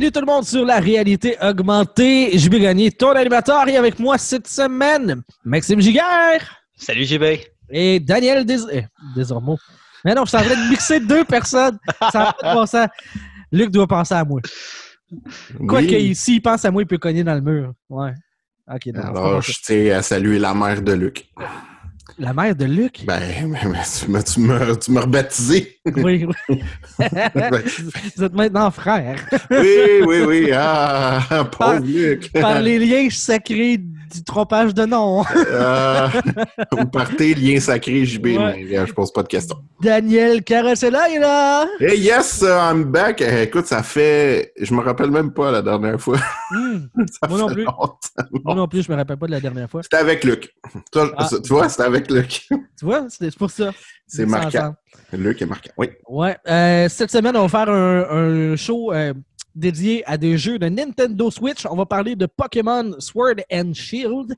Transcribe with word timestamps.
Bienvenue 0.00 0.12
tout 0.12 0.26
le 0.26 0.32
monde 0.32 0.44
sur 0.46 0.64
la 0.64 0.80
réalité 0.80 1.36
augmentée. 1.42 2.30
Je 2.38 2.48
vais 2.48 2.58
gagner 2.58 2.90
ton 2.90 3.10
animateur 3.10 3.68
et 3.68 3.76
avec 3.76 3.98
moi 3.98 4.16
cette 4.16 4.48
semaine, 4.48 5.22
Maxime 5.44 5.78
Giguère 5.82 6.62
Salut 6.74 7.04
JB. 7.04 7.22
et 7.68 8.00
Daniel 8.00 8.46
Des... 8.46 8.60
eh, 8.72 8.84
Desormeaux. 9.14 9.58
Mais 10.02 10.14
non, 10.14 10.24
je 10.24 10.30
suis 10.30 10.38
en 10.38 10.42
train 10.42 10.54
de 10.64 10.70
mixer 10.70 11.00
deux 11.00 11.22
personnes. 11.26 11.78
Ça 12.12 12.30
a 12.30 12.32
pas 12.32 12.48
de 12.48 12.54
bon 12.54 12.64
sens. 12.64 12.88
Luc 13.52 13.70
doit 13.70 13.86
penser 13.86 14.14
à 14.14 14.24
moi. 14.24 14.40
Quoi 15.68 15.80
Oui. 15.80 15.86
que 15.88 16.14
s'il 16.14 16.40
pense 16.40 16.64
à 16.64 16.70
moi, 16.70 16.80
il 16.80 16.86
peut 16.86 16.96
cogner 16.96 17.22
dans 17.22 17.34
le 17.34 17.42
mur. 17.42 17.74
Ouais. 17.90 18.14
Ok, 18.72 18.86
non, 18.94 19.02
Alors, 19.02 19.42
je 19.42 19.52
tiens 19.62 19.98
à 19.98 20.00
saluer 20.02 20.38
la 20.38 20.54
mère 20.54 20.80
de 20.80 20.94
Luc. 20.94 21.28
La 22.18 22.32
mère 22.34 22.54
de 22.54 22.64
Luc? 22.64 23.04
Ben, 23.06 23.20
mais- 23.48 23.58
mais 24.08 24.22
tu 24.22 24.40
m'as 24.40 24.76
tu 24.76 24.98
rebaptisé. 24.98 25.78
Oui, 25.96 26.26
oui. 26.48 26.60
Vous 28.16 28.24
êtes 28.24 28.34
maintenant 28.34 28.70
frères. 28.70 29.18
oui, 29.50 30.02
oui, 30.06 30.20
oui. 30.26 30.50
Ah, 30.54 31.20
Par- 31.30 31.76
pauvre 31.76 31.84
Luc. 31.86 32.32
Par 32.32 32.60
les 32.60 32.78
liens 32.78 33.08
sacrés 33.10 33.80
du 34.12 34.24
trompage 34.24 34.74
de 34.74 34.84
nom. 34.84 35.24
Euh, 35.36 36.08
vous 36.72 36.86
partez, 36.86 37.34
lien 37.34 37.58
sacré, 37.60 38.04
JB, 38.04 38.26
Ouais. 38.26 38.64
mais 38.68 38.78
euh, 38.78 38.86
je 38.86 38.92
pose 38.92 39.12
pas 39.12 39.22
de 39.22 39.28
questions. 39.28 39.56
Daniel 39.80 40.42
Carosella 40.42 41.08
est 41.10 41.18
là. 41.18 41.66
Hey, 41.80 42.00
yes, 42.00 42.42
I'm 42.46 42.84
back. 42.84 43.20
Eh, 43.20 43.42
écoute, 43.42 43.66
ça 43.66 43.82
fait. 43.82 44.52
Je 44.60 44.74
me 44.74 44.80
rappelle 44.80 45.10
même 45.10 45.32
pas 45.32 45.50
la 45.50 45.62
dernière 45.62 46.00
fois. 46.00 46.18
Hmm. 46.50 46.80
Ça 47.20 47.28
Moi 47.28 47.38
non 47.38 47.48
plus. 47.48 47.64
longtemps. 47.64 47.98
Moi 48.44 48.54
non 48.54 48.68
plus, 48.68 48.82
je 48.82 48.90
me 48.92 48.96
rappelle 48.96 49.16
pas 49.16 49.26
de 49.26 49.32
la 49.32 49.40
dernière 49.40 49.70
fois. 49.70 49.82
C'était 49.82 49.96
avec 49.98 50.24
Luc. 50.24 50.50
Toi, 50.92 51.12
Ah. 51.16 51.28
Tu 51.30 51.48
vois, 51.52 51.68
c'était 51.68 51.84
avec 51.84 52.10
Luc. 52.10 52.46
Tu 52.78 52.84
vois, 52.86 53.06
c'est 53.08 53.34
pour 53.36 53.50
ça. 53.50 53.70
C'est 54.06 54.26
marquant. 54.26 54.58
ensemble. 54.58 54.76
Luc 55.12 55.40
est 55.42 55.46
marquant. 55.46 55.70
Oui. 55.76 55.88
Ouais. 56.08 56.36
Euh, 56.48 56.88
cette 56.88 57.10
semaine, 57.10 57.36
on 57.36 57.46
va 57.46 57.48
faire 57.48 57.72
un, 57.72 58.52
un 58.52 58.56
show 58.56 58.92
euh, 58.92 59.12
dédié 59.54 60.04
à 60.06 60.16
des 60.16 60.38
jeux 60.38 60.58
de 60.58 60.68
Nintendo 60.68 61.30
Switch. 61.30 61.66
On 61.66 61.76
va 61.76 61.86
parler 61.86 62.16
de 62.16 62.26
Pokémon 62.26 62.94
Sword 62.98 63.36
and 63.52 63.72
Shield, 63.74 64.32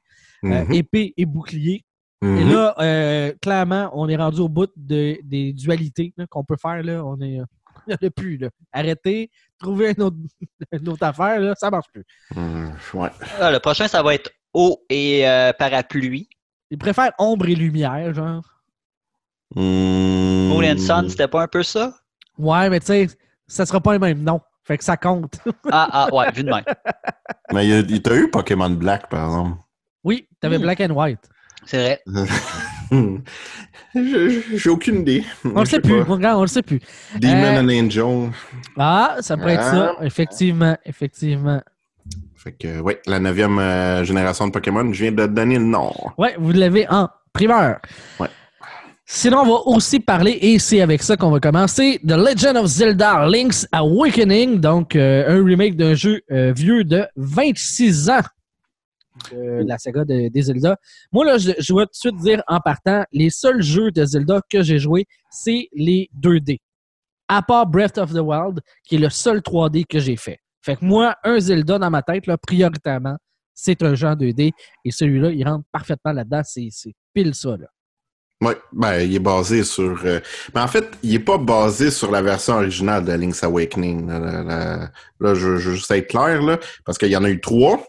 euh, 0.44 0.64
Mhm. 0.64 0.72
épée 0.72 1.14
et 1.16 1.26
bouclier. 1.26 1.84
Et 2.22 2.26
Mhm. 2.26 2.52
là, 2.52 2.74
euh, 2.78 3.32
clairement, 3.42 3.90
on 3.94 4.08
est 4.08 4.16
rendu 4.16 4.40
au 4.40 4.48
bout 4.48 4.70
de- 4.76 5.18
des 5.24 5.52
dualités 5.52 6.12
là, 6.16 6.26
qu'on 6.28 6.44
peut 6.44 6.56
faire. 6.60 6.82
Là. 6.82 7.04
On 7.04 7.20
est, 7.20 7.30
il 7.32 7.44
n'y 7.88 7.94
en 7.94 8.06
a 8.06 8.10
plus. 8.10 8.36
Là. 8.36 8.48
Arrêtez, 8.72 9.30
trouvez 9.58 9.92
une 9.96 10.02
autre, 10.04 10.16
une 10.72 10.88
autre 10.88 11.02
affaire, 11.04 11.40
là, 11.40 11.54
ça 11.56 11.68
marche 11.70 11.86
plus. 11.92 12.04
Mhm. 12.36 12.72
Ouais. 12.94 13.08
Ah, 13.40 13.50
le 13.50 13.58
prochain, 13.58 13.88
ça 13.88 14.02
va 14.02 14.14
être 14.14 14.30
eau 14.54 14.84
et 14.88 15.28
euh, 15.28 15.52
parapluie. 15.52 16.28
Ils 16.70 16.78
préfèrent 16.78 17.12
ombre 17.18 17.48
et 17.48 17.54
lumière, 17.56 18.14
genre. 18.14 18.44
Mhm. 19.56 20.48
Moon 20.48 20.62
and 20.64 20.78
Sun, 20.78 21.08
c'était 21.08 21.28
pas 21.28 21.42
un 21.42 21.48
peu 21.48 21.62
ça? 21.62 21.94
Ouais, 22.38 22.70
mais 22.70 22.80
tu 22.80 22.86
sais, 22.86 23.08
ça 23.46 23.66
sera 23.66 23.80
pas 23.80 23.92
le 23.92 23.98
même 23.98 24.22
nom. 24.22 24.40
Fait 24.64 24.78
que 24.78 24.84
ça 24.84 24.96
compte. 24.96 25.34
Ah, 25.70 25.88
ah, 25.92 26.14
ouais, 26.14 26.30
vu 26.32 26.44
de 26.44 26.50
même. 26.50 26.62
Mais 27.52 27.66
il 27.66 27.70
y 27.70 27.74
a- 27.74 27.78
il 27.80 28.00
t'a 28.02 28.14
eu 28.16 28.30
Pokémon 28.30 28.70
Black, 28.70 29.08
par 29.08 29.24
exemple. 29.26 29.56
oui, 30.04 30.28
t'avais 30.40 30.58
Hmm. 30.58 30.62
Black 30.62 30.80
and 30.80 30.90
White. 30.94 31.28
C'est 31.66 31.78
vrai. 31.78 32.02
J'ai 33.94 34.70
aucune 34.70 35.00
idée. 35.00 35.24
On 35.44 35.60
le 35.60 35.66
sait 35.66 35.80
plus. 35.80 36.00
Regarde, 36.02 36.38
on 36.38 36.42
le 36.42 36.46
sait 36.48 36.62
plus. 36.62 36.80
Demon 37.18 37.34
Euh, 37.56 37.60
and 37.62 37.68
Angel. 37.86 38.30
Ah, 38.76 39.16
ça 39.20 39.36
pourrait 39.36 39.54
être 39.54 39.64
ça. 39.64 39.96
Effectivement, 40.02 40.76
effectivement. 40.84 41.60
Fait 42.36 42.52
que, 42.52 42.80
oui, 42.80 42.94
la 43.06 43.20
neuvième 43.20 43.58
euh, 43.58 44.02
génération 44.04 44.46
de 44.46 44.52
Pokémon, 44.52 44.92
je 44.92 45.02
viens 45.04 45.12
de 45.12 45.26
donner 45.26 45.58
le 45.58 45.64
nom. 45.64 45.92
Ouais, 46.18 46.34
vous 46.38 46.50
l'avez 46.52 46.88
en 46.88 47.08
primeur. 47.32 47.78
Ouais. 48.18 48.28
Sinon, 49.14 49.40
on 49.40 49.44
va 49.44 49.60
aussi 49.66 50.00
parler, 50.00 50.38
et 50.40 50.58
c'est 50.58 50.80
avec 50.80 51.02
ça 51.02 51.18
qu'on 51.18 51.30
va 51.30 51.38
commencer, 51.38 52.00
The 52.02 52.12
Legend 52.12 52.56
of 52.56 52.66
Zelda 52.66 53.26
Link's 53.28 53.68
Awakening, 53.70 54.58
donc 54.58 54.96
euh, 54.96 55.24
un 55.28 55.44
remake 55.44 55.76
d'un 55.76 55.92
jeu 55.92 56.22
euh, 56.30 56.52
vieux 56.54 56.82
de 56.82 57.04
26 57.16 58.08
ans 58.08 58.20
de 59.30 59.68
la 59.68 59.76
saga 59.76 60.06
de- 60.06 60.28
des 60.30 60.42
Zelda. 60.42 60.78
Moi, 61.12 61.26
là, 61.26 61.36
je, 61.36 61.50
je 61.58 61.74
vais 61.74 61.82
tout 61.82 61.90
de 61.90 61.94
suite 61.94 62.16
dire 62.16 62.42
en 62.48 62.58
partant, 62.60 63.04
les 63.12 63.28
seuls 63.28 63.60
jeux 63.62 63.90
de 63.90 64.02
Zelda 64.06 64.40
que 64.50 64.62
j'ai 64.62 64.78
joués, 64.78 65.04
c'est 65.30 65.68
les 65.74 66.08
2D. 66.18 66.58
À 67.28 67.42
part 67.42 67.66
Breath 67.66 67.98
of 67.98 68.12
the 68.14 68.18
Wild, 68.20 68.60
qui 68.82 68.94
est 68.94 68.98
le 68.98 69.10
seul 69.10 69.40
3D 69.40 69.84
que 69.86 69.98
j'ai 69.98 70.16
fait. 70.16 70.38
Fait 70.62 70.76
que 70.76 70.84
moi, 70.86 71.16
un 71.22 71.38
Zelda 71.38 71.78
dans 71.78 71.90
ma 71.90 72.02
tête, 72.02 72.26
là, 72.26 72.38
prioritairement, 72.38 73.16
c'est 73.54 73.82
un 73.82 73.94
jeu 73.94 74.06
en 74.08 74.16
2D. 74.16 74.52
Et 74.86 74.90
celui-là, 74.90 75.30
il 75.32 75.46
rentre 75.46 75.64
parfaitement 75.70 76.12
là-dedans. 76.12 76.40
C'est 76.44 76.68
c'est 76.70 76.94
pile 77.12 77.34
ça. 77.34 77.58
Là. 77.58 77.66
Oui, 78.44 78.54
ben, 78.72 78.98
il 79.00 79.14
est 79.14 79.18
basé 79.20 79.62
sur. 79.62 80.00
euh, 80.04 80.18
Mais 80.54 80.60
en 80.60 80.66
fait, 80.66 80.90
il 81.04 81.12
n'est 81.12 81.18
pas 81.20 81.38
basé 81.38 81.92
sur 81.92 82.10
la 82.10 82.22
version 82.22 82.54
originale 82.54 83.04
de 83.04 83.12
Link's 83.12 83.44
Awakening. 83.44 84.08
Là, 84.08 84.18
Là, 84.18 84.42
là, 84.42 84.88
là, 85.20 85.34
je, 85.34 85.58
je 85.58 85.70
veux 85.70 85.76
juste 85.76 85.90
être 85.92 86.08
clair, 86.08 86.42
là, 86.42 86.58
parce 86.84 86.98
qu'il 86.98 87.10
y 87.10 87.16
en 87.16 87.22
a 87.22 87.30
eu 87.30 87.40
trois. 87.40 87.80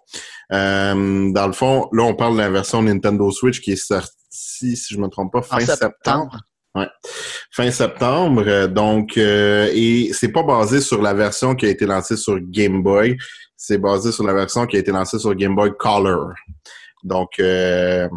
Euh, 0.51 1.31
dans 1.31 1.47
le 1.47 1.53
fond, 1.53 1.89
là, 1.91 2.03
on 2.03 2.13
parle 2.13 2.33
de 2.33 2.41
la 2.41 2.49
version 2.51 2.83
Nintendo 2.83 3.31
Switch 3.31 3.61
qui 3.61 3.71
est 3.71 3.75
sortie, 3.75 4.75
si 4.75 4.93
je 4.93 4.97
ne 4.97 5.03
me 5.05 5.07
trompe 5.07 5.33
pas, 5.33 5.41
fin 5.41 5.57
En 5.57 5.59
septembre. 5.61 5.93
septembre. 5.95 6.39
fin 7.51 7.71
septembre. 7.71 8.43
euh, 8.45 8.67
Donc, 8.67 9.17
euh, 9.17 9.69
et 9.73 10.11
c'est 10.13 10.31
pas 10.31 10.43
basé 10.43 10.81
sur 10.81 11.01
la 11.01 11.15
version 11.15 11.55
qui 11.55 11.65
a 11.65 11.69
été 11.69 11.87
lancée 11.87 12.17
sur 12.17 12.37
Game 12.39 12.83
Boy. 12.83 13.17
C'est 13.57 13.79
basé 13.79 14.11
sur 14.11 14.23
la 14.25 14.33
version 14.33 14.67
qui 14.67 14.75
a 14.75 14.79
été 14.79 14.91
lancée 14.91 15.17
sur 15.17 15.33
Game 15.33 15.55
Boy 15.55 15.71
Color. 15.79 16.33
Donc, 17.03 17.29
euh, 17.39 18.07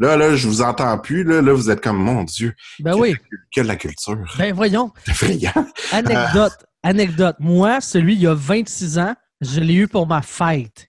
là, 0.00 0.16
là, 0.16 0.34
je 0.34 0.48
vous 0.48 0.62
entends 0.62 0.98
plus. 0.98 1.22
Là, 1.22 1.40
là 1.42 1.52
vous 1.52 1.70
êtes 1.70 1.80
comme, 1.80 1.98
mon 1.98 2.24
Dieu, 2.24 2.54
Ben 2.80 2.92
que, 2.94 2.98
oui. 2.98 3.10
de 3.12 3.14
la- 3.14 3.38
que 3.54 3.60
de 3.60 3.66
la 3.68 3.76
culture. 3.76 4.34
Ben 4.38 4.52
voyons. 4.52 4.92
C'est 5.04 5.12
effrayant. 5.12 5.66
Anecdote. 5.92 6.66
Anecdote. 6.82 7.36
Moi, 7.38 7.80
celui 7.80 8.14
il 8.14 8.20
y 8.22 8.26
a 8.26 8.34
26 8.34 8.98
ans, 8.98 9.14
je 9.40 9.60
l'ai 9.60 9.74
eu 9.74 9.86
pour 9.88 10.06
ma 10.06 10.22
fête. 10.22 10.88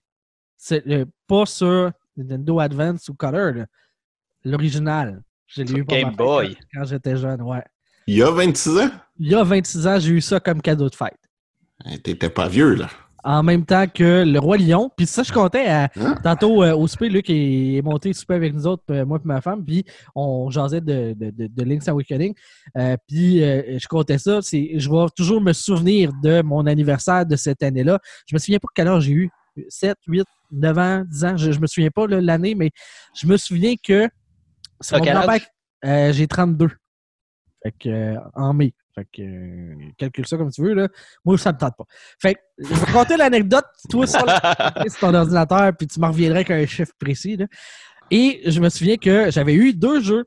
C'est 0.56 0.86
euh, 0.88 1.04
pas 1.28 1.46
sur 1.46 1.92
Nintendo 2.16 2.58
Advance 2.60 3.08
ou 3.08 3.14
Color. 3.14 3.52
là. 3.54 3.66
L'original. 4.44 5.22
Je 5.46 5.62
l'ai 5.62 5.68
Sur 5.68 5.76
eu 5.78 5.84
pour 5.84 5.94
Game 5.96 6.04
ma 6.04 6.10
fête 6.10 6.16
Boy. 6.18 6.54
Quand, 6.72 6.80
quand 6.80 6.84
j'étais 6.86 7.16
jeune, 7.16 7.42
ouais. 7.42 7.62
Il 8.06 8.16
y 8.16 8.22
a 8.22 8.30
26 8.30 8.78
ans? 8.78 8.90
Il 9.18 9.30
y 9.30 9.34
a 9.34 9.44
26 9.44 9.86
ans, 9.86 9.98
j'ai 10.00 10.10
eu 10.12 10.20
ça 10.20 10.40
comme 10.40 10.60
cadeau 10.60 10.88
de 10.88 10.94
fête. 10.94 11.18
Hey, 11.84 12.00
T'étais 12.00 12.30
pas 12.30 12.48
vieux, 12.48 12.74
là. 12.74 12.88
En 13.24 13.42
même 13.42 13.64
temps 13.64 13.86
que 13.86 14.24
le 14.24 14.38
Roi 14.38 14.56
Lion. 14.56 14.90
Puis 14.96 15.06
ça, 15.06 15.22
je 15.22 15.32
comptais 15.32 15.66
à, 15.66 15.88
Hein? 15.96 16.16
tantôt 16.24 16.62
euh, 16.62 16.74
au 16.74 16.86
souper, 16.88 17.08
Luc 17.08 17.30
est, 17.30 17.74
est 17.76 17.82
monté 17.82 18.12
souper 18.12 18.34
avec 18.34 18.52
nous 18.52 18.66
autres, 18.66 18.82
euh, 18.90 19.04
moi 19.04 19.18
et 19.22 19.26
ma 19.28 19.40
femme, 19.40 19.64
puis 19.64 19.84
on 20.14 20.50
jasait 20.50 20.80
de, 20.80 21.14
de, 21.16 21.30
de, 21.30 21.46
de 21.46 21.62
Link's 21.64 21.86
Awakening. 21.88 22.34
Euh, 22.76 22.96
puis 23.06 23.42
euh, 23.44 23.78
je 23.78 23.86
comptais 23.86 24.18
ça. 24.18 24.42
c'est- 24.42 24.72
Je 24.76 24.90
vais 24.90 25.06
toujours 25.16 25.40
me 25.40 25.52
souvenir 25.52 26.10
de 26.22 26.42
mon 26.42 26.66
anniversaire 26.66 27.24
de 27.24 27.36
cette 27.36 27.62
année-là. 27.62 27.98
Je 28.26 28.34
me 28.34 28.38
souviens 28.40 28.58
pas 28.58 28.68
quel 28.74 28.88
âge 28.88 29.04
j'ai 29.04 29.12
eu. 29.12 29.30
7, 29.68 29.96
8, 30.06 30.24
9 30.50 30.78
ans, 30.78 31.04
10 31.06 31.24
ans. 31.24 31.36
Je, 31.36 31.52
je 31.52 31.60
me 31.60 31.66
souviens 31.66 31.90
pas 31.90 32.06
l'année, 32.06 32.54
mais 32.54 32.70
je 33.14 33.26
me 33.26 33.36
souviens 33.36 33.74
que 33.82 34.08
mon 34.92 35.00
quel 35.00 35.16
âge? 35.16 35.24
grand-père. 35.26 35.46
Euh, 35.84 36.12
j'ai 36.12 36.26
32. 36.26 36.70
Fait 37.62 37.72
que, 37.78 37.88
euh, 37.88 38.16
en 38.34 38.52
mai. 38.54 38.72
Fait 38.94 39.06
que, 39.12 39.22
euh, 39.22 39.74
calcule 39.96 40.26
ça 40.26 40.36
comme 40.36 40.50
tu 40.50 40.62
veux, 40.62 40.74
là. 40.74 40.88
Moi, 41.24 41.38
ça 41.38 41.52
me 41.52 41.58
tente 41.58 41.74
pas. 41.76 41.84
Fait 42.20 42.34
que, 42.34 42.40
je 42.58 42.68
vais 42.68 42.74
te 42.74 42.84
raconter 42.86 43.16
l'anecdote. 43.16 43.64
Toi, 43.88 44.06
sur, 44.06 44.20
sur 44.90 45.00
ton 45.00 45.14
ordinateur, 45.14 45.72
puis 45.76 45.86
tu 45.86 45.98
m'en 46.00 46.08
reviendrais 46.08 46.40
avec 46.40 46.50
un 46.50 46.66
chiffre 46.66 46.92
précis, 46.98 47.36
là. 47.36 47.46
Et 48.10 48.42
je 48.50 48.60
me 48.60 48.68
souviens 48.68 48.96
que 48.98 49.30
j'avais 49.30 49.54
eu 49.54 49.72
deux 49.72 50.00
jeux. 50.02 50.24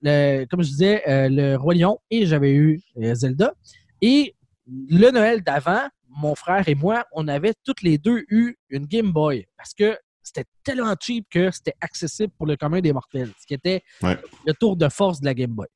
Le- 0.00 0.46
comme 0.46 0.62
je 0.62 0.68
disais, 0.68 1.02
euh, 1.08 1.28
le 1.28 1.56
Roi 1.56 1.74
Lion 1.74 1.98
et 2.10 2.24
j'avais 2.24 2.52
eu 2.52 2.80
euh, 3.02 3.14
Zelda. 3.14 3.52
Et 4.00 4.34
le 4.66 5.10
Noël 5.10 5.42
d'avant, 5.42 5.82
mon 6.08 6.34
frère 6.34 6.66
et 6.68 6.74
moi, 6.74 7.04
on 7.12 7.28
avait 7.28 7.52
toutes 7.64 7.82
les 7.82 7.98
deux 7.98 8.24
eu 8.30 8.56
une 8.70 8.86
Game 8.86 9.12
Boy. 9.12 9.44
Parce 9.58 9.74
que 9.74 9.98
c'était 10.22 10.44
tellement 10.64 10.94
cheap 11.00 11.26
que 11.30 11.50
c'était 11.50 11.74
accessible 11.80 12.32
pour 12.38 12.46
le 12.46 12.56
commun 12.56 12.80
des 12.80 12.92
mortels. 12.92 13.30
Ce 13.40 13.46
qui 13.46 13.54
était 13.54 13.82
Ouais. 14.02 14.16
le 14.46 14.54
tour 14.54 14.76
de 14.76 14.88
force 14.88 15.20
de 15.20 15.26
la 15.26 15.34
Game 15.34 15.50
Boy. 15.52 15.66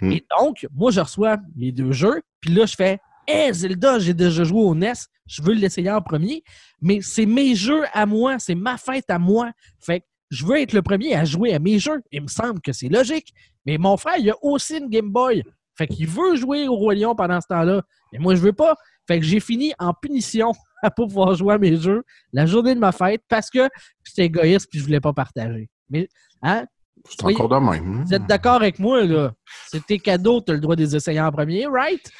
Mm. 0.00 0.12
Et 0.12 0.24
donc, 0.38 0.66
moi, 0.74 0.90
je 0.90 1.00
reçois 1.00 1.38
les 1.56 1.72
deux 1.72 1.92
jeux, 1.92 2.22
puis 2.40 2.52
là, 2.52 2.66
je 2.66 2.74
fais 2.74 2.98
Hé, 3.26 3.52
Zelda, 3.52 3.98
j'ai 3.98 4.14
déjà 4.14 4.44
joué 4.44 4.60
au 4.60 4.74
NES, 4.74 4.92
je 5.26 5.42
veux 5.42 5.52
l'essayer 5.52 5.90
en 5.90 6.02
premier, 6.02 6.42
mais 6.80 7.00
c'est 7.00 7.26
mes 7.26 7.54
jeux 7.54 7.84
à 7.92 8.06
moi, 8.06 8.38
c'est 8.38 8.54
ma 8.54 8.76
fête 8.76 9.08
à 9.08 9.18
moi. 9.18 9.52
Fait 9.78 10.00
que 10.00 10.06
je 10.30 10.44
veux 10.44 10.60
être 10.60 10.72
le 10.72 10.82
premier 10.82 11.14
à 11.14 11.24
jouer 11.24 11.54
à 11.54 11.58
mes 11.58 11.78
jeux. 11.78 12.02
Il 12.10 12.22
me 12.22 12.28
semble 12.28 12.60
que 12.60 12.72
c'est 12.72 12.88
logique. 12.88 13.32
Mais 13.66 13.78
mon 13.78 13.96
frère, 13.96 14.16
il 14.18 14.30
a 14.30 14.34
aussi 14.42 14.78
une 14.78 14.88
Game 14.88 15.10
Boy. 15.10 15.44
Fait 15.76 15.86
qu'il 15.86 16.08
veut 16.08 16.36
jouer 16.36 16.66
au 16.66 16.74
Roi 16.74 16.94
Lion 16.94 17.14
pendant 17.14 17.40
ce 17.40 17.46
temps-là. 17.48 17.82
Mais 18.12 18.18
moi, 18.18 18.34
je 18.34 18.40
veux 18.40 18.52
pas. 18.52 18.74
Fait 19.06 19.18
que 19.18 19.26
j'ai 19.26 19.40
fini 19.40 19.72
en 19.78 19.92
punition 19.92 20.52
à 20.82 20.90
pas 20.90 21.04
pouvoir 21.04 21.34
jouer 21.34 21.54
à 21.54 21.58
mes 21.58 21.76
jeux 21.76 22.02
la 22.32 22.46
journée 22.46 22.74
de 22.74 22.80
ma 22.80 22.92
fête 22.92 23.22
parce 23.28 23.50
que 23.50 23.68
j'étais 24.04 24.24
égoïste 24.24 24.68
et 24.74 24.78
je 24.78 24.84
voulais 24.84 25.00
pas 25.00 25.12
partager. 25.12 25.68
Mais, 25.88 26.08
hein, 26.42 26.64
C'est 27.08 27.24
encore 27.24 27.48
de 27.48 27.56
même. 27.56 28.04
vous 28.04 28.14
êtes 28.14 28.26
d'accord 28.26 28.56
avec 28.56 28.78
moi, 28.78 29.04
là? 29.04 29.32
C'est 29.68 29.84
tes 29.84 29.98
cadeaux, 29.98 30.40
tu 30.40 30.52
as 30.52 30.54
le 30.54 30.60
droit 30.60 30.76
de 30.76 30.82
les 30.82 30.96
essayer 30.96 31.20
en 31.20 31.30
premier, 31.30 31.66
right? 31.66 32.10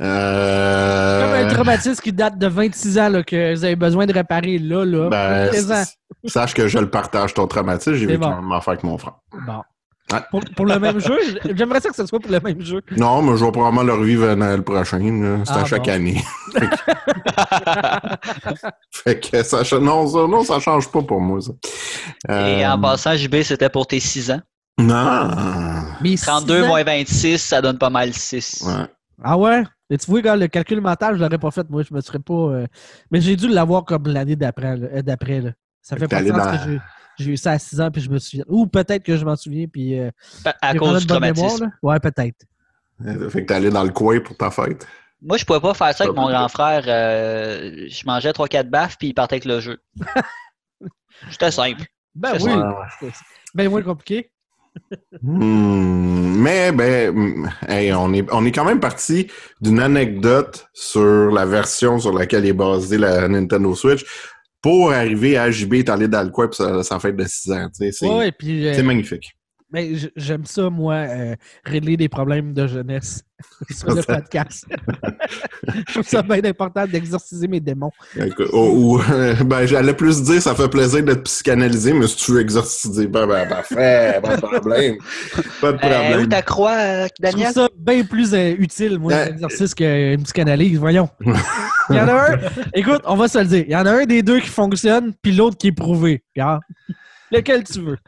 Euh... 0.00 1.22
Comme 1.22 1.46
un 1.46 1.54
traumatisme 1.54 2.02
qui 2.02 2.12
date 2.12 2.38
de 2.38 2.46
26 2.46 2.98
ans, 2.98 3.08
là, 3.08 3.22
que 3.22 3.54
vous 3.54 3.64
avez 3.64 3.76
besoin 3.76 4.06
de 4.06 4.12
réparer 4.12 4.58
là, 4.58 4.84
là. 4.84 5.08
Ben, 5.08 5.50
sache 6.26 6.54
que 6.54 6.68
je 6.68 6.78
le 6.78 6.90
partage, 6.90 7.34
ton 7.34 7.46
traumatisme. 7.46 7.94
J'ai 7.94 8.06
vécu 8.06 8.20
bon. 8.20 8.30
la 8.30 8.36
même 8.36 8.52
affaire 8.52 8.72
avec 8.72 8.84
mon 8.84 8.98
frère. 8.98 9.18
Bon. 9.46 9.62
Ouais. 10.10 10.20
Pour, 10.30 10.40
pour 10.56 10.64
le 10.66 10.78
même 10.78 10.98
jeu? 11.00 11.18
J'aimerais 11.54 11.80
ça 11.80 11.90
que 11.90 11.96
ce 11.96 12.06
soit 12.06 12.18
pour 12.18 12.30
le 12.32 12.40
même 12.40 12.62
jeu. 12.62 12.80
Non, 12.96 13.20
mais 13.20 13.36
je 13.36 13.44
vais 13.44 13.52
probablement 13.52 13.82
le 13.82 13.92
revivre 13.92 14.30
à 14.30 14.36
Noël 14.36 14.62
prochain. 14.62 14.98
C'est 15.44 15.52
Ah, 15.52 15.60
à 15.60 15.64
chaque 15.66 15.84
bon. 15.84 15.92
année. 15.92 16.24
fait 18.92 19.20
que 19.20 19.42
ça, 19.42 19.62
non, 19.78 20.06
ça, 20.06 20.26
non, 20.26 20.44
ça 20.44 20.60
change 20.60 20.90
pas 20.90 21.02
pour 21.02 21.20
moi, 21.20 21.40
ça. 21.40 21.52
Et 22.28 22.64
Euh, 22.64 22.72
en 22.72 22.80
passant, 22.80 23.14
JB, 23.16 23.42
c'était 23.42 23.68
pour 23.68 23.86
tes 23.86 24.00
6 24.00 24.30
ans. 24.30 24.40
Non. 24.78 25.30
Mais 26.00 26.16
32 26.16 26.58
six 26.58 26.64
ans- 26.64 26.68
moins 26.68 26.84
26, 26.84 27.38
ça 27.38 27.60
donne 27.60 27.78
pas 27.78 27.90
mal 27.90 28.12
6. 28.14 28.62
Ouais. 28.66 28.86
Ah 29.22 29.36
ouais? 29.36 29.64
Et 29.90 29.98
tu 29.98 30.10
vois, 30.10 30.22
quand 30.22 30.36
le 30.36 30.46
calcul 30.46 30.80
mental, 30.80 31.16
je 31.16 31.20
l'aurais 31.22 31.38
pas 31.38 31.50
fait, 31.50 31.68
moi, 31.68 31.82
je 31.82 31.92
me 31.92 32.00
serais 32.00 32.20
pas. 32.20 32.32
euh, 32.34 32.66
Mais 33.10 33.20
j'ai 33.20 33.34
dû 33.36 33.48
l'avoir 33.48 33.84
comme 33.84 34.06
l'année 34.06 34.36
d'après. 34.36 34.76
euh, 34.80 35.02
d'après, 35.02 35.40
là. 35.40 35.50
Ça 35.82 35.96
Fait 35.96 36.06
pas 36.06 36.22
de 36.22 36.28
sens 36.28 36.36
dans- 36.38 36.52
que 36.52 36.58
j'ai- 36.72 36.80
j'ai 37.18 37.30
eu 37.32 37.36
ça 37.36 37.52
à 37.52 37.58
6 37.58 37.80
ans 37.80 37.90
puis 37.90 38.00
je 38.02 38.10
me 38.10 38.18
souviens. 38.18 38.44
Ou 38.48 38.66
peut-être 38.66 39.02
que 39.02 39.16
je 39.16 39.24
m'en 39.24 39.36
souviens 39.36 39.66
puis. 39.66 39.98
euh, 39.98 40.10
À 40.62 40.74
cause 40.74 41.06
du 41.06 41.12
mémoire, 41.12 41.32
traumatisme. 41.34 41.64
là. 41.64 41.70
Ouais, 41.82 42.00
peut-être. 42.00 42.44
Euh, 43.06 43.30
Fait 43.30 43.42
que 43.42 43.46
t'es 43.48 43.54
allé 43.54 43.70
dans 43.70 43.84
le 43.84 43.90
coin 43.90 44.20
pour 44.20 44.36
ta 44.36 44.50
fête. 44.50 44.86
Moi, 45.20 45.36
je 45.36 45.44
pouvais 45.44 45.60
pas 45.60 45.74
faire 45.74 45.94
ça 45.94 46.04
avec 46.04 46.16
mon 46.16 46.28
grand 46.28 46.48
frère. 46.48 46.84
euh, 46.86 47.86
je 47.88 48.06
mangeais 48.06 48.30
3-4 48.30 48.68
baffes, 48.70 48.96
puis 48.98 49.08
il 49.08 49.14
partait 49.14 49.34
avec 49.34 49.44
le 49.46 49.58
jeu. 49.60 49.78
C'était 51.30 51.50
simple. 51.50 51.82
Ben 52.14 52.38
C'est 52.38 52.44
oui. 52.44 52.52
ça. 52.52 52.86
C'est 53.00 53.12
Ben 53.54 53.68
moins 53.68 53.82
compliqué. 53.82 54.30
Hmm, 55.22 56.36
mais 56.40 56.70
ben, 56.72 57.10
hmm, 57.12 57.48
hey, 57.68 57.92
on 57.94 58.12
est 58.12 58.24
on 58.32 58.44
est 58.44 58.52
quand 58.52 58.64
même 58.64 58.78
parti 58.80 59.26
d'une 59.60 59.80
anecdote 59.80 60.68
sur 60.72 61.32
la 61.32 61.44
version 61.46 61.98
sur 61.98 62.12
laquelle 62.12 62.46
est 62.46 62.52
basée 62.52 62.98
la 62.98 63.26
Nintendo 63.26 63.74
Switch 63.74 64.04
pour 64.60 64.92
arriver 64.92 65.36
à 65.38 65.50
JB 65.50 65.74
est 65.74 65.88
allé 65.88 66.08
dans 66.08 66.22
le 66.22 66.30
coin 66.30 66.46
pour 66.46 66.54
sa, 66.56 66.82
sa 66.82 66.98
fête 66.98 67.16
de 67.16 67.24
6 67.24 67.52
ans. 67.52 67.68
C'est 67.72 67.90
Ouais, 68.02 68.16
ouais, 68.16 68.32
puis. 68.32 68.66
euh, 68.66 68.74
c'est 68.74 68.82
magnifique. 68.82 69.36
Ben, 69.70 69.94
j- 69.94 70.10
j'aime 70.16 70.44
ça, 70.46 70.70
moi, 70.70 70.94
euh, 70.94 71.34
régler 71.64 71.96
des 71.96 72.08
problèmes 72.08 72.54
de 72.54 72.66
jeunesse 72.66 73.22
sur 73.70 73.94
le 73.94 74.02
podcast. 74.02 74.66
je 75.88 75.92
trouve 75.92 76.06
ça 76.06 76.22
bien 76.22 76.42
important 76.44 76.86
d'exorciser 76.86 77.46
mes 77.48 77.60
démons. 77.60 77.90
Écoute, 78.16 78.48
ou, 78.52 78.98
euh, 79.10 79.34
ben, 79.44 79.66
j'allais 79.66 79.94
plus 79.94 80.22
dire 80.22 80.40
ça 80.40 80.54
fait 80.54 80.68
plaisir 80.68 81.02
d'être 81.04 81.22
psychanalysé, 81.24 81.92
mais 81.92 82.06
si 82.06 82.16
tu 82.16 82.32
veux 82.32 82.40
exorciser, 82.40 83.06
ben, 83.06 83.26
ben, 83.26 83.46
parfait, 83.48 84.20
pas 84.22 84.36
de 84.36 84.40
problème. 84.40 84.96
Pas 85.60 85.72
de 85.72 85.76
Euh, 85.76 85.76
où 85.76 85.78
problème. 85.78 86.28
ta 86.28 86.42
croix, 86.42 86.72
euh, 86.78 87.06
Je 87.18 87.22
trouve 87.22 87.32
Daniel? 87.32 87.52
ça 87.52 87.68
bien 87.76 88.04
plus 88.04 88.32
euh, 88.34 88.54
utile, 88.58 88.98
moi, 88.98 89.12
Euh, 89.12 89.24
l'exercice 89.26 89.74
qu'une 89.74 90.22
psychanalyse. 90.22 90.78
Voyons. 90.78 91.08
Il 91.90 91.96
y 91.96 92.00
en 92.00 92.08
a 92.08 92.32
un. 92.32 92.38
Écoute, 92.74 93.02
on 93.04 93.16
va 93.16 93.28
se 93.28 93.38
le 93.38 93.44
dire. 93.46 93.64
Il 93.66 93.72
y 93.72 93.76
en 93.76 93.86
a 93.86 93.90
un 93.92 94.04
des 94.06 94.22
deux 94.22 94.40
qui 94.40 94.48
fonctionne, 94.48 95.12
puis 95.22 95.32
l'autre 95.32 95.56
qui 95.58 95.68
est 95.68 95.72
prouvé. 95.72 96.22
Regarde. 96.34 96.60
Lequel 97.30 97.64
tu 97.64 97.80
veux? 97.80 97.98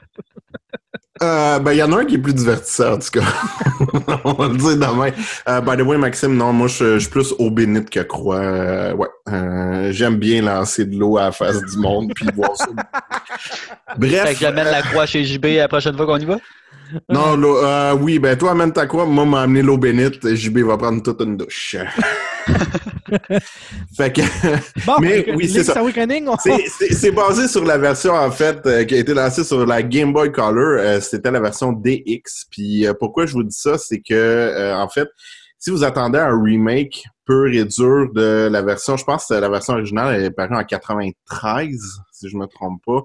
Euh, 1.23 1.59
ben, 1.59 1.73
il 1.73 1.77
y 1.79 1.83
en 1.83 1.93
a 1.93 1.99
un 2.01 2.05
qui 2.07 2.15
est 2.15 2.19
plus 2.19 2.33
divertissant, 2.33 2.95
en 2.95 2.99
tout 2.99 3.11
cas. 3.13 3.21
On 4.25 4.33
va 4.33 4.49
le 4.49 4.57
dire 4.57 4.77
demain. 4.77 5.11
Euh, 5.49 5.61
by 5.61 5.77
the 5.77 5.83
way, 5.87 5.99
Maxime, 5.99 6.35
non, 6.35 6.53
moi, 6.55 6.67
je, 6.67 6.95
je 6.95 6.99
suis 7.01 7.11
plus 7.11 7.35
eau 7.39 7.51
bénite 7.51 7.91
que 7.91 8.01
croix. 8.01 8.37
Euh, 8.37 8.95
ouais. 8.95 9.09
Euh, 9.29 9.93
J'aime 9.93 10.17
bien 10.17 10.41
lancer 10.43 10.87
de 10.87 10.97
l'eau 10.99 11.19
à 11.19 11.25
la 11.25 11.33
face 11.33 11.61
du 11.63 11.77
monde, 11.79 12.13
puis 12.15 12.27
voir 12.35 12.57
ça. 12.57 12.67
Fait 13.39 13.99
Bref. 13.99 14.33
que 14.33 14.39
j'amène 14.41 14.65
la 14.71 14.81
croix 14.83 15.05
chez 15.05 15.23
JB 15.25 15.45
la 15.57 15.69
prochaine 15.69 15.97
fois 15.97 16.07
qu'on 16.07 16.17
y 16.19 16.25
va? 16.25 16.39
Non, 17.09 17.41
euh, 17.43 17.95
oui, 18.01 18.19
ben, 18.19 18.37
toi, 18.37 18.53
amène 18.53 18.73
ta 18.73 18.87
croix. 18.87 19.05
Moi, 19.05 19.27
m'a 19.27 19.43
amené 19.43 19.63
l'eau 19.63 19.77
bénite. 19.77 20.27
JB 20.35 20.59
va 20.61 20.79
prendre 20.79 21.03
toute 21.03 21.21
une 21.21 21.37
douche. 21.37 21.77
fait 23.97 24.13
que. 24.13 24.21
Bon, 24.87 24.97
Mais 25.01 25.33
oui, 25.35 25.49
c'est 25.49 25.65
ça. 25.65 25.81
Awakening, 25.81 26.29
on- 26.29 26.37
C'est- 26.39 26.67
C'est 26.79 26.93
c'est 26.95 27.11
basé 27.11 27.49
sur 27.49 27.65
la 27.65 27.79
version, 27.79 28.13
en 28.15 28.31
fait, 28.31 28.59
euh, 28.67 28.85
qui 28.85 28.95
a 28.95 28.99
été 28.99 29.15
lancée 29.15 29.45
sur 29.45 29.65
la 29.67 29.83
Game 29.83 30.13
Boy 30.13 30.31
Color. 30.33 30.79
Euh, 30.81 31.01
C'était 31.01 31.31
la 31.31 31.41
version 31.41 31.73
DX. 31.73 32.47
Puis 32.51 32.87
euh, 32.87 32.95
pourquoi 32.99 33.27
je 33.27 33.33
vous 33.33 33.43
dis 33.45 33.57
ça, 33.59 33.79
c'est 33.79 34.01
que, 34.01 34.15
euh, 34.15 34.77
en 34.77 34.89
fait, 34.89 35.09
si 35.59 35.71
vous 35.71 35.85
attendez 35.85 36.19
un 36.19 36.43
remake 36.43 37.05
pur 37.27 37.47
et 37.53 37.65
dur 37.65 38.09
de 38.15 38.49
la 38.51 38.63
version, 38.63 38.97
je 38.97 39.05
pense 39.05 39.27
que 39.27 39.35
la 39.35 39.49
version 39.49 39.75
originale 39.75 40.15
elle 40.17 40.25
est 40.25 40.31
parue 40.31 40.57
en 40.57 40.65
93, 40.65 41.69
si 42.13 42.29
je 42.29 42.37
me 42.37 42.47
trompe 42.47 42.81
pas. 42.87 43.01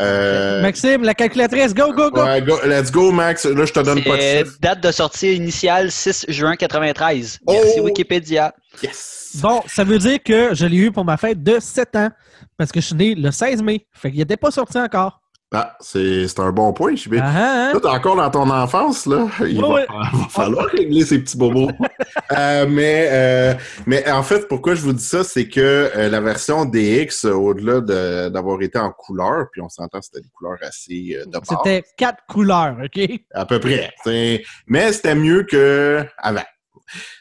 Euh, 0.00 0.60
Maxime, 0.60 1.04
la 1.04 1.14
calculatrice, 1.14 1.72
go, 1.72 1.92
go, 1.92 2.10
go! 2.10 2.24
ouais, 2.24 2.42
go- 2.42 2.58
let's 2.66 2.90
go, 2.90 3.12
Max. 3.12 3.44
Là, 3.44 3.64
je 3.64 3.72
te 3.72 3.78
donne 3.78 4.02
pas 4.02 4.16
de 4.16 4.22
chiffre. 4.22 4.56
date 4.60 4.80
de 4.82 4.90
sortie 4.90 5.34
initiale 5.36 5.92
6 5.92 6.26
juin 6.28 6.56
93. 6.56 7.38
Merci 7.48 7.74
Oh! 7.78 7.84
Wikipédia. 7.84 8.52
Yes! 8.82 9.23
Bon, 9.40 9.62
ça 9.66 9.84
veut 9.84 9.98
dire 9.98 10.22
que 10.22 10.54
je 10.54 10.66
l'ai 10.66 10.76
eu 10.78 10.92
pour 10.92 11.04
ma 11.04 11.16
fête 11.16 11.42
de 11.42 11.58
7 11.60 11.96
ans. 11.96 12.10
Parce 12.56 12.70
que 12.72 12.80
je 12.80 12.86
suis 12.86 12.94
né 12.94 13.14
le 13.14 13.30
16 13.30 13.62
mai. 13.62 13.86
Fait 13.92 14.10
qu'il 14.10 14.20
n'était 14.20 14.36
pas 14.36 14.50
sorti 14.50 14.78
encore. 14.78 15.20
Ah, 15.56 15.76
c'est 15.78 16.40
un 16.40 16.50
bon 16.50 16.72
point, 16.72 16.96
JB. 16.96 17.14
Ah, 17.20 17.70
ah, 17.70 17.70
Là, 17.74 17.80
t'es 17.80 17.86
encore 17.86 18.16
dans 18.16 18.28
ton 18.30 18.50
enfance, 18.50 19.06
là. 19.06 19.28
Il 19.46 19.60
va, 19.60 19.86
falloir 20.28 20.66
régler 20.66 21.04
ces 21.04 21.20
petits 21.20 21.36
bobos. 21.36 21.70
Euh, 22.32 22.66
mais, 22.68 23.08
euh, 23.12 23.54
mais 23.86 24.10
en 24.10 24.22
fait, 24.22 24.48
pourquoi 24.48 24.74
je 24.74 24.80
vous 24.80 24.92
dis 24.94 25.04
ça, 25.04 25.22
c'est 25.22 25.46
que 25.46 25.90
euh, 25.94 26.08
la 26.08 26.20
version 26.20 26.64
DX, 26.64 27.26
au-delà 27.26 27.80
de- 27.80 28.28
d'avoir 28.30 28.60
été 28.62 28.78
en 28.78 28.90
couleur, 28.90 29.46
puis 29.52 29.60
on 29.60 29.68
s'entend 29.68 29.98
que 30.00 30.06
c'était 30.06 30.22
des 30.22 30.30
couleurs 30.30 30.58
assez 30.62 31.18
de 31.26 31.38
C'était 31.46 31.84
quatre 31.96 32.24
couleurs, 32.26 32.76
OK? 32.82 33.08
à 33.34 33.44
peu 33.46 33.60
près. 33.60 33.92
Mais 34.66 34.92
c'était 34.92 35.14
mieux 35.14 35.42
que 35.44 36.04
avant. 36.18 36.40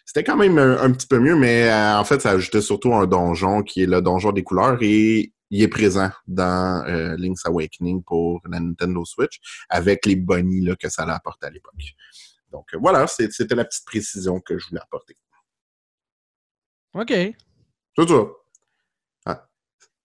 C'était 0.06 0.24
quand 0.24 0.38
même 0.38 0.58
un, 0.58 0.78
un 0.80 0.92
petit 0.92 1.08
peu 1.08 1.20
mieux, 1.20 1.36
mais 1.36 1.70
euh, 1.70 1.98
en 1.98 2.04
fait, 2.04 2.22
ça 2.22 2.32
ajoutait 2.32 2.62
surtout 2.62 2.94
un 2.94 3.08
donjon 3.08 3.64
qui 3.64 3.84
est 3.84 3.86
le 3.86 4.02
donjon 4.02 4.32
des 4.32 4.44
couleurs 4.44 4.78
et 4.82 5.34
il 5.50 5.62
est 5.62 5.68
présent 5.68 6.10
dans 6.26 6.84
euh, 6.88 7.16
Link's 7.18 7.46
Awakening 7.46 8.04
pour 8.04 8.42
la 8.50 8.60
Nintendo 8.60 9.06
Switch 9.06 9.40
avec 9.70 10.06
les 10.06 10.16
bonnies 10.16 10.62
là, 10.62 10.76
que 10.76 10.90
ça 10.90 11.06
l'a 11.06 11.16
apporté 11.16 11.46
à 11.46 11.52
l'époque. 11.52 11.74
Donc 12.52 12.74
euh, 12.74 12.78
voilà, 12.82 13.06
c'était 13.08 13.56
la 13.56 13.66
petite 13.66 13.86
précision 13.86 14.40
que 14.40 14.58
je 14.58 14.68
voulais 14.68 14.82
apporter. 14.82 15.16
OK. 16.94 17.10
C'est 17.10 18.08
ça. 18.08 18.26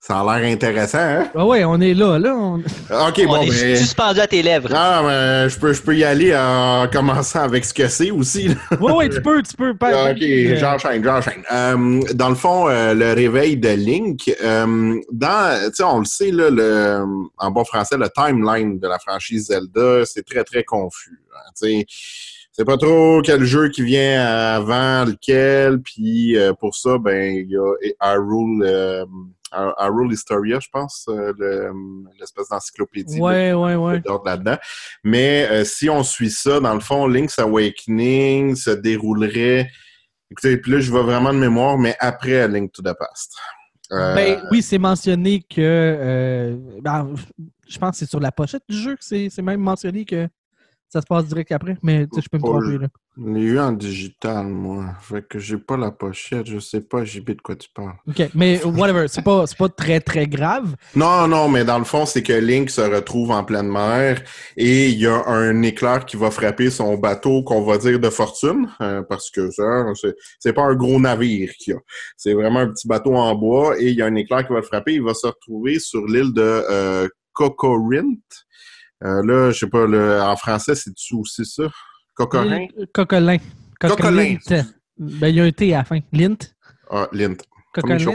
Ça 0.08 0.20
a 0.20 0.38
l'air 0.40 0.50
intéressant, 0.50 0.96
hein? 1.00 1.28
Ah 1.34 1.44
ouais, 1.44 1.64
on 1.66 1.78
est 1.82 1.92
là, 1.92 2.18
là. 2.18 2.34
on- 2.34 2.56
OK, 2.60 3.20
On 3.24 3.26
bon, 3.26 3.42
est 3.42 3.50
ben... 3.50 3.76
suspendu 3.76 4.20
à 4.20 4.26
tes 4.26 4.42
lèvres. 4.42 4.70
Ah, 4.74 5.02
mais 5.04 5.50
je 5.50 5.58
peux, 5.58 5.74
je 5.74 5.82
peux 5.82 5.94
y 5.94 6.02
aller 6.02 6.34
en 6.34 6.88
commençant 6.90 7.42
avec 7.42 7.62
ce 7.66 7.74
que 7.74 7.88
c'est 7.88 8.10
aussi. 8.10 8.48
là. 8.48 8.54
Ouais, 8.80 8.92
ouais, 8.92 9.08
tu 9.10 9.20
peux, 9.20 9.42
tu 9.42 9.54
peux. 9.54 9.76
pas- 9.76 10.12
Ok, 10.12 10.22
euh, 10.22 10.56
j'enchaîne, 10.56 11.04
j'enchaîne. 11.04 11.42
Euh, 11.52 12.00
dans 12.14 12.30
le 12.30 12.34
fond, 12.36 12.70
euh, 12.70 12.94
le 12.94 13.12
réveil 13.12 13.58
de 13.58 13.68
Link, 13.68 14.34
euh, 14.42 14.94
dans, 15.12 15.60
tu 15.68 15.74
sais, 15.74 15.82
on 15.82 15.98
le 15.98 16.06
sait, 16.06 16.30
là, 16.30 16.48
le, 16.50 17.04
en 17.36 17.50
bon 17.50 17.64
français, 17.64 17.98
le 17.98 18.08
timeline 18.08 18.78
de 18.78 18.88
la 18.88 18.98
franchise 18.98 19.48
Zelda, 19.48 20.06
c'est 20.06 20.24
très, 20.24 20.42
très 20.42 20.64
confus. 20.64 21.20
hein, 21.34 21.50
tu 21.60 21.68
sais. 21.80 21.86
c'est 22.52 22.64
pas 22.64 22.78
trop 22.78 23.20
quel 23.22 23.44
jeu 23.44 23.68
qui 23.68 23.82
vient 23.82 24.24
avant 24.24 25.04
lequel, 25.04 25.80
puis 25.82 26.34
euh, 26.38 26.54
pour 26.54 26.74
ça, 26.74 26.96
ben, 26.98 27.30
il 27.34 27.50
y 27.50 27.56
a 27.58 28.14
Hyrule, 28.14 28.62
euh, 28.64 29.04
Hyrule 29.52 30.12
Historia, 30.12 30.58
je 30.60 30.68
pense, 30.72 31.06
euh, 31.08 31.32
le- 31.38 31.72
l'espèce 32.18 32.48
d'encyclopédie. 32.48 33.20
Ouais, 33.20 33.52
ouais, 33.52 33.74
ouais. 33.74 34.00
d'ordre 34.00 34.26
là-dedans. 34.26 34.56
Mais 35.04 35.46
euh, 35.50 35.64
si 35.64 35.88
on 35.88 36.02
suit 36.02 36.30
ça, 36.30 36.60
dans 36.60 36.74
le 36.74 36.80
fond, 36.80 37.06
Link's 37.06 37.38
Awakening 37.38 38.54
se 38.56 38.70
déroulerait. 38.70 39.70
Écoutez, 40.30 40.56
puis 40.58 40.72
là, 40.72 40.80
je 40.80 40.92
vais 40.92 41.02
vraiment 41.02 41.32
de 41.32 41.38
mémoire, 41.38 41.78
mais 41.78 41.96
après 42.00 42.46
Link 42.48 42.72
to 42.72 42.82
the 42.82 42.94
Past. 42.98 43.34
Euh, 43.92 44.14
Ben 44.14 44.42
oui, 44.50 44.60
c'est 44.62 44.76
mentionné 44.78 45.40
que. 45.40 45.56
euh, 45.60 46.56
ben, 46.82 47.14
je 47.66 47.78
pense 47.78 47.92
que 47.92 47.96
c'est 47.98 48.10
sur 48.10 48.20
la 48.20 48.30
pochette 48.32 48.62
du 48.68 48.76
jeu 48.76 48.96
que 48.96 49.02
c'est 49.02 49.42
même 49.42 49.60
mentionné 49.60 50.04
que 50.04 50.28
ça 50.88 51.00
se 51.00 51.06
passe 51.06 51.26
direct 51.26 51.52
après. 51.52 51.76
Mais 51.82 52.06
tu 52.06 52.16
sais, 52.16 52.22
je 52.22 52.28
peux 52.28 52.38
me 52.38 52.42
tromper. 52.42 52.78
Là. 52.78 52.88
je 53.16 53.32
l'ai 53.32 53.40
eu 53.42 53.58
en 53.58 53.72
digital, 53.72 54.46
moi. 54.46 54.86
Fait 55.00 55.26
que 55.26 55.38
j'ai 55.38 55.58
pas 55.58 55.76
la 55.76 55.90
pochette, 55.90 56.46
je 56.46 56.58
sais 56.58 56.80
pas, 56.80 57.04
JB, 57.04 57.30
de 57.32 57.40
quoi 57.42 57.56
tu 57.56 57.68
parles. 57.74 57.94
OK. 58.08 58.22
Mais 58.34 58.64
whatever, 58.64 59.06
c'est 59.08 59.22
pas, 59.22 59.44
pas 59.58 59.68
très, 59.68 60.00
très 60.00 60.26
grave. 60.26 60.74
Non, 60.94 61.26
non, 61.28 61.48
mais 61.48 61.64
dans 61.64 61.78
le 61.78 61.84
fond, 61.84 62.06
c'est 62.06 62.22
que 62.22 62.32
Link 62.32 62.70
se 62.70 62.80
retrouve 62.80 63.30
en 63.30 63.44
pleine 63.44 63.68
mer 63.68 64.22
et 64.56 64.88
il 64.88 64.98
y 64.98 65.06
a 65.06 65.26
un 65.26 65.62
éclair 65.62 66.06
qui 66.06 66.16
va 66.16 66.30
frapper 66.30 66.70
son 66.70 66.96
bateau 66.96 67.42
qu'on 67.42 67.62
va 67.64 67.76
dire 67.78 67.98
de 68.00 68.10
fortune, 68.10 68.68
euh, 68.80 69.02
parce 69.02 69.30
que 69.30 69.50
ça, 69.50 69.84
c'est- 70.40 70.52
pas 70.52 70.62
un 70.64 70.74
gros 70.74 70.98
navire 70.98 71.50
qu'il 71.58 71.74
y 71.74 71.76
a. 71.76 71.80
C'est 72.16 72.32
vraiment 72.32 72.60
un 72.60 72.68
petit 72.68 72.88
bateau 72.88 73.14
en 73.14 73.34
bois 73.34 73.78
et 73.78 73.88
il 73.88 73.94
y 73.94 74.02
a 74.02 74.06
un 74.06 74.14
éclair 74.14 74.46
qui 74.46 74.52
va 74.52 74.60
le 74.60 74.64
frapper. 74.64 74.94
Il 74.94 75.02
va 75.02 75.14
se 75.14 75.26
retrouver 75.26 75.78
sur 75.78 76.04
l'île 76.06 76.32
de 76.32 76.40
euh. 76.42 77.08
Euh, 79.04 79.22
là, 79.24 79.50
je 79.50 79.58
sais 79.58 79.68
pas, 79.68 79.86
le, 79.86 80.20
en 80.20 80.36
français, 80.36 80.74
c'est-tu 80.74 81.14
aussi 81.14 81.44
ça? 81.44 81.64
Cocorin? 82.14 82.66
Cocolin. 82.92 83.38
Cocolin. 83.80 84.36
Cocolint. 84.38 84.64
Ben, 84.98 85.28
il 85.28 85.36
y 85.36 85.40
a 85.40 85.44
un 85.44 85.52
T 85.52 85.74
à 85.74 85.78
la 85.78 85.84
fin. 85.84 86.00
Lint? 86.12 86.38
Ah, 86.90 87.08
Lint. 87.12 87.36
Comme 87.74 87.92
les. 87.92 88.06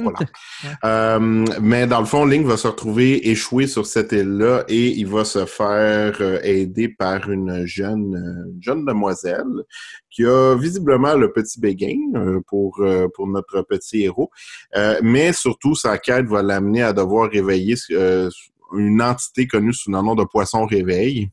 Euh, 0.84 1.46
mais 1.62 1.86
dans 1.86 2.00
le 2.00 2.06
fond, 2.06 2.26
Link 2.26 2.46
va 2.46 2.58
se 2.58 2.68
retrouver 2.68 3.30
échoué 3.30 3.68
sur 3.68 3.86
cette 3.86 4.12
île-là 4.12 4.66
et 4.68 4.88
il 4.88 5.08
va 5.08 5.24
se 5.24 5.46
faire 5.46 6.18
euh, 6.20 6.40
aider 6.44 6.90
par 6.90 7.30
une 7.30 7.66
jeune, 7.66 8.16
une 8.16 8.62
jeune 8.62 8.84
demoiselle 8.84 9.46
qui 10.10 10.26
a 10.26 10.56
visiblement 10.56 11.14
le 11.14 11.32
petit 11.32 11.60
béguin 11.60 11.98
euh, 12.16 12.42
pour, 12.48 12.80
euh, 12.82 13.08
pour 13.14 13.28
notre 13.28 13.62
petit 13.62 14.04
héros. 14.04 14.32
Euh, 14.76 15.00
mais 15.04 15.32
surtout, 15.34 15.76
sa 15.76 15.98
quête 16.00 16.26
va 16.26 16.42
l'amener 16.42 16.82
à 16.82 16.92
devoir 16.92 17.30
réveiller 17.30 17.76
euh, 17.92 18.30
une 18.78 19.02
entité 19.02 19.48
connue 19.48 19.74
sous 19.74 19.92
le 19.92 20.02
nom 20.02 20.16
de 20.16 20.24
poisson 20.24 20.66
réveil. 20.66 21.30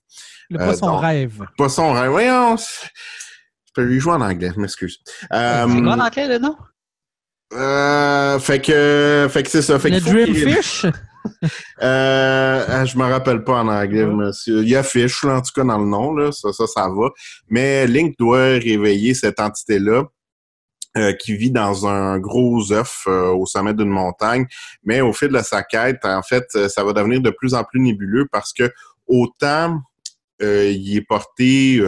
Le 0.51 0.61
Euh, 0.61 0.65
poisson 0.65 0.87
donc, 0.87 1.01
rêve. 1.03 1.45
Poisson 1.57 1.93
rêve. 1.93 2.11
Voyons. 2.11 2.57
Je 2.57 3.73
peux 3.75 3.83
lui 3.83 4.01
jouer 4.01 4.15
en 4.15 4.21
anglais, 4.21 4.51
je 4.55 4.61
m'excuse. 4.61 4.99
Euh, 5.33 5.67
C'est 5.69 5.83
quoi 5.83 5.93
en 5.95 6.01
anglais, 6.01 6.29
le 6.29 6.39
nom? 6.39 6.57
euh, 7.53 8.39
fait 8.39 8.61
que, 8.61 9.27
fait 9.31 9.43
que 9.43 9.51
c'est 9.51 9.63
ça. 9.63 9.79
Fait 9.79 9.91
Le 9.91 10.01
Dreamfish? 10.01 10.87
Euh, 11.83 12.65
ah, 12.67 12.85
je 12.87 12.97
me 12.97 13.05
rappelle 13.05 13.45
pas 13.45 13.61
en 13.61 13.69
anglais, 13.69 14.05
Ouais. 14.05 14.15
monsieur. 14.15 14.63
Il 14.63 14.69
y 14.71 14.77
a 14.77 14.83
Fish, 14.83 15.23
là, 15.23 15.37
en 15.37 15.41
tout 15.43 15.53
cas, 15.55 15.65
dans 15.65 15.79
le 15.79 15.85
nom, 15.87 16.15
là. 16.15 16.33
Ça, 16.33 16.51
ça, 16.53 16.67
ça 16.67 16.89
va. 16.89 17.09
Mais 17.49 17.87
Link 17.87 18.15
doit 18.19 18.39
réveiller 18.59 19.13
cette 19.15 19.39
entité-là. 19.39 20.05
Euh, 20.97 21.13
qui 21.13 21.37
vit 21.37 21.53
dans 21.53 21.87
un 21.87 22.19
gros 22.19 22.73
œuf 22.73 23.05
euh, 23.07 23.31
au 23.31 23.47
sommet 23.47 23.75
d'une 23.75 23.89
montagne, 23.89 24.47
mais 24.83 25.01
au 25.01 25.13
fil 25.13 25.29
de 25.29 25.39
sa 25.39 25.63
quête, 25.63 26.05
en 26.05 26.23
fait, 26.23 26.47
euh, 26.57 26.69
ça 26.69 26.83
va 26.83 26.93
devenir 26.93 27.21
de 27.21 27.31
plus 27.31 27.55
en 27.55 27.63
plus 27.63 27.79
nébuleux 27.79 28.27
parce 28.33 28.53
que 28.53 28.73
autant 29.07 29.81
euh, 30.43 30.69
il 30.69 30.97
est 30.97 31.07
porté 31.07 31.81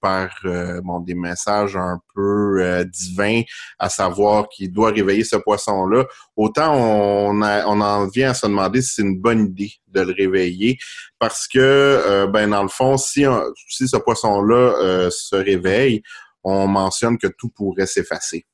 par 0.00 0.30
euh, 0.46 0.80
bon, 0.82 1.00
des 1.00 1.14
messages 1.14 1.76
un 1.76 1.98
peu 2.14 2.84
divins, 2.90 3.42
à 3.78 3.90
savoir 3.90 4.48
qu'il 4.48 4.72
doit 4.72 4.90
réveiller 4.90 5.24
ce 5.24 5.36
poisson-là, 5.36 6.06
autant 6.34 6.74
on, 6.76 7.42
en 7.42 8.06
vient 8.06 8.30
à 8.30 8.34
se 8.34 8.46
demander 8.46 8.80
si 8.80 8.94
c'est 8.94 9.02
une 9.02 9.20
bonne 9.20 9.48
idée 9.48 9.72
de 9.88 10.00
le 10.00 10.14
réveiller, 10.16 10.78
parce 11.18 11.46
que, 11.46 12.26
ben 12.32 12.48
dans 12.50 12.62
le 12.62 12.68
fond, 12.68 12.96
si, 12.96 13.26
si 13.68 13.86
ce 13.86 13.96
poisson-là 13.98 15.10
se 15.10 15.36
réveille, 15.36 16.02
on 16.46 16.68
mentionne 16.68 17.18
que 17.18 17.26
tout 17.26 17.48
pourrait 17.48 17.86
s'effacer. 17.86 18.46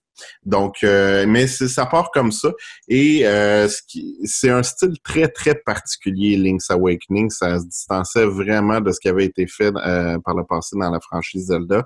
Donc, 0.45 0.77
euh, 0.85 1.25
mais 1.27 1.47
ça 1.47 1.87
part 1.87 2.11
comme 2.13 2.33
ça. 2.33 2.51
Et 2.89 3.27
euh, 3.27 3.69
c'est 4.25 4.51
un 4.51 4.63
style 4.63 4.95
très, 5.03 5.29
très 5.29 5.55
particulier, 5.55 6.37
Link's 6.37 6.71
Awakening. 6.71 7.31
Ça 7.31 7.59
se 7.59 7.67
distançait 7.67 8.27
vraiment 8.27 8.81
de 8.81 8.93
ce 8.93 9.01
qui 9.01 9.09
avait 9.09 9.25
été 9.25 9.47
fait 9.47 9.73
euh, 9.75 10.19
par 10.25 10.35
le 10.35 10.45
passé 10.45 10.77
dans 10.79 10.91
la 10.91 11.01
franchise 11.01 11.47
Zelda 11.47 11.85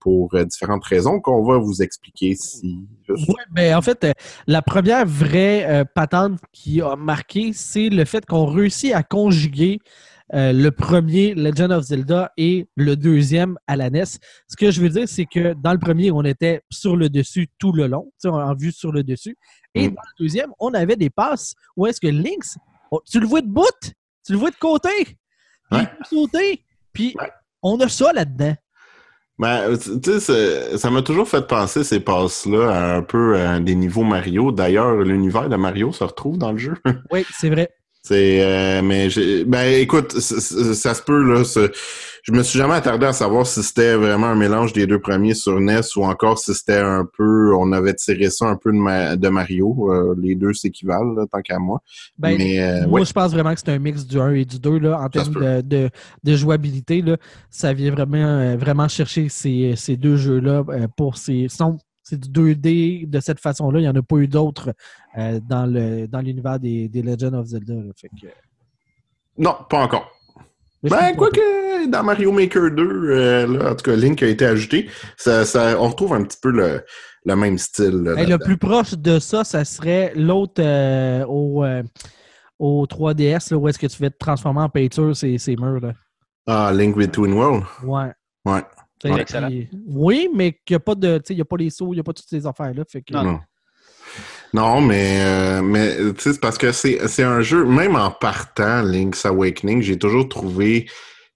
pour 0.00 0.34
différentes 0.44 0.84
raisons 0.84 1.20
qu'on 1.20 1.44
va 1.44 1.58
vous 1.58 1.82
expliquer 1.82 2.34
si... 2.34 2.86
Oui, 3.08 3.34
ben, 3.50 3.76
en 3.76 3.82
fait, 3.82 4.06
la 4.46 4.62
première 4.62 5.06
vraie 5.06 5.84
patente 5.94 6.38
qui 6.52 6.80
a 6.80 6.96
marqué, 6.96 7.52
c'est 7.52 7.88
le 7.88 8.04
fait 8.04 8.24
qu'on 8.26 8.46
réussit 8.46 8.92
à 8.92 9.02
conjuguer 9.02 9.80
euh, 10.34 10.52
le 10.52 10.70
premier 10.70 11.34
Legend 11.34 11.72
of 11.72 11.84
Zelda 11.84 12.32
et 12.36 12.66
le 12.76 12.96
deuxième 12.96 13.58
à 13.66 13.76
la 13.76 13.90
NES. 13.90 14.04
Ce 14.48 14.56
que 14.56 14.70
je 14.70 14.80
veux 14.80 14.88
dire, 14.88 15.06
c'est 15.08 15.26
que 15.26 15.54
dans 15.54 15.72
le 15.72 15.78
premier, 15.78 16.10
on 16.10 16.22
était 16.24 16.62
sur 16.70 16.96
le 16.96 17.08
dessus 17.08 17.48
tout 17.58 17.72
le 17.72 17.86
long, 17.86 18.10
en 18.24 18.54
vue 18.54 18.72
sur 18.72 18.92
le 18.92 19.02
dessus. 19.04 19.36
Et 19.74 19.88
Mm. 19.88 19.94
dans 19.94 20.02
le 20.18 20.24
deuxième, 20.24 20.50
on 20.58 20.72
avait 20.74 20.96
des 20.96 21.10
passes 21.10 21.54
où 21.76 21.86
est-ce 21.86 22.00
que 22.00 22.08
Lynx, 22.08 22.56
tu 23.10 23.20
le 23.20 23.26
vois 23.26 23.40
de 23.42 23.46
bout, 23.48 23.64
tu 24.24 24.32
le 24.32 24.38
vois 24.38 24.50
de 24.50 24.56
côté, 24.56 24.88
puis 25.04 25.16
Ouais. 25.70 25.82
il 25.82 25.88
peut 25.98 26.04
sauter, 26.08 26.64
puis 26.92 27.14
Ouais. 27.20 27.30
on 27.62 27.78
a 27.80 27.88
ça 27.88 28.12
là-dedans. 28.12 28.54
Ben, 29.38 29.76
tu 29.76 30.20
sais, 30.20 30.76
ça 30.78 30.90
m'a 30.90 31.02
toujours 31.02 31.26
fait 31.28 31.46
penser 31.46 31.82
ces 31.84 32.00
passes-là 32.00 32.70
à 32.70 32.96
un 32.96 33.02
peu 33.02 33.36
à 33.40 33.58
des 33.60 33.74
niveaux 33.74 34.04
Mario. 34.04 34.52
D'ailleurs, 34.52 34.94
l'univers 34.96 35.48
de 35.48 35.56
Mario 35.56 35.90
se 35.92 36.04
retrouve 36.04 36.38
dans 36.38 36.52
le 36.52 36.58
jeu. 36.58 36.74
Oui, 37.10 37.24
c'est 37.32 37.50
vrai. 37.50 37.70
C'est 38.04 38.42
euh, 38.44 38.82
mais 38.82 39.10
j'ai 39.10 39.44
ben 39.44 39.80
écoute, 39.80 40.18
c- 40.18 40.40
c- 40.40 40.74
ça 40.74 40.92
se 40.94 41.02
peut 41.02 41.22
là. 41.22 41.42
Je 42.24 42.32
me 42.32 42.42
suis 42.44 42.56
jamais 42.58 42.74
attardé 42.74 43.06
à 43.06 43.12
savoir 43.12 43.46
si 43.46 43.62
c'était 43.62 43.94
vraiment 43.94 44.26
un 44.28 44.34
mélange 44.36 44.72
des 44.72 44.86
deux 44.86 45.00
premiers 45.00 45.34
sur 45.34 45.60
NES 45.60 45.80
ou 45.96 46.04
encore 46.04 46.38
si 46.38 46.54
c'était 46.54 46.78
un 46.78 47.04
peu, 47.16 47.54
on 47.54 47.72
avait 47.72 47.94
tiré 47.94 48.30
ça 48.30 48.46
un 48.46 48.56
peu 48.56 48.70
de, 48.72 48.76
Ma- 48.76 49.16
de 49.16 49.28
Mario. 49.28 49.92
Euh, 49.92 50.14
les 50.20 50.34
deux 50.36 50.52
s'équivalent 50.52 51.14
là, 51.14 51.26
tant 51.30 51.40
qu'à 51.42 51.58
moi. 51.58 51.80
Ben, 52.18 52.36
mais 52.38 52.60
euh, 52.60 52.86
Moi, 52.88 53.00
ouais, 53.00 53.06
je 53.06 53.12
pense 53.12 53.32
vraiment 53.32 53.54
que 53.54 53.60
c'est 53.60 53.70
un 53.70 53.78
mix 53.78 54.06
du 54.06 54.18
1 54.20 54.34
et 54.34 54.44
du 54.44 54.58
2 54.60 54.78
là, 54.78 55.00
en 55.00 55.08
termes 55.08 55.34
de, 55.34 55.60
de, 55.62 55.90
de 56.22 56.36
jouabilité. 56.36 57.02
Là, 57.02 57.16
ça 57.50 57.72
vient 57.72 57.90
vraiment, 57.92 58.18
euh, 58.18 58.56
vraiment 58.56 58.88
chercher 58.88 59.28
ces, 59.28 59.74
ces 59.76 59.96
deux 59.96 60.16
jeux-là 60.16 60.64
euh, 60.68 60.86
pour 60.96 61.16
ces. 61.16 61.46
sinon, 61.48 61.78
C'est 62.02 62.18
du 62.18 62.28
2D 62.54 63.08
de 63.08 63.20
cette 63.20 63.40
façon-là. 63.40 63.78
Il 63.78 63.82
n'y 63.82 63.88
en 63.88 63.94
a 63.94 64.02
pas 64.02 64.16
eu 64.16 64.28
d'autres 64.28 64.74
euh, 65.18 65.40
dans 65.48 65.66
le 65.66 66.06
dans 66.06 66.20
l'univers 66.20 66.58
des, 66.58 66.88
des 66.88 67.02
Legends 67.02 67.34
of 67.34 67.46
Zelda. 67.46 67.74
là. 67.74 67.92
Fait 67.96 68.08
que, 68.08 68.26
non, 69.38 69.56
pas 69.68 69.78
encore. 69.82 70.10
Ben, 70.82 70.90
comprends 70.90 71.14
quoi 71.14 71.30
que 71.30 71.88
dans 71.88 72.02
Mario 72.02 72.32
Maker 72.32 72.70
2, 72.72 72.82
euh, 72.82 73.46
là, 73.46 73.70
en 73.70 73.74
tout 73.76 73.84
cas, 73.84 73.94
Link 73.96 74.20
a 74.22 74.26
été 74.26 74.44
ajouté, 74.44 74.88
ça, 75.16 75.44
ça, 75.44 75.80
on 75.80 75.88
retrouve 75.88 76.12
un 76.12 76.24
petit 76.24 76.38
peu 76.42 76.50
le, 76.50 76.84
le 77.24 77.36
même 77.36 77.56
style. 77.56 78.02
là, 78.02 78.14
Hey, 78.20 78.26
le 78.26 78.38
plus 78.38 78.56
proche 78.56 78.94
de 78.94 79.20
ça, 79.20 79.44
ça 79.44 79.64
serait 79.64 80.12
l'autre 80.16 80.60
euh, 80.60 81.24
au, 81.26 81.64
euh, 81.64 81.84
au 82.58 82.84
3DS, 82.86 83.52
là, 83.52 83.58
où 83.58 83.68
est-ce 83.68 83.78
que 83.78 83.86
tu 83.86 83.96
fais 83.96 84.10
te 84.10 84.18
transformer 84.18 84.62
en 84.62 84.68
peinture 84.68 85.16
ces, 85.16 85.38
ces 85.38 85.54
murs. 85.56 85.80
Là. 85.80 85.92
Ah, 86.48 86.72
Link 86.74 86.96
Between 86.96 87.32
Worlds. 87.32 87.64
Ouais. 87.84 88.10
Ouais. 88.44 88.62
Ouais, 89.04 89.68
Oui, 89.86 90.28
mais 90.34 90.52
qu'il 90.64 90.74
n'y 90.74 90.76
a 90.76 90.80
pas 90.80 90.94
de. 90.94 91.18
tu 91.18 91.22
sais, 91.28 91.34
Il 91.34 91.36
n'y 91.36 91.42
a 91.42 91.46
pas 91.46 91.56
les 91.56 91.70
sauts, 91.70 91.92
il 91.92 91.96
n'y 91.96 92.00
a 92.00 92.04
pas 92.04 92.12
toutes 92.12 92.28
ces 92.28 92.46
affaires-là. 92.46 92.84
Fait 92.88 93.02
que, 93.02 93.12
Non. 93.12 93.22
Non. 93.24 93.40
Non, 94.54 94.80
mais, 94.82 95.22
euh, 95.22 95.62
mais 95.62 95.96
tu 95.96 96.20
sais, 96.20 96.32
c'est 96.34 96.40
parce 96.40 96.58
que 96.58 96.72
c'est 96.72 97.08
c'est 97.08 97.22
un 97.22 97.40
jeu, 97.40 97.64
même 97.64 97.96
en 97.96 98.10
partant, 98.10 98.82
Link's 98.82 99.24
Awakening, 99.24 99.80
j'ai 99.80 99.98
toujours 99.98 100.28
trouvé 100.28 100.86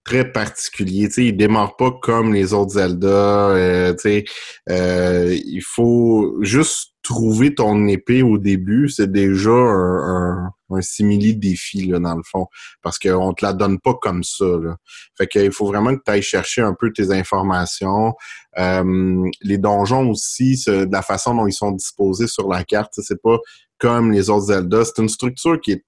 très 0.04 0.30
particulier. 0.30 1.08
Tu 1.08 1.14
sais, 1.14 1.24
il 1.26 1.36
démarre 1.36 1.76
pas 1.76 1.90
comme 2.02 2.34
les 2.34 2.52
autres 2.52 2.72
Zelda. 2.72 3.08
euh, 3.08 3.92
tu 3.94 4.00
sais, 4.00 4.24
euh, 4.68 5.34
il 5.34 5.62
faut 5.62 6.36
juste 6.42 6.92
trouver 7.06 7.54
ton 7.54 7.86
épée 7.86 8.22
au 8.22 8.36
début. 8.36 8.88
C'est 8.88 9.10
déjà 9.10 9.50
un, 9.50 10.44
un, 10.44 10.50
un 10.70 10.82
simili 10.82 11.36
défi, 11.36 11.86
là, 11.86 11.98
dans 12.00 12.16
le 12.16 12.22
fond. 12.24 12.46
Parce 12.82 12.98
qu'on 12.98 13.32
te 13.32 13.44
la 13.44 13.52
donne 13.52 13.78
pas 13.78 13.94
comme 13.94 14.24
ça, 14.24 14.44
là. 14.44 14.76
Fait 15.16 15.26
qu'il 15.26 15.52
faut 15.52 15.66
vraiment 15.66 15.94
que 15.94 16.02
tu 16.04 16.10
ailles 16.10 16.22
chercher 16.22 16.62
un 16.62 16.74
peu 16.78 16.92
tes 16.92 17.12
informations. 17.12 18.14
Euh, 18.58 19.24
les 19.42 19.58
donjons 19.58 20.10
aussi, 20.10 20.62
la 20.66 21.02
façon 21.02 21.34
dont 21.34 21.46
ils 21.46 21.52
sont 21.52 21.72
disposés 21.72 22.26
sur 22.26 22.48
la 22.48 22.64
carte, 22.64 22.92
c'est 22.96 23.22
pas 23.22 23.38
comme 23.78 24.10
les 24.12 24.28
autres 24.28 24.46
Zelda. 24.46 24.84
C'est 24.84 25.00
une 25.00 25.08
structure 25.08 25.60
qui 25.60 25.72
est 25.72 25.84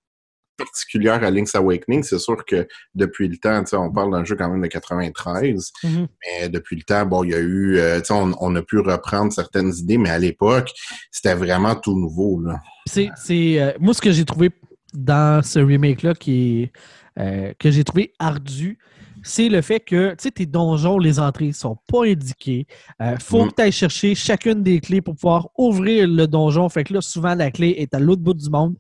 particulière 0.59 1.23
à 1.25 1.31
Link's 1.31 1.55
Awakening. 1.55 2.03
C'est 2.03 2.19
sûr 2.19 2.45
que 2.45 2.67
depuis 2.95 3.29
le 3.29 3.37
temps, 3.39 3.63
on 3.73 3.91
parle 3.93 4.13
d'un 4.13 4.25
jeu 4.25 4.37
quand 4.37 4.51
même 4.51 4.61
de 4.61 4.67
93, 4.67 5.73
Mhm. 5.85 6.07
mais 6.23 6.49
depuis 6.49 6.77
le 6.77 6.83
temps, 6.83 7.07
bon, 7.07 7.25
il 7.25 7.31
y 7.31 7.35
a 7.35 7.39
eu, 7.39 7.79
euh, 7.79 8.01
on, 8.11 8.33
on 8.41 8.55
a 8.57 8.63
pu 8.63 8.79
reprendre 8.81 9.33
certaines 9.33 9.73
idées, 9.77 9.99
mais 9.99 10.11
à 10.11 10.19
l'époque, 10.19 10.71
c'était 11.11 11.35
vraiment 11.35 11.75
tout 11.75 11.99
nouveau, 11.99 12.41
là. 12.41 12.61
C'est, 12.87 13.09
c'est, 13.17 13.61
euh, 13.61 13.73
moi, 13.81 13.95
ce 13.95 14.01
que 14.03 14.11
j'ai 14.13 14.25
trouvé 14.25 14.51
dans 14.93 15.43
ce 15.43 15.59
remake-là 15.59 16.15
qui 16.15 16.63
est, 16.63 16.73
euh, 17.21 17.53
que 17.59 17.71
j'ai 17.71 17.85
trouvé 17.85 18.13
ardu, 18.19 18.79
c'est 19.23 19.49
le 19.49 19.61
fait 19.63 19.81
que 19.81 20.11
tu 20.11 20.17
sais, 20.25 20.31
tes 20.31 20.47
donjons, 20.47 20.99
les 20.99 21.19
entrées 21.21 21.53
sont 21.53 21.77
pas 21.89 22.05
indiquées. 22.07 22.67
Euh, 23.03 23.17
faut 23.19 23.45
Mm. 23.45 23.49
que 23.49 23.55
tu 23.55 23.63
ailles 23.63 23.73
chercher 23.73 24.15
chacune 24.15 24.63
des 24.63 24.81
clés 24.81 25.01
pour 25.01 25.15
pouvoir 25.15 25.49
ouvrir 25.57 26.07
le 26.09 26.27
donjon. 26.27 26.69
Fait 26.69 26.85
que 26.85 26.95
là, 26.95 27.01
souvent, 27.01 27.35
la 27.35 27.51
clé 27.51 27.75
est 27.79 27.95
à 27.95 27.99
l'autre 27.99 28.23
bout 28.23 28.35
du 28.35 28.49
monde. 28.51 28.77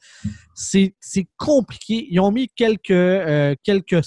C'est, 0.54 0.94
c'est 1.00 1.26
compliqué. 1.36 2.06
Ils 2.10 2.20
ont 2.20 2.30
mis 2.32 2.48
quelques, 2.48 2.90
euh, 2.90 3.54
quelques 3.62 4.02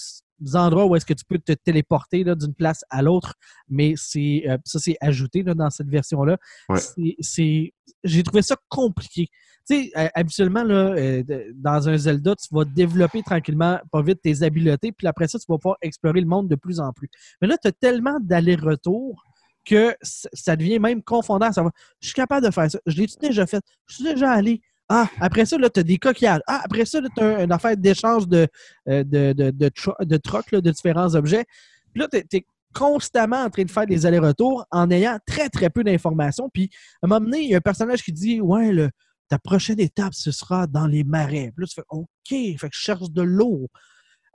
endroits 0.54 0.86
où 0.86 0.96
est-ce 0.96 1.06
que 1.06 1.14
tu 1.14 1.26
peux 1.26 1.40
te 1.40 1.54
téléporter 1.54 2.24
d'une 2.24 2.54
place 2.54 2.84
à 2.90 3.02
l'autre, 3.02 3.36
mais 3.70 3.94
c'est 3.96 4.44
euh, 4.48 4.58
ça, 4.66 4.80
c'est 4.80 4.98
ajouté 5.02 5.44
là, 5.44 5.54
dans 5.54 5.70
cette 5.70 5.88
version-là. 5.90 6.38
Ouais. 6.70 6.80
C'est, 6.80 7.16
c'est- 7.20 7.74
j'ai 8.04 8.24
trouvé 8.24 8.42
ça 8.42 8.56
compliqué. 8.70 9.28
Tu 9.70 9.92
sais, 9.92 9.92
habituellement, 10.16 10.64
là, 10.64 10.94
euh, 10.96 11.24
dans 11.56 11.88
un 11.88 11.96
Zelda, 11.98 12.36
tu 12.36 12.48
vas 12.52 12.66
développer 12.66 13.22
tranquillement, 13.22 13.80
pas 13.92 14.02
vite, 14.02 14.20
tes 14.22 14.42
habiletés, 14.42 14.92
puis 14.92 15.06
après 15.08 15.28
ça, 15.28 15.38
tu 15.38 15.46
vas 15.48 15.58
pouvoir 15.58 15.78
explorer 15.82 16.20
le 16.20 16.28
monde 16.28 16.48
de 16.50 16.56
plus 16.56 16.80
en 16.80 16.92
plus. 16.94 17.10
Mais 17.42 17.48
là, 17.48 17.58
tu 17.62 17.68
as 17.68 17.72
tellement 17.72 18.20
d'allers-retours 18.20 19.24
que 19.64 19.96
ça 20.02 20.56
devient 20.56 20.80
même 20.80 21.04
confondant. 21.04 21.52
Ça 21.52 21.62
va, 21.62 21.72
je 22.00 22.08
suis 22.08 22.16
capable 22.16 22.46
de 22.48 22.52
faire 22.52 22.72
ça. 22.72 22.80
Je 22.88 22.98
l'ai 22.98 23.08
déjà 23.22 23.46
fait? 23.46 23.64
Je 23.88 23.96
suis 23.96 24.04
déjà 24.04 24.32
allé. 24.32 24.62
Ah, 24.94 25.10
après 25.22 25.46
ça, 25.46 25.56
tu 25.58 25.80
as 25.80 25.84
des 25.84 25.98
coquillages. 25.98 26.42
Ah, 26.48 26.62
après 26.66 26.86
ça, 26.86 27.00
tu 27.16 27.24
as 27.24 27.44
une 27.44 27.52
affaire 27.54 27.78
d'échange 27.78 28.28
de, 28.28 28.46
euh, 28.90 29.06
de, 29.06 29.32
de, 29.32 29.50
de, 29.52 29.70
tro- 29.70 29.96
de 30.02 30.18
troc, 30.18 30.52
de 30.52 30.70
différents 30.70 31.16
objets. 31.16 31.46
Puis 31.94 32.02
là, 32.02 32.08
tu 32.12 32.38
es, 32.38 32.46
constamment 32.74 33.44
en 33.44 33.50
train 33.50 33.64
de 33.64 33.72
faire 33.72 33.86
des 33.86 34.06
allers-retours 34.06 34.66
en 34.72 34.90
ayant 34.92 35.18
très, 35.26 35.50
très 35.50 35.70
peu 35.70 35.84
d'informations. 35.84 36.50
Puis, 36.54 36.70
à 37.02 37.06
un 37.06 37.10
moment 37.10 37.22
donné, 37.26 37.42
il 37.42 37.50
y 37.50 37.54
a 37.54 37.58
un 37.58 37.62
personnage 37.62 38.02
qui 38.04 38.12
dit 38.12 38.42
Ouais, 38.42 38.72
le, 38.72 38.90
ta 39.30 39.40
prochaine 39.40 39.80
étape, 39.80 40.14
ce 40.14 40.32
sera 40.32 40.68
dans 40.68 40.88
les 40.88 41.04
marais. 41.06 41.52
Puis 41.56 41.64
là, 41.64 41.68
tu 41.68 41.76
fais 41.76 41.86
OK, 41.90 42.06
fait 42.30 42.56
que 42.58 42.76
je 42.76 42.80
cherche 42.80 43.10
de 43.12 43.22
l'eau. 43.22 43.68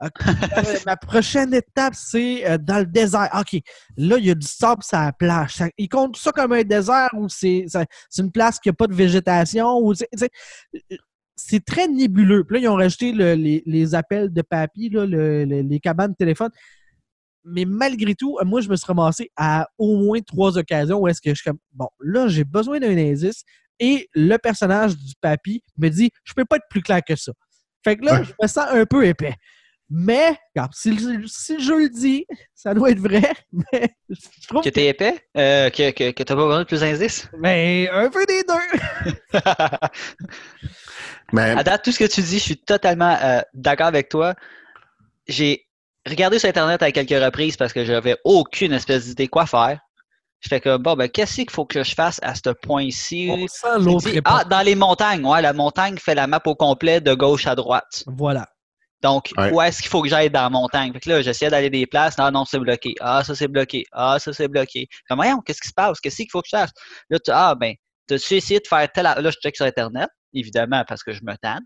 Euh, 0.03 0.09
ma 0.85 0.95
prochaine 0.95 1.53
étape, 1.53 1.93
c'est 1.95 2.47
euh, 2.47 2.57
dans 2.59 2.79
le 2.79 2.85
désert. 2.85 3.29
OK, 3.33 3.59
là, 3.97 4.17
il 4.19 4.25
y 4.25 4.29
a 4.31 4.35
du 4.35 4.45
sable 4.45 4.83
sur 4.83 4.97
la 4.97 5.11
plage. 5.11 5.55
Ça- 5.55 5.69
il 5.77 5.89
compte 5.89 6.17
ça 6.17 6.31
comme 6.31 6.51
un 6.53 6.63
désert 6.63 7.09
ou 7.13 7.27
c'est 7.29 7.65
une 8.17 8.31
place 8.31 8.59
qui 8.59 8.69
n'a 8.69 8.73
pas 8.73 8.87
de 8.87 8.93
végétation? 8.93 9.77
ou 9.79 9.93
c'est- 9.95 11.65
très 11.65 11.87
nébuleux. 11.87 12.43
Puis 12.43 12.55
là, 12.57 12.61
ils 12.61 12.67
ont 12.67 12.75
rajouté 12.75 13.11
le- 13.11 13.33
les, 13.33 13.63
les 13.65 13.95
appels 13.95 14.31
de 14.31 14.41
papy, 14.41 14.89
là, 14.89 15.05
le- 15.05 15.45
le- 15.45 15.61
les 15.61 15.79
cabanes 15.79 16.11
de 16.11 16.15
téléphone. 16.17 16.49
Mais 17.43 17.65
malgré 17.65 18.13
tout, 18.13 18.37
euh, 18.41 18.45
moi, 18.45 18.61
je 18.61 18.69
me 18.69 18.75
suis 18.75 18.85
ramassé 18.85 19.31
à 19.35 19.67
au 19.77 19.97
moins 19.97 20.19
trois 20.21 20.57
occasions 20.57 20.99
où 20.99 21.07
est-ce 21.07 21.21
que 21.21 21.29
je 21.31 21.35
suis 21.41 21.49
comme, 21.49 21.59
bon, 21.73 21.87
là, 21.99 22.27
j'ai 22.27 22.43
besoin 22.43 22.79
d'un 22.79 22.97
indice 22.97 23.43
et 23.79 24.09
le 24.13 24.37
personnage 24.37 24.97
du 24.97 25.13
papy 25.21 25.63
me 25.77 25.89
dit, 25.89 26.11
je 26.23 26.33
peux 26.33 26.45
pas 26.45 26.57
être 26.57 26.67
plus 26.69 26.81
clair 26.81 27.01
que 27.07 27.15
ça. 27.15 27.31
Fait 27.83 27.95
que 27.95 28.05
là, 28.05 28.19
Ouais. 28.19 28.25
je 28.25 28.33
me 28.41 28.47
sens 28.47 28.65
un 28.69 28.85
peu 28.85 29.05
épais. 29.05 29.35
Mais, 29.89 30.37
regarde, 30.53 30.73
si, 30.75 30.91
le- 30.91 31.25
si 31.27 31.53
le 31.55 31.59
jeu 31.61 31.79
le 31.83 31.89
dit, 31.89 32.25
ça 32.53 32.73
doit 32.73 32.91
être 32.91 32.99
vrai. 32.99 33.21
Mais 33.71 33.95
je 34.09 34.47
trouve 34.47 34.61
Que 34.61 34.69
t'es 34.69 34.87
épais? 34.87 35.15
Euh, 35.37 35.69
que 35.69 35.91
que, 35.91 36.11
que 36.11 36.23
t'as 36.23 36.35
pas 36.35 36.43
besoin 36.45 36.59
de 36.59 36.65
plus 36.65 36.81
d'indices? 36.81 37.29
mais 37.37 37.89
un 37.91 38.09
peu 38.09 38.25
des 38.25 38.43
deux. 38.43 39.39
Mais 41.33 41.51
À 41.51 41.63
date, 41.63 41.83
tout 41.83 41.91
ce 41.91 41.99
que 41.99 42.05
tu 42.05 42.21
dis, 42.21 42.39
je 42.39 42.43
suis 42.43 42.57
totalement 42.57 43.17
euh, 43.21 43.41
d'accord 43.53 43.87
avec 43.87 44.09
toi. 44.09 44.33
J'ai 45.27 45.65
regardé 46.05 46.39
sur 46.39 46.49
Internet 46.49 46.81
à 46.83 46.91
quelques 46.91 47.23
reprises 47.23 47.57
parce 47.57 47.73
que 47.73 47.83
j'avais 47.85 48.17
aucune 48.23 48.73
espèce 48.73 49.05
d'idée 49.05 49.27
quoi 49.27 49.45
faire. 49.45 49.79
Je 50.39 50.49
fais 50.49 50.59
que, 50.61 50.77
bon, 50.77 50.95
ben, 50.95 51.09
qu'est-ce 51.09 51.35
qu'il 51.35 51.49
faut 51.49 51.65
que 51.65 51.83
je 51.83 51.95
fasse 51.95 52.19
à 52.21 52.35
ce 52.35 52.49
point-ci? 52.51 53.29
On 53.31 53.47
sent 53.47 53.79
l'autre 53.79 54.09
ah, 54.25 54.43
dans 54.43 54.61
les 54.61 54.75
montagnes. 54.75 55.25
Ouais, 55.25 55.41
la 55.41 55.51
montagne 55.53 55.97
fait 55.97 56.13
la 56.15 56.27
map 56.27 56.41
au 56.45 56.55
complet 56.55 57.01
de 57.01 57.13
gauche 57.13 57.47
à 57.47 57.55
droite. 57.55 58.03
Voilà. 58.05 58.47
Donc, 59.01 59.31
Ouais. 59.37 59.51
où 59.51 59.61
est-ce 59.61 59.81
qu'il 59.81 59.89
faut 59.89 60.01
que 60.01 60.09
j'aille 60.09 60.29
dans 60.29 60.41
la 60.43 60.49
montagne? 60.49 60.91
Fait 60.93 60.99
que 60.99 61.09
là, 61.09 61.21
j'essayais 61.21 61.51
d'aller 61.51 61.69
des 61.69 61.85
places. 61.85 62.17
Non, 62.17 62.31
non, 62.31 62.45
c'est 62.45 62.59
bloqué. 62.59 62.95
Ah, 62.99 63.23
ça, 63.23 63.35
c'est 63.35 63.47
bloqué. 63.47 63.83
Ah, 63.91 64.17
ça, 64.19 64.33
c'est 64.33 64.47
bloqué. 64.47 64.87
Comme, 65.07 65.17
voyons, 65.17 65.39
qu'est-ce 65.41 65.61
qui 65.61 65.67
se 65.67 65.73
passe? 65.73 65.99
Qu'est-ce 65.99 66.17
qu'il 66.17 66.31
faut 66.31 66.41
que 66.41 66.47
je 66.51 66.57
fasse? 66.57 66.71
Là, 67.09 67.19
tu, 67.19 67.31
ah, 67.33 67.53
ben, 67.55 67.75
t'as-tu 68.07 68.33
essayé 68.35 68.59
de 68.59 68.67
faire 68.67 68.91
tel. 68.91 69.03
Là, 69.03 69.21
je 69.21 69.37
check 69.41 69.55
sur 69.55 69.65
Internet, 69.65 70.09
évidemment, 70.33 70.83
parce 70.87 71.03
que 71.03 71.13
je 71.13 71.21
me 71.23 71.35
tanne. 71.37 71.61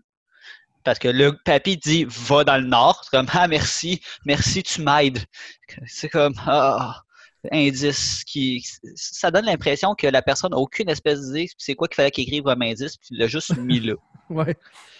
Parce 0.84 0.98
que 0.98 1.08
le 1.08 1.38
papy 1.44 1.76
dit, 1.76 2.04
va 2.08 2.44
dans 2.44 2.58
le 2.58 2.66
nord. 2.66 3.00
C'est 3.04 3.16
comme, 3.16 3.28
ah, 3.32 3.48
merci, 3.48 4.00
merci, 4.26 4.62
tu 4.62 4.82
m'aides. 4.82 5.20
C'est 5.86 6.08
comme, 6.08 6.34
ah, 6.46 7.00
indice 7.50 8.24
qui. 8.24 8.64
Ça 8.94 9.30
donne 9.30 9.46
l'impression 9.46 9.94
que 9.94 10.06
la 10.06 10.22
personne 10.22 10.52
n'a 10.52 10.58
aucune 10.58 10.88
espèce 10.88 11.20
d'idée. 11.20 11.48
C'est 11.58 11.74
quoi 11.74 11.88
qu'il 11.88 11.96
fallait 11.96 12.10
qu'il 12.10 12.24
écrive 12.24 12.44
comme 12.44 12.62
indice, 12.62 12.96
puis 12.96 13.08
il 13.12 13.18
l'a 13.18 13.26
juste 13.26 13.56
mis 13.56 13.80
là. 13.80 13.94
Ouais. 14.30 14.56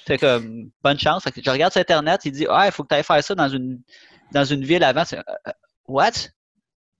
C'est 0.07 0.19
comme 0.19 0.71
bonne 0.83 0.99
chance. 0.99 1.23
Fait 1.23 1.33
que 1.33 1.41
je 1.43 1.49
regarde 1.49 1.73
sur 1.73 1.81
Internet, 1.81 2.23
il 2.25 2.33
dit 2.33 2.47
Ah, 2.51 2.67
il 2.67 2.73
faut 2.73 2.83
que 2.83 2.89
tu 2.89 2.95
ailles 2.97 3.05
faire 3.05 3.23
ça 3.25 3.35
dans 3.35 3.49
une 3.49 3.81
dans 4.33 4.45
une 4.45 4.65
ville 4.65 4.85
avant. 4.85 5.05
Euh, 5.13 5.23
euh, 5.47 5.53
What? 5.87 6.11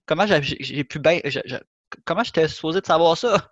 Comment 0.05 0.25
j'ai, 0.25 0.83
pu 0.83 0.99
bien. 0.99 1.19
comment 2.05 2.23
j'étais 2.23 2.47
supposé 2.47 2.81
de 2.81 2.85
savoir 2.85 3.17
ça? 3.17 3.49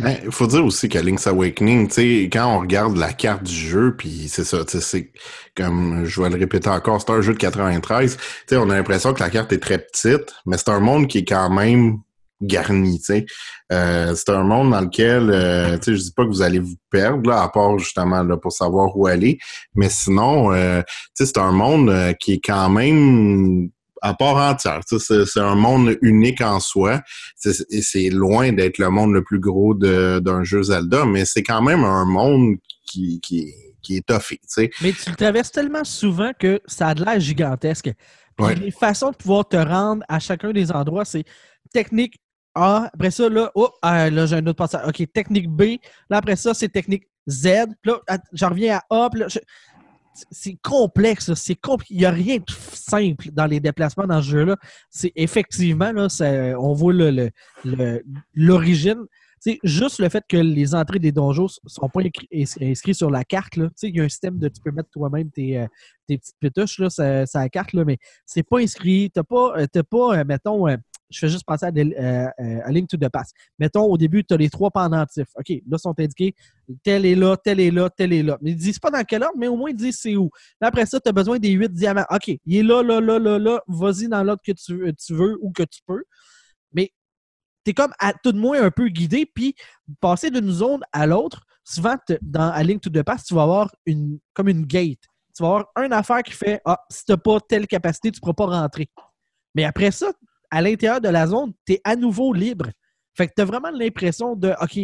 Ben, 0.00 0.16
il 0.24 0.30
faut 0.30 0.46
dire 0.46 0.64
aussi 0.64 0.88
que 0.88 0.98
Link's 0.98 1.26
Awakening, 1.26 1.88
quand 2.30 2.56
on 2.56 2.60
regarde 2.60 2.96
la 2.96 3.12
carte 3.12 3.42
du 3.42 3.54
jeu, 3.54 3.96
puis 3.96 4.28
c'est 4.28 4.44
ça, 4.44 4.58
c'est 4.66 5.12
comme 5.56 6.04
je 6.04 6.22
vais 6.22 6.30
le 6.30 6.36
répéter 6.36 6.68
encore, 6.68 7.00
c'est 7.00 7.10
un 7.10 7.20
jeu 7.20 7.32
de 7.32 7.38
93, 7.38 8.16
tu 8.16 8.22
sais, 8.46 8.56
on 8.56 8.70
a 8.70 8.76
l'impression 8.76 9.12
que 9.12 9.20
la 9.20 9.30
carte 9.30 9.52
est 9.52 9.58
très 9.58 9.78
petite, 9.78 10.34
mais 10.46 10.56
c'est 10.56 10.68
un 10.68 10.78
monde 10.78 11.08
qui 11.08 11.18
est 11.18 11.24
quand 11.24 11.50
même 11.50 11.98
garni. 12.40 13.02
Euh, 13.72 14.14
c'est 14.14 14.30
un 14.30 14.44
monde 14.44 14.70
dans 14.70 14.80
lequel, 14.80 15.30
euh, 15.30 15.76
je 15.84 15.92
dis 15.92 16.12
pas 16.12 16.24
que 16.24 16.28
vous 16.28 16.42
allez 16.42 16.60
vous 16.60 16.76
perdre, 16.90 17.28
là, 17.28 17.42
à 17.42 17.48
part 17.48 17.78
justement 17.78 18.22
là, 18.22 18.36
pour 18.36 18.52
savoir 18.52 18.96
où 18.96 19.06
aller, 19.06 19.38
mais 19.74 19.88
sinon, 19.88 20.52
euh, 20.52 20.82
c'est 21.14 21.38
un 21.38 21.52
monde 21.52 21.90
euh, 21.90 22.12
qui 22.12 22.34
est 22.34 22.40
quand 22.44 22.70
même 22.70 23.70
à 24.02 24.14
part 24.14 24.36
entière. 24.36 24.80
C'est 24.86 25.40
un 25.40 25.54
monde 25.54 25.96
unique 26.02 26.40
en 26.40 26.60
soi. 26.60 27.00
C'est- 27.36 28.10
loin 28.10 28.52
d'être 28.52 28.78
le 28.78 28.90
monde 28.90 29.12
le 29.12 29.22
plus 29.22 29.40
gros 29.40 29.74
d'un 29.74 30.42
jeu 30.44 30.62
Zelda, 30.62 31.04
mais 31.04 31.24
c'est 31.24 31.42
quand 31.42 31.62
même 31.62 31.84
un 31.84 32.04
monde 32.04 32.56
qui, 32.86 33.20
qui, 33.20 33.52
qui 33.82 33.96
est 33.96 34.06
toffé. 34.06 34.40
Mais 34.80 34.92
tu 34.92 35.10
le 35.10 35.16
traverses 35.16 35.52
tellement 35.52 35.84
souvent 35.84 36.32
que 36.38 36.60
ça 36.66 36.88
a 36.88 36.94
de 36.94 37.04
l'air 37.04 37.20
gigantesque. 37.20 37.90
Ouais. 38.38 38.54
les 38.54 38.70
façons 38.70 39.10
de 39.10 39.16
pouvoir 39.16 39.48
te 39.48 39.56
rendre 39.56 40.04
à 40.08 40.20
chacun 40.20 40.52
des 40.52 40.70
endroits, 40.70 41.04
c'est 41.04 41.24
technique 41.72 42.14
A. 42.54 42.88
Après 42.94 43.10
ça, 43.10 43.28
là, 43.28 43.50
oh, 43.56 43.68
ah, 43.82 44.08
là 44.10 44.26
j'ai 44.26 44.36
un 44.36 44.46
autre 44.46 44.56
passage. 44.58 44.82
OK, 44.86 45.02
technique 45.12 45.48
B. 45.50 45.78
Là, 46.08 46.18
après 46.18 46.36
ça, 46.36 46.54
c'est 46.54 46.68
technique 46.68 47.02
Z. 47.28 47.66
Puis 47.82 47.92
là, 47.92 48.00
j'en 48.32 48.50
reviens 48.50 48.78
à 48.88 48.94
A. 49.04 49.10
Puis 49.10 49.20
là, 49.20 49.28
je- 49.28 49.40
c'est 50.30 50.56
complexe, 50.62 51.32
c'est 51.34 51.54
compliqué. 51.54 51.94
Il 51.94 51.98
n'y 52.00 52.06
a 52.06 52.10
rien 52.10 52.36
de 52.36 52.44
simple 52.72 53.30
dans 53.32 53.46
les 53.46 53.60
déplacements 53.60 54.06
dans 54.06 54.22
ce 54.22 54.30
jeu-là. 54.30 54.56
C'est 54.90 55.12
effectivement, 55.16 55.92
là, 55.92 56.08
on 56.58 56.72
voit 56.72 56.92
le- 56.92 57.10
le- 57.10 57.30
le- 57.64 58.02
l'origine. 58.34 58.98
C'est 59.40 59.60
juste 59.62 60.00
le 60.00 60.08
fait 60.08 60.24
que 60.28 60.36
les 60.36 60.74
entrées 60.74 60.98
des 60.98 61.12
donjons 61.12 61.46
sont 61.48 61.88
pas 61.88 62.00
écri- 62.00 62.26
ins- 62.32 62.70
inscrits 62.70 62.94
sur 62.94 63.10
la 63.10 63.24
carte. 63.24 63.56
Il 63.82 63.96
y 63.96 64.00
a 64.00 64.04
un 64.04 64.08
système 64.08 64.36
de 64.38 64.48
tu 64.48 64.60
peux 64.60 64.72
mettre 64.72 64.90
toi-même 64.90 65.30
tes, 65.30 65.58
euh, 65.58 65.66
tes 66.08 66.18
petites 66.18 66.34
pétuches 66.40 66.74
sur, 66.88 66.88
la 67.34 67.48
carte, 67.48 67.72
là, 67.72 67.84
mais 67.84 67.98
c'est 68.26 68.42
pas 68.42 68.58
inscrit. 68.58 69.10
Tu 69.14 69.18
n'as 69.20 69.22
pas, 69.22 69.54
euh, 69.58 69.66
pas 69.88 70.18
euh, 70.18 70.24
mettons, 70.24 70.66
je 71.10 71.18
fais 71.18 71.28
juste 71.28 71.44
penser 71.46 71.66
à, 71.66 71.70
des- 71.70 71.94
euh, 71.98 72.26
euh, 72.40 72.60
à 72.64 72.70
Link 72.70 72.88
to. 72.88 72.96
Mettons, 73.58 73.84
au 73.84 73.96
début, 73.96 74.24
tu 74.24 74.34
as 74.34 74.36
les 74.36 74.50
trois 74.50 74.70
pendentifs. 74.70 75.28
OK, 75.36 75.52
là, 75.68 75.78
sont 75.78 75.94
indiqués 75.98 76.34
tel 76.82 77.06
est 77.06 77.14
là, 77.14 77.36
tel 77.36 77.60
est 77.60 77.70
là, 77.70 77.88
tel 77.90 78.12
est 78.12 78.22
là. 78.22 78.38
Mais 78.42 78.50
ils 78.50 78.56
disent 78.56 78.78
pas 78.78 78.90
dans 78.90 79.02
quel 79.04 79.22
ordre, 79.22 79.36
mais 79.38 79.48
au 79.48 79.56
moins 79.56 79.70
ils 79.70 79.76
disent 79.76 79.98
c'est 80.00 80.16
où. 80.16 80.30
Là, 80.60 80.68
après 80.68 80.86
ça, 80.86 81.00
tu 81.00 81.08
as 81.08 81.12
besoin 81.12 81.38
des 81.38 81.50
huit 81.50 81.72
diamants. 81.72 82.04
OK, 82.10 82.28
il 82.28 82.56
est 82.56 82.62
là, 82.62 82.82
là, 82.82 83.00
là, 83.00 83.18
là, 83.18 83.38
là. 83.38 83.62
Vas-y 83.66 84.08
dans 84.08 84.22
l'ordre 84.22 84.42
que 84.44 84.52
tu, 84.52 84.76
veux- 84.76 84.92
tu 84.92 85.14
veux 85.14 85.38
ou 85.40 85.50
que 85.52 85.62
tu 85.62 85.80
peux. 85.86 86.04
Mais 86.72 86.92
tu 87.64 87.70
es 87.70 87.74
comme 87.74 87.92
tout 88.22 88.32
de 88.32 88.38
moins 88.38 88.62
un 88.62 88.70
peu 88.70 88.88
guidé, 88.88 89.26
puis 89.26 89.54
passer 90.00 90.30
d'une 90.30 90.50
zone 90.50 90.82
à 90.92 91.06
l'autre, 91.06 91.46
souvent, 91.64 91.96
dans 92.22 92.50
à 92.50 92.62
Link 92.62 92.80
to 92.82 92.90
the 92.90 93.02
Past, 93.02 93.26
tu 93.28 93.34
vas 93.34 93.42
avoir 93.42 93.74
une, 93.86 94.18
comme 94.34 94.48
une 94.48 94.64
gate. 94.64 95.00
Tu 95.36 95.42
vas 95.42 95.48
avoir 95.48 95.66
une 95.84 95.92
affaire 95.92 96.22
qui 96.22 96.32
fait 96.32 96.60
Ah, 96.64 96.78
si 96.90 97.04
tu 97.04 97.12
n'as 97.12 97.18
pas 97.18 97.38
telle 97.40 97.66
capacité, 97.66 98.10
tu 98.10 98.18
ne 98.18 98.20
pourras 98.20 98.34
pas 98.34 98.46
rentrer. 98.46 98.88
Mais 99.54 99.64
après 99.64 99.90
ça, 99.90 100.12
à 100.50 100.62
l'intérieur 100.62 101.00
de 101.00 101.08
la 101.08 101.26
zone, 101.26 101.52
tu 101.66 101.74
es 101.74 101.80
à 101.84 101.96
nouveau 101.96 102.32
libre. 102.32 102.66
Fait 103.16 103.26
que 103.28 103.32
tu 103.36 103.42
as 103.42 103.44
vraiment 103.44 103.70
l'impression 103.70 104.34
de 104.36 104.54
OK, 104.60 104.78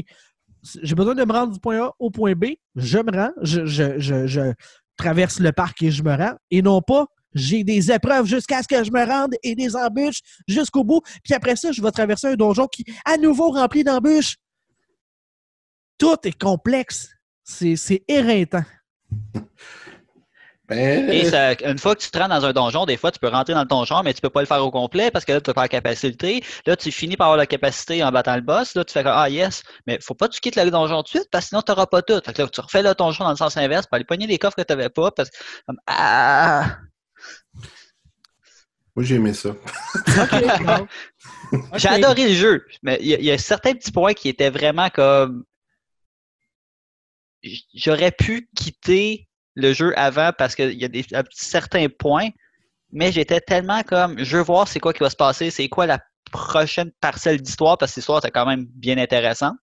j'ai 0.82 0.94
besoin 0.94 1.14
de 1.14 1.24
me 1.24 1.32
rendre 1.32 1.52
du 1.52 1.60
point 1.60 1.86
A 1.86 1.92
au 1.98 2.10
point 2.10 2.34
B, 2.34 2.46
je 2.74 2.98
me 2.98 3.12
rends, 3.12 3.32
je, 3.42 3.64
je- 3.66 3.98
je- 3.98 4.26
je 4.26 4.52
traverse 4.96 5.38
le 5.40 5.52
parc 5.52 5.82
et 5.82 5.90
je 5.90 6.02
me 6.02 6.14
rends, 6.16 6.34
et 6.50 6.62
non 6.62 6.80
pas 6.80 7.06
j'ai 7.34 7.64
des 7.64 7.90
épreuves 7.90 8.26
jusqu'à 8.26 8.62
ce 8.62 8.68
que 8.68 8.84
je 8.84 8.92
me 8.92 9.04
rende 9.04 9.34
et 9.42 9.56
des 9.56 9.74
embûches 9.74 10.20
jusqu'au 10.46 10.84
bout, 10.84 11.00
puis 11.24 11.34
après 11.34 11.56
ça, 11.56 11.72
je 11.72 11.82
vais 11.82 11.90
traverser 11.90 12.28
un 12.28 12.34
donjon 12.36 12.68
qui, 12.68 12.84
à 13.04 13.16
nouveau, 13.16 13.50
rempli 13.50 13.82
d'embûches. 13.82 14.36
Tout 15.98 16.16
est 16.24 16.38
complexe. 16.38 17.08
C'est 17.42 17.76
c'est 17.76 18.04
éreintant. 18.08 18.62
Ben, 20.66 21.10
Et 21.10 21.26
ça- 21.26 21.52
une 21.68 21.78
fois 21.78 21.94
que 21.94 22.00
tu 22.00 22.10
te 22.10 22.16
rends 22.18 22.28
dans 22.28 22.42
un 22.46 22.52
donjon, 22.54 22.86
des 22.86 22.96
fois, 22.96 23.12
tu 23.12 23.18
peux 23.18 23.28
rentrer 23.28 23.52
dans 23.52 23.60
le 23.60 23.66
donjon, 23.66 24.02
mais 24.02 24.14
tu 24.14 24.22
peux 24.22 24.30
pas 24.30 24.40
le 24.40 24.46
faire 24.46 24.64
au 24.64 24.70
complet 24.70 25.10
parce 25.10 25.26
que 25.26 25.32
là, 25.32 25.40
tu 25.42 25.50
n'as 25.50 25.54
pas 25.54 25.60
la 25.62 25.68
capacité. 25.68 26.42
Là, 26.66 26.74
tu 26.74 26.90
finis 26.90 27.18
par 27.18 27.26
avoir 27.26 27.36
la 27.36 27.46
capacité 27.46 28.02
en 28.02 28.10
battant 28.10 28.34
le 28.34 28.40
boss. 28.40 28.74
Là, 28.74 28.82
tu 28.82 28.92
fais 28.94 29.02
comme, 29.02 29.12
ah 29.14 29.28
yes, 29.28 29.62
mais 29.86 29.98
faut 30.00 30.14
pas 30.14 30.26
que 30.26 30.32
tu 30.34 30.40
quittes 30.40 30.56
le 30.56 30.70
donjon 30.70 30.96
tout 30.98 31.02
de 31.02 31.08
suite 31.08 31.28
parce 31.30 31.44
que 31.44 31.48
sinon, 31.50 31.60
tu 31.60 31.70
n'auras 31.70 31.84
pas 31.86 32.00
tout. 32.00 32.18
Fait 32.24 32.32
que 32.32 32.40
là, 32.40 32.48
tu 32.48 32.60
refais 32.62 32.82
le 32.82 32.94
donjon 32.94 33.24
dans 33.24 33.30
le 33.30 33.36
sens 33.36 33.56
inverse 33.58 33.86
pour 33.86 33.96
aller 33.96 34.06
pogner 34.06 34.26
les 34.26 34.38
coffres 34.38 34.56
que 34.56 34.62
tu 34.62 34.72
n'avais 34.72 34.88
pas 34.88 35.10
parce 35.10 35.28
que, 35.28 35.36
comme, 35.66 35.78
ah, 35.86 36.78
Moi, 38.96 39.04
j'ai 39.04 39.16
aimé 39.16 39.34
ça. 39.34 39.50
J'ai 41.76 41.88
adoré 41.88 42.28
le 42.28 42.34
jeu, 42.34 42.64
mais 42.82 42.96
il 43.00 43.06
y, 43.08 43.14
a- 43.14 43.18
il 43.18 43.24
y 43.24 43.30
a 43.30 43.38
certains 43.38 43.74
petits 43.74 43.92
points 43.92 44.14
qui 44.14 44.28
étaient 44.28 44.50
vraiment 44.50 44.88
comme. 44.88 45.44
J'aurais 47.74 48.12
pu 48.12 48.48
quitter 48.56 49.28
le 49.54 49.72
jeu 49.72 49.92
avant 49.98 50.30
parce 50.36 50.54
qu'il 50.54 50.72
y 50.80 50.84
a 50.84 50.88
des 50.88 51.04
certains 51.30 51.88
points, 51.88 52.30
mais 52.92 53.12
j'étais 53.12 53.40
tellement 53.40 53.82
comme. 53.82 54.18
Je 54.22 54.36
veux 54.36 54.42
voir 54.42 54.68
c'est 54.68 54.80
quoi 54.80 54.92
qui 54.92 55.00
va 55.00 55.10
se 55.10 55.16
passer, 55.16 55.50
c'est 55.50 55.68
quoi 55.68 55.86
la 55.86 56.00
prochaine 56.30 56.90
parcelle 57.00 57.40
d'histoire, 57.40 57.78
parce 57.78 57.92
que 57.94 58.00
l'histoire 58.00 58.18
était 58.18 58.30
quand 58.30 58.46
même 58.46 58.64
bien 58.66 58.98
intéressante, 58.98 59.56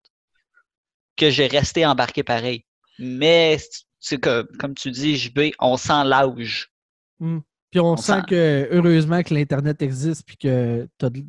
que 1.18 1.30
j'ai 1.30 1.48
resté 1.48 1.86
embarqué 1.86 2.24
pareil. 2.24 2.66
Mais, 3.00 3.58
c'est 4.00 4.18
comme, 4.20 4.48
comme 4.60 4.74
tu 4.76 4.92
dis, 4.92 5.18
JB, 5.18 5.52
on 5.60 5.78
sent 5.78 6.04
l'âge. 6.06 6.72
Puis 7.20 7.80
on, 7.80 7.94
On 7.94 7.98
sent 7.98 8.14
sent- 8.14 8.26
que, 8.30 8.70
heureusement, 8.72 9.22
que 9.24 9.34
l'Internet 9.34 9.82
existe 9.82 10.26
puis 10.26 10.38
que 10.38 10.88
tu 10.98 11.06
as 11.06 11.10
de, 11.10 11.24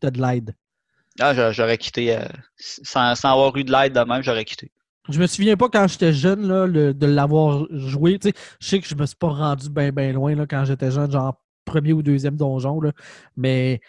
t'as 0.00 0.10
de 0.10 0.20
l'aide. 0.20 0.54
Ah, 1.18 1.34
j'a- 1.34 1.52
j'aurais 1.52 1.78
quitté. 1.78 2.16
euh, 2.16 2.24
sans, 2.56 3.14
sans 3.14 3.32
avoir 3.32 3.56
eu 3.56 3.64
de 3.64 3.72
l'aide 3.72 3.92
de 3.92 4.00
même, 4.00 4.22
j'aurais 4.22 4.44
quitté. 4.44 4.70
Je 5.10 5.20
me 5.20 5.26
souviens 5.26 5.56
pas 5.56 5.68
quand 5.68 5.88
j'étais 5.88 6.12
jeune 6.12 6.46
là, 6.46 6.66
de 6.68 7.06
l'avoir 7.06 7.66
joué. 7.70 8.18
Je 8.22 8.30
sais 8.60 8.80
que 8.80 8.86
je 8.86 8.94
me 8.94 9.06
suis 9.06 9.16
pas 9.16 9.28
rendu 9.28 9.68
bien 9.70 10.12
loin 10.12 10.34
là, 10.34 10.46
quand 10.46 10.64
j'étais 10.64 10.90
jeune, 10.90 11.10
genre 11.10 11.40
premier 11.64 11.92
ou 11.92 12.02
deuxième 12.02 12.36
donjon. 12.36 12.80
Là, 12.80 12.92
mais 13.36 13.80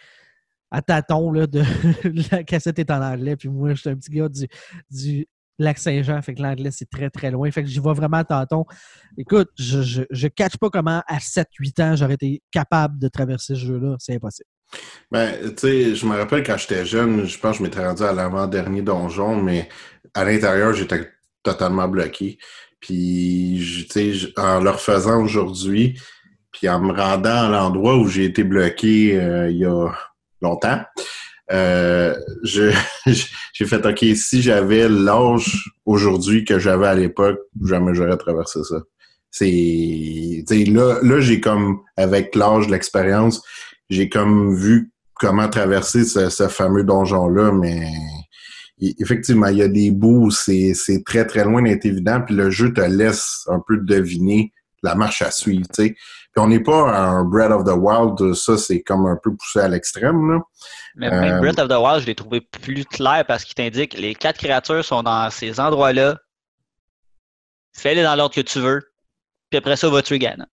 à 0.70 0.82
tâtons, 0.82 1.30
là, 1.30 1.46
la 2.30 2.42
cassette 2.44 2.78
est 2.78 2.90
en 2.90 3.02
anglais. 3.02 3.36
Puis 3.36 3.48
moi, 3.48 3.74
j'étais 3.74 3.90
un 3.90 3.96
petit 3.96 4.10
gars 4.10 4.28
du, 4.28 4.48
du 4.90 5.26
lac 5.58 5.78
Saint-Jean. 5.78 6.20
Fait 6.22 6.34
que 6.34 6.42
l'anglais, 6.42 6.70
c'est 6.72 6.88
très 6.88 7.10
très 7.10 7.30
loin. 7.30 7.50
Fait 7.50 7.62
que 7.62 7.68
j'y 7.68 7.78
vais 7.80 7.92
vraiment 7.92 8.18
à 8.18 8.24
tâtons. 8.24 8.64
Écoute, 9.18 9.50
je, 9.58 9.82
je, 9.82 10.02
je 10.10 10.28
catch 10.28 10.56
pas 10.56 10.70
comment 10.70 11.02
à 11.06 11.18
7-8 11.18 11.82
ans 11.82 11.96
j'aurais 11.96 12.14
été 12.14 12.42
capable 12.50 12.98
de 12.98 13.08
traverser 13.08 13.54
ce 13.54 13.60
jeu-là. 13.60 13.96
C'est 13.98 14.14
impossible. 14.14 14.48
Ben, 15.10 15.34
tu 15.50 15.54
sais, 15.58 15.94
je 15.94 16.06
me 16.06 16.16
rappelle 16.16 16.42
quand 16.42 16.56
j'étais 16.56 16.86
jeune, 16.86 17.26
je 17.26 17.38
pense 17.38 17.52
que 17.52 17.58
je 17.58 17.62
m'étais 17.64 17.86
rendu 17.86 18.02
à 18.02 18.12
l'avant-dernier 18.12 18.80
donjon, 18.80 19.36
mais 19.36 19.68
à 20.14 20.24
l'intérieur, 20.24 20.72
j'étais 20.72 21.10
totalement 21.42 21.88
bloqué. 21.88 22.38
Puis, 22.80 23.86
tu 23.90 24.18
sais, 24.18 24.32
en 24.36 24.60
le 24.60 24.70
refaisant 24.70 25.22
aujourd'hui, 25.22 25.98
puis 26.52 26.68
en 26.68 26.80
me 26.80 26.92
rendant 26.92 27.44
à 27.44 27.48
l'endroit 27.48 27.96
où 27.96 28.08
j'ai 28.08 28.24
été 28.24 28.44
bloqué 28.44 29.18
euh, 29.18 29.50
il 29.50 29.58
y 29.58 29.64
a 29.64 29.88
longtemps, 30.40 30.80
euh, 31.52 32.14
j'ai 32.44 32.72
fait, 33.66 33.86
OK, 33.86 34.04
si 34.14 34.42
j'avais 34.42 34.88
l'âge 34.88 35.70
aujourd'hui 35.86 36.44
que 36.44 36.58
j'avais 36.58 36.86
à 36.86 36.94
l'époque, 36.94 37.38
jamais 37.64 37.94
j'aurais 37.94 38.16
traversé 38.16 38.60
ça. 38.64 38.80
c'est, 39.30 40.44
là, 40.66 40.98
là 41.02 41.20
j'ai 41.20 41.40
comme, 41.40 41.80
avec 41.96 42.34
l'âge, 42.34 42.68
l'expérience, 42.68 43.42
j'ai 43.90 44.08
comme 44.08 44.54
vu 44.56 44.90
comment 45.14 45.48
traverser 45.48 46.04
ce, 46.04 46.30
ce 46.30 46.48
fameux 46.48 46.84
donjon-là, 46.84 47.52
mais 47.52 47.86
effectivement, 48.98 49.46
il 49.48 49.58
y 49.58 49.62
a 49.62 49.68
des 49.68 49.90
bouts 49.90 50.26
où 50.26 50.30
c'est 50.30 50.74
très, 51.06 51.26
très 51.26 51.44
loin 51.44 51.62
d'être 51.62 51.84
évident, 51.84 52.20
puis 52.20 52.34
le 52.34 52.50
jeu 52.50 52.72
te 52.72 52.80
laisse 52.80 53.42
un 53.48 53.60
peu 53.66 53.78
deviner 53.78 54.52
la 54.82 54.94
marche 54.94 55.22
à 55.22 55.30
suivre, 55.30 55.66
tu 55.72 55.84
sais. 55.84 55.94
Puis 56.34 56.42
on 56.42 56.48
n'est 56.48 56.62
pas 56.62 56.90
un 56.90 57.24
Breath 57.24 57.52
of 57.52 57.64
the 57.64 57.76
Wild, 57.76 58.34
ça, 58.34 58.56
c'est 58.56 58.82
comme 58.82 59.06
un 59.06 59.18
peu 59.22 59.34
poussé 59.36 59.60
à 59.60 59.68
l'extrême, 59.68 60.32
là. 60.32 60.40
Mais 60.96 61.10
même 61.10 61.40
Breath 61.40 61.58
of 61.58 61.68
the 61.68 61.78
Wild, 61.78 62.00
je 62.00 62.06
l'ai 62.06 62.14
trouvé 62.14 62.40
plus 62.40 62.84
clair 62.84 63.24
parce 63.26 63.44
qu'il 63.44 63.54
t'indique 63.54 63.94
les 63.98 64.14
quatre 64.14 64.38
créatures 64.38 64.84
sont 64.84 65.02
dans 65.02 65.30
ces 65.30 65.60
endroits-là. 65.60 66.18
Fais-les 67.74 68.02
dans 68.02 68.16
l'ordre 68.16 68.34
que 68.34 68.40
tu 68.40 68.58
veux. 68.58 68.82
Puis 69.50 69.58
après 69.58 69.76
ça, 69.76 69.88
va 69.88 70.02
tuer 70.02 70.18
Ganon. 70.18 70.46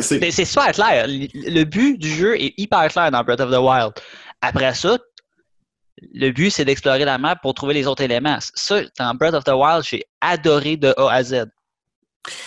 C'est 0.00 0.30
super 0.44 0.72
clair. 0.72 1.06
Le 1.08 1.64
but 1.64 1.96
du 1.98 2.10
jeu 2.10 2.40
est 2.40 2.52
hyper 2.56 2.88
clair 2.88 3.10
dans 3.10 3.22
Breath 3.22 3.40
of 3.40 3.50
the 3.50 3.58
Wild. 3.58 3.92
Après 4.40 4.74
ça, 4.74 4.98
le 6.00 6.30
but, 6.30 6.50
c'est 6.50 6.64
d'explorer 6.64 7.04
la 7.04 7.18
map 7.18 7.36
pour 7.36 7.54
trouver 7.54 7.74
les 7.74 7.86
autres 7.86 8.02
éléments. 8.02 8.38
Ça, 8.54 8.80
dans 8.98 9.14
Breath 9.14 9.34
of 9.34 9.44
the 9.44 9.52
Wild, 9.52 9.84
j'ai 9.84 10.04
adoré 10.20 10.76
de 10.76 10.94
A 10.98 11.12
à 11.12 11.22
Z. 11.22 11.46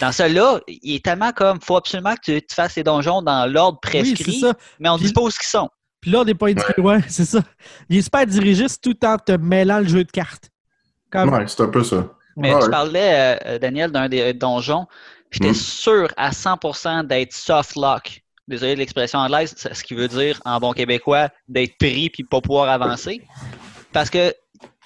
Dans 0.02 0.12
celui-là, 0.12 0.60
il 0.68 0.96
est 0.96 1.06
tellement 1.06 1.32
comme, 1.32 1.62
faut 1.62 1.78
absolument 1.78 2.16
que 2.16 2.40
tu, 2.40 2.56
fasses 2.56 2.76
les 2.76 2.84
donjons 2.84 3.22
dans 3.22 3.46
l'ordre 3.52 3.80
prescrit, 3.80 4.44
mais 4.80 4.90
on 4.90 4.98
ne 4.98 5.04
dit 5.04 5.14
pas 5.14 5.22
où 5.22 5.30
ils 5.30 5.46
sont. 5.46 5.70
Puis 6.02 6.12
là, 6.12 6.22
on 6.22 6.26
n'est 6.26 6.34
pas 6.34 6.48
indiqué, 6.48 6.80
ouais, 6.82 7.00
c'est 7.08 7.26
ça. 7.26 7.42
Il 7.90 7.98
est 7.98 8.02
super 8.02 8.26
dirigiste 8.26 8.84
tout 8.84 8.98
en 9.06 9.18
te 9.18 9.34
mêlant 9.34 9.80
le 9.80 9.88
jeu 9.88 10.04
de 10.04 10.12
cartes. 10.12 10.50
Comme... 11.12 11.30
Ouais, 11.30 11.48
c'est 11.48 11.62
un 11.62 11.70
peu 11.70 11.84
ça. 11.84 12.06
Mais 12.36 12.54
tu 12.60 12.70
parlais, 12.70 13.38
euh, 13.46 13.60
Daniel, 13.60 13.92
d'un 13.92 14.08
des 14.08 14.34
donjons. 14.34 14.86
J'étais 15.32 15.52
hmm. 15.52 15.56
sûr 15.56 16.14
à 16.18 16.32
100% 16.32 17.08
d'être 17.08 17.34
soft 17.34 17.76
lock. 17.76 18.24
Désolé 18.48 18.76
de 18.76 18.80
l'expression 18.80 19.20
anglaise, 19.20 19.56
ce 19.58 19.84
qui 19.84 19.94
veut 19.94 20.08
dire 20.08 20.40
en 20.46 20.60
bon 20.60 20.72
québécois 20.72 21.30
d'être 21.50 21.78
pris 21.78 22.10
puis 22.10 22.24
pas 22.24 22.40
pouvoir 22.40 22.70
avancer. 22.70 23.22
Parce 23.92 24.10
que 24.10 24.34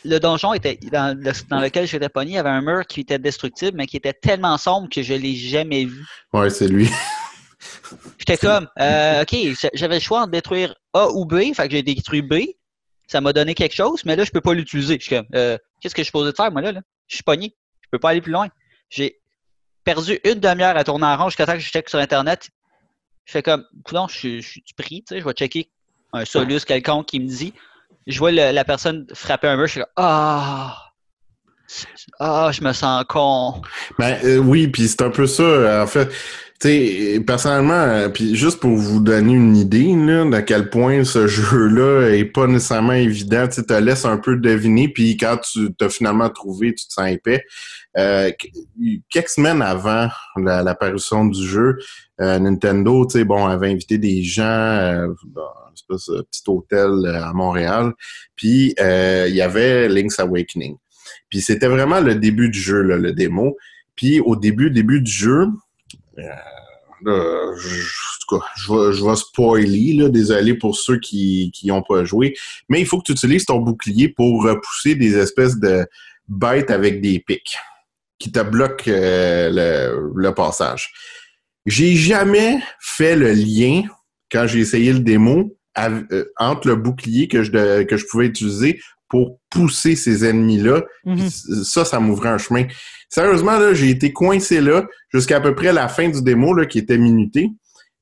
le 0.04 0.19
donjon 0.19 0.54
était 0.54 0.80
dans, 0.91 1.15
lequel 1.15 1.88
j'étais 1.88 2.10
pogné, 2.10 2.32
il 2.32 2.36
y 2.36 2.38
avait 2.39 2.50
un 2.50 2.62
mur 2.62 2.86
qui 2.88 3.02
était 3.02 3.19
destructible, 3.19 3.78
mais 3.78 3.86
qui 3.86 3.97
était 3.97 4.13
tellement 4.13 4.58
sombre 4.58 4.89
que 4.89 5.04
je 5.04 5.13
l'ai 5.13 5.36
jamais 5.36 5.86
vu. 5.86 6.06
Ouais, 6.34 6.50
c'est 6.50 6.67
lui. 6.67 6.89
J'étais 8.17 8.38
comme, 8.38 8.67
euh, 8.80 9.21
ok, 9.21 9.36
j'avais 9.74 9.95
le 9.95 10.02
choix 10.02 10.26
de 10.26 10.32
détruire 10.32 10.74
A 10.93 11.10
ou 11.10 11.26
B, 11.26 11.54
fait 11.54 11.67
que 11.67 11.71
j'ai 11.71 11.84
détruit 11.84 12.21
B. 12.21 12.36
Ça 13.08 13.21
m'a 13.21 13.34
donné 13.34 13.54
quelque 13.54 13.76
chose, 13.76 14.04
mais 14.06 14.15
là, 14.15 14.24
je 14.24 14.32
peux 14.32 14.41
pas 14.41 14.54
l'utiliser. 14.54 14.97
Je 15.00 15.06
suis 15.06 15.15
comme, 15.15 15.28
euh, 15.36 15.58
qu'est-ce 15.82 15.93
que 15.93 16.00
je 16.00 16.06
suis 16.06 16.10
supposé 16.10 16.32
de 16.32 16.36
faire, 16.36 16.52
moi, 16.52 16.62
là? 16.62 16.71
là? 16.71 16.82
Je 17.08 17.15
suis 17.15 17.24
pogné. 17.24 17.56
Je 17.82 17.89
peux 17.91 18.00
pas 18.00 18.12
aller 18.12 18.21
plus 18.21 18.32
loin. 18.32 18.47
J'ai 18.89 19.19
perdu 19.84 20.19
une 20.24 20.39
demi-heure 20.39 20.78
à 20.78 20.84
tourner 20.84 21.06
en 21.06 21.17
rond 21.17 21.30
jusqu'à 21.30 21.45
temps 21.45 21.54
que 21.54 21.60
je 21.60 21.69
check 21.69 21.89
sur 21.89 22.00
Internet. 22.00 22.50
Je 23.32 23.38
fais 23.38 23.44
comme, 23.44 23.63
non, 23.94 24.10
je, 24.10 24.41
suis 24.41 24.62
pris, 24.78 25.06
tu 25.08 25.15
sais, 25.15 25.22
je 25.22 25.26
vais 25.26 25.32
checker 25.32 25.70
un 26.12 26.26
solus 26.26 26.65
quelconque 26.65 27.06
qui 27.06 27.22
me 27.22 27.28
dit. 27.30 27.54
Je 28.06 28.20
vois 28.20 28.30
la 28.34 28.65
personne 28.65 29.08
frapper 29.13 29.48
un 29.48 29.56
mur, 29.56 29.67
je 29.67 29.72
suis 29.72 29.80
comme, 29.80 29.89
ah! 29.96 30.78
Ah, 32.20 32.52
je 32.52 32.62
me 32.62 32.74
sens 32.74 33.06
con. 33.08 33.62
Ben 33.98 34.20
euh, 34.26 34.36
oui, 34.36 34.67
puis 34.67 34.89
c'est 34.89 35.02
un 35.04 35.12
peu 35.12 35.28
ça. 35.28 35.82
En 35.82 35.88
fait, 35.88 36.10
sais, 36.62 37.24
personnellement, 37.26 37.74
euh, 37.74 38.10
puis 38.10 38.36
juste 38.36 38.60
pour 38.60 38.76
vous 38.76 39.00
donner 39.00 39.34
une 39.34 39.56
idée 39.56 39.94
là, 39.96 40.26
de 40.26 40.39
quel 40.41 40.70
point 40.70 41.04
ce 41.04 41.28
jeu-là 41.28 42.10
est 42.10 42.26
pas 42.26 42.48
nécessairement 42.48 42.94
évident, 42.94 43.48
tu 43.48 43.63
te 43.63 43.74
laisse 43.74 44.06
un 44.06 44.17
peu 44.17 44.36
deviner, 44.38 44.88
puis 44.88 45.17
quand 45.17 45.38
tu 45.38 45.74
t'as 45.74 45.89
finalement 45.89 46.30
trouvé, 46.30 46.74
tu 46.76 46.88
te 46.88 46.94
sens 46.94 47.10
épais. 47.10 47.44
Euh, 47.98 48.32
quelques 49.10 49.30
semaines 49.30 49.62
avant 49.62 50.10
l'apparition 50.38 51.26
du 51.26 51.46
jeu, 51.46 51.78
euh, 52.21 52.39
Nintendo, 52.39 53.05
tu 53.05 53.23
bon, 53.25 53.45
avait 53.45 53.71
invité 53.71 53.97
des 53.97 54.23
gens 54.23 54.43
euh, 54.43 55.07
dans 55.36 55.95
un 55.95 56.23
petit 56.23 56.43
hôtel 56.47 57.05
à 57.05 57.34
Montréal, 57.34 57.93
puis 58.36 58.75
il 58.77 59.36
y 59.36 59.41
avait 59.41 59.89
Link's 59.89 60.19
Awakening. 60.19 60.75
Puis 61.29 61.41
c'était 61.41 61.67
vraiment 61.67 61.99
le 61.99 62.15
début 62.15 62.49
du 62.49 62.60
jeu, 62.60 62.81
le 62.81 63.12
démo. 63.13 63.57
Puis 63.95 64.19
au 64.19 64.36
début, 64.36 64.69
début 64.69 65.01
du 65.01 65.12
jeu, 65.12 65.47
euh, 67.07 67.55
je, 67.57 67.79
je, 68.57 69.05
vais, 69.05 69.15
spoiler, 69.15 70.10
désolé 70.10 70.53
pour 70.53 70.77
ceux 70.77 70.99
qui 70.99 71.51
n'ont 71.63 71.81
pas 71.81 72.03
joué, 72.03 72.36
mais 72.69 72.79
il 72.79 72.86
faut 72.86 72.99
que 72.99 73.05
tu 73.05 73.12
utilises 73.13 73.45
ton 73.45 73.60
bouclier 73.60 74.10
pour 74.10 74.43
repousser 74.43 74.95
des 74.95 75.17
espèces 75.17 75.57
de 75.60 75.86
bêtes 76.27 76.69
avec 76.69 77.01
des 77.01 77.19
pics 77.19 77.57
qui 78.19 78.31
te 78.31 78.39
bloquent 78.39 78.84
euh, 78.88 80.12
le, 80.15 80.34
passage. 80.34 80.91
J'ai 81.65 81.95
jamais 81.95 82.60
fait 82.80 83.15
le 83.15 83.32
lien 83.34 83.84
quand 84.32 84.47
j'ai 84.47 84.60
essayé 84.60 84.93
le 84.93 85.00
démo 85.00 85.56
euh, 85.78 86.26
entre 86.38 86.67
le 86.67 86.76
bouclier 86.76 87.28
que 87.28 87.43
je, 87.43 87.84
que 87.84 87.97
je 87.97 88.06
pouvais 88.10 88.26
utiliser 88.26 88.80
pour 89.10 89.39
pousser 89.50 89.95
ces 89.95 90.26
ennemis-là. 90.26 90.84
Mhm. 91.06 91.30
Ça, 91.30 91.86
ça 91.86 92.00
m'ouvrait 92.00 92.30
un 92.30 92.38
chemin. 92.38 92.65
Sérieusement, 93.10 93.60
là, 93.60 93.74
j'ai 93.74 93.89
été 93.89 94.13
coincé 94.13 94.62
là 94.62 94.88
jusqu'à 95.13 95.38
à 95.38 95.41
peu 95.41 95.54
près 95.54 95.74
la 95.74 95.88
fin 95.89 96.10
du 96.10 96.21
démo 96.21 96.54
là, 96.54 96.65
qui 96.65 96.80
était 96.80 96.97
minuté. 96.97 97.50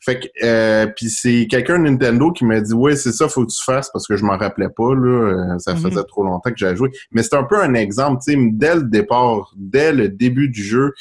Fait 0.02 0.20
que 0.20 0.28
euh, 0.44 0.88
puis 0.96 1.10
c'est 1.10 1.46
quelqu'un 1.50 1.78
de 1.78 1.90
Nintendo 1.90 2.32
qui 2.32 2.46
m'a 2.46 2.62
dit 2.62 2.74
ouais 2.74 2.96
c'est 2.96 3.12
ça 3.12 3.28
faut 3.28 3.46
que 3.46 3.52
tu 3.52 3.62
fasses 3.62 3.90
parce 3.92 4.08
que 4.08 4.16
je 4.16 4.24
m'en 4.24 4.38
rappelais 4.38 4.70
pas 4.70 4.96
là 4.96 5.56
euh, 5.56 5.60
ça 5.60 5.74
mhm. 5.74 5.82
faisait 5.82 6.04
trop 6.06 6.24
longtemps 6.24 6.50
que 6.50 6.58
j'avais 6.58 6.78
joué 6.78 6.90
mais 7.12 7.22
c'est 7.22 7.36
un 7.36 7.44
peu 7.44 7.62
un 7.62 7.74
exemple 7.74 8.22
tu 8.24 8.32
sais 8.32 8.40
dès 8.54 8.76
le 8.76 8.84
départ 8.84 9.52
dès 9.58 9.92
le 9.92 10.08
début 10.08 10.48
du 10.48 10.64
jeu 10.64 10.94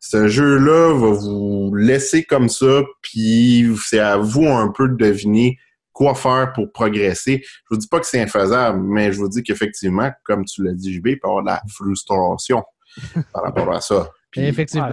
ce 0.00 0.28
jeu-là 0.28 0.94
va 0.94 1.10
vous 1.10 1.74
laisser 1.74 2.24
comme 2.24 2.48
ça 2.48 2.82
puis 3.02 3.66
c'est 3.84 3.98
à 3.98 4.16
vous 4.16 4.46
un 4.46 4.72
peu 4.72 4.88
de 4.88 4.96
deviner 4.96 5.58
quoi 5.98 6.14
faire 6.14 6.52
pour 6.54 6.70
progresser. 6.70 7.42
Je 7.42 7.66
vous 7.70 7.76
dis 7.76 7.88
pas 7.88 7.98
que 7.98 8.06
c'est 8.06 8.22
infaisable, 8.22 8.80
mais 8.80 9.12
je 9.12 9.18
vous 9.18 9.28
dis 9.28 9.42
qu'effectivement, 9.42 10.12
comme 10.22 10.44
tu 10.44 10.62
l'as 10.62 10.72
dit, 10.72 10.94
JB, 10.94 11.06
il 11.08 11.18
peut 11.18 11.26
y 11.26 11.28
avoir 11.28 11.42
de 11.42 11.48
la 11.48 11.62
frustration 11.68 12.62
par 13.32 13.42
rapport 13.42 13.72
à 13.72 13.80
ça. 13.80 14.08
Effectivement. 14.36 14.92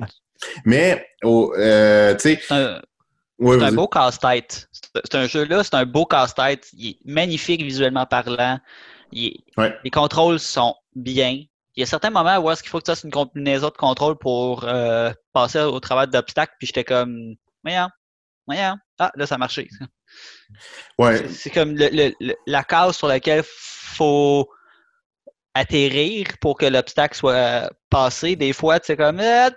Mais, 0.65 1.05
euh, 1.23 2.15
tu 2.15 2.21
sais... 2.21 2.39
C'est 2.41 2.53
un, 2.53 3.71
beau 3.71 3.87
casse-tête. 3.87 4.67
C'est 4.71 5.15
un 5.15 5.27
jeu-là, 5.27 5.63
c'est 5.63 5.75
un 5.75 5.85
beau 5.85 6.05
casse-tête. 6.05 6.67
Il 6.73 6.91
est 6.91 6.97
magnifique 7.05 7.61
visuellement 7.61 8.07
parlant. 8.07 8.59
Les 9.11 9.43
contrôles 9.91 10.39
sont 10.39 10.75
bien. 10.95 11.43
Il 11.75 11.81
y 11.81 11.83
a 11.83 11.85
certains 11.85 12.09
moments 12.09 12.37
où 12.37 12.49
est-ce 12.49 12.63
qu'il 12.63 12.69
faut 12.69 12.79
que 12.79 12.85
tu 12.85 12.91
fasses 12.91 13.03
une 13.03 13.11
combinaison 13.11 13.67
de 13.67 13.73
contrôles 13.73 14.17
pour 14.17 14.63
euh, 14.63 15.11
passer 15.33 15.59
au 15.59 15.79
travail 15.79 16.07
d'obstacles, 16.07 16.53
puis 16.57 16.67
j'étais 16.67 16.85
comme, 16.85 17.35
voyons, 17.63 17.89
voyons, 18.47 18.77
ah, 18.99 19.11
là, 19.15 19.25
ça 19.25 19.35
a 19.35 19.37
marché. 19.37 19.69
Ouais. 20.97 21.27
C'est 21.27 21.49
comme 21.49 21.75
la 21.75 22.63
case 22.63 22.95
sur 22.95 23.07
laquelle 23.07 23.43
faut 23.45 24.47
atterrir 25.53 26.27
pour 26.39 26.57
que 26.57 26.65
l'obstacle 26.65 27.17
soit 27.17 27.69
passé. 27.89 28.35
Des 28.35 28.53
fois, 28.53 28.79
tu 28.79 28.87
sais 28.87 28.97
comme 28.97 29.19
ah, 29.19 29.49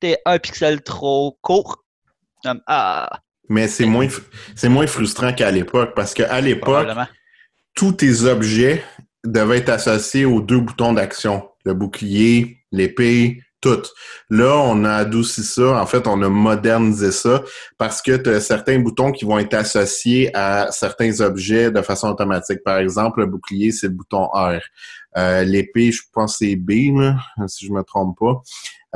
t'es 0.00 0.18
un 0.24 0.38
pixel 0.38 0.82
trop 0.82 1.38
court. 1.40 1.84
ah. 2.66 3.20
Mais 3.48 3.66
c'est 3.66 3.86
moins 3.86 4.08
c'est 4.54 4.68
moins 4.68 4.86
frustrant 4.86 5.32
qu'à 5.32 5.50
l'époque 5.50 5.94
parce 5.96 6.12
qu'à 6.12 6.40
l'époque, 6.40 6.88
tous 7.74 7.92
tes 7.92 8.24
objets 8.24 8.84
devaient 9.24 9.58
être 9.58 9.70
associés 9.70 10.24
aux 10.24 10.40
deux 10.40 10.60
boutons 10.60 10.92
d'action. 10.92 11.48
Le 11.64 11.74
bouclier, 11.74 12.58
l'épée, 12.72 13.42
tout. 13.60 13.82
Là, 14.30 14.56
on 14.56 14.84
a 14.84 14.92
adouci 14.92 15.42
ça. 15.42 15.80
En 15.80 15.86
fait, 15.86 16.06
on 16.06 16.22
a 16.22 16.28
modernisé 16.28 17.10
ça 17.10 17.42
parce 17.76 18.00
que 18.00 18.16
tu 18.16 18.30
as 18.30 18.40
certains 18.40 18.78
boutons 18.78 19.10
qui 19.10 19.24
vont 19.24 19.38
être 19.38 19.54
associés 19.54 20.30
à 20.34 20.70
certains 20.70 21.20
objets 21.20 21.70
de 21.70 21.82
façon 21.82 22.08
automatique. 22.08 22.62
Par 22.64 22.78
exemple, 22.78 23.20
le 23.20 23.26
bouclier, 23.26 23.72
c'est 23.72 23.88
le 23.88 23.94
bouton 23.94 24.26
R. 24.32 24.60
Euh, 25.16 25.42
L'épée, 25.42 25.90
je 25.90 26.02
pense 26.12 26.38
c'est 26.38 26.54
B, 26.54 26.70
si 27.46 27.66
je 27.66 27.72
me 27.72 27.82
trompe 27.82 28.16
pas. 28.18 28.40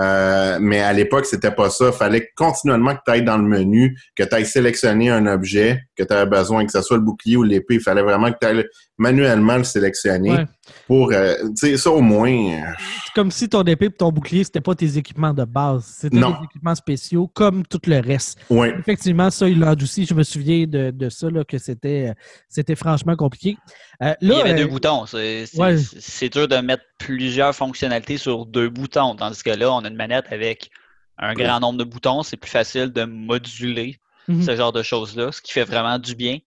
Euh, 0.01 0.59
mais 0.61 0.81
à 0.81 0.93
l'époque, 0.93 1.27
c'était 1.27 1.51
pas 1.51 1.69
ça. 1.69 1.87
Il 1.89 1.93
fallait 1.93 2.31
continuellement 2.35 2.95
que 2.95 3.01
tu 3.05 3.11
ailles 3.11 3.25
dans 3.25 3.37
le 3.37 3.47
menu, 3.47 3.99
que 4.17 4.23
tu 4.23 4.35
ailles 4.35 4.47
sélectionner 4.47 5.11
un 5.11 5.27
objet 5.27 5.83
que 5.97 6.03
tu 6.03 6.13
avais 6.13 6.31
besoin, 6.31 6.65
que 6.65 6.73
ce 6.73 6.81
soit 6.81 6.97
le 6.97 7.03
bouclier 7.03 7.37
ou 7.37 7.43
l'épée. 7.43 7.75
Il 7.75 7.81
fallait 7.81 8.03
vraiment 8.03 8.31
que 8.33 8.39
tu 8.41 8.47
ailles 8.47 8.65
manuellement 8.99 9.57
le 9.57 9.65
sélectionner 9.65 10.45
pour, 10.87 11.13
euh, 11.13 11.35
tu 11.59 11.69
sais, 11.69 11.77
ça 11.77 11.91
au 11.91 12.01
moins. 12.01 12.31
Euh, 12.31 12.73
C'est 12.79 13.15
comme 13.15 13.31
si 13.31 13.49
ton 13.49 13.63
épée 13.63 13.87
et 13.87 13.91
ton 13.91 14.13
bouclier, 14.13 14.45
c'était 14.45 14.61
pas 14.61 14.75
tes 14.75 14.97
équipements 14.97 15.33
de 15.33 15.45
base. 15.45 15.85
C'était 15.99 16.19
des 16.19 16.45
équipements 16.45 16.75
spéciaux 16.75 17.29
comme 17.29 17.67
tout 17.67 17.81
le 17.87 18.01
reste. 18.01 18.39
Ouais. 18.51 18.75
Effectivement, 18.79 19.31
ça, 19.31 19.49
il 19.49 19.59
l'a 19.59 19.71
adouci. 19.71 20.05
Je 20.05 20.15
me 20.15 20.23
souviens 20.23 20.67
de, 20.67 20.91
de 20.91 21.09
ça, 21.09 21.31
là, 21.31 21.45
que 21.45 21.59
c'était, 21.59 22.13
c'était 22.49 22.77
franchement 22.77 23.17
compliqué. 23.17 23.57
là, 24.01 24.17
il 24.21 24.29
y 24.29 24.41
avait 24.41 24.55
deux 24.55 24.67
boutons. 24.67 25.07
C'est, 25.07 26.29
dur 26.29 26.49
de 26.49 26.57
mettre 26.57 26.85
plusieurs 26.99 27.55
fonctionnalités 27.55 28.19
sur 28.19 28.47
deux 28.47 28.69
boutons. 28.69 29.17
Tandis 29.17 29.43
que 29.43 29.51
là, 29.51 29.73
on 29.73 29.85
a 29.85 29.89
une 29.89 29.97
manette 29.97 30.27
avec 30.31 30.71
un 31.19 31.35
grand 31.35 31.61
nombre 31.61 31.79
de 31.79 31.85
boutons. 31.85 32.23
C'est 32.23 32.37
plus 32.37 32.51
facile 32.51 32.93
de 32.93 33.05
moduler 33.05 33.99
mhm. 34.29 34.43
ce 34.43 34.57
genre 34.57 34.73
de 34.73 34.83
choses-là, 34.83 35.33
ce 35.33 35.41
qui 35.41 35.53
fait 35.53 35.65
vraiment 35.65 35.99
du 35.99 36.15
bien. 36.15 36.39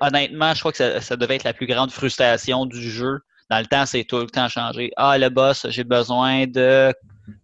Honnêtement, 0.00 0.54
je 0.54 0.60
crois 0.60 0.72
que 0.72 1.00
ça, 1.00 1.16
devait 1.16 1.36
être 1.36 1.44
la 1.44 1.54
plus 1.54 1.66
grande 1.66 1.90
frustration 1.90 2.66
du 2.66 2.80
jeu. 2.80 3.20
Dans 3.50 3.58
le 3.58 3.66
temps, 3.66 3.86
c'est 3.86 4.04
tout 4.04 4.18
le 4.18 4.26
temps 4.26 4.48
changé. 4.48 4.92
Ah, 4.96 5.18
le 5.18 5.28
boss, 5.28 5.66
j'ai 5.68 5.84
besoin 5.84 6.46
de 6.46 6.92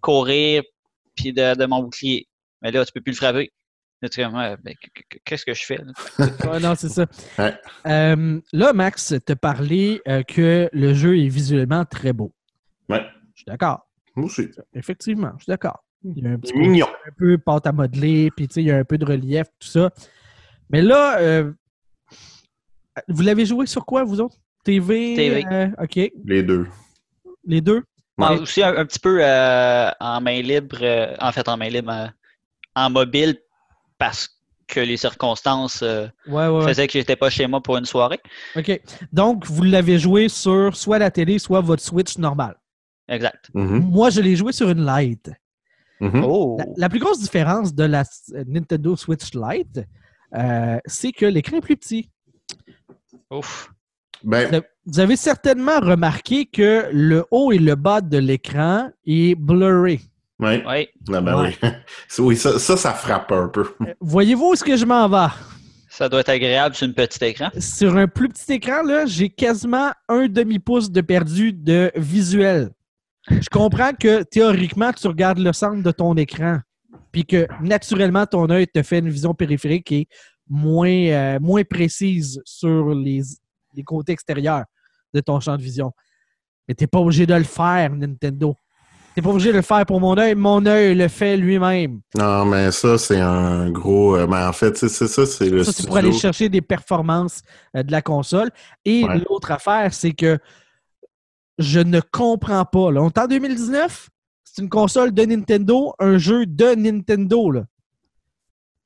courir 0.00 0.62
puis 1.16 1.32
de, 1.32 1.66
mon 1.66 1.82
bouclier. 1.82 2.28
Mais 2.62 2.70
là, 2.70 2.84
tu 2.84 2.92
peux 2.92 3.00
plus 3.00 3.12
le 3.12 3.16
frapper. 3.16 3.52
Qu'est-ce 4.00 5.44
que 5.44 5.54
je 5.54 5.64
fais? 5.64 5.80
Ouais, 6.48 6.60
non, 6.60 6.74
c'est 6.76 6.88
ça. 6.88 7.06
Ouais. 7.36 7.54
Euh, 7.86 8.40
là, 8.52 8.72
Max 8.72 9.14
te 9.26 9.32
parlait 9.32 10.00
euh, 10.06 10.22
que 10.22 10.68
le 10.72 10.94
jeu 10.94 11.18
est 11.18 11.28
visuellement 11.28 11.84
très 11.84 12.12
beau. 12.12 12.32
Ouais. 12.88 13.04
Je 13.34 13.40
suis 13.40 13.46
d'accord. 13.46 13.88
Moi 14.14 14.26
aussi. 14.26 14.48
Effectivement, 14.74 15.32
je 15.38 15.44
suis 15.44 15.50
d'accord. 15.50 15.84
Il 16.04 16.24
y 16.24 16.26
a 16.26 16.30
un 16.30 16.38
petit 16.38 16.52
C'est 16.52 16.58
mignon. 16.58 16.86
un 16.86 17.10
peu 17.16 17.38
pâte 17.38 17.66
à 17.66 17.72
modeler, 17.72 18.30
puis 18.36 18.46
tu 18.46 18.54
sais, 18.54 18.62
il 18.62 18.68
y 18.68 18.70
a 18.70 18.76
un 18.76 18.84
peu 18.84 18.98
de 18.98 19.04
relief, 19.04 19.46
tout 19.58 19.68
ça. 19.68 19.90
Mais 20.70 20.80
là, 20.80 21.18
euh, 21.18 21.52
vous 23.08 23.22
l'avez 23.22 23.46
joué 23.46 23.66
sur 23.66 23.84
quoi, 23.86 24.04
vous 24.04 24.20
autres? 24.20 24.36
TV? 24.64 25.14
TV. 25.14 25.44
euh, 25.50 25.68
OK. 25.82 26.10
Les 26.24 26.42
deux. 26.42 26.66
Les 27.44 27.60
deux? 27.60 27.82
Ah, 28.20 28.32
Ouais. 28.34 28.40
aussi 28.40 28.62
un, 28.62 28.76
un 28.76 28.84
petit 28.84 28.98
peu 28.98 29.18
euh, 29.22 29.90
en 30.00 30.20
main 30.20 30.42
libre, 30.42 30.78
euh, 30.82 31.14
en 31.20 31.30
fait 31.32 31.48
en 31.48 31.56
main 31.56 31.68
libre, 31.68 31.92
euh, 31.92 32.06
en 32.74 32.90
mobile, 32.90 33.38
parce 33.96 34.28
que 34.66 34.80
les 34.80 34.96
circonstances 34.96 35.82
euh, 35.82 36.08
Ouais, 36.26 36.46
ouais, 36.46 36.48
ouais. 36.48 36.66
faisaient 36.68 36.86
que 36.88 36.92
j'étais 36.94 37.16
pas 37.16 37.30
chez 37.30 37.46
moi 37.46 37.62
pour 37.62 37.76
une 37.76 37.84
soirée. 37.86 38.20
OK. 38.56 38.80
Donc, 39.12 39.46
vous 39.46 39.62
l'avez 39.62 39.98
joué 39.98 40.28
sur 40.28 40.76
soit 40.76 40.98
la 40.98 41.10
télé, 41.10 41.38
soit 41.38 41.60
votre 41.60 41.82
Switch 41.82 42.18
normal. 42.18 42.56
Exact. 43.08 43.48
Mhm. 43.54 43.88
Moi, 43.90 44.10
je 44.10 44.20
l'ai 44.20 44.36
joué 44.36 44.52
sur 44.52 44.68
une 44.68 44.84
Lite. 44.84 45.30
Mhm. 46.00 46.22
Oh! 46.24 46.56
La, 46.58 46.64
la 46.76 46.88
plus 46.88 46.98
grosse 46.98 47.20
différence 47.20 47.72
de 47.74 47.84
la 47.84 48.04
Nintendo 48.46 48.94
Switch 48.96 49.32
Lite, 49.34 49.80
euh, 50.34 50.78
c'est 50.86 51.12
que 51.12 51.24
l'écran 51.24 51.56
est 51.56 51.60
plus 51.62 51.76
petit. 51.76 52.10
Ouf! 53.30 53.70
Ben, 54.24 54.62
Vous 54.86 54.98
avez 55.00 55.16
certainement 55.16 55.78
remarqué 55.80 56.46
que 56.46 56.88
le 56.92 57.24
haut 57.30 57.52
et 57.52 57.58
le 57.58 57.74
bas 57.76 58.00
de 58.00 58.18
l'écran 58.18 58.90
est 59.06 59.34
blurry. 59.36 60.00
ouais. 60.40 60.64
Oui, 60.66 60.88
Ah 61.14 61.20
ben 61.20 61.40
Ouais. 61.42 61.56
oui. 61.62 61.68
Oui, 62.18 62.36
ça, 62.36 62.58
ça, 62.58 62.76
ça 62.76 62.92
frappe 62.94 63.30
un 63.32 63.48
peu. 63.48 63.64
Euh, 63.82 63.94
Voyez-vous 64.00 64.50
où 64.50 64.52
est-ce 64.54 64.64
que 64.64 64.76
je 64.76 64.84
m'en 64.84 65.08
vais? 65.08 65.32
ça 65.90 66.08
doit 66.08 66.20
être 66.20 66.28
agréable 66.28 66.74
sur 66.76 66.86
une 66.86 66.94
petite 66.94 67.22
écran. 67.22 67.48
Sur 67.58 67.96
un 67.96 68.06
plus 68.06 68.28
petit 68.28 68.52
écran, 68.52 68.82
là, 68.82 69.04
j'ai 69.06 69.30
quasiment 69.30 69.90
un 70.08 70.28
demi-pouce 70.28 70.90
de 70.92 71.00
perdu 71.00 71.52
de 71.52 71.90
visuel. 71.96 72.70
Je 73.28 73.48
comprends 73.50 73.92
que 73.92 74.22
théoriquement, 74.22 74.92
tu 74.92 75.06
regardes 75.08 75.38
le 75.38 75.52
centre 75.52 75.82
de 75.82 75.90
ton 75.90 76.14
écran, 76.16 76.60
puis 77.10 77.24
que 77.26 77.46
naturellement, 77.60 78.26
ton 78.26 78.48
œil 78.48 78.66
te 78.68 78.80
fait 78.82 79.00
une 79.00 79.08
vision 79.10 79.34
périphérique 79.34 79.86
qui 79.86 79.96
est 80.02 80.08
moins, 80.48 80.88
euh, 80.90 81.38
moins 81.40 81.62
précise 81.64 82.40
sur 82.44 82.90
les, 82.94 83.22
les 83.74 83.82
côtés 83.84 84.12
extérieurs 84.12 84.64
de 85.14 85.20
ton 85.20 85.40
champ 85.40 85.56
de 85.56 85.62
vision. 85.62 85.92
Mais 86.66 86.74
tu 86.74 86.84
n'es 86.84 86.88
pas 86.88 86.98
obligé 87.00 87.26
de 87.26 87.34
le 87.34 87.44
faire, 87.44 87.90
Nintendo. 87.94 88.54
Tu 89.14 89.20
n'es 89.20 89.22
pas 89.24 89.30
obligé 89.30 89.50
de 89.50 89.56
le 89.56 89.62
faire 89.62 89.84
pour 89.86 90.00
mon 90.00 90.16
œil. 90.18 90.34
Mon 90.34 90.64
œil 90.66 90.94
le 90.94 91.08
fait 91.08 91.36
lui-même. 91.36 92.00
Non, 92.16 92.44
mais 92.44 92.70
ça, 92.70 92.98
c'est 92.98 93.18
un 93.20 93.70
gros. 93.70 94.16
euh, 94.16 94.26
ben, 94.26 94.48
en 94.48 94.52
fait, 94.52 94.76
c'est 94.76 94.88
ça, 94.88 95.26
c'est 95.26 95.48
le 95.48 95.64
Ça, 95.64 95.72
c'est 95.72 95.72
studio. 95.72 95.88
pour 95.88 95.96
aller 95.96 96.12
chercher 96.12 96.48
des 96.48 96.60
performances 96.60 97.42
euh, 97.74 97.82
de 97.82 97.90
la 97.90 98.02
console. 98.02 98.50
Et 98.84 99.04
Ouais. 99.04 99.18
l'autre 99.28 99.50
affaire, 99.50 99.92
c'est 99.94 100.12
que 100.12 100.38
je 101.58 101.80
ne 101.80 102.00
comprends 102.00 102.64
pas. 102.64 102.92
Là. 102.92 103.02
On 103.02 103.08
est 103.08 103.18
en 103.18 103.26
2019, 103.26 104.08
c'est 104.44 104.62
une 104.62 104.68
console 104.68 105.12
de 105.12 105.24
Nintendo, 105.24 105.94
un 105.98 106.18
jeu 106.18 106.46
de 106.46 106.74
Nintendo. 106.76 107.50
Là. 107.50 107.64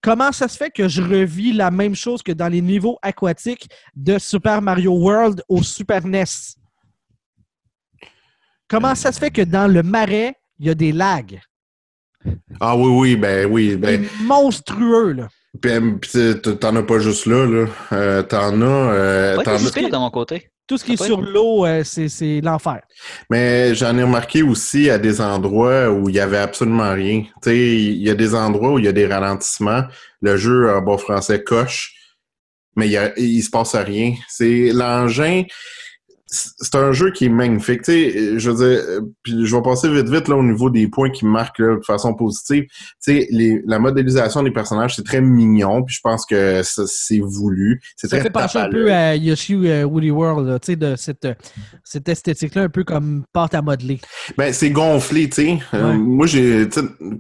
Comment 0.02 0.32
ça 0.32 0.48
se 0.48 0.56
fait 0.56 0.70
que 0.70 0.88
je 0.88 1.00
revis 1.00 1.52
la 1.52 1.70
même 1.70 1.94
chose 1.94 2.22
que 2.22 2.32
dans 2.32 2.48
les 2.48 2.60
niveaux 2.60 2.98
aquatiques 3.02 3.68
de 3.94 4.18
Super 4.18 4.60
Mario 4.60 4.92
World 4.92 5.42
au 5.48 5.62
Super 5.62 6.04
NES? 6.06 6.24
Comment 8.68 8.94
ça 8.94 9.12
se 9.12 9.18
fait 9.20 9.30
que 9.30 9.42
dans 9.42 9.66
le 9.70 9.82
marais, 9.82 10.34
il 10.58 10.66
y 10.66 10.70
a 10.70 10.74
des 10.74 10.92
lags? 10.92 11.40
Ah 12.60 12.76
oui, 12.76 12.88
oui, 12.88 13.16
ben 13.16 13.50
oui. 13.50 13.76
Ben, 13.76 14.04
C'est 14.18 14.24
monstrueux, 14.24 15.12
là. 15.12 15.28
puis, 15.60 15.70
euh, 15.72 15.98
puis 16.00 16.40
t'en 16.58 16.76
as 16.76 16.82
pas 16.82 16.98
juste 16.98 17.26
là, 17.26 17.46
là. 17.46 17.66
Euh, 17.92 18.22
t'en 18.22 18.60
as. 18.62 18.64
euh, 18.64 19.36
Pas 19.36 19.44
t'en 19.44 19.54
as- 19.54 19.58
de 19.90 19.96
mon 19.96 20.10
côté. 20.10 20.50
Tout 20.66 20.78
ce 20.78 20.84
qui 20.84 20.92
est 20.92 21.02
sur 21.02 21.20
l'eau, 21.20 21.66
euh, 21.66 21.82
c'est 21.84 22.40
l'enfer. 22.40 22.80
Mais 23.30 23.74
j'en 23.74 23.96
ai 23.98 24.02
remarqué 24.02 24.42
aussi 24.42 24.88
à 24.90 24.98
des 24.98 25.20
endroits 25.20 25.90
où 25.90 26.08
il 26.08 26.14
y 26.14 26.20
avait 26.20 26.38
absolument 26.38 26.92
rien. 26.92 27.22
Tu 27.42 27.50
sais, 27.50 27.58
il 27.58 28.02
y 28.02 28.10
a 28.10 28.14
des 28.14 28.34
endroits 28.34 28.72
où 28.72 28.78
il 28.78 28.84
y 28.84 28.88
a 28.88 28.92
des 28.92 29.06
ralentissements. 29.06 29.82
Le 30.20 30.36
jeu, 30.36 30.70
en 30.70 30.80
bon 30.80 30.98
français, 30.98 31.42
coche, 31.42 31.94
mais 32.76 32.88
il, 32.88 33.12
il 33.16 33.42
se 33.42 33.50
passe 33.50 33.74
rien. 33.74 34.14
C'est 34.28 34.70
l'engin. 34.72 35.42
C'est 36.34 36.74
un 36.76 36.92
jeu 36.92 37.10
qui 37.10 37.26
est 37.26 37.28
magnifique. 37.28 37.82
Tu 37.82 37.92
sais, 37.92 38.38
je 38.38 38.50
veux 38.50 38.56
dire, 38.56 38.84
euh, 38.88 39.00
puis 39.22 39.44
je 39.44 39.54
vais 39.54 39.60
passer 39.60 39.86
vite 39.92 40.08
vite 40.08 40.28
là 40.28 40.36
au 40.36 40.42
niveau 40.42 40.70
des 40.70 40.88
points 40.88 41.10
qui 41.10 41.26
me 41.26 41.30
marquent 41.30 41.58
là, 41.58 41.76
de 41.76 41.84
façon 41.84 42.14
positive. 42.14 42.64
Tu 42.64 42.70
sais, 43.00 43.26
les- 43.30 43.62
la 43.66 43.78
modélisation 43.78 44.42
des 44.42 44.50
personnages, 44.50 44.96
c'est 44.96 45.04
très 45.04 45.20
mignon, 45.20 45.82
puis 45.82 45.94
je 45.94 46.00
pense 46.02 46.24
que 46.24 46.62
c'est 46.64 47.20
voulu. 47.20 47.82
C'est 47.96 48.08
Ça 48.08 48.16
très 48.16 48.22
fait 48.24 48.30
penser 48.30 48.58
un 48.58 48.70
peu 48.70 48.90
à 48.92 49.14
Yoshi 49.14 49.54
euh, 49.68 49.84
Woody 49.84 50.10
World, 50.10 50.48
là, 50.48 50.58
tu 50.58 50.66
sais, 50.72 50.76
de 50.76 50.96
cette, 50.96 51.26
euh, 51.26 51.34
cette 51.84 52.08
esthétique-là, 52.08 52.62
un 52.62 52.68
peu 52.70 52.84
comme 52.84 53.24
pâte 53.34 53.54
à 53.54 53.60
modeler. 53.60 54.00
Ben, 54.38 54.54
c'est 54.54 54.70
gonflé, 54.70 55.28
tu 55.28 55.34
sais. 55.34 55.58
Euh, 55.74 55.92
moi, 55.92 56.26
j'ai, 56.26 56.66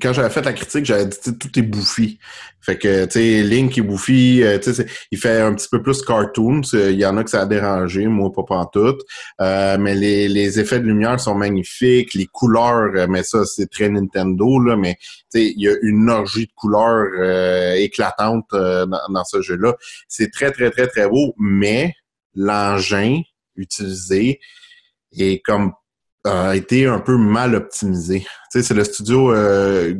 quand 0.00 0.14
j'avais 0.14 0.30
fait 0.30 0.42
la 0.44 0.54
critique, 0.54 0.86
j'avais 0.86 1.04
dit, 1.06 1.18
tout 1.38 1.58
est 1.58 1.62
bouffi. 1.62 2.18
Fait 2.64 2.78
que, 2.78 3.04
tu 3.06 3.10
sais, 3.12 3.42
Link 3.42 3.76
est 3.76 3.82
bouffi, 3.82 4.42
tu 4.62 4.72
sais, 4.72 4.86
il 5.10 5.18
fait 5.18 5.40
un 5.40 5.52
petit 5.52 5.66
peu 5.70 5.82
plus 5.82 6.00
cartoon. 6.02 6.60
Il 6.72 6.92
y 6.92 7.04
en 7.04 7.16
a 7.16 7.24
que 7.24 7.30
ça 7.30 7.42
a 7.42 7.46
dérangé, 7.46 8.06
moi, 8.06 8.32
pas 8.32 8.44
pantoute. 8.44 9.01
Euh, 9.40 9.76
mais 9.78 9.94
les, 9.94 10.60
effets 10.60 10.80
de 10.80 10.84
lumière 10.84 11.18
sont 11.20 11.34
magnifiques. 11.34 12.14
Les 12.14 12.26
couleurs, 12.26 12.90
euh, 12.94 13.06
mais 13.08 13.22
ça, 13.22 13.44
c'est 13.44 13.70
très 13.70 13.88
Nintendo, 13.88 14.58
là, 14.60 14.76
mais, 14.76 14.96
il 15.34 15.60
y 15.60 15.68
a 15.68 15.74
une 15.82 16.10
orgie 16.10 16.46
de 16.46 16.52
couleurs 16.54 17.06
euh, 17.18 17.74
éclatantes 17.74 18.52
euh, 18.52 18.86
dans, 18.86 19.24
ce 19.24 19.40
jeu-là. 19.40 19.74
C'est 20.08 20.30
très, 20.30 20.50
très, 20.50 20.70
très, 20.70 20.86
très 20.86 21.08
beau, 21.08 21.34
mais 21.38 21.94
l'engin 22.34 23.20
utilisé 23.56 24.40
est 25.16 25.42
comme 25.44 25.72
a 26.24 26.54
été 26.54 26.86
un 26.86 27.00
peu 27.00 27.16
mal 27.16 27.56
optimisé. 27.56 28.24
C'est 28.50 28.70
le 28.70 28.84
studio 28.84 29.32
euh, 29.32 29.94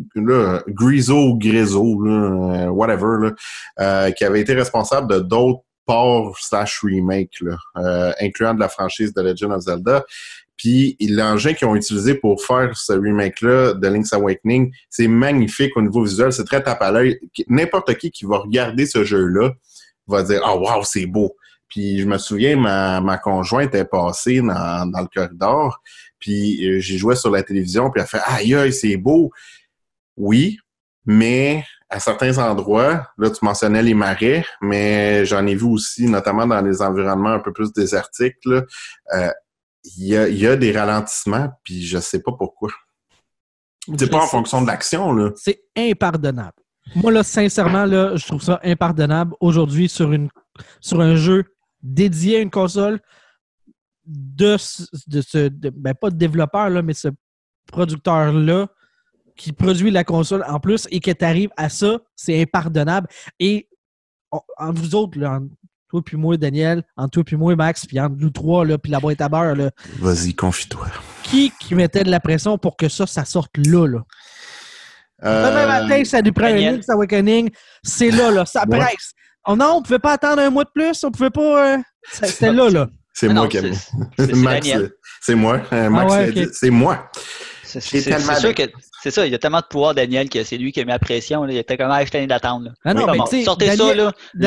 Griso 0.68 1.16
ou 1.16 1.38
Griso, 1.38 1.82
whatever, 2.70 3.30
qui 4.16 4.24
avait 4.24 4.40
été 4.40 4.54
responsable 4.54 5.12
de 5.12 5.18
d'autres 5.18 5.64
ports 5.86 6.38
slash 6.38 6.80
remake, 6.82 7.40
là, 7.40 7.56
euh, 7.76 8.12
incluant 8.20 8.54
de 8.54 8.60
la 8.60 8.68
franchise 8.68 9.12
de 9.12 9.22
Legend 9.22 9.52
of 9.52 9.62
Zelda. 9.62 10.04
Puis 10.56 10.96
l'engin 11.00 11.54
qu'ils 11.54 11.66
ont 11.66 11.74
utilisé 11.74 12.14
pour 12.14 12.44
faire 12.44 12.76
ce 12.76 12.92
remake-là 12.92 13.74
de 13.74 13.88
Link's 13.88 14.12
Awakening, 14.12 14.72
c'est 14.88 15.08
magnifique 15.08 15.76
au 15.76 15.82
niveau 15.82 16.04
visuel, 16.04 16.32
c'est 16.32 16.44
très 16.44 16.62
tape 16.62 16.82
à 16.82 16.92
l'œil. 16.92 17.18
N'importe 17.48 17.94
qui 17.96 18.10
qui 18.10 18.24
va 18.24 18.38
regarder 18.38 18.86
ce 18.86 19.02
jeu-là 19.02 19.50
va 20.06 20.22
dire 20.22 20.40
Ah 20.44 20.56
wow, 20.56 20.84
c'est 20.84 21.06
beau. 21.06 21.34
Puis 21.68 21.98
je 22.00 22.06
me 22.06 22.18
souviens, 22.18 22.56
ma, 22.56 23.00
ma 23.00 23.18
conjointe 23.18 23.74
est 23.74 23.86
passée 23.86 24.40
dans, 24.40 24.90
dans 24.90 25.00
le 25.00 25.08
corridor, 25.12 25.80
puis 26.18 26.64
euh, 26.68 26.80
j'ai 26.80 26.98
joué 26.98 27.16
sur 27.16 27.30
la 27.30 27.42
télévision, 27.42 27.90
puis 27.90 28.02
elle 28.02 28.06
fait 28.06 28.20
Aïe, 28.26 28.54
aïe, 28.54 28.72
c'est 28.72 28.96
beau. 28.96 29.30
Oui, 30.16 30.58
mais 31.06 31.64
à 31.92 32.00
certains 32.00 32.38
endroits, 32.38 33.06
là, 33.18 33.30
tu 33.30 33.44
mentionnais 33.44 33.82
les 33.82 33.92
marais, 33.92 34.46
mais 34.62 35.26
j'en 35.26 35.46
ai 35.46 35.54
vu 35.54 35.66
aussi, 35.66 36.06
notamment 36.08 36.46
dans 36.46 36.62
les 36.62 36.80
environnements 36.80 37.34
un 37.34 37.38
peu 37.38 37.52
plus 37.52 37.70
désertiques, 37.72 38.38
euh, 38.46 39.30
il 39.84 40.06
y, 40.06 40.16
a, 40.16 40.26
il 40.28 40.38
y 40.38 40.46
a 40.46 40.56
des 40.56 40.72
ralentissements, 40.72 41.50
puis 41.62 41.84
je 41.84 41.98
sais 41.98 42.22
pas 42.22 42.32
pourquoi. 42.32 42.70
C'est 43.98 44.10
pas 44.10 44.22
en 44.22 44.26
fonction 44.26 44.62
de 44.62 44.68
l'action, 44.68 45.12
là. 45.12 45.32
C'est 45.36 45.64
impardonnable. 45.76 46.54
Moi, 46.94 47.12
là, 47.12 47.22
sincèrement, 47.22 47.84
là, 47.84 48.16
je 48.16 48.26
trouve 48.26 48.42
ça 48.42 48.58
impardonnable 48.64 49.34
aujourd'hui 49.40 49.88
sur, 49.88 50.12
une, 50.12 50.30
sur 50.80 51.00
un 51.00 51.14
jeu 51.16 51.44
dédié 51.82 52.38
à 52.38 52.40
une 52.40 52.50
console 52.50 53.00
de, 54.06 54.56
ce- 54.56 54.84
de 55.08 55.20
ce, 55.20 55.48
de- 55.48 55.70
ben, 55.70 55.94
pas 55.94 56.08
de 56.10 56.16
développeur, 56.16 56.70
là, 56.70 56.80
mais 56.80 56.94
ce 56.94 57.08
producteur-là 57.70 58.68
qui 59.42 59.52
produit 59.52 59.90
la 59.90 60.04
console 60.04 60.44
en 60.46 60.60
plus 60.60 60.86
et 60.92 61.00
que 61.00 61.10
tu 61.10 61.24
arrives 61.24 61.50
à 61.56 61.68
ça, 61.68 61.98
c'est 62.14 62.40
impardonnable. 62.40 63.08
Et 63.40 63.68
on- 64.30 64.40
entre 64.56 64.80
vous 64.80 64.94
autres, 64.94 65.18
là, 65.18 65.32
entre 65.32 65.46
toi 65.88 66.00
puis 66.04 66.16
moi, 66.16 66.36
Daniel, 66.36 66.84
entre 66.96 67.10
toi 67.10 67.24
puis 67.24 67.36
moi, 67.36 67.56
Max, 67.56 67.84
puis 67.84 67.98
entre 67.98 68.14
nous 68.18 68.30
trois, 68.30 68.64
là, 68.64 68.78
puis 68.78 68.92
la 68.92 69.00
boîte 69.00 69.20
à 69.20 69.28
beurre, 69.28 69.56
là, 69.56 69.70
Vas-y, 69.98 70.32
confie-toi. 70.34 70.86
qui 71.24 71.52
qui 71.58 71.74
mettait 71.74 72.04
de 72.04 72.10
la 72.10 72.20
pression 72.20 72.56
pour 72.56 72.76
que 72.76 72.88
ça, 72.88 73.04
ça 73.06 73.24
sorte 73.24 73.56
là, 73.58 73.86
là? 73.86 73.98
Demain 75.22 75.32
Euh, 75.34 75.66
matin, 75.66 76.04
ça 76.04 76.22
nous 76.22 76.32
prend 76.32 76.46
un. 76.46 76.54
Link's 76.56 76.88
Awakening. 76.88 77.50
C'est 77.82 78.10
là, 78.10 78.30
là. 78.30 78.44
Ça 78.46 78.64
Ouais. 78.68 78.78
presse. 78.78 79.12
Oh 79.46 79.54
non, 79.56 79.74
on 79.78 79.82
pouvait 79.82 79.98
pas 79.98 80.12
attendre 80.12 80.40
un 80.42 80.50
mois 80.50 80.64
de 80.64 80.70
plus. 80.74 81.02
On 81.04 81.10
pouvait 81.10 81.30
pas. 81.30 81.74
euh, 81.74 81.78
C'était 82.12 82.52
là, 82.52 82.68
là. 82.70 82.88
c'est 83.12 83.28
Ah 83.28 83.32
moi 83.32 83.48
qui 83.48 83.58
c'est- 83.58 84.32
Max, 84.34 84.68
moi. 85.30 85.62
Euh, 85.72 85.90
Max 85.90 86.12
ouais, 86.12 86.32
dit, 86.32 86.46
c'est 86.52 86.70
moi. 86.70 87.10
C'est 87.64 88.02
tellement 88.02 88.34
c'est 88.34 88.40
sûr 88.40 88.54
que 88.54 88.62
C'est 89.02 89.10
ça, 89.10 89.26
il 89.26 89.32
y 89.32 89.34
a 89.34 89.38
tellement 89.38 89.58
de 89.60 89.66
pouvoir, 89.68 89.94
Daniel, 89.94 90.28
que 90.28 90.44
c'est 90.44 90.56
lui 90.56 90.70
qui 90.70 90.80
a 90.80 90.84
mis 90.84 90.90
la 90.92 90.98
pression. 91.00 91.42
là. 91.42 91.52
Il 91.52 91.58
était 91.58 91.76
comme, 91.76 91.90
ah, 91.90 92.04
je 92.04 92.26
d'attendre. 92.26 92.66
là. 92.66 92.70
Ah 92.84 92.94
non, 92.94 93.00
Comment? 93.06 93.12
mais 93.24 93.30
tu 93.30 93.38
sais, 93.38 93.44
Sortez 93.44 93.66
ça, 93.70 93.76
Daniel- 93.76 93.96
là, 93.96 94.12
le 94.34 94.40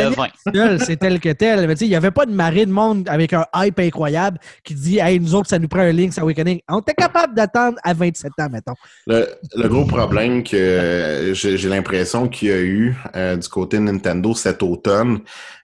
Daniel- 0.54 0.80
c'est 0.86 0.96
tel 0.98 1.20
que 1.20 1.34
tel. 1.34 1.68
Mais 1.68 1.74
tu 1.76 1.80
sais, 1.80 1.86
il 1.86 1.90
n'y 1.90 1.96
avait 1.96 2.12
pas 2.12 2.26
de 2.26 2.32
marée 2.32 2.66
de 2.66 2.72
monde 2.72 3.08
avec 3.10 3.34
un 3.34 3.46
hype 3.54 3.78
incroyable 3.80 4.38
qui 4.64 4.74
dit 4.74 5.00
Hey, 5.00 5.20
nous 5.20 5.36
autres, 5.36 5.50
ça 5.50 5.60
nous 5.60 5.68
prend 5.68 5.82
un 5.82 5.92
Link's 5.92 6.18
Awakening. 6.18 6.62
On 6.70 6.80
était 6.80 6.94
capable 6.94 7.36
d'attendre 7.36 7.78
à 7.84 7.94
27 7.94 8.32
ans, 8.40 8.48
mettons. 8.50 8.76
Le, 9.08 9.28
le 9.58 9.68
gros 9.68 9.84
problème 9.86 10.42
que 10.44 10.56
euh, 10.56 11.34
j'ai 11.34 11.58
j'ai 11.58 11.68
l'impression 11.70 12.28
qu'il 12.30 12.48
y 12.48 12.52
a 12.52 12.60
eu 12.62 12.96
euh, 13.16 13.36
du 13.36 13.48
côté 13.50 13.76
de 13.78 13.82
Nintendo 13.84 14.34
cet 14.36 14.64
automne, 14.64 15.20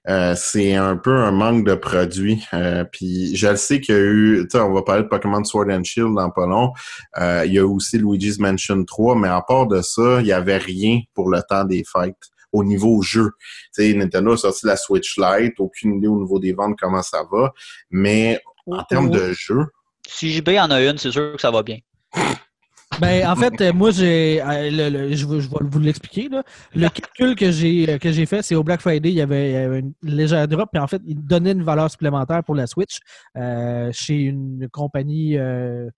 euh, 0.09 0.33
c'est 0.35 0.75
un 0.75 0.97
peu 0.97 1.15
un 1.15 1.31
manque 1.31 1.65
de 1.65 1.75
produits. 1.75 2.43
Euh, 2.53 2.83
puis 2.83 3.35
je 3.35 3.47
le 3.47 3.55
sais 3.55 3.79
qu'il 3.79 3.95
y 3.95 3.97
a 3.97 4.01
eu, 4.01 4.47
tu 4.49 4.57
sais, 4.57 4.63
on 4.63 4.73
va 4.73 4.81
parler 4.81 5.03
de 5.03 5.07
Pokémon 5.07 5.43
Sword 5.43 5.69
and 5.69 5.83
Shield 5.83 6.15
dans 6.15 6.29
pas 6.31 6.47
long. 6.47 6.73
Euh, 7.17 7.43
il 7.45 7.53
y 7.53 7.59
a 7.59 7.65
aussi 7.65 7.97
Luigi's 7.97 8.39
Mansion 8.39 8.83
3, 8.83 9.15
mais 9.15 9.27
à 9.27 9.41
part 9.41 9.67
de 9.67 9.81
ça, 9.81 10.21
il 10.21 10.27
y 10.27 10.33
avait 10.33 10.57
rien 10.57 11.01
pour 11.13 11.29
le 11.29 11.41
temps 11.47 11.63
des 11.63 11.83
fêtes 11.83 12.15
au 12.51 12.63
niveau 12.63 13.01
jeu. 13.01 13.31
Tu 13.73 13.83
sais, 13.83 13.93
Nintendo 13.93 14.33
a 14.33 14.37
sorti 14.37 14.65
la 14.65 14.75
Switch 14.75 15.17
Lite, 15.17 15.59
aucune 15.59 15.95
idée 15.95 16.07
au 16.07 16.19
niveau 16.19 16.39
des 16.39 16.53
ventes 16.53 16.77
comment 16.79 17.01
ça 17.01 17.23
va, 17.31 17.53
mais 17.89 18.41
en 18.67 18.83
termes 18.83 19.09
de 19.09 19.33
jeu, 19.33 19.65
Si 20.07 20.31
JB 20.31 20.49
en 20.59 20.71
a 20.71 20.81
une, 20.81 20.97
c'est 20.97 21.11
sûr 21.11 21.33
que 21.33 21.41
ça 21.41 21.51
va 21.51 21.63
bien. 21.63 21.77
Ben, 22.99 23.25
en 23.27 23.36
fait, 23.36 23.60
euh, 23.62 23.73
moi, 23.73 23.89
j'ai. 23.91 24.41
euh, 24.41 24.69
le- 24.69 24.89
le- 24.89 25.15
je, 25.15 25.25
vais, 25.25 25.39
je 25.41 25.49
vais 25.49 25.56
vous 25.62 25.80
l'expliquer. 25.80 26.30
là. 26.30 26.43
Le 26.75 26.88
calcul 26.89 27.36
que 27.36 27.49
j'ai 27.49 27.89
euh, 27.89 27.97
que 27.97 28.12
j'ai 28.12 28.25
fait, 28.25 28.41
c'est 28.43 28.54
au 28.56 28.63
Black 28.63 28.82
Friday, 28.82 29.10
il 29.10 29.15
y, 29.15 29.21
avait, 29.21 29.49
il 29.49 29.54
y 29.54 29.56
avait 29.56 29.80
une 29.80 29.93
légère 30.04 30.47
drop, 30.47 30.69
puis 30.71 30.82
en 30.82 30.88
fait, 30.88 31.01
il 31.08 31.15
donnait 31.23 31.54
une 31.54 31.63
valeur 31.63 31.89
supplémentaire 31.89 32.43
pour 32.43 32.54
la 32.54 32.67
Switch 32.67 32.99
euh, 33.38 33.89
chez 33.93 34.15
une 34.23 34.67
compagnie 34.71 35.38
euh, 35.38 35.89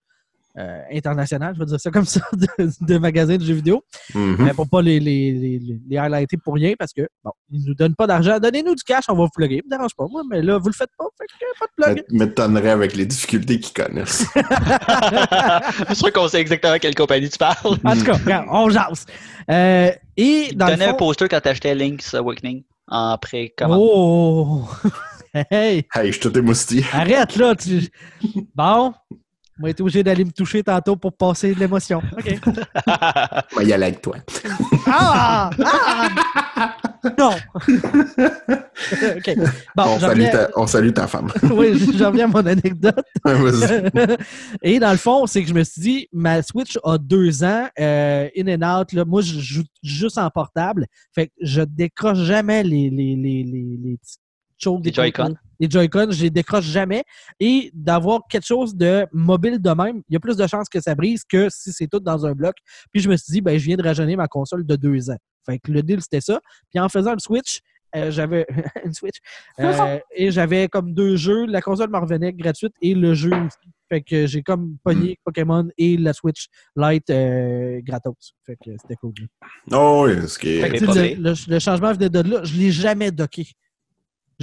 euh, 0.57 0.81
internationale, 0.93 1.53
je 1.55 1.59
vais 1.59 1.65
dire 1.65 1.79
ça 1.79 1.89
comme 1.91 2.05
ça, 2.05 2.21
de, 2.33 2.47
de 2.81 2.97
magasins 2.97 3.37
de 3.37 3.43
jeux 3.43 3.55
vidéo. 3.55 3.83
mhm. 4.13 4.37
Mais 4.39 4.53
pour 4.53 4.69
pas 4.69 4.81
les, 4.81 4.99
les, 4.99 5.31
les, 5.31 5.79
les- 5.89 5.97
highlighter 5.97 6.37
pour 6.37 6.53
rien, 6.55 6.73
parce 6.77 6.93
que, 6.93 7.07
bon, 7.23 7.31
ils 7.51 7.65
nous 7.65 7.73
donnent 7.73 7.95
pas 7.95 8.05
d'argent. 8.07 8.37
Donnez-nous 8.39 8.75
du 8.75 8.83
cash, 8.83 9.05
on 9.09 9.13
va 9.15 9.23
vous 9.23 9.29
plugger. 9.33 9.57
Ça 9.57 9.63
me 9.65 9.69
dérange 9.77 9.95
pas, 9.97 10.05
moi, 10.09 10.21
mais 10.29 10.41
là, 10.41 10.57
vous 10.59 10.67
le 10.67 10.73
faites 10.73 10.91
pas, 10.97 11.05
fait 11.17 11.25
que 11.27 11.59
pas 11.59 11.65
de 11.91 11.93
plug. 11.95 12.05
m'étonnerait 12.11 12.69
avec 12.69 12.95
les 12.95 13.05
difficultés 13.05 13.59
qu'ils 13.59 13.73
connaissent. 13.73 14.25
Je 14.35 15.85
suis 15.87 15.95
sûr 15.95 16.13
qu'on 16.13 16.27
sait 16.27 16.41
exactement 16.41 16.77
quelle 16.79 16.95
compagnie 16.95 17.29
tu 17.29 17.37
parles. 17.37 17.55
En 17.83 17.95
tout 17.95 18.03
cas, 18.03 18.13
regarde, 18.13 18.47
on 18.51 18.69
jase. 18.69 19.05
Euh, 19.49 19.91
et 20.17 20.47
Tu 20.49 20.55
dans 20.55 20.67
le 20.67 20.73
donnais 20.73 20.85
un 20.85 20.93
poster 20.93 21.27
quand 21.27 21.39
t'achetais 21.41 21.73
Link's 21.75 22.13
Awakening 22.13 22.63
en 22.87 23.17
pré-commande. 23.17 23.79
Oh! 23.81 24.67
hey! 25.51 25.85
Hey, 25.93 26.07
je 26.07 26.11
suis 26.11 26.19
tout 26.19 26.37
émoustillé. 26.37 26.85
Arrête, 26.93 27.35
là! 27.37 27.55
Tu... 27.55 27.89
Bon, 28.55 28.93
on 29.59 29.63
va 29.63 29.69
être 29.69 29.81
obligé 29.81 30.03
d'aller 30.03 30.25
me 30.25 30.31
toucher 30.31 30.63
tantôt 30.63 30.95
pour 30.95 31.13
passer 31.13 31.53
de 31.53 31.59
l'émotion. 31.59 32.01
OK. 32.17 32.39
Va 33.55 33.63
y 33.63 33.73
aller 33.73 33.85
avec 33.85 34.01
toi. 34.01 34.15
Ah! 34.87 35.49
Ah! 35.63 36.75
Non! 37.17 37.31
OK. 39.17 39.35
Bon, 39.75 39.83
on, 39.83 39.99
salue 39.99 40.29
ta, 40.31 40.49
on 40.55 40.67
salue 40.67 40.91
ta 40.91 41.07
femme. 41.07 41.31
oui, 41.51 41.79
j'en 41.95 42.07
reviens 42.07 42.25
à 42.25 42.27
mon 42.27 42.45
anecdote. 42.45 43.05
Vas-y. 43.23 44.17
Et 44.63 44.79
dans 44.79 44.91
le 44.91 44.97
fond, 44.97 45.27
c'est 45.27 45.43
que 45.43 45.49
je 45.49 45.53
me 45.53 45.63
suis 45.63 45.81
dit, 45.81 46.07
ma 46.11 46.41
Switch 46.41 46.77
a 46.83 46.97
deux 46.97 47.43
ans, 47.43 47.67
euh, 47.79 48.29
in 48.37 48.47
and 48.47 48.79
out. 48.81 48.93
Là, 48.93 49.05
moi, 49.05 49.21
je 49.21 49.39
joue 49.39 49.63
juste 49.83 50.17
en 50.17 50.29
portable. 50.29 50.87
Fait 51.13 51.27
que 51.27 51.33
je 51.41 51.61
décroche 51.61 52.19
jamais 52.19 52.63
les, 52.63 52.89
les, 52.89 53.15
les, 53.15 53.43
les, 53.43 53.79
les 53.83 53.97
petits 53.97 54.17
des 54.79 54.91
Joy-Con. 54.93 55.35
Les 55.59 55.69
Joy-Con, 55.69 56.07
je 56.11 56.23
les 56.23 56.29
décroche 56.29 56.65
jamais. 56.65 57.03
Et 57.39 57.71
d'avoir 57.73 58.21
quelque 58.29 58.45
chose 58.45 58.75
de 58.75 59.05
mobile 59.11 59.59
de 59.61 59.69
même, 59.71 60.01
il 60.09 60.13
y 60.13 60.15
a 60.15 60.19
plus 60.19 60.35
de 60.35 60.45
chances 60.47 60.67
que 60.69 60.81
ça 60.81 60.95
brise 60.95 61.23
que 61.23 61.47
si 61.49 61.71
c'est 61.71 61.87
tout 61.87 61.99
dans 61.99 62.25
un 62.25 62.33
bloc. 62.33 62.55
Puis 62.91 63.01
je 63.01 63.09
me 63.09 63.15
suis 63.15 63.31
dit, 63.33 63.41
ben, 63.41 63.57
je 63.57 63.65
viens 63.65 63.77
de 63.77 63.83
rajeunir 63.83 64.17
ma 64.17 64.27
console 64.27 64.65
de 64.65 64.75
deux 64.75 65.09
ans. 65.09 65.17
Fait 65.45 65.59
que 65.59 65.71
le 65.71 65.81
deal, 65.83 66.01
c'était 66.01 66.21
ça. 66.21 66.39
Puis 66.71 66.79
en 66.79 66.89
faisant 66.89 67.13
le 67.13 67.19
Switch, 67.19 67.59
euh, 67.95 68.09
j'avais 68.11 68.45
une 68.85 68.93
Switch. 68.93 69.17
Euh, 69.59 69.99
et 70.15 70.31
j'avais 70.31 70.67
comme 70.67 70.93
deux 70.93 71.15
jeux. 71.15 71.45
La 71.45 71.61
console 71.61 71.89
me 71.91 71.99
revenait 71.99 72.33
gratuite 72.33 72.73
et 72.81 72.95
le 72.95 73.13
jeu 73.13 73.29
aussi. 73.31 73.57
Fait 73.89 74.01
que 74.01 74.25
j'ai 74.25 74.41
comme 74.41 74.77
pogné 74.83 75.19
Pokémon 75.23 75.67
et 75.77 75.97
la 75.97 76.13
Switch 76.13 76.47
Lite 76.75 77.09
euh, 77.11 77.79
gratos. 77.83 78.33
Fait 78.45 78.55
que 78.55 78.71
c'était 78.81 78.95
cool. 78.95 79.13
Oh, 79.71 80.05
oui, 80.07 80.27
ce 80.27 80.39
qui 80.39 80.59
Fait 80.61 80.67
est... 80.67 80.71
que 80.71 80.77
Tu 80.77 80.79
sais, 80.79 80.85
pas 80.87 80.93
le, 80.95 81.07
pire. 81.09 81.19
le- 81.21 81.53
le 81.53 81.59
changement 81.59 81.93
venait 81.93 82.09
de 82.09 82.19
là. 82.21 82.43
Je 82.43 82.57
l'ai 82.57 82.71
jamais 82.71 83.11
docké. 83.11 83.45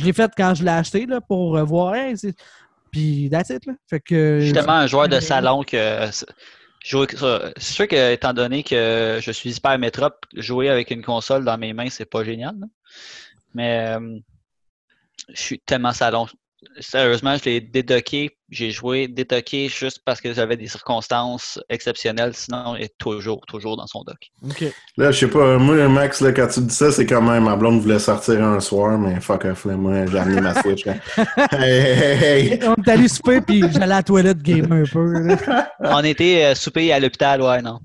Je 0.01 0.05
l'ai 0.05 0.13
fait 0.13 0.31
quand 0.37 0.55
je 0.55 0.63
l'ai 0.65 0.71
acheté 0.71 1.07
là, 1.07 1.21
pour 1.21 1.57
euh, 1.57 1.63
voir. 1.65 1.95
Hey, 1.95 2.15
Puis 2.91 3.29
that's 3.31 3.51
it. 3.51 3.67
Là. 3.67 3.75
Fait 3.89 4.01
que. 4.01 4.39
Je 4.41 4.45
suis 4.47 4.53
tellement 4.53 4.73
un 4.73 4.87
joueur 4.87 5.09
de 5.09 5.21
salon 5.21 5.63
que 5.63 6.11
c'est- 6.11 6.27
jouer 6.85 7.03
avec 7.03 7.19
ça- 7.19 7.53
c'est 7.57 7.73
sûr 7.75 7.89
que 7.89 8.13
étant 8.13 8.33
donné 8.33 8.63
que 8.63 9.19
je 9.21 9.31
suis 9.31 9.51
hyper 9.51 9.79
métrope, 9.79 10.25
jouer 10.35 10.69
avec 10.71 10.91
une 10.91 11.03
console 11.03 11.45
dans 11.45 11.59
mes 11.59 11.73
mains, 11.73 11.91
c'est 11.91 12.05
pas 12.11 12.25
génial. 12.25 12.55
là. 12.59 12.67
Mais 13.55 13.97
euh, 13.97 14.19
je 15.29 15.41
suis 15.41 15.61
tellement 15.61 15.93
salon. 15.93 16.27
Sérieusement, 16.81 17.37
je 17.37 17.45
l'ai 17.45 17.61
dédocké. 17.61 18.31
J'ai 18.51 18.71
joué 18.71 19.09
dédocké 19.09 19.69
juste 19.69 20.01
parce 20.05 20.21
que 20.21 20.35
j'avais 20.35 20.57
des 20.57 20.67
circonstances 20.67 21.59
exceptionnelles. 21.69 22.35
Sinon, 22.35 22.77
il 22.77 22.83
est 22.85 22.95
toujours, 22.99 23.41
toujours 23.47 23.77
dans 23.77 23.87
son 23.87 24.03
dock. 24.03 24.19
OK. 24.45 24.65
Là, 24.97 25.11
je 25.11 25.19
sais 25.21 25.29
pas, 25.29 25.57
moi, 25.59 25.89
Max, 25.89 26.21
là, 26.21 26.33
quand 26.33 26.49
tu 26.49 26.61
dis 26.61 26.75
ça, 26.75 26.91
c'est 26.93 27.07
quand 27.07 27.23
même 27.23 27.45
ma 27.45 27.57
blonde 27.57 27.81
voulait 27.81 27.99
sortir 27.99 28.43
un 28.43 28.61
soir, 28.61 28.99
mais 28.99 29.21
fuck 29.21 29.45
off, 29.45 29.65
là, 29.65 29.75
moi, 29.77 30.05
j'ai 30.07 30.19
amené 30.19 30.41
ma 30.41 30.55
Switch. 30.61 30.85
là. 30.85 30.95
hey, 31.53 31.63
hey, 31.63 32.25
hey, 32.25 32.53
hey. 32.55 32.61
On 32.69 32.75
est 32.75 32.89
allé 32.89 33.09
souper 33.09 33.41
puis 33.41 33.61
j'allais 33.61 33.85
à 33.85 33.87
la 33.87 34.03
toilette 34.03 34.43
game 34.43 34.71
un 34.71 34.85
peu. 34.85 35.13
là. 35.13 35.71
On 35.81 36.03
était 36.05 36.45
euh, 36.45 36.55
souper 36.55 36.93
à 36.93 37.01
l'hôpital, 37.01 37.41
ouais, 37.41 37.63
non. 37.63 37.79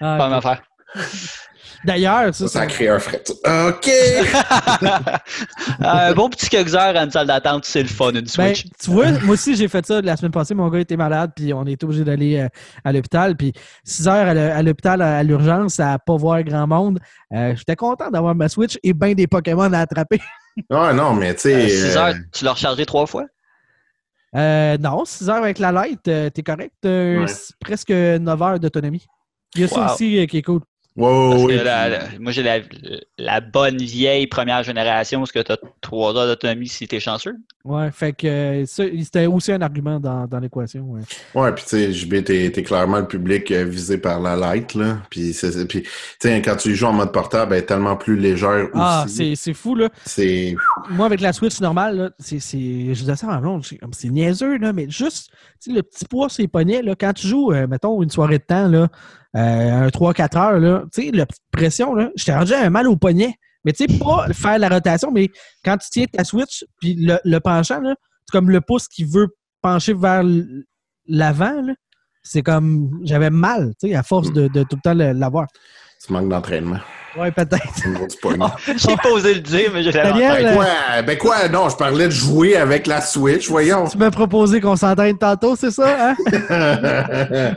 Ah, 0.00 0.16
Pas 0.18 0.24
ok. 0.26 0.30
ma 0.30 0.36
affaire. 0.38 0.62
D'ailleurs, 1.84 2.34
ça, 2.34 2.48
Ça 2.48 2.58
a 2.60 2.62
c'est- 2.62 2.68
créé 2.68 2.88
un 2.88 2.98
fret. 2.98 3.22
OK! 3.28 3.90
un 5.80 6.12
bon 6.14 6.28
petit 6.30 6.48
quelques 6.48 6.74
heures 6.74 6.96
à 6.96 7.02
une 7.04 7.10
salle 7.10 7.26
d'attente, 7.26 7.64
c'est 7.64 7.82
le 7.82 7.88
fun, 7.88 8.10
une 8.10 8.20
Ben, 8.20 8.26
Switch. 8.54 8.64
tu 8.82 8.90
vois, 8.90 9.10
moi 9.22 9.34
aussi, 9.34 9.54
j'ai 9.56 9.68
fait 9.68 9.84
ça 9.86 10.00
la 10.00 10.16
semaine 10.16 10.32
passée. 10.32 10.54
Mon 10.54 10.68
gars 10.68 10.80
était 10.80 10.96
malade, 10.96 11.32
puis 11.34 11.52
on 11.52 11.64
était 11.66 11.84
obligé 11.84 12.04
d'aller 12.04 12.38
euh, 12.38 12.48
à 12.84 12.92
l'hôpital. 12.92 13.36
Puis 13.36 13.52
6 13.84 14.08
heures 14.08 14.28
à 14.28 14.62
l'hôpital 14.62 15.02
à, 15.02 15.22
l'urgence, 15.22 15.78
à 15.80 15.98
pas 15.98 16.16
voir 16.16 16.42
grand 16.42 16.66
monde. 16.66 16.98
Euh, 17.32 17.54
J'étais 17.56 17.76
content 17.76 18.10
d'avoir 18.10 18.34
ma 18.34 18.48
Switch 18.48 18.78
et 18.82 18.92
bien 18.92 19.14
des 19.14 19.26
Pokémon 19.26 19.72
à 19.72 19.80
attraper. 19.80 20.20
Ah 20.70 20.92
non, 20.92 21.14
mais 21.14 21.34
tu 21.36 21.42
sais... 21.42 21.68
6 21.68 21.96
euh, 21.96 22.00
heures, 22.00 22.14
tu 22.32 22.44
l'as 22.44 22.52
rechargé 22.52 22.84
trois 22.84 23.06
fois? 23.06 23.26
Euh, 24.34 24.76
non, 24.78 25.04
6 25.04 25.30
heures 25.30 25.36
avec 25.36 25.60
la 25.60 25.70
light, 25.70 26.06
euh, 26.08 26.30
t'es 26.30 26.42
correct. 26.42 26.74
Euh, 26.84 27.20
Ouais. 27.24 27.32
presque 27.60 27.90
9 27.90 28.42
heures 28.42 28.58
d'autonomie. 28.58 29.06
Il 29.54 29.60
y 29.60 29.64
a 29.64 29.68
ça 29.68 29.86
Wow. 29.86 29.92
aussi 29.94 30.18
euh, 30.18 30.26
qui 30.26 30.38
est 30.38 30.42
cool. 30.42 30.60
Wow, 30.98 31.30
Parce 31.30 31.42
oui, 31.44 31.56
que 31.58 31.62
la- 31.64 31.84
puis- 31.90 32.12
la- 32.14 32.18
moi, 32.20 32.32
j'ai 32.32 32.42
la, 32.42 32.58
la 33.18 33.40
bonne 33.40 33.76
vieille 33.78 34.26
première 34.26 34.62
génération, 34.62 35.20
parce 35.20 35.32
que 35.32 35.38
tu 35.40 35.52
as 35.52 35.58
3 35.80 36.16
heures 36.16 36.26
d'autonomie 36.26 36.68
si 36.68 36.86
tu 36.88 36.96
es 36.96 37.00
chanceux. 37.00 37.36
Ouais, 37.64 37.90
fait 37.90 38.12
que 38.14 38.26
euh, 38.26 38.66
ça, 38.66 38.84
c'était 39.02 39.26
aussi 39.26 39.52
un 39.52 39.60
argument 39.60 40.00
dans, 40.00 40.26
dans 40.26 40.38
l'équation. 40.40 40.82
ouais. 40.84 41.00
Ouais, 41.34 41.52
puis 41.52 41.64
tu 41.64 41.70
sais, 41.70 41.92
JB, 41.92 42.24
t'es 42.24 42.50
t'es 42.50 42.62
clairement 42.62 42.98
le 42.98 43.06
public 43.06 43.50
euh, 43.50 43.64
visé 43.64 43.98
par 43.98 44.20
la 44.20 44.36
light, 44.36 44.74
là. 44.74 44.98
Puis, 45.10 45.32
c'est- 45.34 45.52
c'est- 45.52 45.66
puis 45.66 45.82
tu 45.82 45.88
sais, 46.20 46.40
quand 46.42 46.56
tu 46.56 46.74
joues 46.74 46.86
en 46.86 46.92
mode 46.94 47.12
portable, 47.12 47.54
elle 47.54 47.60
est 47.60 47.66
tellement 47.66 47.96
plus 47.96 48.16
légère 48.16 48.68
Ah, 48.74 49.04
aussi. 49.04 49.14
c'est 49.16 49.34
c'est 49.36 49.54
fou, 49.54 49.74
là. 49.74 49.90
C'est... 50.06 50.54
Moi, 50.90 51.04
avec 51.06 51.20
la 51.20 51.32
Switch 51.32 51.60
normale, 51.60 51.96
là, 51.96 52.10
c'est, 52.18 52.40
c'est, 52.40 52.58
je 52.58 53.00
disais 53.00 53.16
ça 53.16 53.26
ma 53.26 53.38
blonde, 53.38 53.64
c'est 53.64 53.78
c'est 53.92 54.08
niaiseux, 54.08 54.56
là, 54.58 54.72
mais 54.72 54.88
juste 54.88 55.30
tu 55.62 55.72
le 55.74 55.82
petit 55.82 56.04
poids 56.06 56.28
sur 56.30 56.42
les 56.42 56.48
poignets, 56.48 56.80
là, 56.82 56.94
quand 56.98 57.12
tu 57.12 57.26
joues, 57.26 57.52
euh, 57.52 57.66
mettons, 57.66 58.02
une 58.02 58.10
soirée 58.10 58.38
de 58.38 58.44
temps, 58.44 58.66
là, 58.68 58.88
un 59.38 59.88
3-4 59.88 60.38
heures, 60.38 60.58
là, 60.58 60.84
tu 60.92 61.02
sais, 61.02 61.10
la 61.12 61.26
petite 61.26 61.42
pression, 61.52 61.94
là, 61.94 62.10
j'étais 62.16 62.34
rendu 62.34 62.52
un 62.52 62.70
mal 62.70 62.88
au 62.88 62.96
poignet. 62.96 63.34
Mais 63.64 63.72
tu 63.72 63.86
sais, 63.86 63.98
pas 63.98 64.26
faire 64.32 64.58
la 64.58 64.68
rotation, 64.68 65.10
mais 65.10 65.28
quand 65.64 65.76
tu 65.78 65.88
tiens 65.90 66.04
ta 66.10 66.24
Switch, 66.24 66.64
puis 66.80 66.94
le, 66.94 67.18
le 67.24 67.40
penchant, 67.40 67.80
là, 67.80 67.94
c'est 68.26 68.32
comme 68.32 68.50
le 68.50 68.60
pouce 68.60 68.88
qui 68.88 69.04
veut 69.04 69.28
pencher 69.62 69.94
vers 69.94 70.22
l'avant, 71.06 71.62
là. 71.62 71.74
C'est 72.22 72.42
comme, 72.42 72.90
j'avais 73.04 73.30
mal, 73.30 73.72
tu 73.80 73.88
sais, 73.88 73.94
à 73.94 74.02
force 74.02 74.32
de, 74.32 74.48
de 74.48 74.62
tout 74.62 74.76
le 74.76 74.82
temps 74.82 74.94
l'avoir. 74.94 75.46
Tu 76.04 76.12
manques 76.12 76.28
d'entraînement. 76.28 76.78
Ouais, 77.16 77.32
peut-être. 77.32 78.18
poignet. 78.20 78.44
J'ai 78.76 78.96
pas 78.96 79.10
osé 79.10 79.34
le 79.34 79.40
dire, 79.40 79.70
mais 79.72 79.82
j'ai 79.82 79.92
Ben 79.92 80.14
euh, 80.16 80.54
quoi? 80.54 81.02
Ben 81.02 81.18
quoi? 81.18 81.48
Non, 81.48 81.68
je 81.68 81.76
parlais 81.76 82.06
de 82.06 82.12
jouer 82.12 82.56
avec 82.56 82.86
la 82.86 83.00
Switch, 83.00 83.48
voyons. 83.48 83.88
Tu 83.88 83.96
m'as 83.98 84.10
proposé 84.10 84.60
qu'on 84.60 84.76
s'entraîne 84.76 85.16
tantôt, 85.16 85.56
c'est 85.56 85.70
ça, 85.70 86.10
hein? 86.10 87.54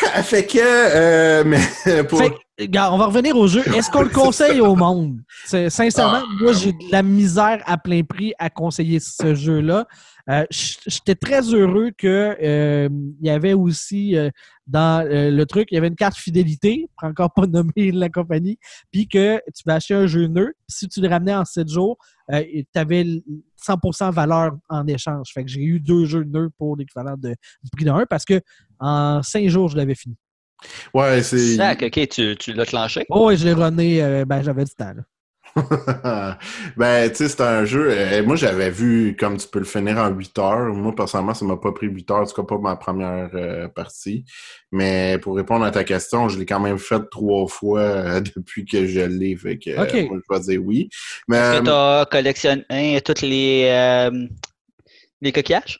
Fait 0.22 0.46
que... 0.46 0.58
euh, 0.60 1.44
mais 1.44 2.04
pour... 2.04 2.18
Fait 2.18 2.30
que, 2.30 2.90
on 2.90 2.98
va 2.98 3.06
revenir 3.06 3.36
au 3.36 3.46
jeu. 3.46 3.62
Est-ce 3.74 3.90
qu'on 3.90 4.02
le 4.02 4.08
conseille 4.08 4.60
au 4.60 4.76
monde? 4.76 5.20
Sincèrement, 5.46 6.22
Ah. 6.22 6.24
moi, 6.40 6.52
j'ai 6.52 6.72
de 6.72 6.92
la 6.92 7.02
misère 7.02 7.62
à 7.66 7.78
plein 7.78 8.02
prix 8.02 8.32
à 8.38 8.50
conseiller 8.50 9.00
ce 9.00 9.34
jeu-là. 9.34 9.86
Euh, 10.28 10.44
J'étais 10.50 11.14
très 11.14 11.42
heureux 11.54 11.90
que 11.96 12.36
euh, 12.42 12.88
y 13.20 13.30
avait 13.30 13.54
aussi 13.54 14.16
euh, 14.16 14.30
dans 14.70 15.04
euh, 15.04 15.30
le 15.30 15.46
truc, 15.46 15.68
il 15.70 15.74
y 15.74 15.78
avait 15.78 15.88
une 15.88 15.96
carte 15.96 16.16
fidélité, 16.16 16.88
pour 16.96 17.08
encore 17.08 17.32
pas 17.32 17.46
nommer 17.46 17.90
la 17.92 18.08
compagnie, 18.08 18.58
puis 18.92 19.08
que 19.08 19.36
tu 19.54 19.62
vas 19.66 19.74
acheter 19.74 19.94
un 19.94 20.06
jeu 20.06 20.26
neuf. 20.28 20.50
Si 20.68 20.88
tu 20.88 21.00
le 21.00 21.08
ramenais 21.08 21.34
en 21.34 21.44
7 21.44 21.68
jours, 21.68 21.98
euh, 22.32 22.42
tu 22.44 22.78
avais 22.78 23.04
100% 23.56 24.10
valeur 24.12 24.52
en 24.68 24.86
échange. 24.86 25.30
Fait 25.34 25.44
que 25.44 25.50
j'ai 25.50 25.62
eu 25.62 25.80
deux 25.80 26.04
jeux 26.06 26.24
neufs 26.24 26.50
pour 26.56 26.76
l'équivalent 26.76 27.16
de- 27.16 27.34
du 27.62 27.70
prix 27.72 27.84
d'un 27.84 28.06
parce 28.08 28.24
que 28.24 28.40
en 28.78 29.22
5 29.22 29.48
jours, 29.48 29.68
je 29.68 29.76
l'avais 29.76 29.94
fini. 29.96 30.16
Ouais, 30.94 31.22
c'est. 31.22 31.56
Sac, 31.56 31.82
ok, 31.82 32.08
tu, 32.08 32.36
tu 32.38 32.52
l'as 32.52 32.66
clenché? 32.66 33.06
Oh, 33.08 33.26
ouais, 33.26 33.36
je 33.36 33.44
l'ai 33.46 33.52
runné, 33.54 34.02
euh, 34.02 34.24
ben 34.24 34.42
j'avais 34.42 34.64
du 34.64 34.72
temps. 34.72 34.92
Là. 34.94 35.02
ben, 36.76 37.08
tu 37.10 37.16
sais, 37.16 37.28
c'est 37.28 37.40
un 37.40 37.64
jeu. 37.64 37.88
euh, 37.90 38.22
moi, 38.24 38.36
j'avais 38.36 38.70
vu 38.70 39.16
comme 39.18 39.36
tu 39.36 39.48
peux 39.48 39.58
le 39.58 39.64
finir 39.64 39.98
en 39.98 40.08
8 40.08 40.38
heures. 40.38 40.72
Moi, 40.74 40.94
personnellement, 40.94 41.34
ça 41.34 41.44
m'a 41.44 41.56
pas 41.56 41.72
pris 41.72 41.86
8 41.88 42.10
heures, 42.10 42.18
en 42.18 42.24
tout 42.26 42.34
cas 42.34 42.42
pas 42.42 42.58
ma 42.58 42.76
première 42.76 43.30
euh, 43.34 43.68
partie. 43.68 44.24
Mais 44.72 45.18
pour 45.20 45.36
répondre 45.36 45.64
à 45.64 45.70
ta 45.70 45.84
question, 45.84 46.28
je 46.28 46.38
l'ai 46.38 46.46
quand 46.46 46.60
même 46.60 46.78
fait 46.78 47.00
trois 47.10 47.46
fois 47.48 47.80
euh, 47.80 48.20
depuis 48.36 48.64
que 48.64 48.86
je 48.86 49.00
l'ai. 49.00 49.36
Fait 49.36 49.58
que 49.58 49.70
euh, 49.70 49.82
Ok. 49.82 50.08
moi, 50.10 50.18
je 50.28 50.34
vais 50.34 50.40
dire 50.40 50.60
oui. 50.64 50.88
Mais 51.28 51.36
Est-ce 51.38 51.58
que 51.60 51.64
tu 51.64 51.70
as 51.70 52.06
collectionné 52.10 53.00
tous 53.04 53.22
les, 53.22 53.66
euh, 53.70 54.26
les 55.20 55.32
coquillages? 55.32 55.78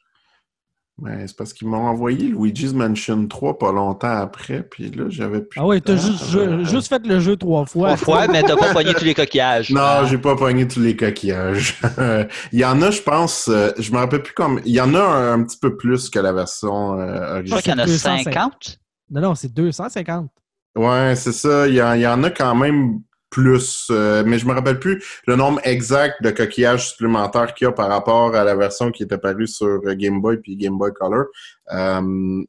Ben, 1.00 1.26
c'est 1.26 1.36
parce 1.36 1.52
qu'ils 1.52 1.66
m'ont 1.68 1.86
envoyé 1.86 2.28
Luigi's 2.28 2.72
Mansion 2.74 3.26
3 3.26 3.58
pas 3.58 3.72
longtemps 3.72 4.08
après. 4.18 4.62
Puis 4.62 4.90
là, 4.90 5.04
j'avais 5.08 5.40
plus. 5.40 5.58
Ah 5.60 5.66
ouais, 5.66 5.80
t'as 5.80 5.96
juste, 5.96 6.24
ju- 6.30 6.64
juste 6.66 6.88
fait 6.88 7.06
le 7.06 7.18
jeu 7.20 7.36
trois 7.36 7.64
fois. 7.66 7.96
Trois 7.96 7.96
fois, 7.96 8.26
mais 8.28 8.42
t'as 8.42 8.56
pas 8.56 8.72
pogné 8.74 8.92
tous 8.94 9.04
les 9.04 9.14
coquillages. 9.14 9.70
Non, 9.70 10.04
j'ai 10.06 10.18
pas 10.18 10.36
pogné 10.36 10.68
tous 10.68 10.80
les 10.80 10.94
coquillages. 10.96 11.80
Il 12.52 12.58
y 12.58 12.64
en 12.64 12.80
a, 12.82 12.90
je 12.90 13.00
pense, 13.02 13.48
euh, 13.48 13.70
je 13.78 13.90
me 13.92 13.96
rappelle 13.98 14.22
plus 14.22 14.34
comme. 14.34 14.60
Il 14.64 14.72
y 14.72 14.80
en 14.80 14.94
a 14.94 15.00
un, 15.00 15.32
un 15.40 15.44
petit 15.44 15.58
peu 15.58 15.76
plus 15.76 16.10
que 16.10 16.18
la 16.18 16.32
version 16.32 16.98
euh, 17.00 17.42
Je 17.44 17.50
crois 17.50 17.58
originale. 17.58 17.62
qu'il 17.62 17.70
y 17.70 17.74
en 17.74 17.78
a 17.78 17.86
250. 17.86 18.24
50. 18.34 18.78
Non, 19.10 19.20
non, 19.20 19.34
c'est 19.34 19.52
250. 19.52 20.30
Ouais, 20.76 21.14
c'est 21.16 21.32
ça. 21.32 21.66
Il 21.66 21.74
y, 21.74 21.82
en, 21.82 21.94
il 21.94 22.00
y 22.02 22.06
en 22.06 22.22
a 22.22 22.30
quand 22.30 22.54
même 22.54 23.00
plus, 23.30 23.86
euh, 23.90 24.22
mais 24.26 24.38
je 24.38 24.46
me 24.46 24.52
rappelle 24.52 24.78
plus 24.80 25.02
le 25.26 25.36
nombre 25.36 25.60
exact 25.64 26.22
de 26.22 26.30
coquillages 26.30 26.90
supplémentaires 26.90 27.54
qu'il 27.54 27.64
y 27.66 27.68
a 27.68 27.72
par 27.72 27.88
rapport 27.88 28.34
à 28.34 28.44
la 28.44 28.54
version 28.56 28.90
qui 28.90 29.04
était 29.04 29.18
parue 29.18 29.46
sur 29.46 29.80
Game 29.94 30.20
Boy 30.20 30.38
puis 30.38 30.56
Game 30.56 30.76
Boy 30.76 30.90
Color. 30.92 31.26
Euh, 31.72 32.00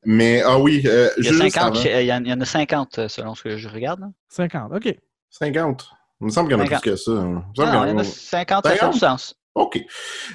mais 0.04 0.42
ah 0.44 0.58
oui, 0.60 0.82
euh, 0.88 1.10
Il 1.18 1.26
y, 1.26 1.28
a 1.28 1.32
juste 1.32 1.44
50 1.52 1.64
avant. 1.64 1.76
chez- 1.82 2.02
il 2.02 2.08
y 2.08 2.14
en 2.14 2.24
il 2.24 2.30
y 2.30 2.34
en 2.34 2.42
a 2.42 2.46
50 2.46 2.98
euh, 3.00 3.08
selon 3.08 3.36
ce 3.36 3.44
que 3.44 3.58
je 3.58 3.70
regarde. 3.70 4.00
là. 4.02 4.08
50, 4.30 4.72
OK. 4.76 4.96
50. 5.30 5.88
Il 6.20 6.26
me 6.26 6.30
semble 6.32 6.50
qu'il 6.50 6.58
y 6.58 6.62
en 6.62 6.64
a 6.64 6.68
50. 6.68 6.82
plus 6.82 6.92
que 6.92 6.96
ça. 6.98 7.12
Il 7.12 7.18
me 7.18 7.22
semble 7.22 7.38
Non, 7.38 7.44
qu'il 7.54 7.64
y 7.64 7.66
en 7.66 7.86
il 7.86 7.90
y 7.90 7.94
en 7.94 7.98
a- 7.98 8.02
a 8.02 8.04
50, 8.04 8.64
ça 8.66 8.72
fait 8.72 8.78
50? 8.80 8.94
du 8.94 9.00
sens. 9.00 9.36
OK. 9.54 9.82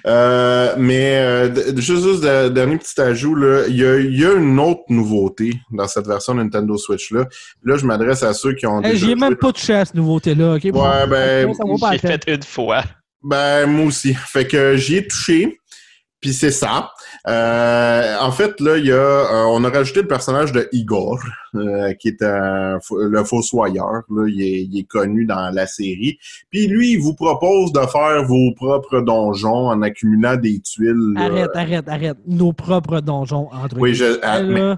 Euh, 0.07 0.75
mais 0.79 1.17
euh, 1.17 1.55
juste, 1.77 2.03
juste 2.05 2.23
de- 2.23 2.49
dernier 2.51 2.77
petit 2.77 3.01
ajout, 3.01 3.35
là, 3.35 3.65
il 3.67 3.77
y 3.77 3.85
a, 3.85 3.97
il 3.99 4.19
y 4.21 4.25
a 4.27 4.35
une 4.35 4.59
autre 4.61 4.83
nouveauté 4.91 5.55
dans 5.73 5.89
cette 5.89 6.07
version 6.07 6.35
Nintendo 6.35 6.77
Switch-là. 6.77 7.27
Là, 7.65 7.77
je 7.77 7.87
m'adresse 7.87 8.23
à 8.23 8.35
ceux 8.35 8.53
qui 8.55 8.67
ont 8.67 8.83
Hey, 8.83 8.93
déjà 8.93 9.07
J'y 9.07 9.13
ai 9.13 9.15
même 9.15 9.37
pas 9.37 9.53
touché 9.53 9.75
à 9.75 9.85
cette 9.87 9.95
nouveauté-là, 9.95 10.55
OK? 10.57 10.65
Ouais, 10.65 11.07
ben, 11.07 11.51
pas 11.51 11.65
la 11.87 11.93
J'ai 11.93 11.99
fait 11.99 12.23
une 12.29 12.43
fois. 12.43 12.85
Ben, 13.23 13.67
moi 13.67 13.87
aussi. 13.87 14.13
Fait 14.15 14.47
que 14.47 14.77
j'y 14.77 14.97
ai 14.97 15.07
touché. 15.07 15.59
Puis 16.27 16.35
c'est 16.35 16.51
ça. 16.51 16.91
Euh, 17.29 18.17
en 18.21 18.33
fait, 18.33 18.61
là, 18.61 18.79
il 18.79 18.87
y 18.87 18.91
a, 18.91 18.97
euh, 18.97 19.45
on 19.49 19.63
a 19.63 19.71
rajouté 19.71 20.03
le 20.03 20.09
personnage 20.09 20.51
de 20.51 20.69
Igor, 20.73 21.21
euh, 21.55 21.93
qui 21.93 22.09
est 22.09 22.21
un, 22.21 22.81
le 22.91 23.23
fossoyeur. 23.23 24.03
Là, 24.11 24.27
il 24.27 24.43
est, 24.43 24.63
il 24.65 24.77
est 24.77 24.89
connu 24.89 25.25
dans 25.25 25.55
la 25.55 25.69
série. 25.69 26.19
Puis 26.51 26.67
lui, 26.67 26.95
il 26.95 27.01
vous 27.01 27.15
propose 27.15 27.73
de 27.73 27.79
faire 27.79 28.25
vos 28.25 28.53
propres 28.57 29.03
donjons 29.03 29.69
en 29.69 29.83
accumulant 29.83 30.35
des 30.35 30.61
tuiles. 30.63 31.15
Arrête, 31.17 31.55
arrête, 31.55 31.89
arrête. 31.89 32.17
Nos 32.27 32.53
propres 32.53 32.99
donjons, 32.99 33.49
entre 33.53 33.79
Oui, 33.79 33.95
je, 33.95 34.19
ah, 34.25 34.43
mais 34.43 34.75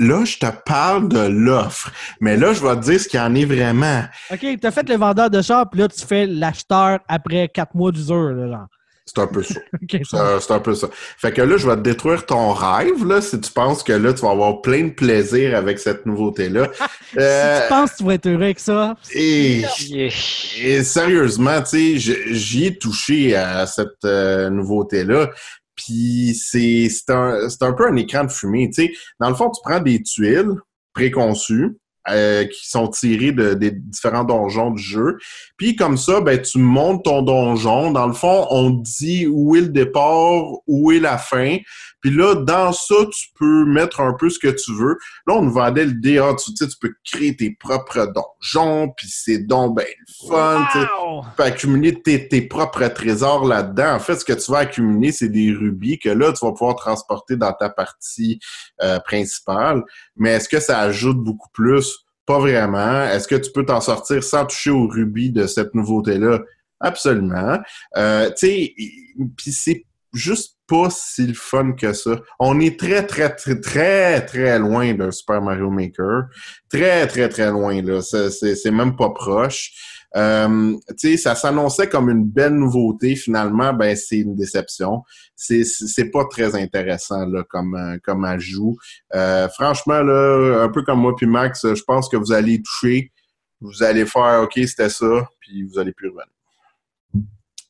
là. 0.00 0.24
je 0.24 0.38
te 0.38 0.46
parle 0.66 1.08
de 1.08 1.28
l'offre. 1.28 1.92
Mais 2.20 2.36
là, 2.36 2.52
je 2.52 2.66
vais 2.66 2.74
te 2.74 2.80
dire 2.80 2.98
ce 2.98 3.06
qu'il 3.06 3.20
y 3.20 3.22
en 3.22 3.32
est 3.36 3.44
vraiment. 3.44 4.02
OK, 4.32 4.44
t'as 4.60 4.72
fait 4.72 4.88
le 4.88 4.96
vendeur 4.96 5.30
de 5.30 5.40
char, 5.40 5.70
puis 5.70 5.78
là, 5.78 5.86
tu 5.86 6.04
fais 6.04 6.26
l'acheteur 6.26 6.98
après 7.06 7.46
quatre 7.46 7.76
mois 7.76 7.92
d'usure, 7.92 8.32
là, 8.32 8.48
genre. 8.48 8.66
C'est 9.06 9.18
un 9.20 9.26
peu 9.26 9.42
ça. 9.42 9.60
C'est 10.40 10.52
un 10.52 10.60
peu 10.60 10.74
ça. 10.74 10.88
Fait 10.92 11.32
que 11.32 11.42
là, 11.42 11.56
je 11.58 11.68
vais 11.68 11.76
te 11.76 11.82
détruire 11.82 12.24
ton 12.24 12.52
rêve, 12.52 13.04
là, 13.06 13.20
si 13.20 13.38
tu 13.38 13.50
penses 13.52 13.82
que 13.82 13.92
là, 13.92 14.14
tu 14.14 14.22
vas 14.22 14.30
avoir 14.30 14.62
plein 14.62 14.84
de 14.84 14.92
plaisir 14.92 15.54
avec 15.56 15.78
cette 15.78 16.06
nouveauté-là. 16.06 16.70
Euh, 17.18 17.56
Si 17.60 17.62
tu 17.62 17.68
penses 17.68 17.90
que 17.92 17.96
tu 17.98 18.04
vas 18.04 18.14
être 18.14 18.26
heureux 18.26 18.42
avec 18.42 18.58
ça, 18.60 18.96
et, 19.14 19.62
Yeah. 19.88 20.10
et 20.62 20.82
sérieusement, 20.84 21.60
tu 21.62 21.98
sais, 22.00 22.16
j'y 22.34 22.66
ai 22.66 22.78
touché 22.78 23.36
à 23.36 23.66
cette 23.66 24.04
euh, 24.04 24.48
nouveauté-là. 24.50 25.30
Puis 25.76 26.34
c'est 26.40 26.88
c'est 26.88 27.12
un, 27.12 27.48
c'est 27.48 27.62
un 27.62 27.72
peu 27.72 27.86
un 27.88 27.96
écran 27.96 28.24
de 28.24 28.30
fumée. 28.32 28.70
Tu 28.70 28.86
sais, 28.86 28.92
dans 29.20 29.28
le 29.28 29.34
fond, 29.34 29.50
tu 29.50 29.60
prends 29.62 29.80
des 29.80 30.00
tuiles 30.02 30.54
préconçues 30.94 31.76
euh, 32.08 32.44
qui 32.44 32.68
sont 32.68 32.88
tirées 32.88 33.32
de, 33.32 33.54
des 33.54 33.70
différents 33.70 34.24
donjons 34.24 34.70
du 34.70 34.82
jeu. 34.82 35.16
Puis 35.56 35.74
comme 35.74 35.96
ça, 35.96 36.20
ben, 36.20 36.40
tu 36.40 36.58
montes 36.58 37.04
ton 37.04 37.22
donjon. 37.22 37.92
Dans 37.92 38.06
le 38.06 38.12
fond, 38.12 38.46
on 38.50 38.70
dit 38.70 39.26
où 39.26 39.56
est 39.56 39.62
le 39.62 39.68
départ, 39.68 40.44
où 40.66 40.92
est 40.92 41.00
la 41.00 41.18
fin. 41.18 41.56
Puis 42.04 42.12
là, 42.12 42.34
dans 42.34 42.70
ça, 42.70 42.96
tu 43.10 43.28
peux 43.34 43.64
mettre 43.64 44.00
un 44.00 44.12
peu 44.12 44.28
ce 44.28 44.38
que 44.38 44.48
tu 44.48 44.74
veux. 44.74 44.98
Là, 45.26 45.36
on 45.36 45.42
nous 45.42 45.52
vendait 45.52 45.86
l'idée, 45.86 46.18
ah, 46.18 46.34
tu, 46.34 46.54
sais, 46.54 46.68
tu 46.68 46.76
peux 46.78 46.92
créer 47.02 47.34
tes 47.34 47.56
propres 47.58 48.12
donjons, 48.12 48.90
puis 48.94 49.08
c'est 49.08 49.38
donc 49.38 49.76
ben 49.76 49.86
le 49.86 50.28
fun. 50.28 50.66
tu 50.70 50.80
sais. 50.80 50.84
wow! 50.84 51.22
Tu 51.22 51.28
peux 51.34 51.42
accumuler 51.44 52.02
tes, 52.02 52.28
tes 52.28 52.42
propres 52.42 52.86
trésors 52.88 53.46
là-dedans. 53.46 53.94
En 53.94 53.98
fait, 54.00 54.16
ce 54.16 54.24
que 54.26 54.34
tu 54.34 54.52
vas 54.52 54.58
accumuler, 54.58 55.12
c'est 55.12 55.30
des 55.30 55.50
rubis 55.50 55.98
que 55.98 56.10
là, 56.10 56.30
tu 56.34 56.44
vas 56.44 56.52
pouvoir 56.52 56.76
transporter 56.76 57.36
dans 57.36 57.54
ta 57.54 57.70
partie 57.70 58.38
euh, 58.82 58.98
principale. 59.00 59.82
Mais 60.14 60.32
est-ce 60.32 60.50
que 60.50 60.60
ça 60.60 60.80
ajoute 60.80 61.16
beaucoup 61.16 61.48
plus? 61.54 62.04
Pas 62.26 62.38
vraiment. 62.38 63.04
Est-ce 63.04 63.26
que 63.26 63.36
tu 63.36 63.50
peux 63.50 63.64
t'en 63.64 63.80
sortir 63.80 64.22
sans 64.22 64.44
toucher 64.44 64.68
aux 64.68 64.88
rubis 64.88 65.30
de 65.30 65.46
cette 65.46 65.74
nouveauté-là? 65.74 66.40
Absolument. 66.80 67.60
Euh, 67.96 68.28
tu 68.36 68.46
sais, 68.46 68.74
puis 69.38 69.52
c'est 69.52 69.86
juste 70.12 70.53
pas 70.66 70.88
si 70.90 71.26
le 71.26 71.34
fun 71.34 71.72
que 71.72 71.92
ça. 71.92 72.20
On 72.38 72.58
est 72.60 72.78
très, 72.78 73.06
très, 73.06 73.34
très, 73.34 73.60
très, 73.60 74.24
très 74.24 74.58
loin 74.58 74.94
d'un 74.94 75.10
Super 75.10 75.42
Mario 75.42 75.70
Maker. 75.70 76.24
Très, 76.70 77.06
très, 77.06 77.28
très 77.28 77.50
loin, 77.50 77.80
là. 77.82 78.00
C'est- 78.02 78.70
même 78.70 78.96
pas 78.96 79.10
proche. 79.10 79.72
Euh, 80.16 80.76
tu 80.98 81.10
sais, 81.10 81.16
ça 81.16 81.34
s'annonçait 81.34 81.88
comme 81.88 82.08
une 82.08 82.24
belle 82.24 82.54
nouveauté. 82.54 83.16
Finalement, 83.16 83.72
ben 83.72 83.96
c'est 83.96 84.18
une 84.18 84.36
déception. 84.36 85.02
C'est 85.34 86.10
pas 86.12 86.24
très 86.30 86.54
intéressant 86.54 87.26
là 87.26 87.42
comme 87.48 87.74
euh, 87.74 87.98
comme 88.02 88.24
ajout. 88.24 88.76
Euh, 89.14 89.48
franchement 89.48 90.02
là, 90.02 90.62
un 90.62 90.68
peu 90.68 90.82
comme 90.82 91.00
moi 91.00 91.14
puis 91.16 91.26
Max, 91.26 91.66
je 91.74 91.82
pense 91.82 92.08
que 92.08 92.16
vous 92.16 92.32
allez 92.32 92.62
toucher, 92.62 93.10
vous 93.60 93.82
allez 93.82 94.06
faire 94.06 94.42
OK, 94.44 94.52
c'était 94.66 94.88
ça, 94.88 95.28
puis 95.40 95.64
vous 95.64 95.78
allez 95.80 95.92
plus 95.92 96.08
revenir. 96.08 96.33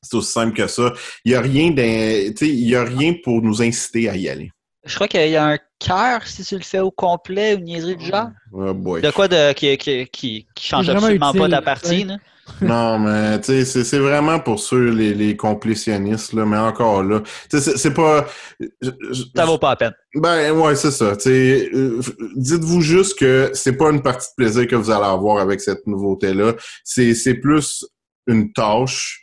C'est 0.05 0.17
aussi 0.17 0.31
simple 0.33 0.57
que 0.57 0.67
ça. 0.67 0.93
Il 1.25 1.33
y 1.33 1.35
a 1.35 1.41
rien 1.41 1.71
d'in- 1.71 2.31
tu 2.33 2.47
sais, 2.47 2.49
il 2.49 2.69
y 2.69 2.77
a 2.77 2.85
rien 2.85 3.15
pour 3.25 3.43
nous 3.43 3.61
inciter 3.63 4.09
à 4.09 4.17
y 4.17 4.29
aller. 4.29 4.51
Je 4.87 4.95
crois 4.97 5.09
qu'il 5.09 5.29
y 5.31 5.37
a 5.37 5.47
un 5.47 5.59
cœur 5.79 6.27
si 6.27 6.45
tu 6.45 6.57
le 6.57 6.63
fais 6.63 6.81
au 6.81 6.91
complet, 6.91 7.55
une 7.55 7.65
niaiserie 7.65 7.97
du 7.97 8.05
genre. 8.05 8.29
Oh 8.53 8.75
boy. 8.75 9.01
De 9.01 9.11
quoi 9.11 9.29
de, 9.29 9.53
qui, 9.55 9.77
qui, 9.79 10.07
qui, 10.13 10.47
qui 10.55 10.67
change 10.69 10.89
absolument 10.91 11.33
pas 11.33 11.49
ta 11.49 11.57
ça. 11.57 11.63
partie. 11.63 12.05
là. 12.05 12.17
Non, 12.61 12.99
mais 12.99 13.41
tu 13.41 13.47
sais, 13.47 13.65
c'est- 13.65 13.85
c'est 13.85 13.99
vraiment 13.99 14.39
pour 14.39 14.61
ceux, 14.61 14.91
les, 14.91 15.15
les 15.15 15.35
complétionnistes, 15.35 16.35
là, 16.35 16.45
mais 16.45 16.59
encore 16.59 17.03
là. 17.03 17.21
Tu 17.51 17.59
sais, 17.59 17.61
c'est- 17.63 17.79
c'est 17.79 17.95
pas. 17.95 18.27
je- 18.61 18.69
je- 19.13 19.23
Ça 19.35 19.47
vaut 19.47 19.57
pas 19.57 19.71
la 19.71 19.77
peine. 19.77 19.95
Ben 20.17 20.53
ouais, 20.53 20.77
c'est 20.77 20.91
ça. 20.91 21.15
Euh, 21.27 22.03
dites-vous 22.37 22.83
juste 22.83 23.19
que 23.19 23.51
c'est 23.55 23.79
pas 23.79 23.91
une 23.91 24.03
partie 24.03 24.27
de 24.29 24.45
plaisir 24.45 24.67
que 24.67 24.77
vous 24.77 24.91
allez 24.91 25.07
avoir 25.07 25.39
avec 25.39 25.63
cette 25.63 25.87
nouveauté-là. 25.87 26.53
C'est 26.85 27.15
c'est 27.15 27.35
plus 27.37 27.87
une 28.27 28.53
tâche 28.53 29.23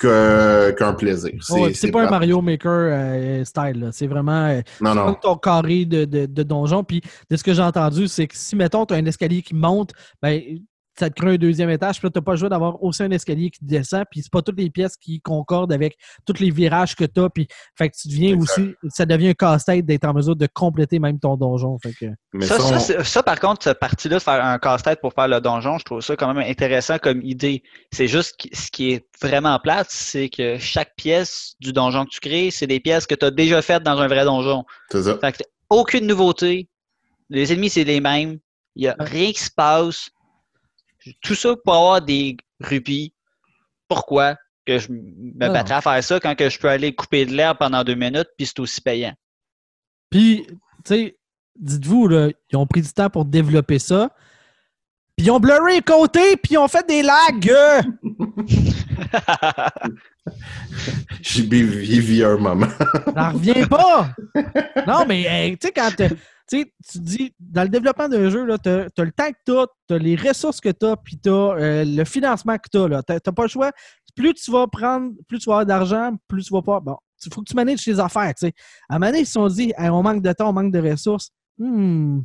qu'un 0.00 0.94
plaisir. 0.94 1.32
C'est 1.74 1.90
pas 1.90 2.06
un. 2.06 2.10
Mario 2.10 2.40
Maker 2.40 2.70
euh, 2.70 3.44
style, 3.44 3.80
là. 3.80 3.88
C'est 3.92 4.06
vraiment. 4.06 4.46
euh, 4.46 4.60
Non, 4.80 4.94
non. 4.94 5.04
comme 5.06 5.20
ton 5.20 5.36
carré 5.36 5.84
de, 5.84 6.04
de, 6.04 6.26
de 6.26 6.42
donjon. 6.42 6.84
Puis 6.84 7.00
de 7.30 7.36
ce 7.36 7.44
que 7.44 7.52
j'ai 7.54 7.62
entendu, 7.62 8.08
c'est 8.08 8.26
que 8.26 8.36
si, 8.36 8.56
mettons, 8.56 8.84
tu 8.86 8.94
as 8.94 8.96
un 8.98 9.06
escalier 9.06 9.42
qui 9.42 9.54
monte, 9.54 9.92
ben, 10.20 10.40
ça 11.02 11.10
te 11.10 11.20
crée 11.20 11.34
un 11.34 11.36
deuxième 11.36 11.70
étage. 11.70 11.98
Puis 11.98 12.06
là, 12.06 12.10
tu 12.10 12.18
n'as 12.18 12.22
pas 12.22 12.32
le 12.32 12.38
choix 12.38 12.48
d'avoir 12.48 12.82
aussi 12.82 13.02
un 13.02 13.10
escalier 13.10 13.50
qui 13.50 13.64
descend. 13.64 14.04
Puis 14.10 14.22
c'est 14.22 14.30
pas 14.32 14.42
toutes 14.42 14.58
les 14.58 14.70
pièces 14.70 14.96
qui 14.96 15.20
concordent 15.20 15.72
avec 15.72 15.96
tous 16.24 16.38
les 16.40 16.50
virages 16.50 16.94
que 16.94 17.04
tu 17.04 17.20
as. 17.20 17.28
Puis 17.30 17.48
fait 17.76 17.88
que 17.90 17.96
tu 17.96 18.08
deviens 18.08 18.38
aussi. 18.38 18.74
Ça 18.88 19.04
devient 19.06 19.28
un 19.30 19.34
casse-tête 19.34 19.84
d'être 19.84 20.04
en 20.04 20.14
mesure 20.14 20.36
de 20.36 20.46
compléter 20.46 20.98
même 20.98 21.18
ton 21.18 21.36
donjon. 21.36 21.76
Fait 21.78 21.92
que, 21.92 22.06
Mais 22.32 22.46
Ça, 22.46 22.58
ça, 22.58 23.20
on- 23.20 23.22
par 23.22 23.40
contre, 23.40 23.62
cette 23.64 23.78
partie-là, 23.78 24.16
de 24.16 24.22
faire 24.22 24.44
un 24.44 24.58
casse-tête 24.58 25.00
pour 25.00 25.12
faire 25.12 25.28
le 25.28 25.40
donjon, 25.40 25.78
je 25.78 25.84
trouve 25.84 26.00
ça 26.00 26.16
quand 26.16 26.32
même 26.32 26.44
intéressant 26.48 26.98
comme 26.98 27.20
idée. 27.22 27.62
C'est 27.92 28.08
juste 28.08 28.34
que 28.40 28.56
ce 28.56 28.70
qui 28.70 28.92
est 28.92 29.06
vraiment 29.20 29.58
plate, 29.58 29.88
c'est 29.90 30.28
que 30.28 30.58
chaque 30.58 30.94
pièce 30.96 31.54
du 31.60 31.72
donjon 31.72 32.04
que 32.04 32.10
tu 32.10 32.20
crées, 32.20 32.50
c'est 32.50 32.66
des 32.66 32.80
pièces 32.80 33.06
que 33.06 33.14
tu 33.14 33.24
as 33.26 33.30
déjà 33.30 33.60
faites 33.62 33.82
dans 33.82 33.98
un 33.98 34.06
vrai 34.06 34.24
donjon. 34.24 34.64
c'est 34.90 35.02
ça. 35.02 35.18
Fait 35.18 35.32
que 35.32 35.42
aucune 35.70 36.06
nouveauté. 36.06 36.68
Les 37.30 37.52
ennemis, 37.52 37.70
c'est 37.70 37.84
les 37.84 38.00
mêmes. 38.00 38.38
Il 38.76 38.82
n'y 38.82 38.88
a 38.88 38.96
rien 38.98 39.32
qui 39.32 39.42
se 39.42 39.50
passe. 39.50 40.10
Tout 41.22 41.34
ça 41.34 41.54
pour 41.64 41.74
avoir 41.74 42.02
des 42.02 42.36
rubis. 42.60 43.12
Pourquoi 43.88 44.36
que 44.64 44.78
je 44.78 44.92
me 44.92 45.00
Non. 45.34 45.52
battrais 45.52 45.74
à 45.74 45.80
faire 45.80 46.04
ça 46.04 46.20
quand 46.20 46.34
que 46.34 46.48
je 46.48 46.58
peux 46.58 46.68
aller 46.68 46.94
couper 46.94 47.26
de 47.26 47.32
l'herbe 47.32 47.58
pendant 47.58 47.82
deux 47.84 47.94
minutes 47.96 48.28
puis 48.36 48.46
c'est 48.46 48.60
aussi 48.60 48.80
payant? 48.80 49.14
Puis, 50.10 50.46
tu 50.46 50.54
sais, 50.84 51.18
dites-vous, 51.56 52.08
là, 52.08 52.28
ils 52.50 52.56
ont 52.56 52.66
pris 52.66 52.82
du 52.82 52.92
temps 52.92 53.10
pour 53.10 53.24
développer 53.24 53.78
ça. 53.78 54.10
Puis 55.16 55.26
ils 55.26 55.30
ont 55.30 55.40
blurré 55.40 55.74
les 55.74 55.82
côtés, 55.82 56.36
puis 56.36 56.54
ils 56.54 56.58
ont 56.58 56.68
fait 56.68 56.86
des 56.88 57.02
lags. 57.02 57.52
J'ai 61.20 61.42
vit 62.00 62.24
un 62.24 62.36
moment. 62.36 62.66
J'en 63.16 63.32
reviens 63.32 63.66
pas. 63.66 64.08
Non, 64.86 65.04
mais 65.06 65.22
hey, 65.22 65.58
tu 65.58 65.66
sais, 65.68 65.72
quand. 65.72 65.90
Euh, 66.54 66.64
Tu 66.64 66.64
tu 66.64 66.70
sais, 66.70 66.72
tu 66.92 66.98
dis, 67.00 67.34
dans 67.38 67.62
le 67.62 67.68
développement 67.68 68.08
d'un 68.08 68.30
jeu, 68.30 68.46
tu 68.62 68.68
as, 68.68 69.04
le 69.04 69.12
temps 69.12 69.30
que 69.30 69.38
tu 69.44 69.58
as, 69.58 69.66
tu 69.88 69.94
as 69.94 69.98
les 69.98 70.16
ressources 70.16 70.60
que 70.60 70.70
tu 70.70 70.86
as, 70.86 70.96
puis 70.96 71.18
tu 71.18 71.30
as 71.30 71.84
le 71.84 72.04
financement 72.04 72.56
que 72.56 72.68
tu 72.70 72.78
as. 72.78 73.02
Tu 73.02 73.12
n'as 73.12 73.32
pas 73.32 73.42
le 73.42 73.48
choix. 73.48 73.70
Plus 74.14 74.34
tu 74.34 74.50
vas 74.50 74.66
prendre, 74.66 75.12
plus 75.26 75.38
tu 75.38 75.48
vas 75.48 75.60
avoir 75.60 75.66
d'argent, 75.66 76.12
plus 76.28 76.44
tu 76.44 76.52
vas 76.52 76.62
pas. 76.62 76.80
Bon, 76.80 76.96
il 77.24 77.32
faut 77.32 77.40
que 77.40 77.48
tu 77.48 77.56
manages 77.56 77.84
tes 77.84 77.98
affaires. 77.98 78.34
tu 78.34 78.46
sais. 78.46 78.52
À 78.88 78.96
un 78.96 78.98
moment 78.98 79.10
donné, 79.10 79.20
ils 79.20 79.26
se 79.26 79.32
sont 79.32 79.48
dit, 79.48 79.72
on 79.78 80.02
manque 80.02 80.22
de 80.22 80.32
temps, 80.32 80.50
on 80.50 80.52
manque 80.52 80.72
de 80.72 80.90
ressources. 80.90 81.30
Hmm, 81.58 82.20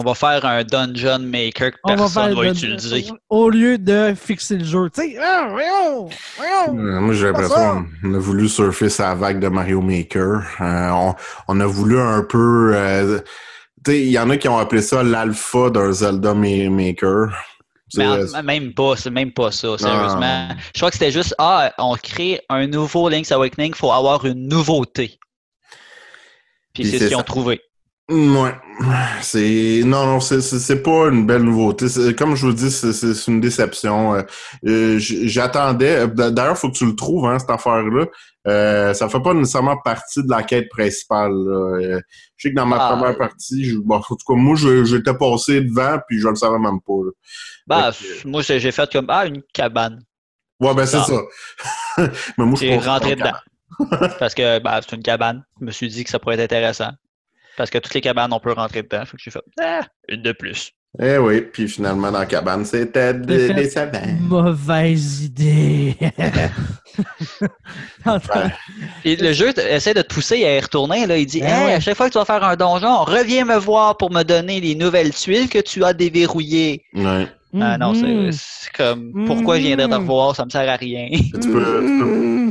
on 0.00 0.04
va 0.04 0.14
faire 0.14 0.44
un 0.44 0.62
dungeon 0.62 1.18
maker 1.18 1.72
que 1.72 1.78
personne 1.84 2.32
va, 2.32 2.42
va 2.42 2.48
utiliser. 2.50 3.06
Au 3.28 3.50
lieu 3.50 3.78
de 3.78 4.14
fixer 4.14 4.56
le 4.56 4.64
jeu. 4.64 4.88
Tu 4.90 5.02
sais, 5.02 5.18
ah, 5.20 5.48
moi, 6.72 7.14
j'ai 7.14 7.26
l'impression 7.26 7.84
qu'on 8.00 8.14
a 8.14 8.18
voulu 8.18 8.48
surfer 8.48 8.90
sa 8.90 9.16
vague 9.16 9.40
de 9.40 9.48
Mario 9.48 9.80
Maker. 9.80 10.42
Euh, 10.60 11.12
on, 11.48 11.58
a 11.58 11.66
voulu 11.66 11.98
un 11.98 12.22
peu. 12.22 12.70
Euh, 12.76 13.18
il 13.88 14.10
y 14.10 14.18
en 14.18 14.30
a 14.30 14.36
qui 14.36 14.48
ont 14.48 14.58
appelé 14.58 14.82
ça 14.82 15.02
l'alpha 15.02 15.70
d'un 15.70 15.92
Zelda 15.92 16.34
Maker. 16.34 17.28
Mais 17.96 18.42
même 18.42 18.74
pas, 18.74 18.96
c'est 18.96 19.10
même 19.10 19.32
pas 19.32 19.50
ça, 19.50 19.78
sérieusement. 19.78 20.48
Je 20.74 20.80
crois 20.80 20.90
que 20.90 20.96
c'était 20.96 21.10
juste, 21.10 21.34
ah, 21.38 21.72
on 21.78 21.94
crée 21.96 22.40
un 22.48 22.66
nouveau 22.66 23.08
Link's 23.08 23.32
Awakening, 23.32 23.72
il 23.72 23.76
faut 23.76 23.92
avoir 23.92 24.24
une 24.26 24.48
nouveauté. 24.48 25.18
Puis 26.74 26.84
c'est 26.84 26.98
ce 26.98 27.06
qu'ils 27.08 27.16
ont 27.16 27.22
trouvé. 27.22 27.60
Ouais. 28.10 28.54
C'est. 29.20 29.82
Non, 29.84 30.06
non, 30.06 30.20
c'est 30.20 30.82
pas 30.82 31.08
une 31.08 31.26
belle 31.26 31.42
nouveauté. 31.42 31.86
Comme 32.16 32.36
je 32.36 32.46
vous 32.46 32.52
dis, 32.54 32.70
c'est 32.70 33.26
une 33.26 33.40
déception. 33.40 34.14
Euh, 34.14 34.22
euh, 34.66 34.96
j'attendais. 34.98 36.08
D'ailleurs, 36.08 36.54
il 36.54 36.56
faut 36.56 36.70
que 36.70 36.76
tu 36.76 36.86
le 36.86 36.96
trouves, 36.96 37.26
hein, 37.26 37.38
cette 37.38 37.50
affaire-là. 37.50 38.06
Euh, 38.48 38.94
ça 38.94 39.08
fait 39.08 39.20
pas 39.20 39.34
nécessairement 39.34 39.76
partie 39.76 40.22
de 40.22 40.30
la 40.30 40.42
quête 40.42 40.68
principale. 40.68 41.32
je 41.34 42.00
sais 42.36 42.50
que 42.50 42.54
dans 42.54 42.66
ma 42.66 42.78
ah. 42.80 42.96
première 42.96 43.16
partie, 43.16 43.64
je, 43.64 43.76
bon, 43.76 43.96
en 43.96 44.00
tout 44.00 44.16
cas, 44.16 44.34
moi, 44.34 44.56
j'étais 44.56 45.14
passé 45.14 45.60
devant, 45.60 45.98
puis 46.08 46.18
je 46.18 46.28
le 46.28 46.34
savais 46.34 46.58
même 46.58 46.80
pas. 46.80 46.92
Bah, 47.66 47.90
moi, 48.24 48.42
j'ai 48.42 48.70
fait 48.70 48.90
comme 48.90 49.06
Ah, 49.08 49.26
une 49.26 49.42
cabane. 49.52 50.02
Ouais, 50.60 50.74
ben 50.74 50.86
c'est 50.86 50.96
ah. 50.96 51.04
ça. 51.04 52.08
Mais 52.38 52.44
moi, 52.44 52.58
je 52.60 52.88
rentré 52.88 53.16
dedans. 53.16 53.36
Parce 54.18 54.34
que 54.34 54.58
bah, 54.58 54.80
c'est 54.82 54.96
une 54.96 55.02
cabane. 55.02 55.44
Je 55.60 55.66
me 55.66 55.70
suis 55.70 55.88
dit 55.88 56.04
que 56.04 56.10
ça 56.10 56.18
pourrait 56.18 56.34
être 56.34 56.52
intéressant. 56.52 56.90
Parce 57.56 57.70
que 57.70 57.78
toutes 57.78 57.94
les 57.94 58.00
cabanes, 58.00 58.32
on 58.32 58.40
peut 58.40 58.52
rentrer 58.52 58.82
dedans. 58.82 59.04
Fait 59.04 59.16
que 59.16 59.22
j'ai 59.22 59.30
fait 59.30 59.42
ah, 59.60 59.82
une 60.08 60.22
de 60.22 60.32
plus. 60.32 60.72
Eh 61.00 61.16
oui, 61.18 61.42
puis 61.42 61.68
finalement, 61.68 62.10
dans 62.10 62.18
la 62.18 62.26
cabane, 62.26 62.64
c'était 62.64 63.14
des, 63.14 63.54
des 63.54 63.70
Mauvaise 64.20 65.22
idée. 65.22 65.96
Et 69.04 69.14
le 69.14 69.32
jeu 69.32 69.52
essaie 69.58 69.94
de 69.94 70.02
te 70.02 70.12
pousser 70.12 70.44
à 70.44 70.56
y 70.56 70.60
retourner. 70.60 71.06
Là. 71.06 71.16
Il 71.16 71.26
dit 71.26 71.40
ben 71.40 71.68
hey, 71.68 71.74
à 71.74 71.80
chaque 71.80 71.96
fois 71.96 72.08
que 72.08 72.12
tu 72.12 72.18
vas 72.18 72.24
faire 72.24 72.42
un 72.42 72.56
donjon, 72.56 73.04
reviens 73.04 73.44
me 73.44 73.56
voir 73.56 73.96
pour 73.96 74.10
me 74.10 74.24
donner 74.24 74.60
les 74.60 74.74
nouvelles 74.74 75.14
tuiles 75.14 75.48
que 75.48 75.60
tu 75.60 75.84
as 75.84 75.92
déverrouillées. 75.92 76.82
Ouais. 76.94 77.28
Ah 77.60 77.78
non, 77.78 77.94
c'est 77.94 78.04
mm-hmm. 78.04 78.76
comme 78.76 79.24
pourquoi 79.26 79.56
je 79.56 79.62
viendrais 79.62 79.86
te 79.86 79.92
mm-hmm. 79.92 79.98
revoir, 79.98 80.36
ça 80.36 80.44
me 80.44 80.50
sert 80.50 80.68
à 80.68 80.76
rien. 80.76 81.08
tu 81.10 81.48
peux. 81.50 81.84
Tu 81.86 82.47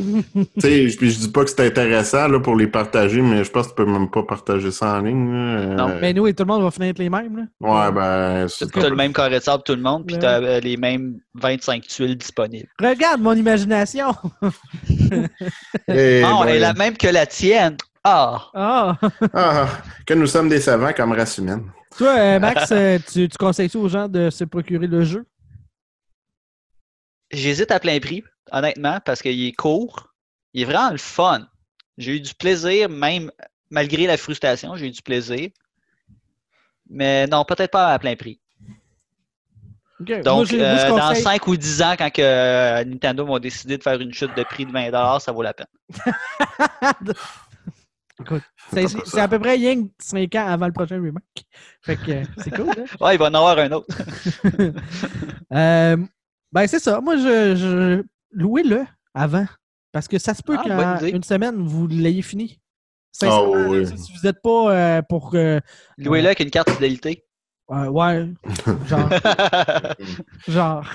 sais, 0.58 0.90
je, 0.90 0.98
je 1.00 1.18
dis 1.20 1.30
pas 1.30 1.44
que 1.44 1.50
c'est 1.50 1.66
intéressant 1.66 2.28
là, 2.28 2.40
pour 2.40 2.56
les 2.56 2.68
partager, 2.68 3.22
mais 3.22 3.44
je 3.44 3.52
pense 3.52 3.68
que 3.68 3.72
tu 3.72 3.76
peux 3.76 3.92
même 3.92 4.10
pas 4.10 4.24
partager 4.24 4.72
ça 4.72 4.96
en 4.96 5.02
ligne. 5.02 5.76
Non, 5.76 5.96
mais 6.02 6.14
nous 6.14 6.28
et 6.28 6.34
tout 6.34 6.44
le 6.44 6.48
monde 6.48 6.64
va 6.64 6.72
finir 6.72 6.90
être 6.90 7.00
les 7.00 7.10
mêmes. 7.10 7.38
Là. 7.38 7.44
Ouais, 7.62 7.92
ben. 7.92 8.48
Tu 8.48 8.80
as 8.80 8.90
le 8.90 8.96
même 8.96 9.14
carré 9.14 9.40
de 9.40 9.44
sable 9.44 9.64
tout 9.64 9.76
le 9.76 9.82
monde, 9.82 10.06
puis 10.06 10.18
tu 10.18 10.26
as 10.26 10.42
euh, 10.42 10.60
les 10.60 10.78
mêmes 10.78 11.20
25 11.36 11.88
tuiles 11.88 12.18
disponibles. 12.18 12.70
Regarde 12.80 13.22
mon 13.22 13.34
imagination! 13.34 14.14
Et 15.88 16.22
non, 16.22 16.44
elle 16.44 16.56
est 16.56 16.60
la 16.60 16.74
même 16.74 16.98
que 16.98 17.08
la 17.08 17.26
tienne. 17.26 17.78
Ah! 18.04 18.42
Ah! 18.54 18.98
ah! 19.34 19.68
Que 20.06 20.14
nous 20.14 20.28
sommes 20.28 20.50
des 20.50 20.62
savants 20.62 20.94
comme 20.96 21.12
race 21.12 21.38
humaine. 21.38 21.64
Toi, 21.98 22.16
euh, 22.18 22.40
Max, 22.40 22.72
euh, 22.72 23.00
tu, 23.12 23.28
tu 23.28 23.38
conseilles 23.38 23.76
aux 23.76 23.88
gens 23.88 24.08
de 24.08 24.30
se 24.30 24.44
procurer 24.44 24.88
le 24.88 25.04
jeu? 25.04 25.26
J'hésite 27.32 27.72
à 27.72 27.80
plein 27.80 28.00
prix, 28.00 28.24
honnêtement, 28.52 29.00
parce 29.04 29.22
qu'il 29.22 29.46
est 29.46 29.54
court. 29.54 30.07
Il 30.58 30.64
est 30.64 30.66
vraiment 30.66 30.90
le 30.90 30.98
fun. 30.98 31.48
J'ai 32.00 32.16
eu 32.16 32.20
du 32.20 32.34
plaisir, 32.34 32.90
même 32.90 33.32
malgré 33.70 34.08
la 34.08 34.18
frustration, 34.18 34.76
j'ai 34.76 34.88
eu 34.88 34.92
du 34.92 35.04
plaisir. 35.04 35.52
Mais 36.90 37.28
non, 37.28 37.46
peut-être 37.46 37.70
pas 37.70 37.94
à 37.94 38.00
plein 38.00 38.16
prix. 38.16 38.40
Donc, 40.00 40.52
euh, 40.52 40.90
dans 40.90 41.14
5 41.14 41.48
ou 41.48 41.56
10 41.56 41.82
ans, 41.84 41.94
quand 41.96 42.12
que, 42.12 42.84
Nintendo 42.86 43.24
m'a 43.28 43.38
décidé 43.38 43.78
de 43.78 43.84
faire 43.84 44.02
une 44.02 44.12
chute 44.12 44.36
de 44.36 44.42
prix 44.42 44.66
de 44.66 44.72
20 44.72 45.20
ça 45.20 45.32
vaut 45.32 45.44
la 45.44 45.54
peine. 45.54 45.68
c'est 48.74 49.20
à 49.20 49.28
peu 49.28 49.38
près 49.38 49.58
rien 49.58 49.88
5 50.00 50.34
ans 50.34 50.48
avant 50.48 50.66
le 50.66 50.74
prochain 50.74 51.00
remake. 51.00 51.46
Fait 51.84 51.98
que 51.98 52.12
euh, 52.12 52.24
c'est 52.40 52.50
cool. 52.50 52.72
Hein? 52.72 52.86
ouais, 53.06 53.14
il 53.14 53.20
va 53.20 53.26
en 53.26 53.34
avoir 53.36 53.60
un 53.60 53.72
autre. 53.74 53.96
euh, 55.54 55.98
ben, 56.52 56.66
c'est 56.66 56.80
ça. 56.80 57.00
Moi, 57.00 57.18
je, 57.18 57.56
je 57.56 58.04
louez-le 58.32 58.88
avant. 59.14 59.46
Parce 59.98 60.08
que 60.08 60.20
ça 60.20 60.36
se 60.36 60.44
peut 60.44 60.56
ah, 60.60 61.00
qu'en 61.00 61.08
une 61.08 61.24
semaine, 61.24 61.56
vous 61.58 61.88
l'ayez 61.88 62.22
fini. 62.22 62.60
Oh, 63.24 63.56
oui. 63.70 63.88
Si 63.88 64.14
vous 64.14 64.28
n'êtes 64.28 64.44
pas 64.44 64.72
euh, 64.72 65.02
pour. 65.02 65.32
Euh, 65.34 65.60
louez-le 65.98 66.28
avec 66.28 66.40
une 66.40 66.52
carte 66.52 66.70
fidélité. 66.70 67.24
ouais. 67.68 68.28
Genre. 68.86 69.10
genre. 70.48 70.94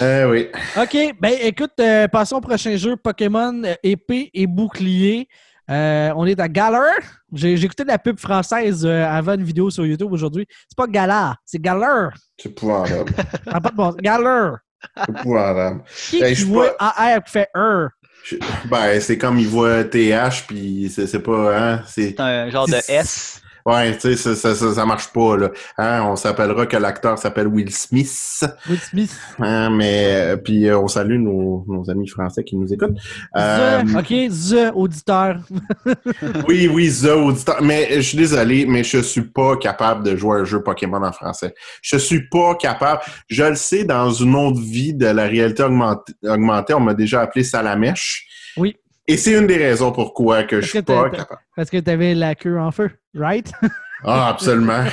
eh 0.00 0.24
oui. 0.24 0.48
OK. 0.80 1.16
Ben, 1.20 1.34
écoute, 1.42 1.74
passons 2.10 2.36
au 2.36 2.40
prochain 2.40 2.78
jeu 2.78 2.96
Pokémon 2.96 3.60
épée 3.82 4.30
et 4.32 4.46
bouclier. 4.46 5.28
Euh, 5.70 6.12
on 6.16 6.24
est 6.24 6.40
à 6.40 6.48
Galler. 6.48 6.96
J'ai 7.30 7.62
écouté 7.62 7.84
la 7.84 7.98
pub 7.98 8.18
française 8.18 8.86
euh, 8.86 9.04
avant 9.04 9.34
une 9.34 9.44
vidéo 9.44 9.68
sur 9.68 9.84
YouTube 9.84 10.10
aujourd'hui. 10.12 10.46
C'est 10.66 10.78
pas 10.78 10.86
Galar, 10.86 11.36
c'est 11.44 11.60
Galler. 11.60 12.08
C'est 12.38 12.48
épouvantable. 12.48 13.12
pas 13.44 13.60
de 13.60 13.76
bon. 13.76 13.94
Galler. 14.00 14.56
C'est 14.96 15.10
épouvantable. 15.10 15.82
Qui, 16.10 16.20
ben, 16.20 16.34
qui 16.34 16.44
voit 16.44 16.76
pas... 16.76 16.94
AR 16.96 17.24
qui 17.24 17.30
fait 17.30 17.48
R? 17.54 17.88
Ben, 18.70 19.00
c'est 19.00 19.18
comme 19.18 19.38
il 19.38 19.48
voit 19.48 19.84
TH, 19.84 20.46
puis 20.46 20.90
c'est 20.90 21.18
pas. 21.18 21.58
Hein, 21.58 21.82
c'est 21.86 22.18
un 22.18 22.48
genre 22.50 22.66
de 22.66 22.80
S. 22.88 23.42
Ouais, 23.66 23.94
tu 23.94 24.00
sais, 24.00 24.16
ça, 24.16 24.34
ça, 24.34 24.54
ça, 24.54 24.74
ça, 24.74 24.84
marche 24.84 25.08
pas, 25.08 25.38
là. 25.38 25.50
Hein, 25.78 26.02
on 26.02 26.16
s'appellera 26.16 26.66
que 26.66 26.76
l'acteur 26.76 27.18
s'appelle 27.18 27.46
Will 27.46 27.70
Smith. 27.70 28.44
Will 28.68 28.78
Smith. 28.78 29.18
Hein, 29.38 29.70
mais, 29.70 30.14
euh, 30.16 30.36
puis 30.36 30.66
euh, 30.68 30.78
on 30.78 30.86
salue 30.86 31.18
nos, 31.18 31.64
nos, 31.66 31.88
amis 31.90 32.06
français 32.06 32.44
qui 32.44 32.56
nous 32.56 32.70
écoutent. 32.74 32.98
Euh, 33.36 33.82
OK, 33.98 34.08
The 34.08 34.74
auditeur. 34.74 35.38
oui, 36.48 36.68
oui, 36.68 36.92
The 36.92 37.12
auditeur. 37.12 37.62
Mais 37.62 37.88
je 37.96 38.00
suis 38.02 38.18
désolé, 38.18 38.66
mais 38.66 38.84
je 38.84 38.98
suis 38.98 39.22
pas 39.22 39.56
capable 39.56 40.04
de 40.04 40.14
jouer 40.14 40.40
un 40.40 40.44
jeu 40.44 40.62
Pokémon 40.62 41.02
en 41.02 41.12
français. 41.12 41.54
Je 41.80 41.96
suis 41.96 42.28
pas 42.28 42.56
capable. 42.56 43.00
Je 43.28 43.44
le 43.44 43.54
sais, 43.54 43.84
dans 43.84 44.10
une 44.10 44.34
autre 44.34 44.60
vie 44.60 44.92
de 44.92 45.06
la 45.06 45.24
réalité 45.24 45.62
augmentée, 45.62 46.12
augmentée 46.22 46.74
on 46.74 46.80
m'a 46.80 46.92
déjà 46.92 47.22
appelé 47.22 47.42
Salamèche. 47.42 48.26
Oui. 48.58 48.76
Et 49.06 49.16
c'est 49.16 49.32
une 49.32 49.46
des 49.46 49.58
raisons 49.58 49.92
pourquoi 49.92 50.44
que 50.44 50.60
je 50.60 50.68
suis 50.68 50.82
pas 50.82 51.10
capable. 51.10 51.40
Parce 51.54 51.68
que 51.70 51.76
tu 51.78 51.90
avais 51.90 52.14
la 52.14 52.34
queue 52.34 52.58
en 52.58 52.70
feu, 52.70 52.90
right? 53.14 53.52
ah, 54.04 54.28
absolument. 54.28 54.84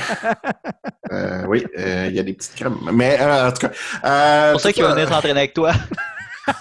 euh, 1.12 1.44
oui, 1.48 1.64
euh, 1.78 2.08
il 2.10 2.16
y 2.16 2.18
a 2.18 2.22
des 2.22 2.34
petites 2.34 2.54
crèmes. 2.54 2.76
Mais 2.92 3.18
euh, 3.20 3.48
en 3.48 3.52
tout 3.52 3.66
cas. 3.66 3.72
Euh, 4.04 4.48
c'est 4.48 4.52
pour 4.52 4.60
ça 4.60 4.72
qu'il 4.72 4.82
va 4.82 4.94
venir 4.94 5.08
s'entraîner 5.08 5.40
avec 5.40 5.54
toi. 5.54 5.72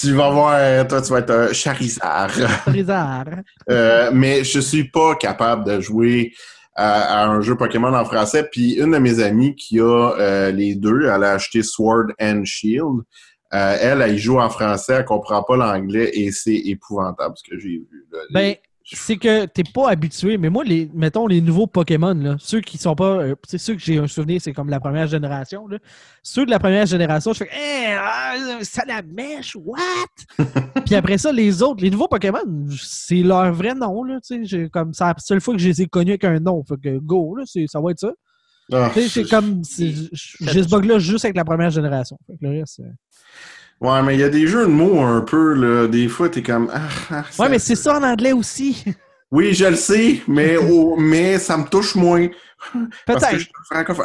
tu 0.00 0.12
vas 0.12 0.30
voir, 0.30 0.86
toi, 0.88 1.00
tu 1.00 1.12
vas 1.12 1.18
être 1.20 1.30
un 1.30 1.52
Charizard. 1.52 2.30
Charizard. 2.64 3.26
euh, 3.70 4.10
mais 4.12 4.44
je 4.44 4.60
suis 4.60 4.90
pas 4.90 5.14
capable 5.14 5.64
de 5.64 5.80
jouer 5.80 6.34
à, 6.74 7.24
un 7.24 7.40
jeu 7.40 7.56
Pokémon 7.56 7.94
en 7.94 8.04
français. 8.04 8.48
Puis 8.50 8.74
une 8.74 8.92
de 8.92 8.98
mes 8.98 9.22
amies 9.22 9.54
qui 9.54 9.80
a 9.80 10.12
euh, 10.18 10.50
les 10.50 10.74
deux, 10.74 11.02
elle 11.02 11.24
a 11.24 11.32
acheté 11.32 11.62
Sword 11.62 12.08
and 12.20 12.42
Shield. 12.44 13.02
Euh, 13.52 13.76
elle, 13.80 14.02
elle 14.02 14.16
joue 14.16 14.38
en 14.38 14.48
français, 14.48 14.94
elle 14.94 15.04
comprend 15.04 15.42
pas 15.42 15.56
l'anglais 15.56 16.10
et 16.14 16.30
c'est 16.30 16.54
épouvantable 16.54 17.34
ce 17.36 17.42
que 17.50 17.58
j'ai 17.58 17.78
vu. 17.78 18.06
Ben, 18.32 18.54
c'est 18.92 19.16
que 19.16 19.46
t'es 19.46 19.62
pas 19.62 19.90
habitué, 19.90 20.36
mais 20.36 20.50
moi, 20.50 20.64
les, 20.64 20.90
mettons 20.94 21.26
les 21.26 21.40
nouveaux 21.40 21.66
Pokémon, 21.66 22.14
là, 22.14 22.36
ceux 22.38 22.60
qui 22.60 22.78
sont 22.78 22.94
pas. 22.94 23.18
Euh, 23.18 23.34
c'est 23.46 23.58
ceux 23.58 23.74
que 23.74 23.80
j'ai 23.80 23.98
un 23.98 24.06
souvenir, 24.06 24.40
c'est 24.40 24.52
comme 24.52 24.68
la 24.68 24.80
première 24.80 25.06
génération. 25.06 25.66
Là. 25.68 25.78
Ceux 26.22 26.44
de 26.44 26.50
la 26.50 26.58
première 26.58 26.86
génération, 26.86 27.32
je 27.32 27.44
fais 27.44 27.50
eh, 27.52 28.64
ça 28.64 28.82
la 28.86 29.02
mèche, 29.02 29.56
what? 29.56 29.78
Puis 30.86 30.94
après 30.94 31.18
ça, 31.18 31.32
les 31.32 31.62
autres, 31.62 31.82
les 31.82 31.90
nouveaux 31.90 32.08
Pokémon, 32.08 32.38
c'est 32.80 33.22
leur 33.22 33.52
vrai 33.52 33.74
nom. 33.74 34.02
Là, 34.02 34.18
comme, 34.72 34.92
c'est 34.92 35.04
la 35.04 35.14
seule 35.18 35.40
fois 35.40 35.54
que 35.54 35.60
je 35.60 35.68
les 35.68 35.82
ai 35.82 35.86
connus 35.86 36.12
avec 36.12 36.24
un 36.24 36.40
nom. 36.40 36.62
Fait 36.64 36.80
que 36.82 36.98
go, 36.98 37.36
là, 37.36 37.44
ça 37.46 37.80
va 37.80 37.90
être 37.90 38.00
ça. 38.00 38.12
Ah, 38.72 38.90
c'est 38.94 39.28
comme. 39.28 39.62
J'ai 39.64 40.62
ce 40.62 40.68
bug-là 40.68 40.98
juste 40.98 41.24
avec 41.24 41.36
la 41.36 41.44
première 41.44 41.70
génération. 41.70 42.18
Fait 42.26 42.34
que 42.34 42.46
le 42.46 42.60
reste. 42.60 42.80
Ouais, 43.80 44.02
mais 44.02 44.14
il 44.14 44.20
y 44.20 44.24
a 44.24 44.28
des 44.28 44.46
jeux 44.46 44.66
de 44.66 44.70
mots 44.70 45.00
un 45.00 45.22
peu, 45.22 45.54
là. 45.54 45.86
Des 45.88 46.08
fois, 46.08 46.28
t'es 46.28 46.42
comme. 46.42 46.70
Ah, 46.72 46.88
ah, 47.10 47.24
ouais, 47.38 47.48
mais 47.48 47.58
c'est 47.58 47.76
ça 47.76 47.98
en 47.98 48.02
anglais 48.02 48.32
aussi. 48.32 48.84
Oui, 49.30 49.54
je 49.54 49.64
le 49.66 49.76
sais, 49.76 50.20
mais, 50.26 50.56
mais 50.98 51.38
ça 51.38 51.56
me 51.56 51.64
touche 51.64 51.94
moins. 51.94 52.26
Peut-être. 53.06 53.20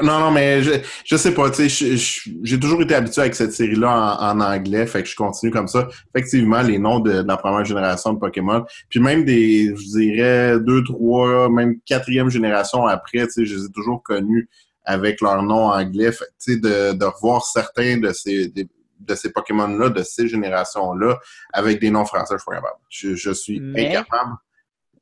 Non, 0.01 0.19
non, 0.19 0.31
mais 0.31 0.61
je, 0.63 0.71
je 1.03 1.15
sais 1.17 1.33
pas, 1.33 1.51
j'ai 1.57 2.59
toujours 2.59 2.81
été 2.81 2.95
habitué 2.95 3.21
avec 3.21 3.35
cette 3.35 3.51
série-là 3.51 4.17
en, 4.21 4.39
en 4.39 4.41
anglais, 4.41 4.85
fait 4.87 5.03
que 5.03 5.09
je 5.09 5.15
continue 5.15 5.51
comme 5.51 5.67
ça. 5.67 5.89
Effectivement, 6.13 6.61
les 6.61 6.77
noms 6.79 6.99
de, 6.99 7.21
de 7.21 7.27
la 7.27 7.35
première 7.37 7.65
génération 7.65 8.13
de 8.13 8.19
Pokémon, 8.19 8.63
puis 8.89 8.99
même 9.01 9.25
des, 9.25 9.75
je 9.75 9.97
dirais, 9.99 10.59
deux, 10.59 10.83
trois, 10.85 11.49
même 11.49 11.79
quatrième 11.85 12.29
génération 12.29 12.85
après, 12.85 13.25
tu 13.27 13.31
sais, 13.33 13.45
je 13.45 13.55
les 13.55 13.65
ai 13.65 13.71
toujours 13.71 14.01
connus 14.03 14.47
avec 14.85 15.19
leur 15.19 15.41
nom 15.43 15.65
anglais. 15.71 16.11
Fait 16.13 16.25
que, 16.25 16.29
tu 16.41 16.53
sais, 16.53 16.59
de, 16.59 16.93
de 16.93 17.05
revoir 17.05 17.43
certains 17.43 17.97
de 17.97 18.13
ces, 18.13 18.47
des- 18.47 18.69
de 19.01 19.15
ces 19.15 19.31
Pokémon-là, 19.31 19.89
de 19.89 20.01
ces 20.03 20.27
générations-là, 20.29 21.17
avec 21.51 21.81
des 21.81 21.89
noms 21.91 22.05
français, 22.05 22.35
je 22.35 22.37
suis 22.39 22.45
pas 22.45 22.55
capable. 22.55 22.79
Je, 22.89 23.15
je 23.15 23.31
suis 23.31 23.59
Mais- 23.59 23.89
incapable. 23.89 24.31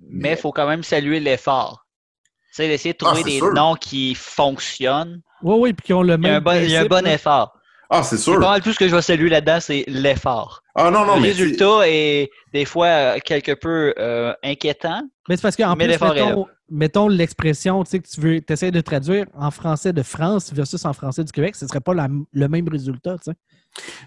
Mais 0.10 0.32
il 0.32 0.38
faut 0.38 0.52
quand 0.52 0.68
même 0.68 0.84
saluer 0.84 1.20
l'effort. 1.20 1.86
Tu 2.50 2.58
sais, 2.58 2.68
d'essayer 2.68 2.94
de 2.94 2.98
trouver 2.98 3.14
Ah, 3.16 3.24
c'est 3.24 3.32
des 3.32 3.38
sûr. 3.40 3.54
noms 3.54 3.76
qui 3.76 4.14
fonctionnent. 4.16 5.22
Oui, 5.42 5.56
oui, 5.60 5.74
puis 5.74 5.88
qui 5.88 5.94
ont 5.94 6.04
le 6.04 6.14
Il 6.14 6.18
y 6.20 6.22
même. 6.22 6.34
a 6.34 6.38
un 6.38 6.42
bon, 6.42 6.52
il 6.64 6.70
y 6.70 6.76
a 6.76 6.82
un 6.82 6.86
bon 6.86 7.06
effort. 7.08 7.54
Ah, 7.90 8.02
c'est 8.04 8.18
sûr. 8.18 8.40
pas 8.40 8.52
mal 8.52 8.62
tout 8.62 8.72
ce 8.74 8.80
que 8.80 8.88
je 8.88 8.96
vais 8.96 9.02
saluer 9.02 9.30
là-dedans, 9.30 9.60
c'est 9.60 9.84
l'effort. 9.88 10.62
Ah, 10.76 10.90
non, 10.90 11.06
non, 11.06 11.16
Le 11.16 11.22
mais. 11.22 11.28
résultat 11.30 11.82
est 11.88 12.30
des 12.52 12.66
fois 12.66 12.88
euh, 12.88 13.20
quelque 13.24 13.52
peu 13.54 13.94
euh, 14.00 14.34
inquiétant. 14.44 15.02
Mais 15.30 15.36
c'est 15.36 15.42
parce 15.44 15.56
qu'en 15.56 15.76
plus, 15.76 15.88
mettons, 15.88 16.48
mettons 16.70 17.08
l'expression 17.08 17.84
tu 17.84 17.92
sais, 17.92 18.00
que 18.00 18.08
tu 18.08 18.20
veux, 18.20 18.42
essaies 18.50 18.72
de 18.72 18.82
traduire 18.82 19.26
en 19.36 19.52
français 19.52 19.94
de 19.94 20.02
France 20.02 20.52
versus 20.54 20.84
en 20.86 20.94
français 20.94 21.24
du 21.24 21.32
Québec, 21.32 21.56
ce 21.56 21.68
serait 21.68 21.82
pas 21.82 21.94
la- 21.94 22.08
le 22.32 22.48
même 22.48 22.68
résultat, 22.68 23.16
tu 23.18 23.26
sais. 23.32 23.38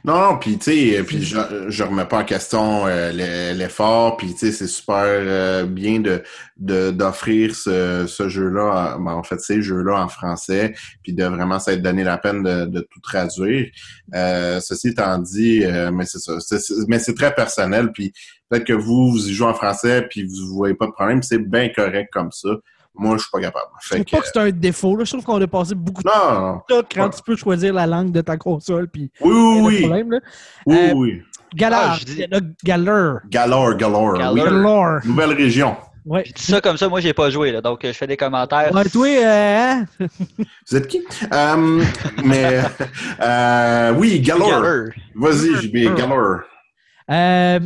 Non, 0.05 0.21
non, 0.21 0.39
puis 0.39 0.59
tu 0.59 0.65
sais, 0.95 1.03
puis 1.03 1.23
je, 1.25 1.37
je 1.69 1.83
remets 1.83 2.05
pas 2.07 2.21
en 2.21 2.25
question 2.25 2.87
euh, 2.87 3.11
le- 3.13 3.59
l'effort, 3.59 4.17
puis 4.17 4.33
tu 4.33 4.39
sais, 4.47 4.53
c'est 4.53 4.69
super 4.69 5.03
euh, 5.05 5.67
bien 5.67 5.99
de 6.01 6.23
de- 6.57 6.91
d'offrir 6.93 7.55
ce, 7.55 8.07
ce 8.07 8.29
jeu-là, 8.29 8.95
en- 8.97 9.01
ben, 9.01 9.13
en 9.13 9.23
fait, 9.25 9.41
ces 9.41 9.61
jeux-là 9.63 10.01
en 10.05 10.09
français, 10.09 10.73
puis 11.03 11.13
de 11.13 11.25
vraiment 11.25 11.59
s'être 11.59 11.83
donné 11.83 12.05
la 12.05 12.17
peine 12.17 12.43
de, 12.45 12.67
de 12.67 12.81
tout 12.81 13.01
traduire. 13.01 13.67
Euh, 14.15 14.61
ceci 14.61 14.89
étant 14.89 15.19
dit, 15.19 15.65
euh, 15.65 15.91
mais 15.91 16.05
c'est 16.07 16.21
ça, 16.21 16.35
mais 16.87 17.01
c'est 17.01 17.15
très 17.15 17.35
personnel, 17.35 17.91
puis 17.93 18.13
peut-être 18.49 18.65
que 18.65 18.73
vous, 18.73 19.11
vous 19.11 19.29
y 19.29 19.35
jouez 19.35 19.49
en 19.49 19.55
français, 19.55 20.07
puis 20.09 20.25
vous 20.29 20.55
voyez 20.55 20.75
pas 20.77 20.87
de 20.87 20.93
problème, 20.93 21.23
c'est 21.25 21.39
bien 21.39 21.69
correct 21.71 22.09
comme 22.13 22.31
ça. 22.31 22.51
Moi, 22.99 23.17
je 23.17 23.23
suis 23.23 23.31
pas 23.31 23.41
capable. 23.41 23.67
Je 23.83 23.89
Fait 23.89 23.95
trouve 23.97 24.05
que, 24.05 24.11
pas 24.17 24.23
que 24.23 24.29
c'est 24.33 24.39
un 24.41 24.51
défaut. 24.51 24.97
Là. 24.97 25.05
Je 25.05 25.11
trouve 25.13 25.25
qu'on 25.25 25.41
a 25.41 25.47
passé 25.47 25.75
beaucoup 25.75 26.03
de 26.03 26.09
non, 26.09 26.41
non, 26.41 26.59
temps 26.69 26.89
quand 26.95 27.05
Ouais. 27.05 27.11
tu 27.11 27.23
peux 27.25 27.37
choisir 27.37 27.75
la 27.75 27.87
langue 27.87 28.11
de 28.13 28.21
ta 28.21 28.37
console. 28.37 28.89
Puis, 28.89 29.11
oui, 29.21 29.31
oui, 29.33 29.57
de 29.61 29.63
oui, 29.67 29.81
problème, 29.83 30.11
là. 30.13 30.19
oui, 30.67 30.77
Euh, 30.77 30.93
oui. 30.95 31.23
Galard, 31.55 31.91
Ah, 31.93 31.97
je 32.01 32.05
dis- 32.05 32.25
Galler. 32.65 33.13
Galore, 33.31 33.75
galore, 33.77 34.13
oui. 34.15 34.19
Galore. 34.19 34.45
Galore. 34.45 34.99
Nouvelle 35.05 35.33
région. 35.33 35.77
Ouais. 36.05 36.23
Je 36.27 36.33
dis 36.35 36.43
ça 36.45 36.61
comme 36.61 36.77
ça, 36.77 36.89
moi 36.89 37.01
j'ai 37.01 37.13
pas 37.13 37.31
joué, 37.31 37.51
là, 37.51 37.61
donc 37.61 37.85
euh, 37.85 37.89
je 37.93 37.99
fais 37.99 38.07
des 38.07 38.17
commentaires. 38.17 38.73
Ouais, 38.73 38.85
toi, 38.89 39.09
euh, 39.09 39.73
hein? 39.73 39.85
Vous 40.69 40.77
êtes 40.77 40.87
qui? 40.87 41.03
Euh, 41.33 41.83
mais 42.25 42.61
euh, 43.21 43.93
oui, 43.97 44.21
Galore. 44.21 44.63
Vas-y, 45.17 45.55
JB, 45.63 45.97
Galore. 45.97 46.41
Euh, 47.11 47.59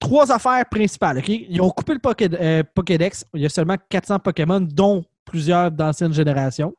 trois 0.00 0.30
affaires 0.32 0.64
principales, 0.70 1.18
OK? 1.18 1.28
Ils 1.28 1.60
ont 1.60 1.70
coupé 1.70 1.92
le 1.94 1.98
Poké- 1.98 2.36
euh, 2.40 2.62
Pokédex. 2.74 3.24
Il 3.34 3.42
y 3.42 3.46
a 3.46 3.48
seulement 3.48 3.76
400 3.88 4.18
Pokémon, 4.18 4.60
dont 4.60 5.04
plusieurs 5.24 5.70
d'anciennes 5.70 6.12
générations. 6.12 6.74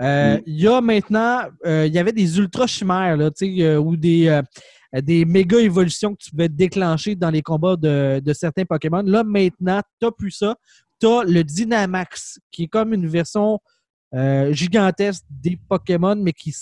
Euh, 0.00 0.36
Mm. 0.38 0.40
Il 0.46 0.60
y 0.60 0.66
a 0.68 0.80
maintenant, 0.80 1.42
euh, 1.66 1.86
il 1.86 1.92
y 1.94 1.98
avait 1.98 2.12
des 2.12 2.38
ultra 2.38 2.66
chimères, 2.66 3.16
là, 3.16 3.30
ou 3.80 3.96
des, 3.96 4.40
des 5.02 5.24
méga 5.24 5.58
évolutions 5.60 6.14
que 6.14 6.22
tu 6.24 6.30
pouvais 6.30 6.48
déclencher 6.48 7.14
dans 7.14 7.30
les 7.30 7.42
combats 7.42 7.76
de, 7.76 8.20
de 8.24 8.32
certains 8.32 8.64
Pokémon. 8.64 9.02
Là, 9.04 9.24
maintenant, 9.24 9.80
tu 10.00 10.06
n'as 10.06 10.10
plus 10.10 10.30
ça. 10.30 10.56
Tu 11.00 11.06
as 11.06 11.22
le 11.24 11.44
Dynamax, 11.44 12.38
qui 12.50 12.64
est 12.64 12.68
comme 12.68 12.94
une 12.94 13.06
version 13.06 13.58
euh, 14.14 14.52
gigantesque 14.52 15.24
des 15.30 15.58
Pokémon, 15.68 16.16
mais 16.16 16.32
qui, 16.32 16.52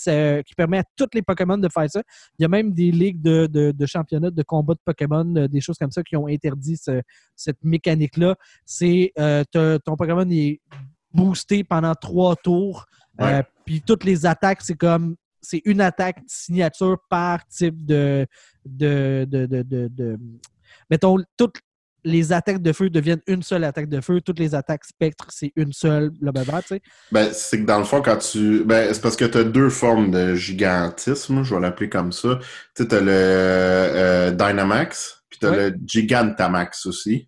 permet 0.55 0.79
à 0.79 0.83
tous 0.95 1.07
les 1.13 1.21
Pokémon 1.21 1.57
de 1.57 1.67
faire 1.69 1.89
ça. 1.89 2.01
Il 2.37 2.43
y 2.43 2.45
a 2.45 2.47
même 2.47 2.73
des 2.73 2.91
ligues 2.91 3.21
de, 3.21 3.47
de, 3.47 3.71
de 3.71 3.85
championnats 3.85 4.31
de 4.31 4.43
combat 4.43 4.73
de 4.75 4.79
Pokémon, 4.85 5.35
euh, 5.35 5.47
des 5.47 5.61
choses 5.61 5.77
comme 5.77 5.91
ça 5.91 6.03
qui 6.03 6.15
ont 6.15 6.27
interdit 6.27 6.77
ce- 6.77 7.01
cette 7.35 7.57
mécanique-là. 7.63 8.35
C'est 8.65 9.11
euh, 9.17 9.43
ton 9.53 9.95
Pokémon 9.95 10.29
est 10.29 10.61
boosté 11.13 11.63
pendant 11.63 11.95
trois 11.95 12.35
tours. 12.35 12.85
Euh, 13.21 13.41
Puis 13.65 13.81
toutes 13.81 14.03
les 14.03 14.25
attaques, 14.25 14.61
c'est 14.61 14.75
comme 14.77 15.15
c'est 15.41 15.61
une 15.65 15.81
attaque 15.81 16.19
signature 16.27 16.97
par 17.09 17.45
type 17.47 17.85
de 17.85 18.27
de, 18.65 19.25
de, 19.29 19.45
de, 19.45 19.61
de- 19.63 19.87
de- 19.87 20.19
mettons 20.89 21.17
toutes 21.37 21.57
les 22.03 22.31
attaques 22.33 22.61
de 22.61 22.71
feu 22.73 22.89
deviennent 22.89 23.21
une 23.27 23.43
seule 23.43 23.63
attaque 23.63 23.89
de 23.89 24.01
feu, 24.01 24.21
toutes 24.21 24.39
les 24.39 24.55
attaques 24.55 24.85
spectres, 24.85 25.27
c'est 25.29 25.51
une 25.55 25.73
seule 25.73 26.09
blablabla, 26.11 26.61
tu 26.61 26.67
sais. 26.69 26.81
Ben, 27.11 27.29
c'est 27.33 27.59
que 27.61 27.65
dans 27.65 27.79
le 27.79 27.83
fond, 27.85 28.01
quand 28.01 28.17
tu. 28.17 28.63
Ben, 28.65 28.93
c'est 28.93 29.01
parce 29.01 29.15
que 29.15 29.25
tu 29.25 29.37
as 29.37 29.43
deux 29.43 29.69
formes 29.69 30.11
de 30.11 30.35
gigantisme, 30.35 31.43
je 31.43 31.53
vais 31.55 31.61
l'appeler 31.61 31.89
comme 31.89 32.11
ça. 32.11 32.39
Tu 32.75 32.83
sais, 32.83 32.87
tu 32.87 32.95
as 32.95 33.01
le 33.01 33.11
euh, 33.11 34.31
Dynamax, 34.31 35.23
puis 35.29 35.39
tu 35.39 35.45
as 35.47 35.51
Ouais. 35.51 35.69
le 35.71 35.75
Gigantamax 35.85 36.85
aussi. 36.85 37.27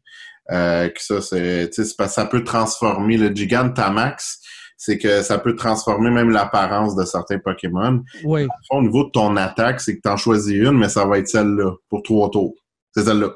Euh, 0.51 0.89
que 0.89 1.01
ça, 1.01 1.21
c'est. 1.21 1.69
Tu 1.73 1.85
sais, 1.85 2.07
ça 2.07 2.25
peut 2.25 2.43
transformer. 2.43 3.17
Le 3.17 3.33
Gigantamax, 3.33 4.39
c'est 4.77 4.97
que 4.97 5.21
ça 5.21 5.37
peut 5.37 5.55
transformer 5.55 6.09
même 6.09 6.29
l'apparence 6.31 6.95
de 6.95 7.05
certains 7.05 7.39
Pokémon. 7.39 8.01
Oui. 8.23 8.47
au 8.71 8.81
niveau 8.81 9.05
de 9.05 9.11
ton 9.11 9.35
attaque, 9.37 9.79
c'est 9.79 9.95
que 9.95 10.01
tu 10.03 10.09
en 10.09 10.17
choisis 10.17 10.53
une, 10.55 10.77
mais 10.77 10.89
ça 10.89 11.05
va 11.05 11.19
être 11.19 11.27
celle-là 11.27 11.71
pour 11.89 12.01
trois 12.03 12.29
tours. 12.31 12.55
C'est 12.95 13.03
celle-là. 13.03 13.29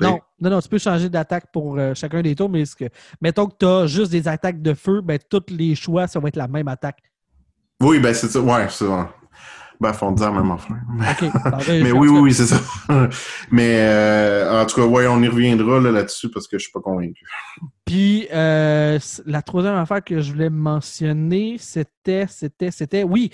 Non, 0.00 0.20
non, 0.40 0.50
non, 0.50 0.60
tu 0.60 0.68
peux 0.68 0.78
changer 0.78 1.08
d'attaque 1.08 1.52
pour 1.52 1.78
euh, 1.78 1.94
chacun 1.94 2.22
des 2.22 2.34
tours, 2.34 2.48
mais 2.48 2.64
ce 2.64 2.74
que, 2.74 2.86
mettons 3.20 3.46
que 3.46 3.54
tu 3.58 3.66
as 3.66 3.86
juste 3.86 4.10
des 4.10 4.26
attaques 4.26 4.60
de 4.60 4.74
feu, 4.74 5.00
ben 5.00 5.18
tous 5.30 5.44
les 5.48 5.74
choix, 5.74 6.06
ça 6.06 6.18
va 6.18 6.28
être 6.28 6.36
la 6.36 6.48
même 6.48 6.68
attaque. 6.68 7.02
Oui, 7.80 8.00
ben 8.00 8.14
c'est 8.14 8.28
ça. 8.28 8.40
Ouais, 8.40 8.66
c'est 8.68 8.86
ça. 8.86 9.10
Ben, 9.82 9.92
faut 9.92 10.12
dire 10.12 10.32
même 10.32 10.48
affaire. 10.52 10.76
OK. 11.10 11.32
Bon, 11.50 11.58
ben, 11.66 11.82
Mais 11.82 11.90
oui, 11.90 12.06
oui, 12.06 12.20
oui, 12.20 12.32
c'est 12.32 12.46
ça. 12.46 12.60
mais 13.50 13.78
euh, 13.80 14.62
en 14.62 14.64
tout 14.64 14.76
cas, 14.76 14.86
ouais, 14.86 15.08
on 15.08 15.20
y 15.20 15.26
reviendra 15.26 15.80
là, 15.80 15.90
là-dessus 15.90 16.30
parce 16.30 16.46
que 16.46 16.56
je 16.56 16.62
suis 16.62 16.72
pas 16.72 16.78
convaincu. 16.78 17.24
Puis 17.84 18.28
euh, 18.32 19.00
la 19.26 19.42
troisième 19.42 19.74
affaire 19.74 20.04
que 20.04 20.20
je 20.20 20.30
voulais 20.30 20.50
mentionner, 20.50 21.56
c'était, 21.58 22.26
c'était, 22.28 22.70
c'était, 22.70 23.02
oui, 23.02 23.30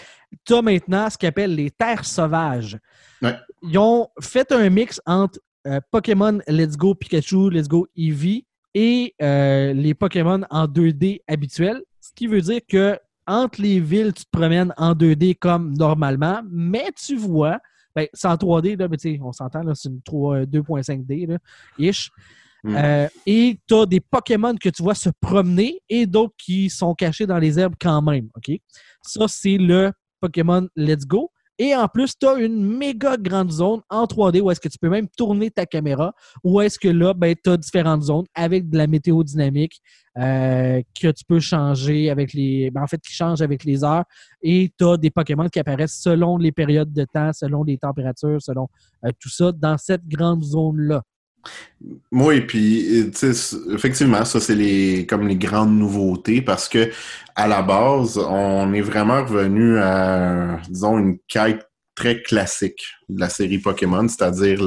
tu 0.47 0.55
as 0.55 0.63
maintenant 0.63 1.11
ce 1.11 1.19
qu'ils 1.19 1.29
appellent 1.29 1.55
les 1.55 1.71
terres 1.71 2.07
sauvages. 2.07 2.79
Ouais. 3.21 3.37
Ils 3.63 3.77
ont 3.77 4.09
fait 4.19 4.51
un 4.51 4.71
mix 4.71 5.03
entre 5.05 5.39
euh, 5.69 5.81
Pokémon 5.91 6.41
Let's 6.49 6.77
Go 6.77 6.95
Pikachu, 6.95 7.51
Let's 7.51 7.69
Go 7.69 7.87
Eevee 7.97 8.47
et 8.75 9.14
euh, 9.23 9.73
les 9.73 9.95
Pokémon 9.95 10.43
en 10.51 10.66
2D 10.66 11.21
habituels. 11.29 11.83
Ce 12.01 12.11
qui 12.14 12.27
veut 12.27 12.41
dire 12.41 12.61
que 12.69 12.99
entre 13.27 13.61
les 13.61 13.79
villes, 13.79 14.12
tu 14.14 14.25
te 14.25 14.31
promènes 14.31 14.73
en 14.79 14.95
2D 14.95 15.37
comme 15.39 15.75
normalement, 15.77 16.41
mais 16.51 16.91
tu 16.93 17.16
vois, 17.16 17.59
ben, 17.95 18.07
c'est 18.14 18.29
en 18.29 18.37
3D, 18.37 18.79
là, 18.79 18.89
mais 18.89 18.97
tu 18.97 19.16
sais, 19.16 19.21
on 19.23 19.33
s'entend, 19.33 19.62
c'est 19.75 19.91
une 19.91 20.01
3 20.01 20.45
2.5D, 20.45 21.29
là, 21.29 21.39
ish. 21.79 22.11
Mm. 22.64 22.77
Euh, 22.77 23.09
et 23.27 23.61
tu 23.69 23.75
as 23.75 23.87
des 23.87 24.01
Pokémon 24.01 24.55
que 24.57 24.69
tu 24.71 24.83
vois 24.83 24.95
se 24.95 25.11
promener 25.21 25.81
et 25.89 26.07
d'autres 26.07 26.35
qui 26.39 26.71
sont 26.71 26.95
cachés 26.95 27.27
dans 27.27 27.39
les 27.39 27.59
herbes 27.59 27.77
quand 27.81 28.03
même. 28.03 28.29
OK? 28.37 28.59
Ça, 29.03 29.29
c'est 29.29 29.59
le 29.59 29.93
Pokémon 30.21 30.66
Let's 30.75 31.07
Go. 31.07 31.31
Et 31.59 31.75
en 31.75 31.89
plus, 31.89 32.17
tu 32.17 32.27
as 32.27 32.35
une 32.35 32.65
méga 32.65 33.17
grande 33.17 33.51
zone 33.51 33.81
en 33.91 34.05
3D 34.05 34.41
où 34.41 34.51
est-ce 34.51 34.61
que 34.61 34.69
tu 34.69 34.79
peux 34.79 34.89
même 34.89 35.09
tourner 35.17 35.51
ta 35.51 35.67
caméra, 35.67 36.15
où 36.45 36.61
est-ce 36.61 36.79
que 36.79 36.89
là, 36.89 37.15
ben, 37.15 37.35
tu 37.43 37.51
as 37.51 37.57
différentes 37.57 38.03
zones 38.03 38.27
avec 38.35 38.71
de 38.71 38.79
la 38.79 38.87
météo 38.87 39.25
dynamique 39.25 39.81
euh, 40.19 40.81
que 41.01 41.09
tu 41.09 41.25
peux 41.25 41.41
changer 41.41 42.11
avec 42.11 42.33
les. 42.33 42.71
ben, 42.71 42.83
en 42.83 42.87
fait, 42.87 43.01
qui 43.01 43.13
change 43.13 43.43
avec 43.43 43.65
les 43.65 43.83
heures. 43.83 44.05
Et 44.41 44.73
tu 44.79 44.85
as 44.85 44.97
des 44.97 45.11
Pokémon 45.11 45.49
qui 45.49 45.59
apparaissent 45.59 46.01
selon 46.01 46.37
les 46.39 46.53
périodes 46.53 46.93
de 46.93 47.05
temps, 47.05 47.33
selon 47.33 47.65
les 47.65 47.79
températures, 47.79 48.41
selon 48.41 48.69
euh, 49.05 49.11
tout 49.19 49.29
ça 49.29 49.53
dans 49.53 49.77
cette 49.79 50.07
grande 50.07 50.45
zone-là. 50.45 51.03
Oui, 52.11 52.41
puis 52.41 53.11
effectivement, 53.73 54.25
ça 54.25 54.41
c'est 54.41 54.55
les 54.57 55.07
comme 55.07 55.29
les 55.29 55.37
grandes 55.37 55.79
nouveautés 55.79 56.43
parce 56.43 56.69
que 56.69 56.91
à 57.37 57.47
la 57.47 57.63
base, 57.63 58.19
on 58.19 58.73
est 58.73 58.81
vraiment 58.81 59.25
revenu 59.25 59.79
à 59.79 60.59
disons 60.69 60.99
une 60.99 61.19
quête 61.29 61.65
très 61.95 62.21
classique 62.23 62.81
de 63.09 63.19
la 63.21 63.29
série 63.29 63.59
Pokémon, 63.59 64.07
c'est-à-dire 64.09 64.63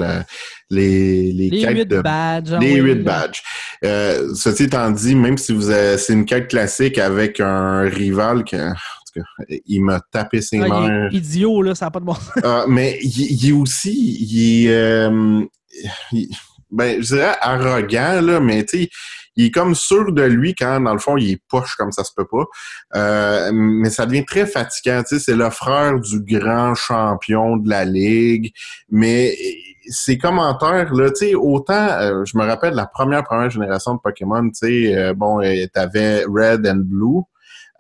les, 0.70 1.32
les, 1.32 1.50
Les 1.50 1.62
quêtes 1.62 1.78
8 1.78 1.86
de 1.86 2.02
badges. 2.02 2.52
Les 2.52 2.56
ah 2.56 2.60
oui, 2.60 2.80
8 2.82 2.96
là. 2.96 3.04
badges. 3.04 3.42
Euh, 3.86 4.34
ceci 4.36 4.64
étant 4.64 4.92
dit, 4.92 5.16
même 5.16 5.38
si 5.38 5.54
vous 5.54 5.64
c'est 5.98 6.14
une 6.14 6.26
quête 6.26 6.50
classique 6.50 6.98
avec 6.98 7.40
un 7.40 7.82
rival 7.84 8.44
qui, 8.44 8.58
il 9.66 9.82
m'a 9.84 10.00
tapé 10.12 10.42
ses 10.42 10.60
Ah, 10.62 10.68
mains. 10.68 11.08
il 11.12 11.16
est 11.16 11.20
idiot, 11.20 11.62
là, 11.62 11.76
ça 11.76 11.86
n'a 11.86 11.92
pas 11.92 12.00
de 12.00 12.06
bon 12.06 12.14
sens. 12.16 12.32
Ah, 12.44 12.66
mais 12.68 13.00
il, 13.02 13.32
il 13.32 13.50
est 13.50 13.54
aussi, 13.54 14.18
il 14.22 14.66
est, 14.68 14.74
euh, 14.74 15.42
il- 16.12 16.30
ben, 16.72 17.02
je 17.02 17.16
dirais 17.16 17.36
arrogant, 17.42 18.22
là, 18.22 18.40
mais 18.40 18.66
tu 18.66 18.90
il 19.36 19.46
est 19.46 19.52
comme 19.52 19.76
sûr 19.76 20.12
de 20.12 20.24
lui 20.24 20.56
quand, 20.56 20.82
dans 20.82 20.94
le 20.94 21.00
fond, 21.00 21.18
il 21.18 21.32
est 21.32 21.42
poche 21.50 21.76
comme 21.76 21.92
ça 21.92 22.04
se 22.04 22.12
peut 22.16 22.28
pas. 22.28 22.46
Euh, 22.96 23.52
mais 23.54 23.90
ça 23.90 24.06
devient 24.06 24.26
très 24.26 24.46
fatigant. 24.46 25.02
Tu 25.04 25.16
sais, 25.16 25.24
c'est 25.24 25.36
le 25.36 25.50
frère 25.50 26.00
du 26.00 26.22
grand 26.22 26.76
champion 26.76 27.58
de 27.58 27.70
la 27.70 27.86
ligue. 27.86 28.52
Mais 28.90 29.36
ses 29.88 30.18
commentaires, 30.18 30.94
là, 30.94 31.10
tu 31.12 31.28
sais, 31.28 31.36
autant, 31.36 31.74
euh, 31.74 32.26
je 32.26 32.38
me 32.38 32.46
rappelle 32.46 32.74
la 32.74 32.86
première, 32.86 33.24
première 33.24 33.50
génération 33.50 33.96
de 33.96 34.00
Pokémon, 34.00 34.44
tu 34.50 34.52
sais, 34.54 34.96
euh, 34.96 35.14
bon, 35.14 35.42
t'avais 35.74 36.24
Red 36.26 36.68
and 36.68 36.84
Blue. 36.86 37.22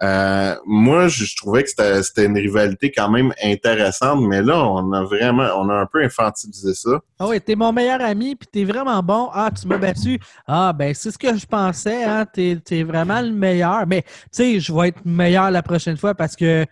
Euh, 0.01 0.55
moi, 0.65 1.07
je, 1.07 1.35
trouvais 1.35 1.63
que 1.63 1.69
c'était 1.69 2.25
une 2.25 2.37
rivalité 2.37 2.91
quand 2.91 3.09
même 3.09 3.31
intéressante, 3.43 4.21
mais 4.27 4.41
là, 4.41 4.65
on 4.65 4.91
a 4.93 5.03
vraiment, 5.03 5.47
on 5.57 5.69
a 5.69 5.75
un 5.75 5.85
peu 5.85 6.03
infantilisé 6.03 6.73
ça. 6.73 6.99
Ah 7.19 7.27
oui, 7.27 7.39
t'es 7.39 7.55
mon 7.55 7.71
meilleur 7.71 8.01
ami, 8.01 8.35
puis 8.35 8.47
t'es 8.51 8.63
vraiment 8.63 9.03
bon. 9.03 9.29
Ah, 9.31 9.51
tu 9.51 9.67
m'as 9.67 9.77
battu. 9.77 10.19
Ah, 10.47 10.73
ben, 10.73 10.93
c'est 10.95 11.11
ce 11.11 11.17
que 11.19 11.37
je 11.37 11.45
pensais, 11.45 12.03
hein. 12.03 12.25
T'es 12.25 12.57
es 12.71 12.83
vraiment 12.83 13.21
le 13.21 13.31
meilleur. 13.31 13.85
Mais, 13.85 14.01
tu 14.01 14.09
sais, 14.31 14.59
je 14.59 14.73
vais 14.73 14.87
être 14.87 15.05
meilleur 15.05 15.51
la 15.51 15.61
prochaine 15.61 15.97
fois 15.97 16.15
parce 16.15 16.35
que 16.35 16.65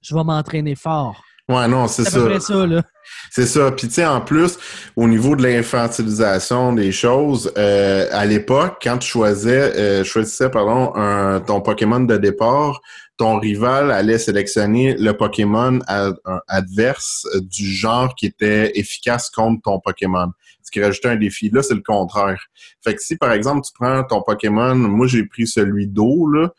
je 0.00 0.14
vais 0.14 0.24
m'entraîner 0.24 0.76
fort. 0.76 1.25
Ouais, 1.48 1.68
non, 1.68 1.86
c'est 1.86 2.04
ça. 2.04 2.40
ça 2.40 2.66
là. 2.66 2.82
C'est 3.30 3.46
ça. 3.46 3.70
Puis 3.70 3.86
tu 3.86 3.94
sais, 3.94 4.06
en 4.06 4.20
plus, 4.20 4.58
au 4.96 5.06
niveau 5.06 5.36
de 5.36 5.42
l'infantilisation 5.42 6.72
des 6.72 6.90
choses, 6.90 7.52
euh, 7.56 8.08
à 8.10 8.26
l'époque, 8.26 8.78
quand 8.82 8.98
tu 8.98 9.08
choisissais, 9.08 9.76
euh, 9.76 10.04
choisissais 10.04 10.50
pardon, 10.50 10.92
un, 10.96 11.40
ton 11.40 11.60
Pokémon 11.60 12.00
de 12.00 12.16
départ, 12.16 12.80
ton 13.16 13.38
rival 13.38 13.92
allait 13.92 14.18
sélectionner 14.18 14.94
le 14.98 15.12
Pokémon 15.16 15.78
adverse 16.48 17.26
du 17.42 17.66
genre 17.66 18.14
qui 18.14 18.26
était 18.26 18.72
efficace 18.78 19.30
contre 19.30 19.62
ton 19.62 19.80
Pokémon. 19.80 20.32
Ce 20.62 20.70
qui 20.70 20.82
rajoutait 20.82 21.08
un 21.08 21.16
défi. 21.16 21.48
Là, 21.50 21.62
c'est 21.62 21.74
le 21.74 21.82
contraire. 21.82 22.42
Fait 22.82 22.94
que 22.94 23.00
si, 23.00 23.16
par 23.16 23.32
exemple, 23.32 23.64
tu 23.64 23.72
prends 23.78 24.02
ton 24.02 24.20
Pokémon, 24.20 24.74
moi 24.74 25.06
j'ai 25.06 25.24
pris 25.24 25.46
celui 25.46 25.86
d'eau, 25.86 26.28
là, 26.28 26.50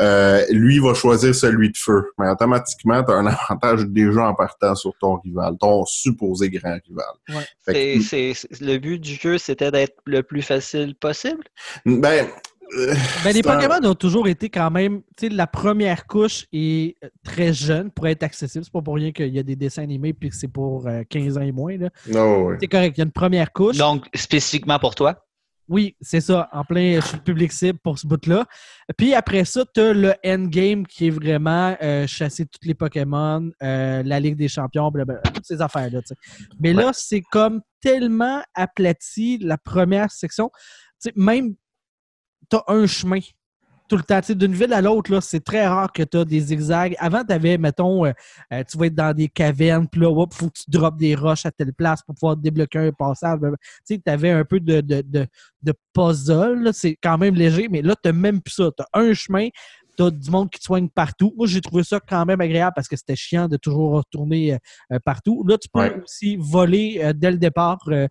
euh, 0.00 0.44
lui 0.50 0.78
va 0.78 0.94
choisir 0.94 1.34
celui 1.34 1.70
de 1.70 1.76
feu. 1.76 2.12
Mais 2.18 2.28
automatiquement, 2.28 3.02
tu 3.04 3.12
as 3.12 3.16
un 3.16 3.26
avantage 3.50 3.86
déjà 3.86 4.28
en 4.28 4.34
partant 4.34 4.74
sur 4.74 4.92
ton 4.98 5.16
rival, 5.16 5.56
ton 5.60 5.84
supposé 5.86 6.50
grand 6.50 6.78
rival. 6.86 7.04
Ouais. 7.28 7.98
Le 8.60 8.78
but 8.78 8.98
du 8.98 9.14
jeu, 9.14 9.38
c'était 9.38 9.70
d'être 9.70 9.96
le 10.04 10.22
plus 10.22 10.42
facile 10.42 10.94
possible? 10.94 11.44
Ben, 11.86 12.26
euh, 12.76 12.94
ben, 13.22 13.32
les 13.32 13.42
Pokémon 13.42 13.84
ont 13.84 13.94
toujours 13.94 14.26
été 14.26 14.48
quand 14.48 14.70
même, 14.70 15.02
tu 15.16 15.28
sais, 15.28 15.28
la 15.28 15.46
première 15.46 16.06
couche 16.06 16.46
est 16.52 16.96
très 17.22 17.52
jeune 17.52 17.90
pour 17.90 18.06
être 18.08 18.22
accessible. 18.22 18.64
C'est 18.64 18.72
pas 18.72 18.82
pour 18.82 18.94
rien 18.94 19.12
qu'il 19.12 19.34
y 19.34 19.38
a 19.38 19.42
des 19.42 19.56
dessins 19.56 19.82
animés 19.82 20.12
puis 20.12 20.30
que 20.30 20.36
c'est 20.36 20.48
pour 20.48 20.88
15 21.08 21.36
euh, 21.36 21.40
ans 21.40 21.44
et 21.44 21.52
moins. 21.52 21.76
Là. 21.76 21.90
Oh, 22.14 22.52
C'est 22.60 22.68
correct, 22.68 22.96
il 22.96 23.00
y 23.00 23.02
a 23.02 23.06
une 23.06 23.12
première 23.12 23.52
couche. 23.52 23.76
Donc, 23.76 24.06
spécifiquement 24.14 24.78
pour 24.78 24.94
toi? 24.94 25.23
Oui, 25.68 25.96
c'est 26.00 26.20
ça. 26.20 26.48
En 26.52 26.62
plein, 26.62 27.00
je 27.00 27.06
suis 27.06 27.16
le 27.16 27.22
public 27.22 27.50
cible 27.50 27.78
pour 27.78 27.98
ce 27.98 28.06
bout-là. 28.06 28.44
Puis 28.98 29.14
après 29.14 29.44
ça, 29.46 29.64
tu 29.72 29.80
as 29.80 29.94
le 29.94 30.14
endgame 30.24 30.86
qui 30.86 31.06
est 31.06 31.10
vraiment 31.10 31.74
euh, 31.82 32.06
chasser 32.06 32.44
tous 32.44 32.66
les 32.66 32.74
Pokémon, 32.74 33.50
euh, 33.62 34.02
la 34.02 34.20
Ligue 34.20 34.36
des 34.36 34.48
Champions, 34.48 34.90
toutes 34.90 35.46
ces 35.46 35.62
affaires-là. 35.62 36.00
Mais 36.60 36.74
là, 36.74 36.90
c'est 36.92 37.22
comme 37.22 37.62
tellement 37.80 38.42
aplati 38.54 39.38
la 39.38 39.56
première 39.56 40.10
section. 40.10 40.50
même, 41.16 41.54
tu 42.50 42.56
as 42.56 42.64
un 42.66 42.86
chemin 42.86 43.20
tout 43.88 43.96
le 43.96 44.02
temps. 44.02 44.20
D'une 44.28 44.54
ville 44.54 44.72
à 44.72 44.80
l'autre, 44.80 45.20
c'est 45.20 45.44
très 45.44 45.66
rare 45.66 45.92
que 45.92 46.02
tu 46.02 46.16
as 46.16 46.24
des 46.24 46.40
zigzags. 46.40 46.94
Avant, 46.98 47.24
tu 47.24 47.32
avais, 47.32 47.58
mettons, 47.58 48.06
euh, 48.06 48.12
euh, 48.52 48.62
tu 48.68 48.78
vas 48.78 48.86
être 48.86 48.94
dans 48.94 49.14
des 49.14 49.28
cavernes, 49.28 49.88
puis 49.88 50.00
là, 50.00 50.08
il 50.10 50.36
faut 50.36 50.46
que 50.46 50.58
tu 50.58 50.70
droppes 50.70 50.96
des 50.96 51.14
roches 51.14 51.46
à 51.46 51.50
telle 51.50 51.72
place 51.72 52.02
pour 52.02 52.14
pouvoir 52.14 52.36
débloquer 52.36 52.78
un 52.78 52.92
passage. 52.92 53.38
Tu 53.86 54.00
avais 54.06 54.30
un 54.30 54.44
peu 54.44 54.60
de, 54.60 54.80
de, 54.80 55.02
de, 55.02 55.26
de 55.62 55.72
puzzle. 55.92 56.70
C'est 56.72 56.96
quand 57.02 57.18
même 57.18 57.34
léger, 57.34 57.68
mais 57.68 57.82
là, 57.82 57.94
tu 57.94 58.08
n'as 58.08 58.12
même 58.12 58.40
plus 58.40 58.54
ça. 58.54 58.70
Tu 58.76 58.82
as 58.82 59.00
un 59.00 59.12
chemin, 59.14 59.48
tu 59.96 60.10
du 60.10 60.30
monde 60.30 60.50
qui 60.50 60.58
te 60.58 60.64
soigne 60.64 60.88
partout. 60.88 61.32
Moi, 61.36 61.46
j'ai 61.46 61.60
trouvé 61.60 61.84
ça 61.84 62.00
quand 62.00 62.24
même 62.24 62.40
agréable 62.40 62.72
parce 62.74 62.88
que 62.88 62.96
c'était 62.96 63.16
chiant 63.16 63.48
de 63.48 63.56
toujours 63.56 63.92
retourner 63.92 64.58
euh, 64.92 64.98
partout. 65.04 65.44
Là, 65.46 65.58
tu 65.58 65.68
peux 65.72 66.02
aussi 66.02 66.36
voler 66.36 67.00
euh, 67.02 67.12
dès 67.12 67.30
le 67.30 67.38
départ 67.38 67.78
euh, 67.88 68.08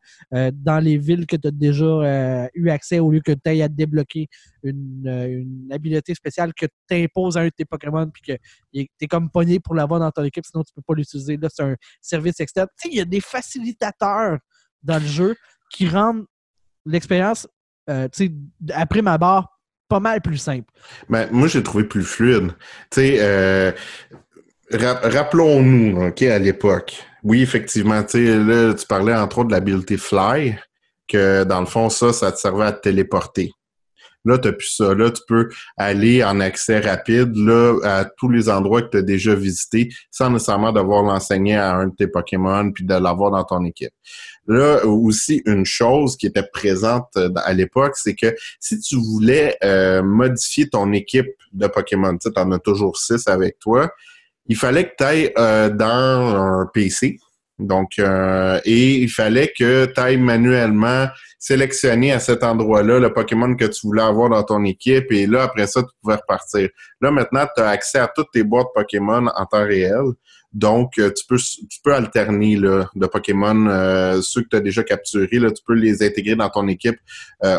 dans 0.54 0.84
les 0.84 0.98
villes 0.98 1.26
que 1.26 1.36
tu 1.36 1.48
as 1.48 1.52
déjà 1.52 2.50
eu 2.54 2.70
accès 2.70 3.00
au 3.00 3.12
lieu 3.12 3.22
que 3.22 3.32
tu 3.32 3.52
aies 3.52 3.62
à 3.62 3.68
débloquer 3.68 4.28
une, 4.64 5.70
habileté 5.72 6.14
spéciale 6.16 6.54
que 6.54 6.66
tu 6.66 6.96
imposes 6.96 7.38
à 7.38 7.42
un 7.42 7.46
de 7.46 7.52
tes 7.56 7.66
Pokémon 7.66 8.10
puis 8.10 8.22
que 8.24 8.34
tu 8.74 8.88
es 9.02 9.08
comme 9.08 9.30
pogné 9.30 9.60
pour 9.60 9.76
l'avoir 9.76 10.00
dans 10.00 10.12
ton 10.12 10.24
équipe, 10.24 10.46
sinon 10.46 10.64
tu 10.64 10.74
peux 10.74 10.82
pas 10.82 10.94
l'utiliser. 10.94 11.38
Là, 11.38 11.50
c'est 11.52 11.64
un 11.64 11.76
service 12.02 12.40
externe. 12.40 12.68
Tu 12.80 12.88
sais, 12.88 12.94
il 12.94 12.98
y 12.98 13.02
a 13.02 13.06
des 13.06 13.22
facilitateurs 13.22 14.40
dans 14.82 15.00
le 15.00 15.08
jeu 15.08 15.36
qui 15.72 15.88
rendent 15.88 16.26
l'expérience, 16.86 17.48
après 17.88 19.02
ma 19.02 19.18
barre, 19.18 19.53
pas 19.94 20.00
mal 20.00 20.22
plus 20.22 20.39
simple. 20.39 20.66
Ben, 21.08 21.28
moi, 21.32 21.48
j'ai 21.48 21.62
trouvé 21.62 21.84
plus 21.84 22.04
fluide. 22.04 22.50
Euh, 22.98 23.72
rappelons-nous, 24.72 26.08
OK, 26.08 26.24
à 26.24 26.39
l'époque. 26.39 26.96
Oui, 27.22 27.44
effectivement, 27.44 28.02
tu 28.02 28.44
là, 28.44 28.74
tu 28.74 28.88
parlais 28.88 29.14
entre 29.14 29.38
autres 29.38 29.50
de 29.50 29.54
l'habileté 29.54 29.98
fly, 29.98 30.58
que 31.08 31.44
dans 31.44 31.60
le 31.60 31.68
fond, 31.68 31.89
ça, 31.89 32.12
ça 32.12 32.32
te 32.32 32.39
servait 32.39 32.66
à 32.66 32.72
te 32.72 32.82
téléporter. 32.82 33.52
Là, 34.26 34.39
tu 34.39 34.48
n'as 34.48 34.54
plus 34.54 34.74
ça. 34.74 34.96
Là, 34.96 35.12
tu 35.12 35.22
peux 35.28 35.50
aller 35.78 36.24
en 36.24 36.39
accès 36.39 36.80
rapide 36.80 37.36
là, 37.36 37.78
à 37.84 38.06
tous 38.06 38.30
les 38.30 38.50
endroits 38.50 38.82
que 38.82 38.89
tu 38.89 38.98
as 38.98 39.02
déjà 39.04 39.36
visités 39.36 39.89
sans 40.10 40.32
nécessairement 40.32 40.72
devoir 40.72 41.04
l'enseigner 41.04 41.56
à 41.56 41.76
un 41.76 41.88
de 41.88 41.96
tes 41.96 42.08
Pokémon 42.08 42.72
puis 42.72 42.84
de 42.84 42.96
l'avoir 42.96 43.30
dans 43.30 43.44
ton 43.44 43.64
équipe. 43.66 43.94
Là, 44.48 44.86
aussi, 44.86 45.41
une 45.46 45.66
chose 45.66 46.18
qui 46.18 46.26
était 46.26 46.44
présente 46.44 47.08
euh, 47.16 47.30
à 47.46 47.54
l'époque, 47.54 47.94
c'est 47.96 48.14
que 48.14 48.36
si 48.60 48.80
tu 48.80 48.98
voulais 48.98 49.58
euh, 49.64 50.04
modifier 50.04 50.68
ton 50.68 50.91
équipe 50.91 51.30
de 51.54 51.68
Pokémon, 51.68 52.18
tu 52.18 52.30
en 52.36 52.52
as 52.52 52.60
toujours 52.60 52.98
six 52.98 53.28
avec 53.28 53.58
toi, 53.60 53.94
il 54.48 54.58
fallait 54.58 54.89
que 54.89 54.96
tu 54.98 55.04
ailles 55.04 55.34
euh, 55.38 55.70
dans 55.70 55.86
un 55.88 56.70
PC. 56.74 57.20
Donc, 57.64 57.99
et 57.99 58.95
il 58.95 59.09
fallait 59.09 59.51
que 59.57 59.86
tu 59.86 59.99
ailles 59.99 60.18
manuellement 60.18 61.07
sélectionner 61.43 62.14
à 62.14 62.20
cet 62.20 62.41
endroit-là 62.41 62.99
le 62.99 63.11
Pokémon 63.11 63.53
que 63.55 63.66
tu 63.66 63.86
voulais 63.86 64.01
avoir 64.01 64.30
dans 64.30 64.43
ton 64.43 64.64
équipe 64.64 65.11
et 65.11 65.28
là, 65.28 65.43
après 65.43 65.68
ça, 65.68 65.84
tu 65.84 65.89
pouvais 66.01 66.16
repartir. 66.16 66.70
Là, 67.01 67.11
maintenant, 67.11 67.45
tu 67.53 67.61
as 67.61 67.68
accès 67.68 67.99
à 67.99 68.07
toutes 68.07 68.32
tes 68.32 68.43
boîtes 68.43 68.68
Pokémon 68.74 69.28
en 69.28 69.45
temps 69.45 69.66
réel. 69.66 70.14
Donc, 70.53 70.93
euh, 70.99 71.11
tu 71.11 71.26
peux, 71.28 71.38
tu 71.38 71.82
peux 71.84 71.93
alterner 71.93 72.55
là, 72.55 72.89
de 72.95 73.07
Pokémon, 73.07 73.68
euh, 73.68 74.22
ceux 74.22 74.43
que 74.43 74.49
tu 74.51 74.55
as 74.55 74.61
déjà 74.61 74.84
capturés, 74.84 75.39
là, 75.39 75.51
tu 75.51 75.61
peux 75.68 75.74
les 75.74 76.01
intégrer 76.01 76.36
dans 76.36 76.49
ton 76.49 76.66
équipe 76.70 76.99
euh, 77.43 77.57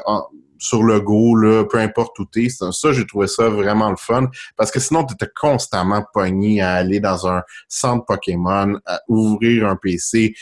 sur 0.65 0.83
le 0.83 1.01
go, 1.01 1.37
là, 1.37 1.65
peu 1.65 1.79
importe 1.79 2.19
où 2.19 2.25
tu 2.25 2.47
es. 2.47 2.49
Ça, 2.49 2.93
j'ai 2.93 3.07
trouvé 3.07 3.27
ça 3.27 3.49
vraiment 3.49 3.91
le 3.91 3.97
fun. 3.97 4.29
Parce 4.57 4.71
que 4.71 4.81
sinon, 4.81 5.05
tu 5.05 5.13
étais 5.13 5.31
constamment 5.35 6.03
pogné 6.13 6.63
à 6.63 6.73
aller 6.73 7.01
dans 7.01 7.29
un 7.29 7.43
centre 7.69 8.07
Pokémon, 8.07 8.79
à 8.87 9.01
ouvrir 9.09 9.69
un 9.69 9.77
PC, 9.77 10.35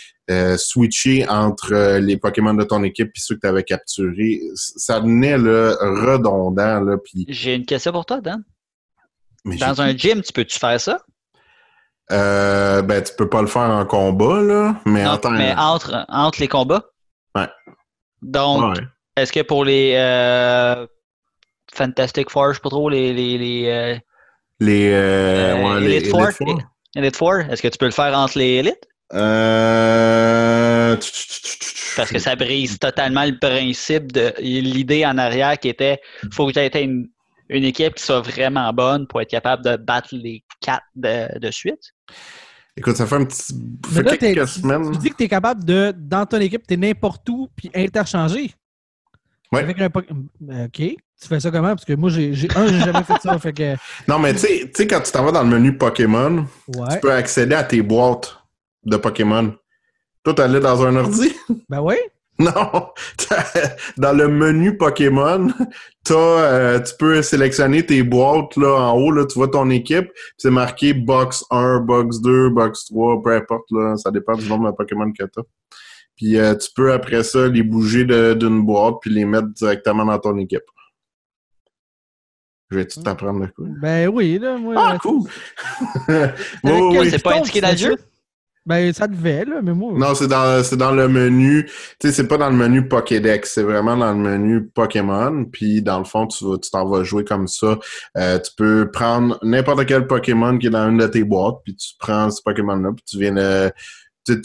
switcher 0.57 1.29
entre 1.29 1.99
les 1.99 2.17
Pokémon 2.17 2.55
de 2.55 2.65
ton 2.65 2.85
équipe 2.85 3.09
et 3.09 3.21
ceux 3.21 3.35
que 3.35 3.41
tu 3.41 3.47
avais 3.49 3.65
capturés. 3.65 4.41
Ça 4.55 5.01
devenait 5.01 5.39
là, 5.39 5.77
redondant. 5.81 6.81
Là, 6.81 6.97
J'ai 7.29 7.57
une 7.57 7.67
question 7.67 7.91
pour 7.91 8.07
toi, 8.07 8.21
Dan. 8.21 8.45
dans 9.45 9.83
un 9.83 9.97
gym, 9.97 10.23
tu 10.23 10.33
peux-tu 10.33 10.59
faire 10.59 10.81
ça? 10.81 11.01
Euh, 12.13 12.83
ben, 12.83 13.03
tu 13.03 13.13
peux 13.17 13.29
pas 13.29 13.41
le 13.41 13.49
faire 13.49 13.63
en 13.63 13.87
combat, 13.87 14.41
là, 14.41 14.81
mais, 14.85 15.07
en 15.07 15.19
mais 15.31 15.55
entre, 15.57 16.05
entre 16.09 16.41
les 16.41 16.49
combats? 16.49 16.85
Ouais. 17.35 17.49
Donc, 18.21 18.77
est-ce 19.17 19.33
que 19.33 19.41
pour 19.41 19.65
les 19.65 19.95
euh, 19.97 20.87
Fantastic 21.75 22.31
Four, 22.31 22.51
je 22.51 22.55
sais 22.55 22.61
pas 22.63 22.71
trop, 22.71 22.89
les... 22.89 23.13
Les, 23.13 23.39
les, 23.39 23.67
euh, 23.69 23.97
les, 24.61 24.91
euh, 24.93 25.75
ouais, 25.75 25.81
les 25.81 25.97
Elite, 25.97 26.11
Four, 26.11 26.29
Elite 26.95 27.17
Four, 27.17 27.41
est-ce 27.51 27.63
que 27.63 27.69
tu 27.69 27.79
peux 27.79 27.87
le 27.87 27.93
faire 27.93 28.17
entre 28.17 28.39
les 28.39 28.59
élites? 28.59 28.89
Euh... 29.13 30.97
Parce 31.97 32.11
que 32.11 32.19
ça 32.19 32.37
brise 32.37 32.79
totalement 32.79 33.25
le 33.25 33.39
principe 33.39 34.13
de 34.13 34.33
l'idée 34.39 35.05
en 35.05 35.19
arrière 35.19 35.59
qui 35.59 35.69
était 35.69 36.01
faut 36.33 36.47
que 36.47 36.53
tu 36.53 36.59
aies 36.59 36.83
une 36.83 37.09
une 37.53 37.65
équipe 37.65 37.95
qui 37.95 38.03
soit 38.03 38.21
vraiment 38.21 38.73
bonne 38.73 39.07
pour 39.07 39.21
être 39.21 39.31
capable 39.31 39.65
de 39.65 39.77
battre 39.77 40.09
les 40.13 40.43
quatre 40.61 40.85
de, 40.95 41.51
suite? 41.51 41.93
Écoute, 42.77 42.97
ça 42.97 43.07
fait 43.07 43.17
un 43.17 43.25
petit. 43.25 43.55
fait 43.93 44.19
quelques 44.19 44.49
semaines. 44.49 44.91
Tu 44.93 44.99
dis 44.99 45.11
que 45.11 45.17
tu 45.17 45.25
es 45.25 45.29
capable 45.29 45.65
de, 45.65 45.93
dans 45.97 46.25
ton 46.25 46.41
équipe, 46.41 46.67
tu 46.67 46.75
es 46.75 46.77
n'importe 46.77 47.29
où 47.29 47.49
puis 47.55 47.71
interchanger. 47.75 48.55
Oui. 49.53 49.61
OK. 50.65 50.97
Tu 51.23 51.29
fais 51.29 51.39
ça 51.39 51.51
comment? 51.51 51.69
Parce 51.69 51.85
que 51.85 51.93
moi, 51.93 52.11
j'ai 52.11 52.49
un, 52.57 52.67
j'ai 52.67 52.81
jamais 52.81 53.05
fait 53.05 53.21
ça. 53.23 53.39
Fait 53.39 53.53
que... 53.53 53.77
Non, 54.09 54.19
mais 54.19 54.35
tu 54.35 54.41
sais, 54.75 54.87
quand 54.89 55.01
tu 55.01 55.13
t'en 55.13 55.25
vas 55.25 55.31
dans 55.31 55.43
le 55.43 55.49
menu 55.49 55.77
Pokémon, 55.77 56.47
tu 56.67 56.99
peux 57.01 57.13
accéder 57.13 57.55
à 57.55 57.63
tes 57.63 57.83
boîtes 57.83 58.37
de 58.85 58.97
Pokémon. 58.97 59.55
Toi, 60.25 60.35
t'allais 60.35 60.61
dans 60.61 60.85
un 60.85 60.97
ordi? 60.97 61.33
Ben 61.69 61.81
oui. 61.81 61.97
Non, 62.39 62.89
dans 63.99 64.17
le 64.17 64.27
menu 64.27 64.77
Pokémon, 64.77 65.49
euh, 66.11 66.81
tu 66.81 66.93
peux 66.99 67.21
sélectionner 67.23 67.85
tes 67.85 68.03
boîtes 68.03 68.57
là 68.57 68.75
en 68.75 68.97
haut, 68.97 69.13
là, 69.13 69.27
tu 69.27 69.35
vois 69.35 69.49
ton 69.49 69.69
équipe, 69.71 70.11
c'est 70.39 70.51
marqué 70.51 70.95
box 70.95 71.45
1, 71.51 71.81
box 71.81 72.21
2, 72.21 72.49
box 72.49 72.87
3, 72.87 73.23
peu 73.23 73.37
importe, 73.37 73.67
là, 73.71 73.97
ça 73.97 74.11
dépend 74.11 74.35
du 74.35 74.49
nombre 74.49 74.71
de 74.71 74.77
Pokémon 74.77 75.13
que 75.13 75.25
tu 75.25 75.41
as. 75.41 75.43
Puis 76.17 76.39
euh, 76.39 76.55
tu 76.55 76.69
peux 76.75 76.93
après 76.93 77.23
ça 77.25 77.49
les 77.49 77.63
bouger 77.63 78.05
de- 78.05 78.35
d'une 78.35 78.65
boîte 78.65 78.97
puis 79.01 79.11
les 79.11 79.25
mettre 79.25 79.49
directement 79.49 80.05
dans 80.05 80.19
ton 80.19 80.37
équipe. 80.39 80.63
Je 82.71 82.79
vais 82.79 82.87
tout 82.87 83.03
t'apprendre 83.03 83.41
de 83.41 83.47
quoi? 83.53 83.67
Ben 83.83 84.09
oui, 84.09 84.39
là, 84.39 84.57
moi. 84.57 84.75
Ah, 84.79 84.99
cool! 84.99 85.29
Oui. 86.65 87.11
C'est 87.11 87.23
pas 87.23 87.37
indiqué 87.39 87.61
dans 87.61 87.71
le 87.71 87.77
jeu? 87.77 87.97
Ben, 88.65 88.93
ça 88.93 89.09
devait, 89.09 89.45
là, 89.45 89.61
mais 89.61 89.75
moi. 89.75 89.93
Non, 89.97 90.15
c'est 90.15 90.29
dans, 90.29 90.63
c'est 90.63 90.77
dans 90.77 90.93
le 90.93 91.09
menu. 91.09 91.65
Tu 91.99 92.07
sais, 92.09 92.13
c'est 92.13 92.29
pas 92.29 92.39
dans 92.39 92.49
le 92.49 92.55
menu 92.57 92.87
Pokédex, 92.87 93.53
c'est 93.55 93.65
vraiment 93.65 93.97
dans 93.97 94.13
le 94.13 94.19
menu 94.21 94.69
Pokémon. 94.69 95.45
Puis, 95.47 95.83
dans 95.83 95.99
le 95.99 96.05
fond, 96.05 96.29
tu 96.29 96.45
vas- 96.45 96.59
tu 96.59 96.71
t'en 96.71 96.89
vas 96.89 97.03
jouer 97.03 97.25
comme 97.25 97.49
ça. 97.49 97.77
Euh, 98.17 98.39
tu 98.39 98.53
peux 98.57 98.89
prendre 98.93 99.37
n'importe 99.43 99.85
quel 99.87 100.07
Pokémon 100.07 100.57
qui 100.59 100.69
est 100.69 100.71
dans 100.71 100.89
une 100.89 100.99
de 100.99 101.07
tes 101.09 101.25
boîtes, 101.25 101.57
puis 101.65 101.75
tu 101.75 101.95
prends 101.99 102.31
ce 102.31 102.41
Pokémon-là, 102.41 102.93
puis 102.95 103.05
tu 103.05 103.19
viens 103.19 103.33
le... 103.35 103.73
Tu 104.25 104.41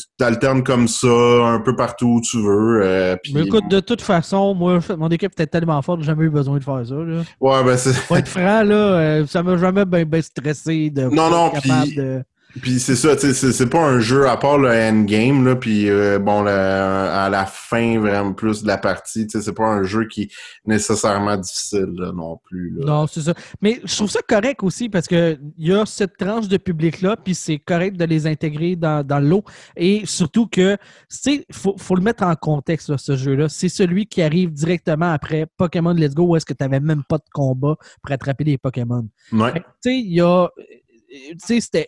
comme 0.65 0.87
ça 0.87 1.07
un 1.07 1.59
peu 1.59 1.75
partout 1.75 2.15
où 2.17 2.21
tu 2.21 2.41
veux. 2.41 2.81
euh, 2.83 3.15
Mais 3.33 3.43
écoute, 3.43 3.67
de 3.69 3.79
toute 3.79 4.01
façon, 4.01 4.55
moi, 4.55 4.79
mon 4.97 5.09
équipe 5.09 5.31
était 5.33 5.45
tellement 5.47 5.81
forte, 5.81 6.01
j'ai 6.01 6.07
jamais 6.07 6.25
eu 6.25 6.29
besoin 6.29 6.57
de 6.57 6.63
faire 6.63 6.81
ça. 6.85 6.95
Là. 6.95 7.21
Ouais, 7.39 7.63
ben 7.63 7.77
c'est... 7.77 7.93
Pour 8.07 8.17
être 8.17 8.27
franc, 8.27 8.63
là, 8.63 8.75
euh, 8.75 9.27
ça 9.27 9.43
m'a 9.43 9.57
jamais 9.57 9.85
bien 9.85 10.03
ben 10.05 10.21
stressé 10.21 10.89
de 10.89 11.03
Non, 11.03 11.29
non, 11.29 11.51
puis- 11.51 11.95
de. 11.95 12.23
Puis 12.61 12.79
c'est 12.79 12.95
ça, 12.95 13.15
tu 13.15 13.33
sais, 13.33 13.51
c'est- 13.51 13.67
pas 13.67 13.83
un 13.83 13.99
jeu 13.99 14.27
à 14.27 14.35
part 14.37 14.57
le 14.57 14.69
endgame, 14.69 15.45
là, 15.45 15.55
puis 15.55 15.89
euh, 15.89 16.17
bon, 16.17 16.41
le- 16.41 16.49
à 16.49 17.29
la 17.29 17.45
fin, 17.45 17.99
vraiment 17.99 18.33
plus 18.33 18.63
de 18.63 18.67
la 18.67 18.77
partie, 18.77 19.27
tu 19.27 19.37
sais, 19.37 19.41
c'est 19.45 19.53
pas 19.53 19.67
un 19.67 19.83
jeu 19.83 20.07
qui 20.07 20.23
est 20.23 20.29
nécessairement 20.65 21.37
difficile, 21.37 21.93
là, 21.97 22.11
non 22.13 22.39
plus, 22.45 22.71
là. 22.71 22.85
Non, 22.85 23.07
c'est 23.07 23.21
ça. 23.21 23.33
Mais 23.61 23.79
je 23.83 23.95
trouve 23.95 24.09
ça 24.09 24.21
correct 24.27 24.63
aussi 24.63 24.89
parce 24.89 25.07
que 25.07 25.37
il 25.57 25.67
y 25.67 25.73
a 25.73 25.85
cette 25.85 26.17
tranche 26.17 26.47
de 26.47 26.57
public-là, 26.57 27.15
puis 27.17 27.35
c'est 27.35 27.59
correct 27.59 27.95
de 27.97 28.05
les 28.05 28.25
intégrer 28.25 28.75
dans, 28.75 29.05
dans 29.05 29.19
l'eau. 29.19 29.43
Et 29.75 30.05
surtout 30.05 30.47
que, 30.47 30.75
tu 30.75 30.79
sais, 31.09 31.45
il 31.49 31.55
faut, 31.55 31.75
faut 31.77 31.95
le 31.95 32.01
mettre 32.01 32.23
en 32.23 32.33
contexte, 32.35 32.89
là, 32.89 32.97
ce 32.97 33.15
jeu-là. 33.17 33.49
C'est 33.49 33.69
celui 33.69 34.05
qui 34.07 34.21
arrive 34.21 34.51
directement 34.51 35.11
après 35.11 35.45
Pokémon 35.57 35.93
Let's 35.93 36.15
Go 36.15 36.23
où 36.23 36.35
est-ce 36.35 36.45
que 36.45 36.53
tu 36.53 36.63
n'avais 36.63 36.79
même 36.79 37.03
pas 37.07 37.17
de 37.17 37.23
combat 37.33 37.75
pour 38.01 38.11
attraper 38.11 38.45
les 38.45 38.57
Pokémon. 38.57 39.07
Ouais. 39.31 39.53
Tu 39.53 39.61
sais, 39.81 39.95
il 39.97 40.13
y 40.13 40.21
a. 40.21 40.47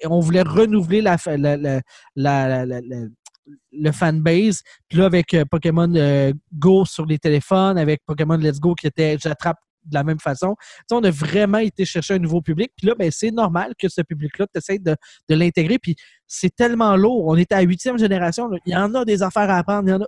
On 0.05 0.19
voulait 0.19 0.41
renouveler 0.41 1.01
la, 1.01 1.17
le 3.71 3.91
fanbase. 3.91 4.61
Puis 4.87 4.99
là, 4.99 5.05
avec 5.05 5.33
euh, 5.33 5.45
Pokémon 5.45 5.91
euh, 5.95 6.33
Go 6.53 6.85
sur 6.85 7.05
les 7.05 7.19
téléphones, 7.19 7.77
avec 7.77 8.01
Pokémon 8.05 8.37
Let's 8.37 8.59
Go 8.59 8.75
qui 8.75 8.87
était 8.87 9.17
j'attrape 9.19 9.57
de 9.85 9.95
la 9.95 10.03
même 10.03 10.19
façon. 10.19 10.55
On 10.91 11.03
a 11.03 11.09
vraiment 11.09 11.59
été 11.59 11.85
chercher 11.85 12.15
un 12.15 12.19
nouveau 12.19 12.41
public. 12.41 12.71
Puis 12.75 12.87
là, 12.87 12.95
ben, 12.97 13.09
c'est 13.11 13.31
normal 13.31 13.73
que 13.77 13.87
ce 13.87 14.01
public-là, 14.01 14.45
tu 14.53 14.79
de, 14.79 14.95
de 15.29 15.35
l'intégrer. 15.35 15.79
Puis 15.79 15.95
c'est 16.27 16.53
tellement 16.55 16.95
lourd. 16.95 17.25
On 17.27 17.35
est 17.35 17.51
à 17.51 17.61
huitième 17.61 17.97
génération. 17.97 18.49
Il 18.65 18.73
y 18.73 18.75
en 18.75 18.93
a 18.93 19.05
des 19.05 19.23
affaires 19.23 19.49
à 19.49 19.57
apprendre. 19.57 19.87
Il 19.87 19.91
y 19.91 19.93
en 19.93 20.01
a, 20.01 20.07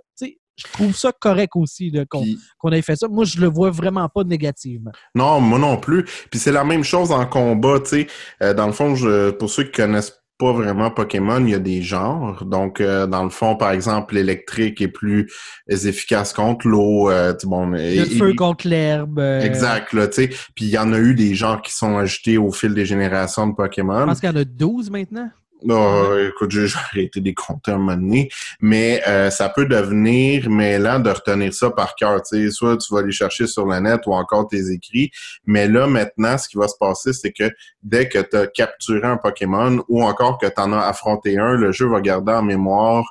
je 0.56 0.64
trouve 0.72 0.94
ça 0.94 1.12
correct 1.18 1.52
aussi 1.56 1.92
qu'on 2.08 2.70
ait 2.72 2.82
fait 2.82 2.96
ça. 2.96 3.08
Moi, 3.08 3.24
je 3.24 3.40
le 3.40 3.46
vois 3.48 3.70
vraiment 3.70 4.08
pas 4.08 4.24
négativement. 4.24 4.92
Non, 5.14 5.40
moi 5.40 5.58
non 5.58 5.76
plus. 5.76 6.04
Puis 6.30 6.38
c'est 6.38 6.52
la 6.52 6.64
même 6.64 6.84
chose 6.84 7.10
en 7.12 7.26
combat, 7.26 7.80
tu 7.80 7.88
sais. 7.90 8.06
Euh, 8.42 8.54
dans 8.54 8.66
le 8.66 8.72
fond, 8.72 8.94
je, 8.94 9.30
pour 9.30 9.48
ceux 9.50 9.64
qui 9.64 9.72
connaissent 9.72 10.18
pas 10.38 10.52
vraiment 10.52 10.90
Pokémon, 10.90 11.38
il 11.44 11.50
y 11.50 11.54
a 11.54 11.58
des 11.60 11.82
genres. 11.82 12.44
Donc, 12.44 12.80
euh, 12.80 13.06
dans 13.06 13.22
le 13.22 13.30
fond, 13.30 13.54
par 13.54 13.70
exemple, 13.70 14.14
l'électrique 14.16 14.80
est 14.80 14.88
plus 14.88 15.30
efficace 15.68 16.32
contre 16.32 16.66
l'eau. 16.66 17.10
euh, 17.10 17.32
bon, 17.44 17.66
Le 17.68 18.04
feu 18.04 18.30
et- 18.30 18.34
contre 18.36 18.66
l'herbe. 18.68 19.20
Exact, 19.20 19.92
là, 19.92 20.08
tu 20.08 20.14
sais. 20.22 20.28
Puis 20.56 20.64
il 20.64 20.70
y 20.70 20.78
en 20.78 20.92
a 20.92 20.98
eu 20.98 21.14
des 21.14 21.34
genres 21.34 21.62
qui 21.62 21.72
sont 21.72 21.96
ajoutés 21.96 22.38
au 22.38 22.50
fil 22.50 22.74
des 22.74 22.84
générations 22.86 23.46
de 23.46 23.52
Je 23.52 23.56
Pokémon. 23.56 24.04
pense 24.06 24.20
qu'il 24.20 24.30
y 24.30 24.32
en 24.32 24.36
a 24.36 24.44
12 24.44 24.90
maintenant. 24.90 25.30
Non, 25.64 26.18
écoute, 26.18 26.50
j'ai 26.50 26.66
arrêté 26.76 27.20
de 27.20 27.24
les 27.26 27.34
compter 27.34 27.70
un 27.72 27.78
moment 27.78 27.94
donné, 27.96 28.28
mais 28.60 29.02
euh, 29.06 29.30
ça 29.30 29.48
peut 29.48 29.66
devenir 29.66 30.48
mêlant 30.50 30.98
de 31.00 31.10
retenir 31.10 31.52
ça 31.54 31.70
par 31.70 31.94
cœur. 31.94 32.22
Tu 32.22 32.44
sais, 32.46 32.50
soit 32.50 32.76
tu 32.76 32.92
vas 32.92 33.00
aller 33.00 33.12
chercher 33.12 33.46
sur 33.46 33.64
le 33.66 33.78
net 33.78 34.00
ou 34.06 34.12
encore 34.14 34.48
tes 34.48 34.70
écrits, 34.70 35.10
mais 35.46 35.68
là, 35.68 35.86
maintenant, 35.86 36.36
ce 36.38 36.48
qui 36.48 36.56
va 36.56 36.68
se 36.68 36.76
passer, 36.78 37.12
c'est 37.12 37.32
que 37.32 37.50
dès 37.82 38.08
que 38.08 38.18
tu 38.18 38.36
as 38.36 38.46
capturé 38.46 39.06
un 39.06 39.16
Pokémon 39.16 39.82
ou 39.88 40.02
encore 40.02 40.38
que 40.38 40.46
tu 40.46 40.60
en 40.60 40.72
as 40.72 40.86
affronté 40.86 41.38
un, 41.38 41.52
le 41.54 41.72
jeu 41.72 41.86
va 41.88 42.00
garder 42.00 42.32
en 42.32 42.42
mémoire 42.42 43.04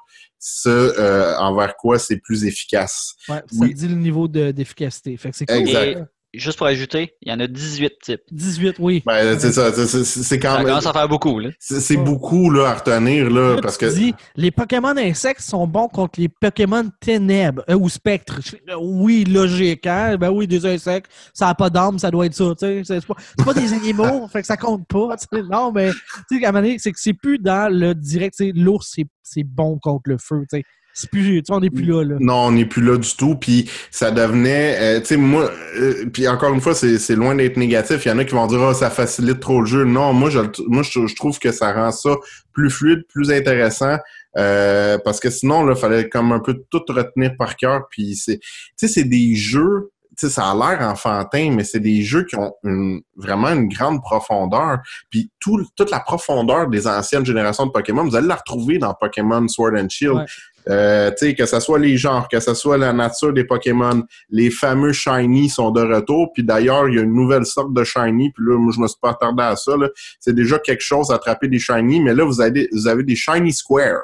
ce 0.44 0.70
euh, 0.70 1.38
envers 1.38 1.76
quoi 1.78 2.00
c'est 2.00 2.18
plus 2.18 2.46
efficace. 2.46 3.14
Ouais, 3.30 3.36
ça 3.38 3.44
Oui. 3.60 3.74
dit 3.76 3.88
le 3.88 3.96
niveau 3.96 4.28
de- 4.28 4.50
d'efficacité. 4.52 5.16
Fait 5.18 5.30
que 5.30 5.38
c'est 5.38 5.46
cool. 5.46 5.58
Exact. 5.58 6.00
Ça. 6.34 6.40
Juste 6.40 6.58
pour 6.58 6.68
ajouter, 6.68 7.14
il 7.22 7.30
y 7.32 7.34
en 7.34 7.40
a 7.40 7.48
18 7.48 7.94
types. 8.02 8.22
18, 8.32 8.76
oui. 8.80 9.04
Ben, 9.06 9.38
c'est 9.40 9.52
ça, 9.52 9.72
c'est- 9.74 10.40
quand 10.40 10.52
Ça 10.52 10.58
même... 10.60 10.68
commence 10.68 10.86
à 10.86 10.94
faire 10.94 11.10
beaucoup, 11.10 11.40
là. 11.40 11.50
C'est 11.60 11.98
Ouais. 11.98 12.04
beaucoup 12.04 12.50
là, 12.50 12.70
à 12.70 12.74
retenir, 12.76 13.30
là, 13.30 13.56
Là, 13.56 13.62
parce 13.62 13.78
tu 13.78 13.86
que... 13.86 13.94
dis, 13.94 14.14
les 14.36 14.52
Pokémon 14.52 14.96
insectes 14.98 15.42
sont 15.42 15.68
bons 15.68 15.88
contre 15.88 16.20
les 16.20 16.30
Pokémon 16.30 16.90
ténèbres 17.00 17.64
euh, 17.70 17.76
ou 17.76 17.90
spectres. 17.90 18.40
Euh, 18.70 18.76
Oui, 18.80 19.26
logique, 19.26 19.86
hein? 19.88 20.18
Ben 20.18 20.30
oui, 20.32 20.48
des 20.48 20.66
insectes, 20.66 21.12
ça 21.34 21.48
n'a 21.48 21.56
pas 21.56 21.70
d'âme, 21.70 22.00
ça 22.00 22.10
doit 22.12 22.26
être 22.26 22.34
ça. 22.36 22.54
tu 22.58 22.84
sais. 22.86 23.00
C'est 23.02 23.44
pas, 23.46 23.54
des 23.54 23.74
animaux, 23.74 24.28
fait 24.32 24.42
que 24.42 24.48
ça 24.48 24.58
compte 24.58 24.88
pas. 24.88 25.16
tu 25.18 25.26
sais. 25.32 25.44
Non, 25.44 25.72
mais 25.72 25.92
tu 26.30 26.40
sais, 26.40 26.46
à 26.46 26.50
un 26.50 26.52
moment 26.52 26.64
donné, 26.64 26.78
c'est 26.80 26.92
que 26.92 27.00
c'est 27.00 27.14
plus 27.14 27.40
dans 27.40 27.72
le 27.74 27.94
direct. 27.94 28.36
tu 28.38 28.46
sais, 28.46 28.52
L'ours, 28.56 28.90
c'est, 28.96 29.06
c'est 29.24 29.44
bon 29.44 29.78
contre 29.80 30.04
le 30.10 30.18
feu. 30.18 30.46
tu 30.50 30.58
sais. 30.58 30.64
C'est 30.94 31.10
plus, 31.10 31.22
tu 31.24 31.46
sais, 31.46 31.54
on 31.54 31.60
n'est 31.62 31.70
plus 31.70 31.86
là. 31.86 32.04
là. 32.04 32.16
Non, 32.20 32.48
on 32.48 32.52
n'est 32.52 32.66
plus 32.66 32.82
là 32.84 32.98
du 32.98 33.16
tout. 33.16 33.36
Puis 33.36 33.70
ça 33.92 34.12
devenait, 34.12 34.78
euh, 34.80 35.00
tu 35.00 35.06
sais, 35.08 35.18
moi, 35.18 35.50
euh, 35.78 36.06
puis 36.12 36.28
encore 36.28 36.54
une 36.54 36.62
fois, 36.62 36.76
c'est 36.76 36.98
c'est 37.00 37.16
loin 37.16 37.34
d'être 37.36 37.58
négatif. 37.58 38.06
Il 38.06 38.10
y 38.10 38.12
en 38.12 38.18
a 38.20 38.26
qui 38.26 38.34
vont 38.34 38.48
dire, 38.48 38.62
ah, 38.62 38.74
ça 38.74 38.90
facilite 38.90 39.40
trop 39.40 39.62
le 39.62 39.66
jeu. 39.68 39.84
Non, 39.86 40.14
moi, 40.14 40.30
je, 40.30 40.40
moi, 40.68 40.84
je, 40.84 41.08
je 41.08 41.16
trouve 41.16 41.40
que 41.40 41.52
ça 41.52 41.72
rend 41.72 41.92
ça 41.92 42.16
plus 42.54 42.70
fluide, 42.70 43.04
plus 43.08 43.32
intéressant. 43.32 43.98
euh, 44.38 44.98
parce 45.04 45.20
que 45.20 45.30
sinon, 45.30 45.64
là, 45.66 45.76
fallait 45.76 46.08
comme 46.10 46.32
un 46.32 46.40
peu 46.40 46.62
tout 46.70 46.84
retenir 46.90 47.36
par 47.38 47.56
cœur. 47.56 47.84
Puis 47.90 48.16
c'est, 48.16 48.40
tu 48.40 48.48
sais, 48.76 48.88
c'est 48.88 49.04
des 49.04 49.36
jeux. 49.36 49.92
Tu 50.18 50.28
sais, 50.28 50.34
ça 50.34 50.52
a 50.52 50.54
l'air 50.56 50.88
enfantin, 50.88 51.52
mais 51.56 51.64
c'est 51.64 51.80
des 51.80 52.02
jeux 52.02 52.26
qui 52.26 52.36
ont 52.36 52.54
une, 52.66 53.02
vraiment 53.16 53.48
une 53.48 53.70
grande 53.70 54.02
profondeur. 54.02 54.80
Puis 55.10 55.32
tout, 55.40 55.66
toute 55.76 55.90
la 55.90 56.02
profondeur 56.02 56.68
des 56.68 56.86
anciennes 56.86 57.26
générations 57.26 57.66
de 57.66 57.72
Pokémon, 57.72 58.04
vous 58.04 58.16
allez 58.16 58.28
la 58.28 58.36
retrouver 58.36 58.78
dans 58.78 58.94
Pokémon 58.94 59.48
Sword 59.48 59.72
and 59.78 59.88
Shield. 59.90 60.18
Ouais. 60.18 60.26
Euh, 60.70 61.10
tu 61.12 61.28
sais, 61.28 61.36
que 61.36 61.46
ce 61.46 61.60
soit 61.60 61.80
les 61.80 61.98
genres, 61.98 62.28
que 62.28 62.40
ce 62.40 62.54
soit 62.54 62.78
la 62.78 62.94
nature 62.94 63.34
des 63.34 63.44
Pokémon, 63.44 64.04
les 64.30 64.52
fameux 64.52 64.94
Shiny 64.94 65.50
sont 65.50 65.72
de 65.72 65.82
retour. 65.82 66.32
Puis 66.34 66.44
d'ailleurs, 66.44 66.88
il 66.88 66.96
y 66.96 67.00
a 67.00 67.02
une 67.02 67.14
nouvelle 67.14 67.46
sorte 67.46 67.74
de 67.74 67.84
Shiny. 67.84 68.32
Puis 68.32 68.46
là, 68.48 68.58
moi, 68.58 68.72
je 68.76 68.80
me 68.80 68.88
suis 68.88 69.00
pas 69.02 69.12
attardé 69.12 69.44
à 69.44 69.56
ça. 69.56 69.74
C'est 70.20 70.36
déjà 70.36 70.60
quelque 70.60 70.84
chose 70.84 71.08
d'attraper 71.08 71.48
des 71.48 71.60
Shiny, 71.60 72.02
mais 72.02 72.14
là, 72.14 72.24
vous 72.24 72.42
avez, 72.42 72.70
vous 72.72 72.88
avez 72.88 73.04
des 73.04 73.16
Shiny 73.16 73.52
Square. 73.54 74.04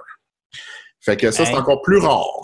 Fait 1.00 1.16
que 1.16 1.32
ça, 1.32 1.46
c'est 1.46 1.56
encore 1.56 1.82
plus 1.82 2.00
rare. 2.00 2.42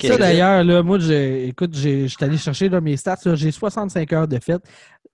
Ça, 0.00 0.16
d'ailleurs, 0.16 0.62
là, 0.62 0.82
moi, 0.82 0.98
j'ai, 0.98 1.48
écoute, 1.48 1.74
j'étais 1.74 2.24
allé 2.24 2.36
chercher 2.36 2.68
là, 2.68 2.80
mes 2.80 2.96
stats. 2.96 3.34
j'ai 3.34 3.50
65 3.50 4.12
heures 4.12 4.28
de 4.28 4.38
fête. 4.38 4.62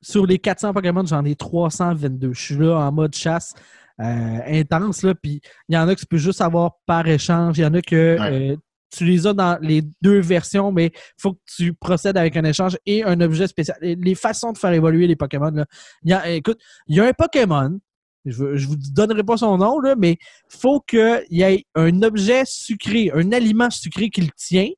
Sur 0.02 0.26
les 0.26 0.38
400 0.38 0.74
Pokémon, 0.74 1.04
j'en 1.06 1.24
ai 1.24 1.34
322. 1.34 2.32
Je 2.34 2.40
suis 2.40 2.56
là 2.56 2.76
en 2.76 2.92
mode 2.92 3.14
chasse 3.14 3.54
intense. 3.98 5.02
Là, 5.02 5.14
puis 5.14 5.40
il 5.68 5.74
y 5.74 5.78
en 5.78 5.88
a 5.88 5.94
que 5.94 6.00
tu 6.00 6.06
peux 6.06 6.16
juste 6.18 6.40
avoir 6.40 6.72
par 6.86 7.06
échange. 7.06 7.58
Il 7.58 7.62
y 7.62 7.66
en 7.66 7.74
a 7.74 7.80
que 7.82 8.18
Ouais. 8.18 8.52
euh, 8.52 8.56
tu 8.96 9.04
les 9.04 9.26
as 9.26 9.32
dans 9.32 9.58
les 9.60 9.82
deux 10.02 10.20
versions, 10.20 10.70
mais 10.70 10.86
il 10.94 11.20
faut 11.20 11.32
que 11.32 11.40
tu 11.56 11.74
procèdes 11.74 12.16
avec 12.16 12.36
un 12.36 12.44
échange 12.44 12.76
et 12.86 13.02
un 13.02 13.20
objet 13.20 13.46
spécial. 13.48 13.76
Les 13.82 14.14
façons 14.14 14.52
de 14.52 14.58
faire 14.58 14.72
évoluer 14.72 15.06
les 15.08 15.16
Pokémon, 15.16 15.50
là, 15.50 15.64
il 16.04 16.10
y 16.10 16.12
a, 16.12 16.28
écoute, 16.30 16.60
il 16.86 16.96
y 16.96 17.00
a 17.00 17.04
un 17.06 17.12
Pokémon. 17.12 17.78
Je 18.24 18.42
ne 18.44 18.58
vous 18.66 18.76
donnerai 18.92 19.22
pas 19.22 19.36
son 19.36 19.58
nom, 19.58 19.80
là, 19.80 19.96
mais 19.98 20.12
il 20.12 20.58
faut 20.60 20.80
qu'il 20.80 21.24
y 21.30 21.42
ait 21.42 21.64
un 21.74 22.02
objet 22.02 22.42
sucré, 22.46 23.10
un 23.14 23.32
aliment 23.32 23.68
sucré 23.68 24.08
qui 24.10 24.22
le 24.22 24.30
tient, 24.36 24.68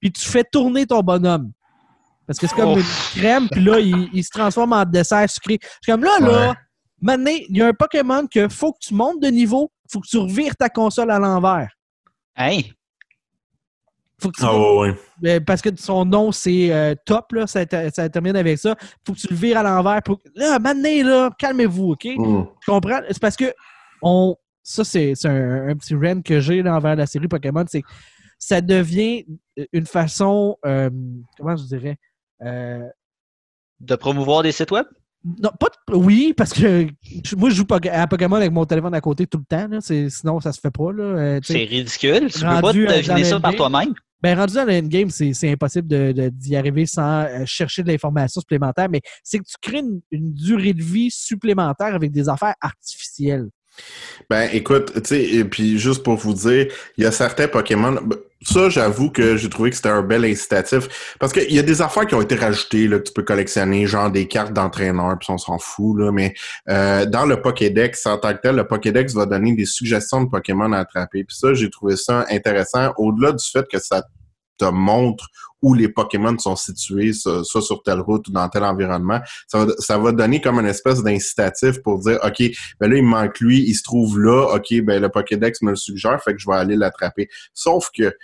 puis 0.00 0.12
tu 0.12 0.20
fais 0.28 0.44
tourner 0.44 0.86
ton 0.86 1.00
bonhomme. 1.00 1.50
Parce 2.26 2.38
que 2.38 2.46
c'est 2.46 2.54
comme 2.54 2.68
Oh. 2.70 2.78
une 2.78 3.20
crème, 3.20 3.48
puis 3.50 3.62
là, 3.64 3.80
il, 3.80 4.08
il 4.12 4.22
se 4.22 4.30
transforme 4.30 4.74
en 4.74 4.84
dessert 4.84 5.28
sucré. 5.28 5.58
C'est 5.82 5.90
comme 5.90 6.04
là, 6.04 6.18
là. 6.20 6.54
Maintenant, 7.04 7.30
il 7.48 7.56
y 7.56 7.62
a 7.62 7.68
un 7.68 7.72
Pokémon 7.72 8.26
que 8.26 8.48
faut 8.48 8.72
que 8.72 8.78
tu 8.80 8.94
montes 8.94 9.20
de 9.22 9.28
niveau, 9.28 9.70
faut 9.92 10.00
que 10.00 10.08
tu 10.08 10.18
revires 10.18 10.56
ta 10.56 10.68
console 10.68 11.10
à 11.12 11.18
l'envers. 11.20 11.70
Hein? 12.36 12.60
Faut 14.20 14.30
que 14.30 14.36
tu 14.38 14.44
Ah 14.46 14.56
ouais, 14.56 14.78
ouais. 15.22 15.30
euh, 15.36 15.40
parce 15.40 15.60
que 15.60 15.68
son 15.76 16.04
nom, 16.04 16.32
c'est 16.32 16.72
euh, 16.72 16.94
Top, 17.04 17.32
là, 17.32 17.46
ça, 17.46 17.66
ter- 17.66 17.92
ça 17.92 18.08
termine 18.08 18.36
avec 18.36 18.58
ça. 18.58 18.74
Faut 19.06 19.12
que 19.12 19.18
tu 19.18 19.26
le 19.28 19.36
vires 19.36 19.58
à 19.58 19.62
l'envers. 19.62 20.02
Pour... 20.02 20.20
Là, 20.34 20.58
maintenant, 20.58 20.88
là, 21.04 21.30
calmez-vous, 21.38 21.92
OK? 21.92 22.04
Mm. 22.16 22.44
Tu 22.62 22.70
comprends? 22.70 23.00
C'est 23.08 23.20
parce 23.20 23.36
que 23.36 23.52
on. 24.02 24.36
Ça, 24.66 24.82
c'est 24.82 25.12
c'est 25.14 25.28
un, 25.28 25.68
un 25.68 25.76
petit 25.76 25.94
rant 25.94 26.22
que 26.22 26.40
j'ai 26.40 26.62
là, 26.62 26.74
envers 26.76 26.96
la 26.96 27.06
série 27.06 27.28
Pokémon. 27.28 27.64
C'est 27.68 27.82
que 27.82 27.88
ça 28.38 28.60
devient 28.62 29.26
une 29.72 29.84
façon. 29.86 30.56
euh, 30.64 30.88
comment 31.36 31.56
je 31.56 31.64
dirais? 31.64 31.98
Euh, 32.42 32.88
De 33.80 33.94
promouvoir 33.96 34.42
des 34.42 34.52
sites 34.52 34.70
web? 34.70 34.86
Non, 35.24 35.50
pas 35.58 35.68
de- 35.88 35.94
oui, 35.96 36.34
parce 36.36 36.52
que 36.52 36.86
moi, 37.36 37.48
je 37.50 37.54
joue 37.54 37.64
à 37.90 38.06
Pokémon 38.06 38.36
avec 38.36 38.52
mon 38.52 38.64
téléphone 38.66 38.94
à 38.94 39.00
côté 39.00 39.26
tout 39.26 39.38
le 39.38 39.44
temps. 39.44 39.68
Là, 39.68 39.78
sinon, 39.80 40.40
ça 40.40 40.52
se 40.52 40.60
fait 40.60 40.70
pas. 40.70 40.90
Euh. 40.98 41.40
C'est 41.42 41.64
ridicule. 41.64 42.30
Tu 42.30 42.40
peux 42.40 42.60
pas 42.60 42.72
deviner 42.96 43.24
ça 43.24 43.40
par 43.40 43.52
toi-même. 43.56 43.94
Ben, 44.22 44.38
rendu 44.38 44.54
dans 44.54 44.64
le 44.64 44.72
endgame, 44.78 45.10
c'est 45.10 45.50
impossible 45.50 45.86
de- 45.86 46.12
de- 46.12 46.28
d'y 46.30 46.56
arriver 46.56 46.86
sans 46.86 47.22
euh, 47.24 47.44
chercher 47.44 47.82
de 47.82 47.88
l'information 47.88 48.40
supplémentaire, 48.40 48.88
mais 48.90 49.02
c'est 49.22 49.38
que 49.38 49.44
tu 49.44 49.54
crées 49.60 49.80
une, 49.80 50.00
une 50.10 50.32
durée 50.32 50.72
de 50.72 50.82
vie 50.82 51.10
supplémentaire 51.10 51.94
avec 51.94 52.10
des 52.10 52.26
affaires 52.28 52.54
artificielles. 52.60 53.48
Ben, 54.30 54.48
écoute, 54.52 54.92
tu 54.94 55.00
sais, 55.04 55.22
et 55.22 55.44
puis 55.44 55.78
juste 55.78 56.02
pour 56.02 56.16
vous 56.16 56.34
dire, 56.34 56.68
il 56.96 57.04
y 57.04 57.06
a 57.06 57.12
certains 57.12 57.48
Pokémon. 57.48 57.98
ben, 58.04 58.16
Ça, 58.42 58.68
j'avoue 58.68 59.10
que 59.10 59.36
j'ai 59.36 59.48
trouvé 59.48 59.70
que 59.70 59.76
c'était 59.76 59.90
un 59.90 60.02
bel 60.02 60.24
incitatif. 60.24 61.16
Parce 61.18 61.32
qu'il 61.32 61.52
y 61.52 61.58
a 61.58 61.62
des 61.62 61.82
affaires 61.82 62.06
qui 62.06 62.14
ont 62.14 62.22
été 62.22 62.34
rajoutées, 62.34 62.88
là, 62.88 62.98
que 62.98 63.04
tu 63.04 63.12
peux 63.12 63.22
collectionner, 63.22 63.86
genre 63.86 64.10
des 64.10 64.26
cartes 64.28 64.52
d'entraîneur, 64.52 65.16
puis 65.18 65.30
on 65.30 65.38
s'en 65.38 65.58
fout, 65.58 65.98
là. 65.98 66.12
Mais 66.12 66.34
euh, 66.68 67.06
dans 67.06 67.26
le 67.26 67.40
Pokédex, 67.40 68.06
en 68.06 68.18
tant 68.18 68.32
que 68.34 68.40
tel, 68.42 68.56
le 68.56 68.66
Pokédex 68.66 69.14
va 69.14 69.26
donner 69.26 69.54
des 69.54 69.66
suggestions 69.66 70.22
de 70.24 70.30
Pokémon 70.30 70.72
à 70.72 70.78
attraper. 70.80 71.24
Puis 71.24 71.36
ça, 71.36 71.54
j'ai 71.54 71.70
trouvé 71.70 71.96
ça 71.96 72.26
intéressant, 72.30 72.92
au-delà 72.96 73.32
du 73.32 73.44
fait 73.44 73.66
que 73.70 73.78
ça 73.78 74.02
te 74.58 74.64
montre 74.64 75.28
où 75.62 75.72
les 75.72 75.88
Pokémon 75.88 76.38
sont 76.38 76.56
situés, 76.56 77.12
soit 77.14 77.62
sur 77.62 77.82
telle 77.82 78.00
route 78.00 78.28
ou 78.28 78.32
dans 78.32 78.48
tel 78.50 78.64
environnement. 78.64 79.20
Ça 79.48 79.64
va, 79.64 79.72
ça 79.78 79.96
va 79.96 80.12
donner 80.12 80.40
comme 80.42 80.60
une 80.60 80.66
espèce 80.66 81.02
d'incitatif 81.02 81.82
pour 81.82 82.00
dire, 82.00 82.18
OK, 82.22 82.42
ben 82.78 82.90
là, 82.90 82.96
il 82.96 83.02
me 83.02 83.08
manque 83.08 83.40
lui, 83.40 83.64
il 83.66 83.74
se 83.74 83.82
trouve 83.82 84.20
là, 84.20 84.54
OK, 84.54 84.82
ben 84.82 85.00
le 85.00 85.08
Pokédex 85.08 85.62
me 85.62 85.70
le 85.70 85.76
suggère, 85.76 86.22
fait 86.22 86.34
que 86.34 86.38
je 86.38 86.46
vais 86.46 86.56
aller 86.56 86.76
l'attraper. 86.76 87.28
Sauf 87.54 87.88
que 87.96 88.14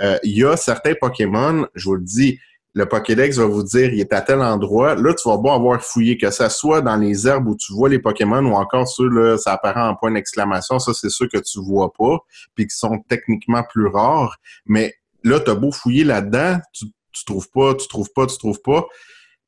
euh, 0.00 0.18
il 0.22 0.36
y 0.36 0.44
a 0.44 0.58
certains 0.58 0.92
Pokémon, 0.94 1.66
je 1.74 1.86
vous 1.86 1.94
le 1.94 2.02
dis, 2.02 2.38
le 2.74 2.86
Pokédex 2.86 3.38
va 3.38 3.46
vous 3.46 3.64
dire, 3.64 3.92
il 3.92 4.00
est 4.00 4.12
à 4.12 4.20
tel 4.20 4.40
endroit. 4.40 4.94
Là, 4.94 5.12
tu 5.14 5.28
vas 5.28 5.36
beau 5.36 5.50
avoir 5.50 5.82
fouillé, 5.82 6.16
que 6.16 6.30
ça 6.30 6.48
soit 6.48 6.82
dans 6.82 6.96
les 6.96 7.26
herbes 7.26 7.48
où 7.48 7.56
tu 7.56 7.72
vois 7.72 7.88
les 7.88 7.98
Pokémon 7.98 8.44
ou 8.44 8.54
encore 8.54 8.86
ceux, 8.86 9.08
là, 9.08 9.36
ça 9.38 9.54
apparaît 9.54 9.80
en 9.80 9.96
point 9.96 10.12
d'exclamation. 10.12 10.78
Ça, 10.78 10.92
c'est 10.94 11.10
ceux 11.10 11.26
que 11.26 11.38
tu 11.38 11.60
vois 11.60 11.92
pas, 11.92 12.18
puis 12.54 12.66
qui 12.66 12.76
sont 12.76 12.98
techniquement 13.08 13.64
plus 13.68 13.88
rares. 13.88 14.36
Mais 14.66 14.94
là, 15.24 15.40
t'as 15.40 15.54
beau 15.54 15.72
fouiller 15.72 16.04
là-dedans, 16.04 16.58
tu, 16.72 16.86
tu 17.12 17.24
trouves 17.24 17.50
pas, 17.50 17.74
tu 17.74 17.88
trouves 17.88 18.10
pas, 18.14 18.26
tu 18.26 18.38
trouves 18.38 18.60
pas, 18.62 18.86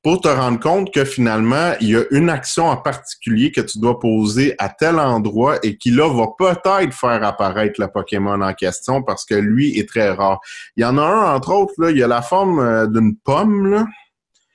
pour 0.03 0.21
te 0.21 0.29
rendre 0.29 0.59
compte 0.59 0.93
que 0.93 1.05
finalement, 1.05 1.75
il 1.81 1.91
y 1.91 1.97
a 1.97 2.03
une 2.11 2.29
action 2.29 2.67
en 2.67 2.77
particulier 2.77 3.53
que 3.53 3.61
tu 3.61 3.79
dois 3.79 4.01
poser 4.01 4.55
à 4.59 4.69
tel 4.69 4.99
endroit 4.99 5.59
et 5.63 5.77
qui 5.77 5.93
là 5.93 6.09
va 6.13 6.27
peut-être 6.37 6.93
faire 6.93 7.23
apparaître 7.23 7.81
le 7.81 7.87
Pokémon 7.87 8.41
en 8.41 8.53
question 8.53 9.03
parce 9.03 9.25
que 9.25 9.35
lui 9.35 9.79
est 9.79 9.89
très 9.89 10.11
rare. 10.11 10.41
Il 10.77 10.83
y 10.83 10.85
en 10.85 10.99
a 10.99 11.03
un, 11.03 11.35
entre 11.37 11.53
autres, 11.53 11.75
là, 11.79 11.91
il 11.93 11.99
y 11.99 12.03
a 12.03 12.09
la 12.09 12.21
forme 12.21 12.59
euh, 12.59 12.87
d'une 12.89 13.17
pomme, 13.17 13.71
là. 13.71 13.87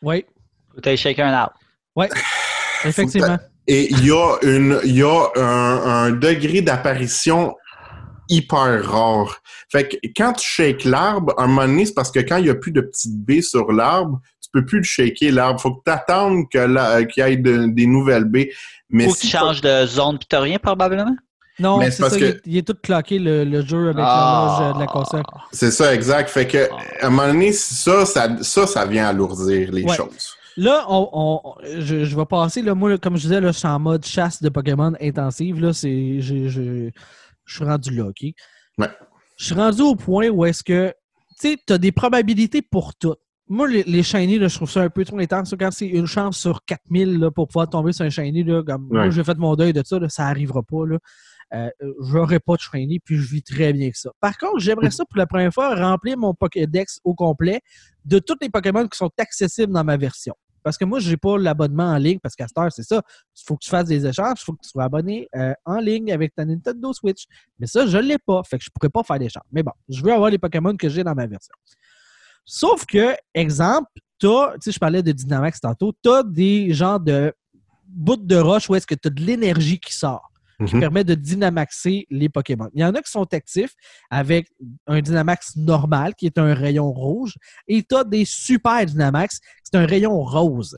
Oui, 0.02 0.26
Faut 0.74 0.82
aller 0.86 0.98
shaker 0.98 1.26
un 1.26 1.34
arbre. 1.34 1.56
effectivement. 2.84 3.38
Et 3.68 3.90
il 3.92 4.06
y 4.06 4.12
a 4.12 4.38
une, 4.44 4.80
il 4.84 4.98
y 4.98 5.04
a 5.04 5.28
un, 5.38 6.06
un 6.06 6.12
degré 6.12 6.62
d'apparition 6.62 7.56
hyper 8.30 8.84
rare. 8.86 9.42
Fait 9.72 9.88
que 9.88 9.98
quand 10.16 10.34
tu 10.34 10.46
shakes 10.48 10.84
l'arbre, 10.86 11.34
un 11.38 11.48
moment 11.48 11.68
donné, 11.68 11.86
c'est 11.86 11.94
parce 11.94 12.12
que 12.12 12.20
quand 12.20 12.38
il 12.38 12.46
y 12.48 12.50
a 12.50 12.56
plus 12.56 12.72
de 12.72 12.82
petites 12.82 13.18
baies 13.24 13.42
sur 13.42 13.72
l'arbre, 13.72 14.20
tu 14.42 14.50
peux 14.52 14.66
plus 14.66 14.78
le 14.80 14.84
shaker 14.84 15.32
l'arbre. 15.32 15.60
Faut 15.60 15.74
que 15.76 15.82
tu 15.86 15.92
attendes 15.92 16.50
que 16.50 16.58
la- 16.60 17.04
qu'il 17.06 17.26
y 17.26 17.28
ait 17.32 17.38
de- 17.38 17.68
des 17.68 17.86
nouvelles 17.86 18.26
baies. 18.26 18.52
Mais 18.90 19.06
Faut 19.06 19.12
que 19.14 19.18
si 19.20 19.28
tu 19.28 19.38
changes 19.38 19.62
de 19.62 19.86
zone 19.86 20.18
pis 20.20 20.28
t'as 20.28 20.40
rien, 20.40 20.58
probablement? 20.60 21.16
Non, 21.60 21.80
Mais 21.80 21.90
c'est 21.90 22.04
ça, 22.04 22.10
que- 22.12 22.16
il, 22.18 22.24
est, 22.24 22.42
il 22.46 22.58
est 22.58 22.68
tout 22.68 22.76
cloqué 22.82 23.18
le, 23.18 23.44
le 23.44 23.66
jeu 23.66 23.86
avec 23.90 23.98
Ah. 24.00 24.58
l'horloge 24.60 24.70
euh, 24.70 24.74
de 24.76 24.80
la 24.80 24.86
console. 24.86 25.24
C'est 25.52 25.72
ça, 25.72 25.94
exact. 25.94 26.30
Fait 26.30 26.46
que, 26.48 26.70
à 27.02 27.08
un 27.08 27.10
moment 27.10 27.28
donné, 27.34 27.52
ça, 27.52 28.06
ça, 28.06 28.30
ça, 28.44 28.68
ça 28.68 28.86
vient 28.86 29.08
alourdir 29.08 29.72
les 29.72 29.84
Ouais. 29.84 29.96
choses. 29.96 30.36
Là, 30.56 30.86
on, 30.88 31.10
on- 31.14 31.42
je, 31.80 32.04
je 32.06 32.16
vais 32.16 32.26
passer, 32.26 32.62
là, 32.62 32.74
moi, 32.76 32.98
comme 33.00 33.16
je 33.18 33.24
disais, 33.24 33.42
là, 33.42 33.52
je 33.52 33.58
suis 33.58 33.68
en 33.68 33.80
mode 33.80 34.06
chasse 34.06 34.42
de 34.42 34.50
Pokémon 34.50 34.94
intensive. 35.02 35.60
Là, 35.60 35.74
c'est, 35.74 36.22
je, 36.22 36.48
je, 36.48 36.90
je 37.48 37.56
suis 37.56 37.66
rendu 37.66 37.96
là, 37.96 38.06
OK? 38.06 38.22
Ouais. 38.78 38.90
Je 39.38 39.46
suis 39.46 39.56
rendu 39.56 39.82
au 39.82 39.96
point 39.96 40.30
où 40.30 40.46
est-ce 40.46 40.64
que, 40.64 40.94
tu 41.40 41.50
sais, 41.50 41.58
tu 41.66 41.74
as 41.74 41.78
des 41.78 41.92
probabilités 41.92 42.62
pour 42.62 42.96
tout. 42.96 43.16
Moi, 43.50 43.70
les, 43.70 43.84
les 43.84 44.04
shiny, 44.04 44.38
là, 44.40 44.50
je 44.50 44.56
trouve 44.56 44.70
ça 44.70 44.82
un 44.82 44.90
peu 44.90 45.06
trop 45.06 45.20
intense. 45.20 45.56
Quand 45.58 45.72
c'est 45.72 45.88
une 45.88 46.06
chance 46.06 46.38
sur 46.38 46.66
4000 46.66 47.20
là, 47.20 47.32
pour 47.32 47.48
pouvoir 47.48 47.70
tomber 47.70 47.94
sur 47.94 48.04
un 48.06 48.10
shiny, 48.10 48.44
là, 48.44 48.62
comme 48.62 48.90
moi, 48.92 49.10
j'ai 49.10 49.24
fait 49.24 49.38
mon 49.38 49.56
deuil 49.56 49.72
de 49.72 49.82
ça, 49.86 50.00
là, 50.00 50.10
ça 50.10 50.28
arrivera 50.28 50.62
pas. 50.64 50.86
Là. 50.86 50.98
Euh, 51.54 51.70
J'aurai 52.02 52.40
pas 52.40 52.56
de 52.56 52.60
shiny, 52.60 53.00
puis 53.00 53.16
je 53.16 53.26
vis 53.26 53.42
très 53.42 53.72
bien 53.72 53.90
que 53.90 53.98
ça. 53.98 54.10
Par 54.20 54.38
contre, 54.38 54.60
j'aimerais 54.60 54.92
ça 54.92 55.06
pour 55.06 55.18
la 55.18 55.28
première 55.28 55.54
fois 55.54 55.74
remplir 55.76 56.18
mon 56.18 56.34
Pokédex 56.34 57.00
au 57.06 57.14
complet 57.14 57.62
de 58.04 58.20
tous 58.20 58.36
les 58.42 58.50
Pokémon 58.50 58.86
qui 58.88 58.98
sont 58.98 59.12
accessibles 59.18 59.72
dans 59.72 59.86
ma 59.86 59.96
version. 59.96 60.36
Parce 60.64 60.78
que 60.78 60.86
moi, 60.86 61.00
je 61.00 61.10
n'ai 61.10 61.18
pas 61.18 61.38
l'abonnement 61.38 61.92
en 61.92 61.98
ligne, 61.98 62.20
parce 62.20 62.36
qu'à 62.36 62.48
cette 62.48 62.58
heure, 62.58 62.72
c'est 62.72 62.84
ça. 62.84 63.02
Il 63.36 63.44
faut 63.46 63.56
que 63.56 63.64
tu 63.64 63.70
fasses 63.70 63.88
des 63.88 64.06
échanges, 64.06 64.38
il 64.42 64.44
faut 64.44 64.54
que 64.54 64.62
tu 64.64 64.70
sois 64.70 64.84
abonné 64.84 65.28
euh, 65.36 65.54
en 65.66 65.80
ligne 65.80 66.12
avec 66.12 66.36
ta 66.36 66.46
Nintendo 66.46 66.94
Switch. 66.94 67.26
Mais 67.60 67.68
ça, 67.68 67.86
je 67.86 67.98
ne 67.98 68.04
l'ai 68.04 68.18
pas. 68.18 68.42
Fait 68.44 68.58
que 68.58 68.64
je 68.64 68.70
ne 68.70 68.74
pourrais 68.74 68.90
pas 68.90 69.04
faire 69.04 69.20
d'échange. 69.20 69.44
Mais 69.52 69.64
bon, 69.64 69.72
je 69.90 70.02
veux 70.04 70.12
avoir 70.12 70.30
les 70.30 70.38
Pokémon 70.38 70.76
que 70.76 70.90
j'ai 70.90 71.04
dans 71.04 71.16
ma 71.16 71.28
version. 71.28 71.54
Sauf 72.46 72.86
que, 72.86 73.16
exemple, 73.34 73.90
tu 74.20 74.28
sais, 74.62 74.72
je 74.72 74.80
parlais 74.80 75.04
de 75.04 75.12
Dynamax 75.12 75.62
tantôt, 75.62 75.94
tu 76.02 76.10
as 76.10 76.24
des 76.24 76.74
genres 76.74 77.00
de 77.00 77.34
bouts 77.86 78.18
de 78.18 78.38
roche 78.38 78.70
où 78.70 78.76
est-ce 78.76 78.88
que 78.88 78.96
tu 78.96 79.08
as 79.08 79.12
de 79.12 79.22
l'énergie 79.22 79.80
qui 79.80 79.94
sort 79.94 80.32
qui 80.66 80.76
Mhm. 80.76 80.82
permet 80.82 81.04
de 81.04 81.14
dynamaxer 81.14 82.08
les 82.10 82.30
Pokémon. 82.30 82.68
Il 82.74 82.82
y 82.82 82.86
en 82.86 82.94
a 82.96 83.02
qui 83.02 83.12
sont 83.12 83.32
actifs 83.34 83.74
avec 84.10 84.50
un 84.88 85.02
Dynamax 85.02 85.56
normal, 85.56 86.16
qui 86.16 86.26
est 86.26 86.38
un 86.40 86.54
rayon 86.54 86.92
rouge, 86.92 87.36
et 87.68 87.84
tu 87.84 87.96
as 87.96 88.04
des 88.04 88.26
super 88.26 88.86
Dynamax, 88.86 89.40
c'est 89.64 89.78
un 89.78 89.86
rayon 89.86 90.20
rose. 90.24 90.76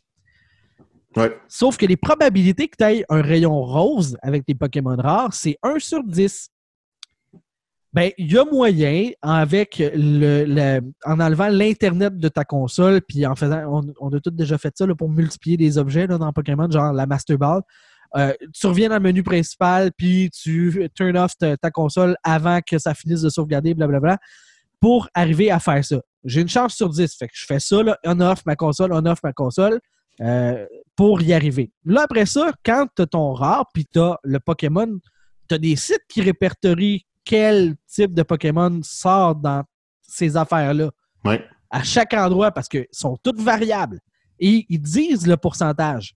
Ouais. 1.15 1.35
Sauf 1.47 1.77
que 1.77 1.85
les 1.85 1.97
probabilités 1.97 2.67
que 2.67 2.75
tu 2.77 2.83
aies 2.83 3.05
un 3.09 3.21
rayon 3.21 3.63
rose 3.63 4.17
avec 4.21 4.45
tes 4.45 4.53
Pokémon 4.53 4.95
rares, 4.97 5.33
c'est 5.33 5.57
1 5.63 5.79
sur 5.79 6.03
10. 6.03 6.49
Ben, 7.91 8.11
il 8.19 8.31
y 8.31 8.37
a 8.37 8.45
moyen, 8.45 9.09
avec 9.21 9.79
le, 9.79 10.43
le- 10.45 10.81
en 11.05 11.19
enlevant 11.19 11.47
l'Internet 11.49 12.15
de 12.19 12.27
ta 12.27 12.43
console, 12.45 13.01
puis 13.01 13.25
en 13.25 13.35
faisant, 13.35 13.63
on, 13.67 13.81
on 13.99 14.09
a 14.13 14.19
tous 14.19 14.29
déjà 14.29 14.59
fait 14.59 14.77
ça 14.77 14.85
là, 14.85 14.93
pour 14.93 15.09
multiplier 15.09 15.57
des 15.57 15.79
objets 15.79 16.05
là, 16.05 16.19
dans 16.19 16.31
Pokémon, 16.31 16.69
genre 16.69 16.93
la 16.93 17.07
Master 17.07 17.39
Ball. 17.39 17.61
Euh, 18.17 18.33
tu 18.53 18.67
reviens 18.67 18.89
dans 18.89 18.95
le 18.95 19.01
menu 19.01 19.23
principal, 19.23 19.91
puis 19.95 20.29
tu 20.31 20.89
turn 20.95 21.15
off 21.17 21.37
ta, 21.37 21.57
ta 21.57 21.69
console 21.69 22.15
avant 22.23 22.59
que 22.65 22.79
ça 22.79 22.93
finisse 22.93 23.21
de 23.21 23.29
sauvegarder, 23.29 23.73
blablabla, 23.73 24.17
pour 24.79 25.09
arriver 25.13 25.51
à 25.51 25.59
faire 25.59 25.83
ça. 25.83 25.99
J'ai 26.23 26.41
une 26.41 26.49
chance 26.49 26.75
sur 26.75 26.89
10. 26.89 27.15
Fait 27.17 27.27
que 27.27 27.33
je 27.35 27.45
fais 27.45 27.59
ça, 27.59 27.83
là, 27.83 27.97
on-off 28.05 28.45
ma 28.45 28.55
console, 28.55 28.93
on-off 28.93 29.19
ma 29.23 29.33
console, 29.33 29.79
euh, 30.21 30.65
pour 30.95 31.21
y 31.21 31.33
arriver. 31.33 31.71
Là, 31.85 32.01
après 32.03 32.25
ça, 32.25 32.51
quand 32.65 32.87
tu 32.95 33.03
as 33.03 33.07
ton 33.07 33.33
rare, 33.33 33.65
puis 33.73 33.85
tu 33.85 33.99
as 33.99 34.17
le 34.23 34.39
Pokémon, 34.39 34.99
tu 35.47 35.55
as 35.55 35.57
des 35.57 35.75
sites 35.75 36.03
qui 36.09 36.21
répertorient 36.21 37.05
quel 37.23 37.75
type 37.87 38.13
de 38.13 38.23
Pokémon 38.23 38.79
sort 38.83 39.35
dans 39.35 39.63
ces 40.01 40.35
affaires-là. 40.35 40.91
Ouais. 41.23 41.43
À 41.69 41.83
chaque 41.83 42.13
endroit, 42.13 42.51
parce 42.51 42.67
qu'ils 42.67 42.87
sont 42.91 43.17
toutes 43.23 43.39
variables. 43.39 43.99
Et 44.39 44.65
ils 44.69 44.81
disent 44.81 45.27
le 45.27 45.37
pourcentage. 45.37 46.15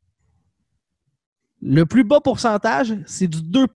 Le 1.65 1.85
plus 1.85 2.03
bas 2.03 2.19
pourcentage, 2.19 2.93
c'est 3.05 3.27
du 3.27 3.41
2 3.41 3.65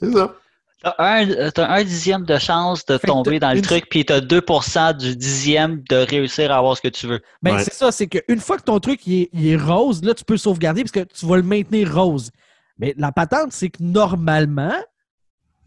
C'est 0.00 0.12
ça. 0.12 0.34
T'as 0.82 0.94
un, 0.98 1.50
t'as 1.52 1.68
un 1.70 1.84
dixième 1.84 2.24
de 2.24 2.36
chance 2.38 2.84
de 2.86 2.98
Fait 2.98 3.06
tomber 3.06 3.38
t'as 3.38 3.46
dans 3.46 3.52
le 3.52 3.58
une- 3.58 3.64
truc, 3.64 3.86
puis 3.88 4.04
t'as 4.04 4.20
2% 4.20 4.92
du 4.98 5.16
dixième 5.16 5.80
de 5.88 5.94
réussir 5.96 6.50
à 6.50 6.56
avoir 6.56 6.76
ce 6.76 6.82
que 6.82 6.88
tu 6.88 7.06
veux. 7.06 7.20
Ben, 7.40 7.54
Ouais. 7.54 7.62
c'est 7.62 7.72
ça, 7.72 7.92
c'est 7.92 8.08
qu'une 8.08 8.40
fois 8.40 8.56
que 8.58 8.64
ton 8.64 8.80
truc 8.80 9.06
il 9.06 9.22
est, 9.22 9.28
il 9.32 9.46
est 9.46 9.56
rose, 9.56 10.02
là, 10.02 10.12
tu 10.12 10.24
peux 10.24 10.34
le 10.34 10.38
sauvegarder 10.38 10.82
parce 10.82 10.90
que 10.90 11.04
tu 11.04 11.24
vas 11.24 11.36
le 11.36 11.44
maintenir 11.44 11.94
rose. 11.94 12.30
Mais 12.78 12.94
la 12.98 13.12
patente, 13.12 13.52
c'est 13.52 13.68
que 13.70 13.80
normalement, 13.80 14.74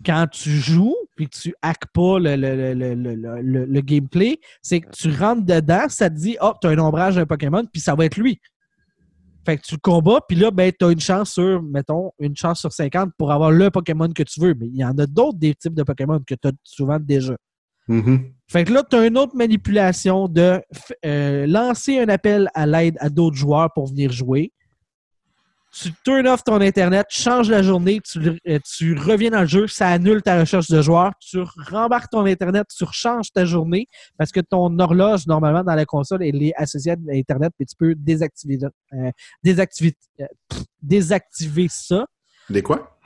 quand 0.05 0.27
tu 0.29 0.49
joues 0.49 0.95
puis 1.15 1.29
que 1.29 1.37
tu 1.37 1.55
hackes 1.61 1.85
pas 1.93 2.19
le, 2.19 2.35
le, 2.35 2.73
le, 2.73 2.73
le, 2.73 2.93
le- 3.15 3.41
le- 3.41 3.65
le 3.65 3.81
gameplay, 3.81 4.41
c'est 4.61 4.81
que 4.81 4.89
tu 4.91 5.09
rentres 5.15 5.45
dedans, 5.45 5.85
ça 5.87 6.09
te 6.09 6.15
dit, 6.15 6.35
oh, 6.41 6.51
tu 6.59 6.67
as 6.67 6.71
un 6.71 6.79
ombrage 6.79 7.15
d'un 7.15 7.25
Pokémon, 7.25 7.63
puis 7.71 7.79
ça 7.81 7.95
va 7.95 8.03
être 8.05 8.17
lui. 8.17 8.41
Fait 9.45 9.57
que 9.57 9.61
tu 9.61 9.75
le 9.75 9.79
combats, 9.79 10.21
puis 10.27 10.37
là, 10.37 10.49
ben, 10.49 10.71
tu 10.77 10.85
as 10.85 10.91
une 10.91 10.99
chance 10.99 11.33
sur, 11.33 11.61
mettons, 11.61 12.11
une 12.19 12.35
chance 12.35 12.59
sur 12.59 12.71
50 12.71 13.11
pour 13.17 13.31
avoir 13.31 13.51
le 13.51 13.69
Pokémon 13.69 14.09
que 14.09 14.23
tu 14.23 14.39
veux. 14.39 14.55
Mais 14.59 14.67
il 14.67 14.75
y 14.75 14.83
en 14.83 14.97
a 14.97 15.05
d'autres 15.05 15.37
des 15.37 15.53
types 15.53 15.75
de 15.75 15.83
Pokémon 15.83 16.19
que 16.25 16.35
tu 16.35 16.47
as 16.47 16.51
souvent 16.63 16.99
déjà. 16.99 17.35
Mhm. 17.87 18.31
Fait 18.47 18.63
que 18.63 18.73
là, 18.73 18.83
tu 18.89 18.95
as 18.95 19.05
une 19.05 19.17
autre 19.17 19.35
manipulation 19.35 20.27
de 20.27 20.61
euh, 21.05 21.45
lancer 21.45 21.99
un 21.99 22.09
appel 22.09 22.49
à 22.55 22.65
l'aide 22.65 22.97
à 22.99 23.09
d'autres 23.09 23.35
joueurs 23.35 23.71
pour 23.73 23.87
venir 23.87 24.11
jouer. 24.11 24.51
Tu 25.77 25.91
turn 26.05 26.25
off 26.27 26.41
ton 26.43 26.61
Internet, 26.61 27.07
tu 27.09 27.21
changes 27.21 27.49
la 27.49 27.61
journée, 27.61 27.99
tu, 27.99 28.39
euh, 28.47 28.59
tu 28.77 28.97
reviens 28.97 29.29
dans 29.31 29.41
le 29.41 29.45
jeu, 29.47 29.67
ça 29.67 29.89
annule 29.89 30.21
ta 30.21 30.39
recherche 30.39 30.69
de 30.69 30.81
joueurs, 30.81 31.11
tu 31.19 31.39
rembarques 31.69 32.09
ton 32.11 32.25
Internet, 32.25 32.65
tu 32.73 32.85
rechanges 32.85 33.29
ta 33.33 33.43
journée 33.43 33.87
parce 34.17 34.31
que 34.31 34.39
ton 34.39 34.79
horloge, 34.79 35.27
normalement, 35.27 35.63
dans 35.63 35.75
la 35.75 35.85
console, 35.85 36.23
elle 36.23 36.41
est 36.41 36.53
associée 36.55 36.93
à 36.93 36.95
Internet, 37.13 37.51
puis 37.57 37.65
tu 37.65 37.75
peux 37.77 37.93
désactiver, 37.93 38.57
euh, 38.93 39.11
désactiver, 39.43 39.93
euh, 40.21 40.25
pff, 40.49 40.63
désactiver 40.81 41.67
ça. 41.69 42.05
Des 42.49 42.61
quoi? 42.61 42.97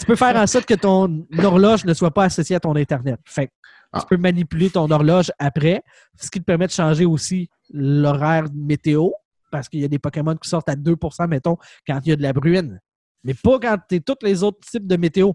Tu 0.00 0.06
peux 0.06 0.16
faire 0.16 0.34
en 0.36 0.46
sorte 0.46 0.64
que 0.66 0.74
ton 0.74 1.26
horloge 1.38 1.84
ne 1.84 1.92
soit 1.94 2.10
pas 2.10 2.24
associée 2.24 2.56
à 2.56 2.60
ton 2.60 2.74
Internet. 2.74 3.20
Fait 3.26 3.48
que 3.48 3.52
Ah. 3.92 4.00
tu 4.00 4.06
peux 4.06 4.16
manipuler 4.16 4.70
ton 4.70 4.90
horloge 4.90 5.30
après, 5.38 5.82
ce 6.20 6.30
qui 6.30 6.40
te 6.40 6.44
permet 6.44 6.66
de 6.66 6.72
changer 6.72 7.04
aussi 7.04 7.48
l'horaire 7.72 8.46
météo, 8.54 9.10
parce 9.56 9.68
qu'il 9.68 9.80
y 9.80 9.84
a 9.84 9.88
des 9.88 9.98
Pokémon 9.98 10.36
qui 10.36 10.48
sortent 10.48 10.68
à 10.68 10.74
2% 10.74 11.28
mettons, 11.28 11.56
quand 11.86 11.98
il 12.04 12.10
y 12.10 12.12
a 12.12 12.16
de 12.16 12.22
la 12.22 12.32
bruine. 12.32 12.80
Mais 13.24 13.34
pas 13.34 13.58
quand 13.58 13.76
tu 13.88 14.02
tous 14.02 14.14
les 14.22 14.42
autres 14.42 14.60
types 14.70 14.86
de 14.86 14.96
météo. 14.96 15.32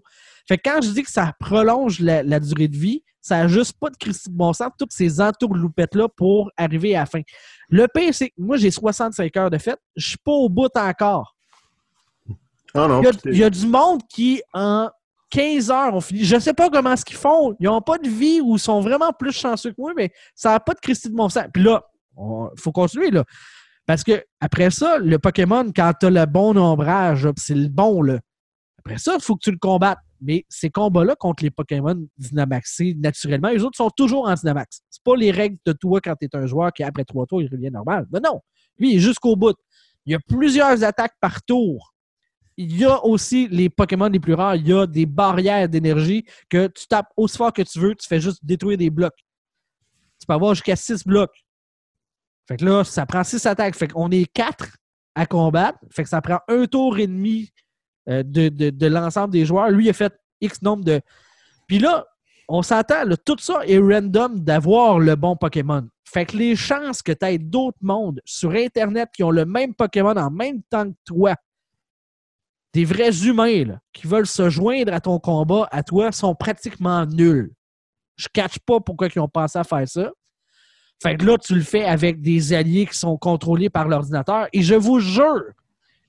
Fait 0.48 0.58
que 0.58 0.70
quand 0.70 0.82
je 0.82 0.92
dis 0.92 1.04
que 1.04 1.12
ça 1.12 1.34
prolonge 1.40 2.00
la, 2.00 2.24
la 2.24 2.40
durée 2.40 2.68
de 2.68 2.78
vie, 2.78 3.04
ça 3.20 3.38
n'a 3.38 3.48
juste 3.48 3.74
pas 3.80 3.90
de 3.90 3.98
Christy 3.98 4.30
de 4.30 4.36
bon 4.36 4.54
sens, 4.54 4.70
toutes 4.78 4.94
ces 4.94 5.20
entourloupettes-là 5.20 6.08
pour 6.10 6.52
arriver 6.58 6.96
à 6.96 7.02
la 7.02 7.06
fin. 7.06 7.22
Le 7.70 7.88
pire, 7.94 8.14
c'est 8.14 8.30
que 8.30 8.36
moi, 8.38 8.58
j'ai 8.58 8.72
65 8.72 9.36
heures 9.38 9.50
de 9.50 9.58
fête. 9.58 9.80
Je 9.96 10.10
suis 10.10 10.18
pas 10.18 10.32
au 10.32 10.50
bout 10.50 10.72
encore. 10.76 11.36
Ah 12.74 12.88
non, 12.88 13.02
Il 13.02 13.06
y, 13.06 13.08
a, 13.08 13.12
puis 13.12 13.22
il 13.26 13.38
y 13.38 13.44
a 13.44 13.50
du 13.50 13.68
monde 13.68 14.02
qui, 14.08 14.42
en 14.54 14.90
15 15.32 15.72
heures, 15.72 15.96
ont 15.96 16.02
fini. 16.02 16.24
Je 16.24 16.40
sais 16.40 16.54
pas 16.54 16.70
comment 16.70 16.96
ce 16.96 17.04
qu'ils 17.04 17.18
font. 17.18 17.56
Ils 17.60 17.66
n'ont 17.66 17.82
pas 17.82 17.98
de 17.98 18.08
vie 18.08 18.42
ou 18.42 18.56
ils 18.56 18.60
sont 18.60 18.80
vraiment 18.82 19.12
plus 19.12 19.34
chanceux 19.34 19.72
que 19.72 19.80
moi, 19.80 19.92
mais 19.96 20.12
ça 20.34 20.52
n'a 20.52 20.60
pas 20.60 20.74
de 20.74 20.80
Christy 20.80 21.10
de 21.10 21.16
sang. 21.16 21.44
Puis 21.54 21.64
là, 21.64 21.84
il 22.18 22.60
faut 22.60 22.72
continuer, 22.72 23.12
là. 23.12 23.24
Parce 23.92 24.06
que 24.06 24.24
après 24.40 24.70
ça, 24.72 25.00
le 25.00 25.20
Pokémon, 25.20 25.70
quand 25.76 25.92
tu 26.00 26.06
as 26.06 26.10
le 26.10 26.26
bon 26.26 26.56
ombrage, 26.56 27.28
c'est 27.36 27.54
le 27.54 27.68
bon, 27.68 28.02
là. 28.02 28.22
Après 28.80 28.98
ça, 28.98 29.16
il 29.16 29.22
faut 29.22 29.36
que 29.36 29.42
tu 29.44 29.52
le 29.52 29.58
combattes. 29.58 30.00
Mais 30.22 30.46
ces 30.48 30.70
combats-là 30.70 31.18
contre 31.18 31.44
les 31.44 31.52
Pokémon 31.52 32.02
Dynamaxés, 32.18 32.96
naturellement, 32.98 33.50
les 33.50 33.62
autres 33.66 33.76
sont 33.76 33.90
toujours 33.90 34.30
en 34.30 34.34
Dynamax. 34.34 34.80
C'est 34.90 35.04
pas 35.04 35.18
les 35.18 35.30
règles 35.30 35.58
de 35.66 35.74
toi 35.74 36.00
quand 36.00 36.16
tu 36.16 36.26
es 36.26 36.36
un 36.38 36.46
joueur 36.46 36.72
qui, 36.72 36.84
après 36.84 37.04
trois 37.04 37.26
tours, 37.26 37.42
il 37.42 37.50
revient 37.52 37.70
normal. 37.70 38.08
Mais 38.14 38.22
non. 38.22 38.40
Lui, 38.80 38.94
il 38.94 38.96
est 38.96 39.00
jusqu'au 39.00 39.36
bout. 39.36 39.58
Il 40.06 40.14
y 40.14 40.16
a 40.16 40.20
plusieurs 40.26 40.86
attaques 40.86 41.18
par 41.20 41.44
tour. 41.44 41.94
Il 42.56 42.78
y 42.78 42.86
a 42.86 43.04
aussi 43.06 43.50
les 43.50 43.70
Pokémon 43.70 44.08
les 44.08 44.22
plus 44.22 44.36
rares. 44.36 44.56
Il 44.56 44.70
y 44.70 44.74
a 44.74 44.88
des 44.88 45.06
barrières 45.06 45.68
d'énergie 45.68 46.24
que 46.50 46.68
tu 46.68 46.88
tapes 46.88 47.10
aussi 47.18 47.36
fort 47.36 47.52
que 47.52 47.64
tu 47.64 47.78
veux, 47.78 47.94
tu 47.96 48.08
fais 48.08 48.22
juste 48.22 48.40
détruire 48.42 48.78
des 48.78 48.90
blocs. 48.90 49.20
Tu 50.18 50.26
peux 50.26 50.34
avoir 50.34 50.54
jusqu'à 50.54 50.78
six 50.78 51.06
blocs. 51.06 51.44
Fait 52.52 52.58
que 52.58 52.66
là, 52.66 52.84
ça 52.84 53.06
prend 53.06 53.24
six 53.24 53.46
attaques. 53.46 53.76
Fait 53.76 53.88
qu'on 53.88 54.12
est 54.12 54.26
quatre 54.26 54.76
à 55.16 55.26
combattre. 55.26 55.80
Fait 55.90 56.04
que 56.04 56.10
ça 56.10 56.22
prend 56.22 56.40
un 56.50 56.66
tour 56.66 56.98
et 57.00 57.08
demi 57.08 57.50
euh, 58.10 58.24
de, 58.26 58.88
l'ensemble 58.88 59.32
des 59.32 59.46
joueurs. 59.46 59.70
Lui, 59.70 59.86
il 59.86 59.90
a 59.90 59.94
fait 59.94 60.14
X 60.42 60.62
nombre 60.62 60.84
de. 60.84 61.00
Puis 61.66 61.80
là, 61.80 62.06
on 62.50 62.62
s'entend, 62.62 63.04
tout 63.26 63.38
ça 63.40 63.62
est 63.66 63.78
random 63.78 64.42
d'avoir 64.42 65.00
le 65.00 65.16
bon 65.16 65.38
Pokémon. 65.38 65.88
Fait 66.04 66.26
que 66.26 66.36
les 66.36 66.58
chances 66.58 67.02
que 67.02 67.14
tu 67.14 67.26
aies 67.26 67.38
d'autres 67.38 67.78
mondes 67.80 68.20
sur 68.26 68.52
Internet 68.52 69.08
qui 69.16 69.24
ont 69.24 69.32
le 69.32 69.46
même 69.46 69.74
Pokémon 69.74 70.18
en 70.18 70.30
même 70.30 70.62
temps 70.64 70.92
que 70.92 70.98
toi, 71.06 71.36
des 72.74 72.84
vrais 72.84 73.26
humains 73.26 73.78
qui 73.94 74.08
veulent 74.08 74.28
se 74.28 74.50
joindre 74.50 74.94
à 74.94 75.00
ton 75.00 75.20
combat, 75.20 75.70
à 75.72 75.84
toi, 75.84 76.12
sont 76.12 76.36
pratiquement 76.36 77.06
nuls. 77.06 77.54
Je 78.18 78.26
ne 78.26 78.42
catch 78.42 78.60
pas 78.60 78.82
pourquoi 78.82 79.08
ils 79.08 79.20
ont 79.20 79.30
pensé 79.30 79.58
à 79.58 79.64
faire 79.64 79.88
ça. 79.88 80.12
Fait 81.02 81.16
que 81.18 81.26
là, 81.26 81.38
tu 81.38 81.56
le 81.56 81.62
fais 81.62 81.84
avec 81.86 82.22
des 82.22 82.54
alliés 82.54 82.86
qui 82.86 82.98
sont 82.98 83.18
contrôlés 83.18 83.72
par 83.72 83.88
l'ordinateur. 83.88 84.48
Et 84.54 84.62
je 84.62 84.76
vous 84.76 85.00
jure 85.00 85.42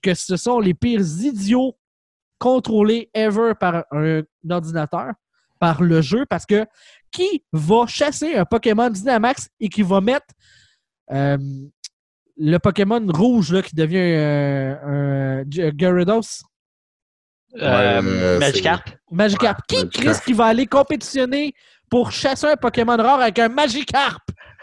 que 0.03 0.13
ce 0.13 0.37
sont 0.37 0.61
les 0.61 0.75
pires 0.75 1.01
idiots 1.01 1.77
contrôlés 2.39 3.09
ever 3.15 3.53
par 3.59 3.85
un 3.91 4.23
ordinateur, 4.51 5.13
par 5.59 5.83
le 5.83 6.03
jeu, 6.03 6.27
parce 6.29 6.45
que 6.45 6.67
qui 7.11 7.43
va 7.53 7.87
chasser 7.87 8.35
un 8.35 8.45
Pokémon 8.45 8.91
Dynamax 8.91 9.49
et 9.61 9.69
qui 9.69 9.83
va 9.83 10.01
mettre 10.01 10.27
euh, 11.11 11.39
le 12.37 12.59
Pokémon 12.59 13.05
rouge 13.09 13.53
là, 13.53 13.63
qui 13.63 13.75
devient 13.75 13.97
euh, 13.99 15.43
un 15.43 15.45
Gyarados? 15.51 16.43
Euh, 17.61 18.39
Magikarp. 18.39 18.91
Magikarp. 19.11 19.61
Qui. 19.67 19.89
Chris, 19.89 20.17
qui 20.25 20.33
va 20.33 20.47
aller 20.47 20.67
compétitionner 20.67 21.55
pour 21.89 22.11
chasser 22.11 22.47
un 22.47 22.57
Pokémon 22.57 22.97
rare 22.97 23.21
avec 23.21 23.39
un 23.39 23.49
Magikarp? 23.49 24.23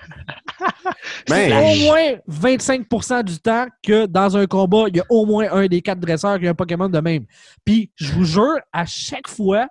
Ben, 1.27 1.51
au 1.53 1.73
je- 1.75 1.85
moins 1.85 2.19
25% 2.29 3.23
du 3.23 3.39
temps 3.39 3.67
que 3.83 4.05
dans 4.07 4.35
un 4.37 4.45
combat, 4.47 4.85
il 4.87 4.97
y 4.97 4.99
a 4.99 5.05
au 5.09 5.25
moins 5.25 5.47
un 5.51 5.67
des 5.67 5.81
quatre 5.81 5.99
dresseurs 5.99 6.39
qui 6.39 6.47
a 6.47 6.51
un 6.51 6.55
Pokémon 6.55 6.89
de 6.89 6.99
même. 6.99 7.25
Puis, 7.63 7.91
je 7.95 8.11
vous 8.13 8.25
jure, 8.25 8.57
à 8.73 8.85
chaque 8.85 9.27
fois 9.27 9.67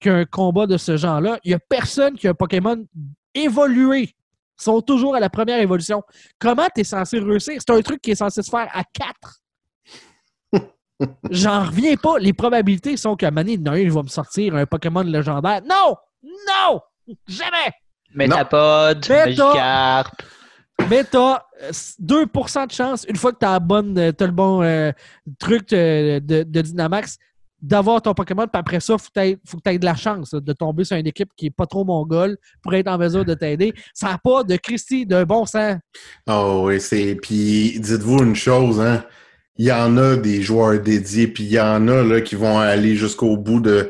qu'il 0.00 0.12
y 0.12 0.14
a 0.14 0.18
un 0.18 0.24
combat 0.24 0.66
de 0.66 0.76
ce 0.76 0.96
genre-là, 0.96 1.38
il 1.44 1.48
n'y 1.48 1.54
a 1.54 1.58
personne 1.58 2.14
qui 2.14 2.26
a 2.26 2.30
un 2.30 2.34
Pokémon 2.34 2.84
évolué. 3.34 4.14
Ils 4.58 4.62
sont 4.62 4.80
toujours 4.80 5.16
à 5.16 5.20
la 5.20 5.28
première 5.30 5.58
évolution. 5.60 6.02
Comment 6.38 6.66
tu 6.74 6.82
es 6.82 6.84
censé 6.84 7.18
réussir? 7.18 7.54
C'est 7.58 7.74
un 7.74 7.82
truc 7.82 8.00
qui 8.00 8.12
est 8.12 8.16
censé 8.16 8.42
se 8.42 8.50
faire 8.50 8.68
à 8.72 8.84
quatre. 8.84 9.40
J'en 11.30 11.64
reviens 11.64 11.96
pas. 11.96 12.18
Les 12.18 12.32
probabilités 12.32 12.96
sont 12.96 13.16
qu'à 13.16 13.30
Mané, 13.32 13.54
il 13.54 13.90
va 13.90 14.02
me 14.02 14.08
sortir 14.08 14.54
un 14.54 14.66
Pokémon 14.66 15.02
légendaire. 15.02 15.60
Non! 15.68 15.96
Non! 16.24 16.80
Jamais! 17.26 17.72
Metapod, 18.14 18.98
Meta- 19.08 19.26
Magikarp. 19.26 20.22
Mais 20.90 21.04
t'as 21.04 21.42
euh, 21.62 21.70
2% 22.02 22.66
de 22.66 22.72
chance, 22.72 23.06
une 23.08 23.16
fois 23.16 23.32
que 23.32 23.38
t'as, 23.38 23.52
la 23.52 23.60
bonne, 23.60 23.96
euh, 23.98 24.12
t'as 24.12 24.26
le 24.26 24.32
bon 24.32 24.62
euh, 24.62 24.90
truc 25.38 25.72
euh, 25.72 26.18
de, 26.20 26.42
de 26.42 26.60
Dynamax, 26.60 27.16
d'avoir 27.62 28.02
ton 28.02 28.12
Pokémon. 28.12 28.42
Puis 28.46 28.58
après 28.60 28.80
ça, 28.80 28.98
faut 28.98 29.08
t'aies- 29.14 29.38
faut 29.46 29.56
que 29.58 29.62
tu 29.64 29.70
aies 29.70 29.78
de 29.78 29.84
la 29.84 29.94
chance 29.94 30.34
là, 30.34 30.40
de 30.40 30.52
tomber 30.52 30.84
sur 30.84 30.96
une 30.96 31.06
équipe 31.06 31.30
qui 31.36 31.46
est 31.46 31.50
pas 31.50 31.66
trop 31.66 31.84
mongole 31.84 32.36
pour 32.60 32.74
être 32.74 32.88
en 32.88 32.98
mesure 32.98 33.24
de 33.24 33.34
t'aider. 33.34 33.72
Ça 33.94 34.08
n'a 34.08 34.18
pas 34.18 34.42
de 34.42 34.56
Christy 34.56 35.06
de 35.06 35.22
bon 35.24 35.46
sens. 35.46 35.76
Oh 36.28 36.64
oui, 36.66 36.80
c'est. 36.80 37.14
Puis 37.22 37.78
dites-vous 37.80 38.18
une 38.24 38.34
chose, 38.36 38.80
hein. 38.80 39.04
Il 39.56 39.66
y 39.66 39.72
en 39.72 39.96
a 39.96 40.16
des 40.16 40.42
joueurs 40.42 40.80
dédiés, 40.80 41.28
puis 41.28 41.44
il 41.44 41.52
y 41.52 41.60
en 41.60 41.86
a 41.86 42.02
là, 42.02 42.20
qui 42.20 42.34
vont 42.34 42.58
aller 42.58 42.96
jusqu'au 42.96 43.36
bout 43.36 43.60
de, 43.60 43.88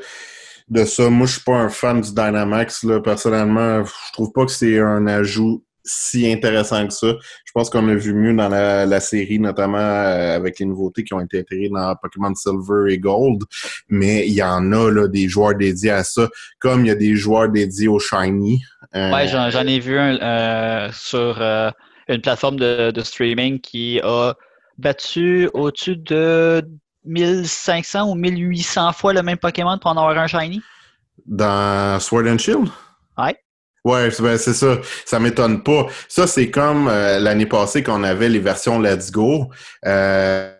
de 0.68 0.84
ça. 0.84 1.10
Moi, 1.10 1.26
je 1.26 1.32
suis 1.32 1.42
pas 1.42 1.56
un 1.56 1.68
fan 1.68 2.00
du 2.00 2.12
Dynamax, 2.12 2.84
là. 2.84 3.00
Personnellement, 3.00 3.84
je 3.84 4.12
trouve 4.12 4.32
pas 4.32 4.44
que 4.46 4.52
c'est 4.52 4.78
un 4.78 5.06
ajout 5.06 5.62
si 5.84 6.30
intéressant 6.32 6.86
que 6.86 6.94
ça. 6.94 7.14
Je 7.44 7.52
pense 7.52 7.68
qu'on 7.68 7.86
a 7.88 7.94
vu 7.94 8.14
mieux 8.14 8.34
dans 8.34 8.48
la, 8.48 9.00
série, 9.00 9.38
notamment 9.38 9.76
euh, 9.76 10.34
avec 10.34 10.58
les 10.58 10.64
nouveautés 10.64 11.04
qui 11.04 11.12
ont 11.12 11.20
été 11.20 11.40
intégrées 11.40 11.68
dans 11.68 11.94
Pokémon 12.00 12.34
Silver 12.34 12.92
et 12.92 12.98
Gold. 12.98 13.42
Mais 13.88 14.26
il 14.26 14.32
y 14.32 14.42
en 14.42 14.72
a 14.72 14.90
là, 14.90 15.08
des 15.08 15.28
joueurs 15.28 15.54
dédiés 15.54 15.90
à 15.90 16.04
ça, 16.04 16.28
comme 16.58 16.86
il 16.86 16.88
y 16.88 16.90
a 16.90 16.94
des 16.94 17.16
joueurs 17.16 17.50
dédiés 17.50 17.88
au 17.88 17.98
Shiny. 17.98 18.62
Euh, 18.94 19.12
Ouais, 19.12 19.28
j'en 19.28 19.66
ai 19.66 19.78
vu 19.78 19.98
un 19.98 20.16
euh, 20.16 20.88
sur 20.92 21.40
euh, 21.40 21.70
une 22.08 22.22
plateforme 22.22 22.56
de 22.56 23.00
streaming 23.02 23.60
qui 23.60 24.00
a 24.02 24.34
battu 24.78 25.48
au-dessus 25.52 25.96
de 25.96 26.62
1500 27.04 28.10
ou 28.10 28.14
1800 28.14 28.92
fois 28.92 29.12
le 29.12 29.22
même 29.22 29.38
Pokémon 29.38 29.78
pour 29.78 29.90
en 29.90 29.96
avoir 29.96 30.18
un 30.18 30.26
shiny? 30.26 30.62
Dans 31.26 32.00
Sword 32.00 32.26
and 32.26 32.38
Shield? 32.38 32.68
Ouais. 33.18 33.36
Ouais, 33.84 34.10
c'est 34.10 34.22
ben, 34.22 34.38
c'est 34.38 34.54
ça. 34.54 34.78
Ça 35.04 35.20
m'étonne 35.20 35.62
pas. 35.62 35.86
Ça, 36.08 36.26
c'est 36.26 36.50
comme 36.50 36.88
euh, 36.88 37.18
l'année 37.18 37.46
passée 37.46 37.82
qu'on 37.82 38.02
avait 38.02 38.30
les 38.30 38.38
versions 38.38 38.78
Let's 38.78 39.10
Go. 39.10 39.50
Euh, 39.84 40.54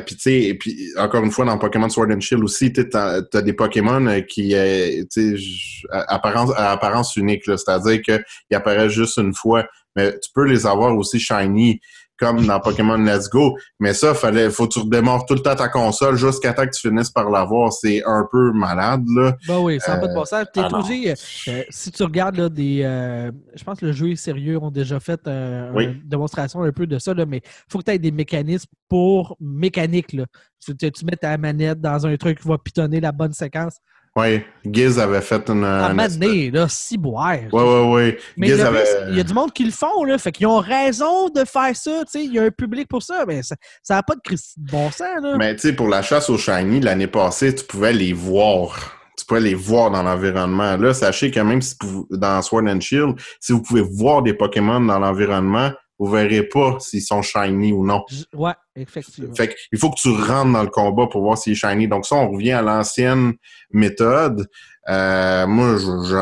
puis 0.00 0.16
tu 0.16 0.22
sais, 0.22 0.42
et 0.42 0.54
puis 0.54 0.92
encore 0.96 1.24
une 1.24 1.30
fois 1.30 1.44
dans 1.44 1.58
Pokémon 1.58 1.88
Sword 1.88 2.08
and 2.10 2.20
Shield 2.20 2.42
aussi, 2.42 2.72
tu 2.72 2.86
as, 2.94 3.20
des 3.42 3.52
Pokémon 3.52 4.04
euh, 4.06 4.20
qui, 4.20 4.54
euh, 4.54 5.04
tu 5.12 5.38
sais, 5.38 5.88
apparence, 6.08 6.50
à 6.56 6.72
apparence 6.72 7.16
unique, 7.16 7.44
c'est-à-dire 7.44 8.02
qu'ils 8.02 8.56
apparaissent 8.56 8.92
juste 8.92 9.18
une 9.18 9.34
fois, 9.34 9.66
mais 9.94 10.12
tu 10.18 10.30
peux 10.34 10.44
les 10.44 10.66
avoir 10.66 10.96
aussi 10.96 11.20
shiny 11.20 11.80
comme 12.18 12.46
dans 12.46 12.60
Pokémon 12.60 12.96
Let's 12.96 13.28
Go. 13.28 13.56
Mais 13.80 13.94
ça, 13.94 14.14
fallait, 14.14 14.50
faut 14.50 14.66
que 14.66 14.72
tu 14.74 14.78
redémarres 14.80 15.26
tout 15.26 15.34
le 15.34 15.40
temps 15.40 15.54
ta 15.54 15.68
console 15.68 16.16
jusqu'à 16.16 16.52
temps 16.52 16.64
que 16.64 16.70
tu 16.74 16.88
finisses 16.88 17.10
par 17.10 17.30
l'avoir. 17.30 17.72
C'est 17.72 18.02
un 18.04 18.26
peu 18.30 18.52
malade, 18.52 19.02
là. 19.14 19.36
Ben 19.46 19.58
oui, 19.58 19.78
ça 19.80 19.94
n'a 19.94 20.00
pas 20.00 20.08
de 20.08 20.14
bon 20.14 20.24
sens. 20.24 20.46
T'es 20.52 20.60
ah 20.62 20.68
obligé, 20.72 21.12
euh, 21.48 21.62
si 21.70 21.90
tu 21.92 22.02
regardes 22.02 22.36
là, 22.36 22.48
des. 22.48 22.82
euh, 22.82 23.30
je 23.54 23.64
pense 23.64 23.80
que 23.80 23.86
le 23.86 23.92
jeu 23.92 24.10
est 24.10 24.16
sérieux, 24.16 24.58
ont 24.58 24.70
déjà 24.70 25.00
fait 25.00 25.20
euh, 25.26 25.70
Oui. 25.74 25.84
une 25.84 26.02
démonstration 26.04 26.62
un 26.62 26.72
peu 26.72 26.86
de 26.86 26.98
ça, 26.98 27.14
là, 27.14 27.26
mais 27.26 27.38
il 27.44 27.72
faut 27.72 27.78
que 27.78 27.84
tu 27.84 27.90
aies 27.92 27.98
des 27.98 28.10
mécanismes 28.12 28.70
pour 28.88 29.36
mécanique. 29.40 30.12
Là. 30.12 30.24
Tu, 30.64 30.76
tu, 30.76 30.90
tu 30.90 31.04
mets 31.04 31.16
ta 31.16 31.36
manette 31.38 31.80
dans 31.80 32.06
un 32.06 32.16
truc 32.16 32.40
qui 32.40 32.48
va 32.48 32.58
pitonner 32.58 33.00
la 33.00 33.12
bonne 33.12 33.32
séquence. 33.32 33.76
Oui, 34.16 34.42
Giz 34.64 34.98
avait 34.98 35.20
fait 35.20 35.46
une. 35.50 35.62
À 35.62 35.88
un 35.88 35.98
une 35.98 36.18
donné, 36.18 36.50
là, 36.50 36.66
si 36.70 36.96
boire. 36.96 37.36
Ouais, 37.52 37.62
ouais, 37.62 37.92
ouais. 37.92 38.18
Mais 38.38 38.46
Giz 38.48 38.60
avait. 38.62 38.84
il 39.10 39.16
y 39.16 39.20
a 39.20 39.22
du 39.24 39.34
monde 39.34 39.52
qui 39.52 39.64
le 39.64 39.70
font, 39.70 40.04
là. 40.04 40.16
Fait 40.16 40.32
qu'ils 40.32 40.46
ont 40.46 40.58
raison 40.58 41.28
de 41.28 41.44
faire 41.44 41.76
ça, 41.76 42.02
tu 42.06 42.12
sais. 42.12 42.24
Il 42.24 42.32
y 42.32 42.38
a 42.38 42.44
un 42.44 42.50
public 42.50 42.88
pour 42.88 43.02
ça, 43.02 43.24
mais 43.26 43.42
ça 43.42 43.56
n'a 43.90 44.02
pas 44.02 44.14
de 44.14 44.36
bon 44.56 44.90
sens, 44.90 45.22
là. 45.22 45.36
Mais 45.36 45.54
tu 45.54 45.68
sais, 45.68 45.72
pour 45.74 45.88
la 45.88 46.00
chasse 46.00 46.30
aux 46.30 46.38
shiny, 46.38 46.80
l'année 46.80 47.06
passée, 47.08 47.54
tu 47.54 47.64
pouvais 47.64 47.92
les 47.92 48.14
voir. 48.14 48.92
Tu 49.18 49.24
pouvais 49.26 49.40
les 49.40 49.54
voir 49.54 49.90
dans 49.90 50.02
l'environnement. 50.02 50.76
Là, 50.76 50.94
sachez 50.94 51.30
que 51.30 51.40
même 51.40 51.60
si 51.60 51.74
vous- 51.82 52.06
dans 52.10 52.40
Sword 52.42 52.64
and 52.68 52.80
Shield, 52.80 53.16
si 53.40 53.52
vous 53.52 53.62
pouvez 53.62 53.82
voir 53.82 54.22
des 54.22 54.32
Pokémon 54.34 54.80
dans 54.80 54.98
l'environnement, 54.98 55.72
vous 55.98 56.10
verrez 56.10 56.42
pas 56.42 56.76
s'ils 56.78 57.02
sont 57.02 57.22
shiny 57.22 57.72
ou 57.72 57.84
non. 57.86 58.04
Ouais, 58.34 58.52
effectivement. 58.74 59.34
Fait 59.34 59.54
qu'il 59.54 59.78
faut 59.78 59.90
que 59.90 60.00
tu 60.00 60.10
rentres 60.10 60.52
dans 60.52 60.62
le 60.62 60.68
combat 60.68 61.06
pour 61.06 61.22
voir 61.22 61.38
s'il 61.38 61.52
est 61.52 61.56
shiny. 61.56 61.88
Donc 61.88 62.06
ça, 62.06 62.16
on 62.16 62.30
revient 62.30 62.52
à 62.52 62.62
l'ancienne 62.62 63.32
méthode. 63.70 64.46
Euh, 64.88 65.46
moi, 65.46 65.76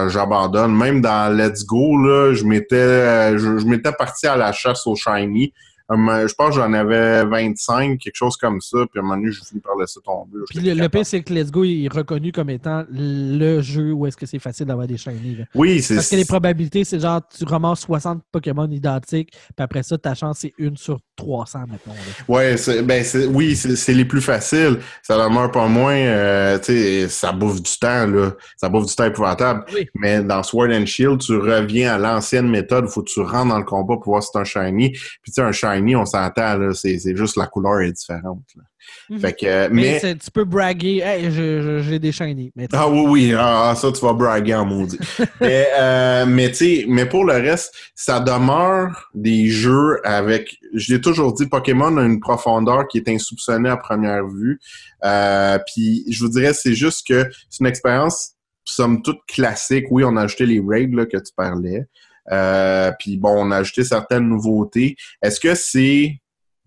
j'abandonne. 0.08 0.74
Même 0.76 1.00
dans 1.00 1.36
Let's 1.36 1.64
Go, 1.64 1.98
là, 1.98 2.34
je 2.34 2.44
m'étais 2.44 2.76
euh, 2.76 3.38
je, 3.38 3.58
je 3.58 3.66
m'étais 3.66 3.92
parti 3.92 4.26
à 4.26 4.36
la 4.36 4.52
chasse 4.52 4.86
au 4.86 4.94
shiny. 4.94 5.52
Je 5.96 6.34
pense 6.34 6.50
que 6.50 6.54
j'en 6.56 6.72
avais 6.72 7.24
25, 7.24 7.98
quelque 7.98 8.14
chose 8.16 8.36
comme 8.36 8.60
ça. 8.60 8.78
Puis 8.90 8.98
à 8.98 9.00
un 9.00 9.02
moment 9.02 9.16
donné, 9.16 9.32
j'ai 9.32 9.44
fini 9.44 9.60
par 9.60 9.76
laisser 9.76 10.00
tomber. 10.00 10.38
Puis 10.50 10.60
le, 10.60 10.74
le 10.74 10.88
pire, 10.88 11.06
c'est 11.06 11.22
que 11.22 11.32
Let's 11.32 11.50
Go 11.50 11.64
est 11.64 11.88
reconnu 11.92 12.32
comme 12.32 12.50
étant 12.50 12.84
le 12.90 13.60
jeu 13.60 13.92
où 13.92 14.06
est-ce 14.06 14.16
que 14.16 14.26
c'est 14.26 14.38
facile 14.38 14.66
d'avoir 14.66 14.86
des 14.86 14.96
shiny. 14.96 15.36
là. 15.36 15.44
Oui, 15.54 15.82
c'est 15.82 15.94
Parce 15.96 16.08
que 16.08 16.16
les 16.16 16.24
probabilités, 16.24 16.84
c'est 16.84 17.00
genre, 17.00 17.20
tu 17.36 17.44
ramasses 17.44 17.80
60 17.80 18.22
Pokémon 18.32 18.68
identiques, 18.70 19.30
puis 19.32 19.52
après 19.58 19.82
ça, 19.82 19.98
ta 19.98 20.14
chance, 20.14 20.38
c'est 20.40 20.52
une 20.58 20.76
sur 20.76 20.98
300, 21.16 21.60
mettons. 21.70 21.90
là. 21.92 22.24
Ouais, 22.28 22.56
ben 22.82 23.04
oui, 23.32 23.54
c'est 23.56 23.94
les 23.94 24.04
plus 24.04 24.20
faciles. 24.20 24.78
Ça 25.02 25.16
demeure 25.16 25.50
pas 25.50 25.68
moins, 25.68 25.94
euh, 25.94 26.58
tu 26.58 26.64
sais, 26.72 27.08
ça 27.08 27.32
bouffe 27.32 27.62
du 27.62 27.78
temps 27.78 28.06
là, 28.06 28.32
ça 28.56 28.68
bouffe 28.68 28.86
du 28.86 28.94
temps 28.94 29.04
épouvantable. 29.04 29.64
Oui. 29.72 29.88
Mais 29.94 30.22
dans 30.22 30.42
Sword 30.42 30.70
and 30.72 30.86
Shield, 30.86 31.20
tu 31.20 31.36
reviens 31.36 31.94
à 31.94 31.98
l'ancienne 31.98 32.48
méthode. 32.48 32.88
Faut 32.88 33.02
que 33.02 33.10
tu 33.10 33.20
rentres 33.20 33.48
dans 33.48 33.58
le 33.58 33.64
combat 33.64 33.94
pour 33.96 34.12
voir 34.12 34.22
si 34.22 34.30
c'est 34.32 34.38
un 34.40 34.44
shiny. 34.44 34.90
Puis 34.92 35.00
tu 35.26 35.32
sais, 35.34 35.42
un 35.42 35.52
shiny, 35.52 35.83
on 35.94 36.06
s'entend, 36.06 36.56
là, 36.56 36.72
c'est, 36.72 36.98
juste 37.16 37.36
la 37.36 37.46
couleur 37.46 37.80
est 37.80 37.92
différente. 37.92 38.44
là. 38.56 38.62
Mhm. 39.10 39.18
Fait 39.18 39.32
que, 39.32 39.46
euh, 39.46 39.68
Mais, 39.70 39.82
mais, 39.82 39.98
c'est- 39.98 40.16
tu 40.16 40.30
peux 40.30 40.44
braguer. 40.44 40.98
Hey, 40.98 41.30
j'ai 41.30 41.98
des 41.98 42.12
shiny. 42.12 42.52
Mais 42.54 42.68
ah 42.72 42.88
oui, 42.88 43.04
oui, 43.06 43.34
ah, 43.36 43.70
ah, 43.70 43.74
ça, 43.74 43.90
tu 43.92 44.00
vas 44.00 44.12
braguer 44.12 44.54
en 44.54 44.64
maudit. 44.64 44.98
mais, 45.40 45.66
euh, 45.78 46.26
mais 46.26 46.50
tu 46.50 46.56
sais, 46.56 46.84
mais 46.88 47.06
pour 47.06 47.24
le 47.24 47.34
reste, 47.34 47.74
ça 47.94 48.20
demeure 48.20 49.10
des 49.14 49.48
jeux 49.48 50.00
avec, 50.04 50.58
je 50.74 50.92
l'ai 50.94 51.00
toujours 51.00 51.32
dit, 51.32 51.46
Pokémon 51.46 51.96
a 51.96 52.04
une 52.04 52.20
profondeur 52.20 52.86
qui 52.88 52.98
est 52.98 53.08
insoupçonnée 53.08 53.70
à 53.70 53.76
première 53.76 54.26
vue. 54.26 54.58
Euh, 55.04 55.58
puis 55.66 56.04
je 56.10 56.20
vous 56.22 56.30
dirais, 56.30 56.52
c'est 56.54 56.74
juste 56.74 57.06
que 57.06 57.28
c'est 57.50 57.60
une 57.60 57.66
expérience, 57.66 58.32
somme 58.64 59.02
toute 59.02 59.20
classique. 59.26 59.86
Oui, 59.90 60.04
on 60.04 60.16
a 60.16 60.22
ajouté 60.22 60.46
les 60.46 60.62
raids 60.66 60.88
là, 60.92 61.06
que 61.06 61.16
tu 61.16 61.32
parlais. 61.36 61.86
Euh, 62.32 62.92
puis 62.98 63.16
bon, 63.16 63.34
on 63.36 63.50
a 63.50 63.58
ajouté 63.58 63.84
certaines 63.84 64.28
nouveautés. 64.28 64.96
Est-ce 65.22 65.40
que 65.40 65.54
c'est 65.54 66.20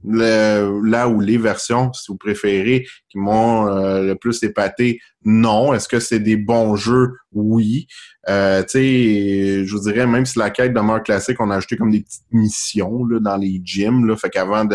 le, 0.09 0.81
là 0.87 1.07
où 1.09 1.19
les 1.19 1.37
versions, 1.37 1.91
si 1.93 2.11
vous 2.11 2.17
préférez, 2.17 2.85
qui 3.09 3.17
m'ont 3.17 3.67
euh, 3.67 4.03
le 4.03 4.15
plus 4.15 4.41
épaté, 4.43 4.99
non. 5.25 5.73
Est-ce 5.73 5.89
que 5.89 5.99
c'est 5.99 6.19
des 6.19 6.37
bons 6.37 6.77
jeux? 6.77 7.13
Oui. 7.33 7.87
Euh, 8.29 8.63
tu 8.63 8.69
sais, 8.69 9.65
je 9.65 9.75
vous 9.75 9.81
dirais, 9.81 10.07
même 10.07 10.25
si 10.25 10.39
la 10.39 10.49
quête 10.49 10.73
demeure 10.73 11.03
classique, 11.03 11.41
on 11.41 11.51
a 11.51 11.57
ajouté 11.57 11.75
comme 11.75 11.91
des 11.91 12.01
petites 12.01 12.31
missions 12.31 13.05
là, 13.05 13.19
dans 13.19 13.35
les 13.35 13.59
gyms. 13.63 14.05
Là, 14.05 14.15
fait 14.15 14.29
qu'avant 14.29 14.65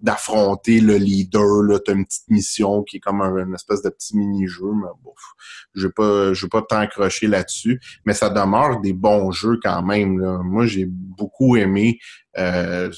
d'affronter 0.00 0.80
le 0.80 0.96
leader, 0.96 1.62
là, 1.62 1.78
t'as 1.78 1.94
une 1.94 2.04
petite 2.04 2.28
mission 2.28 2.82
qui 2.82 2.98
est 2.98 3.00
comme 3.00 3.22
un, 3.22 3.46
une 3.46 3.54
espèce 3.54 3.80
de 3.82 3.88
petit 3.88 4.16
mini-jeu. 4.16 4.72
Mais 4.74 4.88
bon, 5.02 5.12
je 5.74 5.86
vais 5.86 5.92
pas, 5.92 6.34
je 6.34 6.44
vais 6.44 6.50
pas 6.50 6.62
tant 6.62 6.80
accrocher 6.80 7.26
là-dessus. 7.26 7.80
Mais 8.04 8.12
ça 8.12 8.28
demeure 8.28 8.80
des 8.80 8.92
bons 8.92 9.30
jeux 9.30 9.58
quand 9.62 9.82
même. 9.82 10.18
Là. 10.18 10.40
Moi, 10.44 10.66
j'ai 10.66 10.86
beaucoup 10.86 11.56
aimé 11.56 11.98
euh, 12.36 12.90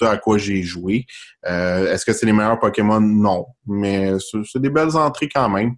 ce 0.00 0.04
à 0.06 0.16
quoi 0.16 0.38
j'ai 0.38 0.62
joué. 0.62 1.04
Euh, 1.46 1.92
Est-ce 1.92 2.04
que 2.04 2.12
c'est 2.12 2.26
les 2.26 2.32
meilleurs 2.32 2.58
Pokémon? 2.58 3.00
Non. 3.00 3.46
Mais 3.66 4.12
c'est 4.20 4.60
des 4.60 4.70
belles 4.70 4.96
entrées 4.96 5.28
quand 5.28 5.48
même. 5.48 5.74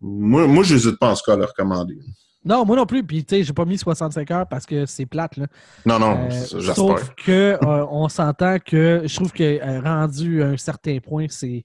Moi, 0.00 0.46
moi 0.46 0.62
j'hésite 0.64 0.98
pas 0.98 1.10
en 1.10 1.14
ce 1.14 1.22
cas 1.22 1.34
à 1.34 1.36
le 1.36 1.44
recommander. 1.44 1.98
Non, 2.44 2.64
moi 2.64 2.76
non 2.76 2.86
plus. 2.86 3.02
Puis, 3.04 3.24
tu 3.24 3.34
sais, 3.36 3.42
j'ai 3.42 3.52
pas 3.52 3.64
mis 3.64 3.76
65 3.76 4.30
heures 4.30 4.46
parce 4.48 4.66
que 4.66 4.86
c'est 4.86 5.06
plate. 5.06 5.36
Là. 5.36 5.46
Non, 5.84 5.98
non, 5.98 6.28
Euh, 6.30 6.30
sauf 6.74 7.10
que 7.16 7.58
euh, 7.60 7.86
on 7.90 8.08
s'entend 8.08 8.58
que 8.58 9.02
je 9.04 9.14
trouve 9.16 9.32
que 9.32 9.42
euh, 9.42 9.80
rendu 9.80 10.42
à 10.42 10.46
un 10.48 10.56
certain 10.56 10.98
point, 11.00 11.26
c'est 11.28 11.64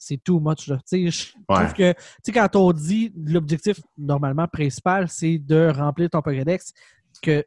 c'est 0.00 0.22
too 0.22 0.38
much. 0.38 0.68
Là. 0.68 0.78
Je 0.92 1.32
trouve 1.48 1.58
Ouais. 1.58 1.72
que 1.76 1.92
tu 1.92 1.98
sais, 2.24 2.32
quand 2.32 2.54
on 2.56 2.72
dit 2.72 3.12
l'objectif 3.16 3.80
normalement 3.96 4.46
principal, 4.46 5.08
c'est 5.08 5.38
de 5.38 5.72
remplir 5.74 6.08
ton 6.10 6.20
Pokédex, 6.22 6.72
que 7.20 7.44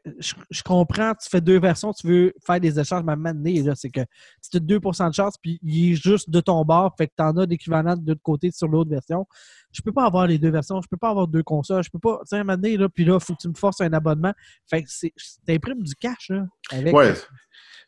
je, 0.50 0.62
comprends, 0.62 1.14
tu 1.14 1.28
fais 1.28 1.40
deux 1.40 1.58
versions, 1.60 1.92
tu 1.92 2.06
veux 2.06 2.32
faire 2.44 2.60
des 2.60 2.78
échanges, 2.78 3.02
mais 3.04 3.32
donné, 3.32 3.62
là, 3.62 3.74
c'est 3.74 3.90
que 3.90 4.00
tu 4.50 4.56
as 4.56 4.60
2% 4.60 5.08
de 5.08 5.14
chance, 5.14 5.34
puis 5.40 5.58
il 5.62 5.92
est 5.92 5.94
juste 5.94 6.30
de 6.30 6.40
ton 6.40 6.64
bord, 6.64 6.94
fait 6.96 7.06
que 7.08 7.12
tu 7.16 7.24
en 7.24 7.36
as 7.36 7.46
l'équivalent 7.46 7.96
de 7.96 8.10
l'autre 8.10 8.22
côté 8.22 8.50
sur 8.50 8.68
l'autre 8.68 8.90
version. 8.90 9.26
Je 9.72 9.80
peux 9.82 9.92
pas 9.92 10.04
avoir 10.04 10.26
les 10.26 10.38
deux 10.38 10.50
versions, 10.50 10.80
je 10.82 10.88
peux 10.88 10.96
pas 10.96 11.10
avoir 11.10 11.26
deux 11.26 11.42
consoles, 11.42 11.82
je 11.82 11.90
peux 11.90 11.98
pas, 11.98 12.18
tu 12.28 12.36
sais, 12.36 12.44
donné, 12.44 12.76
là, 12.76 12.88
puis 12.88 13.04
là, 13.04 13.18
faut 13.18 13.34
que 13.34 13.40
tu 13.40 13.48
me 13.48 13.54
forces 13.54 13.80
un 13.80 13.92
abonnement. 13.92 14.32
Fait 14.68 14.82
que 14.82 14.88
c'est- 14.90 15.12
t'imprimes 15.46 15.82
du 15.82 15.94
cash, 15.94 16.30
là, 16.30 16.46
avec... 16.70 16.94
Ouais. 16.94 17.14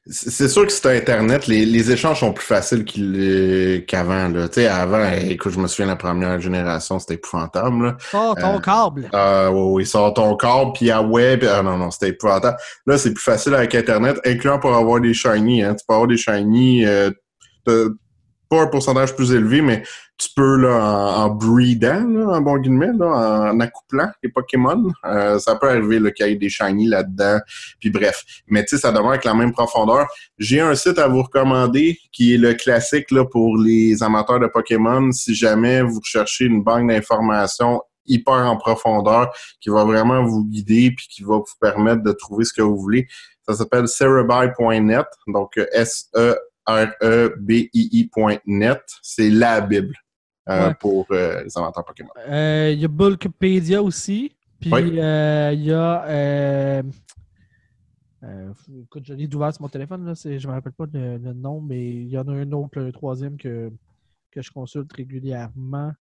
C'est 0.06 0.48
sûr 0.48 0.66
que 0.66 0.72
c'est 0.72 0.94
Internet, 0.94 1.46
les, 1.46 1.64
les 1.64 1.90
échanges 1.90 2.20
sont 2.20 2.34
plus 2.34 2.44
faciles 2.44 2.84
euh, 2.98 3.80
qu'avant. 3.86 4.30
Tu 4.32 4.52
sais, 4.52 4.66
avant, 4.66 5.10
écoute, 5.12 5.52
je 5.52 5.58
me 5.58 5.66
souviens, 5.66 5.86
la 5.86 5.96
première 5.96 6.38
génération, 6.40 6.98
c'était 6.98 7.14
épouvantable. 7.14 7.86
Là. 7.86 7.96
Sors 8.10 8.34
ton 8.34 8.56
Euh, 8.56 8.60
câble. 8.60 9.08
Ah 9.14 9.50
oui, 9.50 9.62
oui, 9.72 9.86
sort 9.86 10.12
ton 10.12 10.36
câble, 10.36 10.72
puis 10.74 10.90
à 10.90 11.00
web. 11.00 11.44
Ah 11.50 11.62
non, 11.62 11.78
non, 11.78 11.90
c'était 11.90 12.10
épouvantable. 12.10 12.58
Là, 12.86 12.98
c'est 12.98 13.14
plus 13.14 13.22
facile 13.22 13.54
avec 13.54 13.74
Internet, 13.74 14.20
incluant 14.26 14.58
pour 14.58 14.74
avoir 14.74 15.00
des 15.00 15.14
shiny. 15.14 15.62
Hein. 15.62 15.74
Tu 15.74 15.86
peux 15.88 15.94
avoir 15.94 16.08
des 16.08 16.18
shiny, 16.18 16.84
euh, 16.84 17.10
pas 17.64 18.60
un 18.60 18.66
pourcentage 18.66 19.16
plus 19.16 19.32
élevé, 19.32 19.62
mais 19.62 19.82
tu 20.16 20.28
peux, 20.36 20.56
là, 20.56 20.76
en, 20.76 21.24
en 21.24 21.30
breedant, 21.30 22.06
là, 22.06 22.36
en 22.36 22.40
bon 22.40 22.58
guillemets, 22.58 22.92
là, 22.96 23.50
en 23.50 23.60
accouplant 23.60 24.10
les 24.22 24.28
Pokémon, 24.28 24.92
euh, 25.04 25.38
ça 25.38 25.56
peut 25.56 25.68
arriver 25.68 26.12
qu'il 26.12 26.26
y 26.26 26.30
ait 26.30 26.36
des 26.36 26.48
shiny 26.48 26.86
là-dedans. 26.86 27.40
Puis 27.80 27.90
bref. 27.90 28.22
Mais 28.46 28.64
tu 28.64 28.76
sais, 28.76 28.82
ça 28.82 28.92
demeure 28.92 29.10
avec 29.10 29.24
la 29.24 29.34
même 29.34 29.52
profondeur. 29.52 30.06
J'ai 30.38 30.60
un 30.60 30.74
site 30.74 30.98
à 30.98 31.08
vous 31.08 31.22
recommander 31.22 31.98
qui 32.12 32.34
est 32.34 32.38
le 32.38 32.54
classique 32.54 33.10
là, 33.10 33.24
pour 33.24 33.56
les 33.58 34.02
amateurs 34.02 34.38
de 34.38 34.46
Pokémon. 34.46 35.10
Si 35.12 35.34
jamais 35.34 35.82
vous 35.82 35.98
recherchez 36.00 36.44
une 36.44 36.62
banque 36.62 36.88
d'informations 36.88 37.82
hyper 38.06 38.34
en 38.34 38.56
profondeur, 38.56 39.34
qui 39.60 39.70
va 39.70 39.84
vraiment 39.84 40.22
vous 40.22 40.44
guider 40.44 40.92
puis 40.94 41.08
qui 41.08 41.22
va 41.22 41.36
vous 41.36 41.44
permettre 41.60 42.02
de 42.02 42.12
trouver 42.12 42.44
ce 42.44 42.52
que 42.52 42.60
vous 42.60 42.76
voulez. 42.76 43.08
Ça 43.48 43.54
s'appelle 43.54 43.88
cerebi.net, 43.88 45.06
donc 45.26 45.58
S-E-R-E-B-I-I.net. 45.72 46.42
C'est 49.02 49.30
la 49.30 49.62
Bible 49.62 50.03
euh, 50.48 50.68
Ouais. 50.68 50.74
pour 50.74 51.06
euh, 51.10 51.42
les 51.44 51.58
amateurs 51.58 51.84
Pokémon. 51.84 52.10
Euh, 52.28 52.70
Il 52.72 52.80
y 52.80 52.84
a 52.84 52.88
Bulkpedia 52.88 53.82
aussi. 53.82 54.36
Puis 54.60 54.70
Oui. 54.72 54.98
euh, 54.98 55.50
il 55.54 55.62
y 55.64 55.72
a. 55.72 56.04
euh, 56.04 56.82
euh, 58.22 58.52
écoute, 58.82 59.04
je 59.06 59.12
l'ai 59.14 59.34
ouvert 59.34 59.52
sur 59.52 59.62
mon 59.62 59.68
téléphone, 59.68 60.06
là, 60.06 60.14
je 60.14 60.28
ne 60.30 60.46
me 60.46 60.52
rappelle 60.52 60.72
pas 60.72 60.86
le, 60.92 61.18
le 61.18 61.32
nom, 61.34 61.60
mais 61.60 61.84
il 61.90 62.08
y 62.08 62.16
en 62.16 62.26
a 62.28 62.32
un 62.32 62.50
autre, 62.52 62.80
le 62.80 62.90
troisième, 62.92 63.36
que, 63.36 63.70
que 64.30 64.40
je 64.40 64.50
consulte 64.50 64.90
régulièrement. 64.92 65.92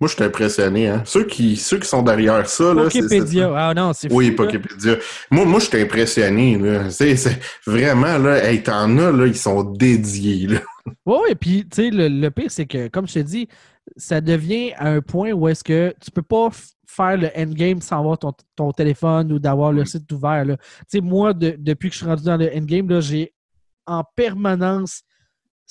Moi, 0.00 0.08
je 0.08 0.14
suis 0.14 0.24
impressionné. 0.24 0.88
Hein. 0.88 1.02
Ceux, 1.04 1.24
qui, 1.24 1.56
ceux 1.56 1.78
qui 1.78 1.88
sont 1.88 2.02
derrière 2.02 2.46
ça, 2.48 2.74
Wikipédia. 2.74 3.52
Ah 3.54 3.74
non, 3.74 3.92
c'est. 3.92 4.12
Oui, 4.12 4.30
là. 4.30 4.34
Poképédia. 4.36 4.96
Moi, 5.30 5.44
moi 5.44 5.60
je 5.60 5.66
suis 5.66 5.80
impressionné. 5.80 6.58
Là. 6.58 6.90
C'est, 6.90 7.16
c'est 7.16 7.38
vraiment, 7.66 8.18
là, 8.18 8.44
hey, 8.44 8.62
t'en 8.62 8.98
as, 8.98 9.12
là, 9.12 9.26
ils 9.26 9.36
sont 9.36 9.62
dédiés. 9.64 10.46
Là. 10.48 10.58
Oui, 11.06 11.16
oui, 11.28 11.34
puis 11.34 11.68
tu 11.68 11.84
sais, 11.84 11.90
le, 11.90 12.08
le 12.08 12.30
pire, 12.30 12.50
c'est 12.50 12.66
que, 12.66 12.88
comme 12.88 13.06
je 13.06 13.14
te 13.14 13.18
dis, 13.20 13.48
ça 13.96 14.20
devient 14.20 14.72
à 14.76 14.88
un 14.90 15.00
point 15.00 15.32
où 15.32 15.48
est-ce 15.48 15.62
que 15.64 15.94
tu 16.00 16.10
peux 16.10 16.22
pas 16.22 16.48
f- 16.48 16.72
faire 16.86 17.16
le 17.16 17.28
endgame 17.36 17.80
sans 17.80 17.98
avoir 18.00 18.18
ton, 18.18 18.32
ton 18.56 18.70
téléphone 18.72 19.32
ou 19.32 19.38
d'avoir 19.38 19.72
le 19.72 19.84
site 19.84 20.10
ouvert. 20.12 20.44
Tu 20.46 20.54
sais, 20.88 21.00
moi, 21.00 21.32
de- 21.32 21.54
depuis 21.58 21.88
que 21.88 21.94
je 21.94 21.98
suis 22.00 22.06
rendu 22.06 22.24
dans 22.24 22.36
le 22.36 22.50
endgame, 22.56 22.88
là, 22.88 23.00
j'ai 23.00 23.32
en 23.86 24.04
permanence 24.16 25.02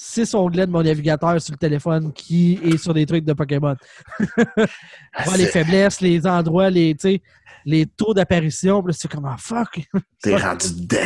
six 0.03 0.33
onglets 0.33 0.65
de 0.65 0.71
mon 0.71 0.81
navigateur 0.81 1.39
sur 1.39 1.53
le 1.53 1.57
téléphone 1.57 2.11
qui 2.11 2.59
est 2.63 2.77
sur 2.77 2.91
des 2.93 3.05
trucs 3.05 3.23
de 3.23 3.33
Pokémon. 3.33 3.75
Voir 5.25 5.37
les 5.37 5.45
faiblesses, 5.45 6.01
les 6.01 6.25
endroits, 6.25 6.69
les, 6.71 6.95
les 7.65 7.85
taux 7.85 8.13
d'apparition. 8.13 8.83
C'est 8.89 9.09
comme, 9.11 9.25
ah, 9.25 9.35
fuck! 9.37 9.79
T'es 10.21 10.35
rendu 10.35 10.67
dedans. 10.73 10.97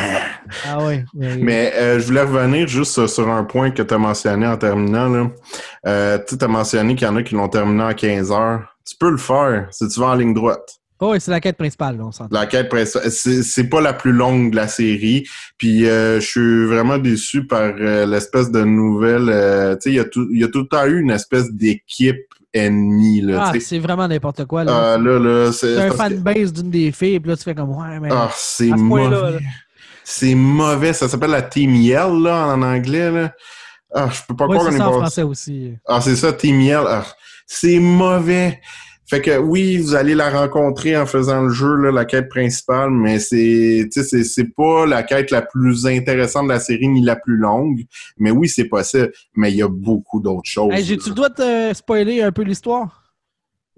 Ah 0.66 0.84
ouais. 0.84 1.04
mais- 1.14 1.36
Mais 1.36 1.72
euh, 1.74 1.98
je 2.00 2.06
voulais 2.06 2.22
revenir 2.22 2.66
juste 2.66 2.92
sur, 2.92 3.08
sur 3.08 3.28
un 3.28 3.44
point 3.44 3.70
que 3.70 3.82
tu 3.82 3.92
as 3.94 3.98
mentionné 3.98 4.46
en 4.46 4.56
terminant. 4.56 5.08
Là. 5.08 5.30
Euh, 5.86 6.18
tu 6.26 6.36
as 6.40 6.48
mentionné 6.48 6.94
qu'il 6.94 7.06
y 7.06 7.10
en 7.10 7.16
a 7.16 7.22
qui 7.22 7.34
l'ont 7.34 7.48
terminé 7.48 7.82
en 7.82 7.92
15 7.92 8.32
heures. 8.32 8.76
Tu 8.88 8.96
peux 8.98 9.10
le 9.10 9.18
faire 9.18 9.68
si 9.72 9.86
tu 9.88 10.00
vas 10.00 10.06
en 10.06 10.14
ligne 10.14 10.32
droite. 10.32 10.78
Oh, 10.98 11.14
c'est 11.18 11.30
la 11.30 11.40
quête 11.40 11.56
principale, 11.58 12.00
on 12.00 12.10
s'entend. 12.10 12.34
La 12.34 12.46
quête 12.46 12.68
principale, 12.70 13.10
c'est 13.10 13.68
pas 13.68 13.80
la 13.82 13.92
plus 13.92 14.12
longue 14.12 14.50
de 14.52 14.56
la 14.56 14.66
série. 14.68 15.26
Puis 15.58 15.86
euh, 15.86 16.20
je 16.20 16.26
suis 16.26 16.64
vraiment 16.66 16.96
déçu 16.98 17.46
par 17.46 17.72
euh, 17.78 18.06
l'espèce 18.06 18.50
de 18.50 18.64
nouvelle. 18.64 19.28
euh, 19.28 19.74
tu 19.74 19.82
sais, 19.82 19.90
il 19.90 19.96
y 19.96 20.00
a 20.00 20.04
tout, 20.04 20.26
il 20.32 20.40
y 20.40 20.44
a 20.44 20.48
tout 20.48 20.60
le 20.60 20.68
temps 20.68 20.86
eu 20.86 21.00
une 21.00 21.10
espèce 21.10 21.52
d'équipe 21.52 22.16
ennemie 22.54 23.20
là. 23.20 23.50
Ah, 23.52 23.52
c'est 23.60 23.78
vraiment 23.78 24.08
n'importe 24.08 24.46
quoi. 24.46 24.64
Là. 24.64 24.94
Ah, 24.94 24.98
là, 24.98 25.18
là, 25.18 25.52
c'est 25.52 25.76
un 25.78 25.90
que- 25.90 25.96
fanbase 25.96 26.52
d'une 26.54 26.70
des 26.70 26.90
filles, 26.92 27.20
puis 27.20 27.30
là, 27.30 27.36
tu 27.36 27.42
fais 27.42 27.54
comme, 27.54 27.70
ouais, 27.76 28.00
mais. 28.00 28.08
Ah, 28.10 28.30
c'est 28.34 28.70
mauvais. 28.70 29.38
C'est 30.02 30.34
mauvais. 30.34 30.92
Ça 30.94 31.08
s'appelle 31.08 31.30
la 31.32 31.42
Team 31.42 31.74
Yell, 31.74 32.22
là, 32.22 32.46
en 32.54 32.62
anglais, 32.62 33.10
là. 33.10 33.32
Ah, 33.94 34.08
je 34.10 34.20
peux 34.26 34.34
pas 34.34 34.46
ouais, 34.46 34.56
croire 34.56 34.70
qu'on 34.70 34.74
est 34.74 34.78
ça 34.78 34.88
en 34.88 34.92
français 35.00 35.22
aussi. 35.22 35.72
Ah, 35.86 36.00
c'est 36.00 36.16
ça, 36.16 36.32
Team 36.32 36.60
Yell. 36.60 36.84
Ah, 36.88 37.04
c'est 37.46 37.78
mauvais. 37.78 38.60
Fait 39.08 39.20
que 39.20 39.38
oui, 39.38 39.78
vous 39.78 39.94
allez 39.94 40.14
la 40.14 40.30
rencontrer 40.30 40.96
en 40.96 41.06
faisant 41.06 41.42
le 41.42 41.50
jeu, 41.50 41.76
là, 41.76 41.92
la 41.92 42.04
quête 42.04 42.28
principale, 42.28 42.90
mais 42.90 43.20
c'est, 43.20 43.88
tu 43.92 44.02
sais, 44.02 44.04
c'est, 44.04 44.24
c'est 44.24 44.52
pas 44.54 44.84
la 44.84 45.04
quête 45.04 45.30
la 45.30 45.42
plus 45.42 45.86
intéressante 45.86 46.44
de 46.44 46.52
la 46.52 46.60
série 46.60 46.88
ni 46.88 47.02
la 47.02 47.14
plus 47.14 47.36
longue. 47.36 47.84
Mais 48.18 48.32
oui, 48.32 48.48
c'est 48.48 48.64
possible. 48.64 49.12
Mais 49.34 49.52
il 49.52 49.56
y 49.58 49.62
a 49.62 49.68
beaucoup 49.68 50.20
d'autres 50.20 50.50
choses. 50.50 50.72
Hey, 50.72 50.84
J'ai-tu 50.84 51.10
le 51.10 51.14
droit 51.14 51.28
de 51.28 51.34
te 51.34 51.74
spoiler 51.74 52.22
un 52.22 52.32
peu 52.32 52.42
l'histoire? 52.42 53.04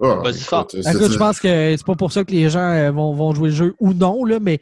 Ah, 0.01 0.21
Vas-y 0.23 0.43
écoute, 0.43 0.75
Écoute, 0.75 1.13
je 1.13 1.19
pense 1.19 1.41
que 1.41 1.77
c'est 1.77 1.87
pas 1.87 1.97
pour 1.97 2.13
ça 2.13 2.25
que 2.25 2.31
les 2.31 2.49
gens 2.49 2.71
euh, 2.71 2.91
vont, 2.93 3.13
vont 3.15 3.35
jouer 3.35 3.49
le 3.49 3.55
jeu 3.55 3.75
ou 3.81 3.93
non, 3.93 4.25
là, 4.25 4.39
mais 4.41 4.61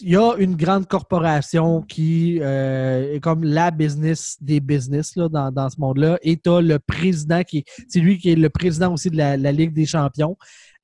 il 0.00 0.10
y 0.10 0.16
a 0.16 0.34
une 0.38 0.54
grande 0.54 0.86
corporation 0.86 1.82
qui 1.82 2.38
euh, 2.40 3.14
est 3.14 3.20
comme 3.20 3.42
la 3.42 3.70
business 3.70 4.36
des 4.40 4.60
business 4.60 5.16
là, 5.16 5.28
dans, 5.28 5.50
dans 5.50 5.68
ce 5.68 5.80
monde-là. 5.80 6.18
Et 6.22 6.36
tu 6.36 6.50
as 6.50 6.60
le 6.60 6.78
président 6.78 7.42
qui 7.42 7.64
c'est 7.88 8.00
lui 8.00 8.18
qui 8.18 8.30
est 8.30 8.36
le 8.36 8.50
président 8.50 8.92
aussi 8.92 9.10
de 9.10 9.16
la, 9.16 9.36
la 9.36 9.52
Ligue 9.52 9.72
des 9.72 9.86
champions. 9.86 10.36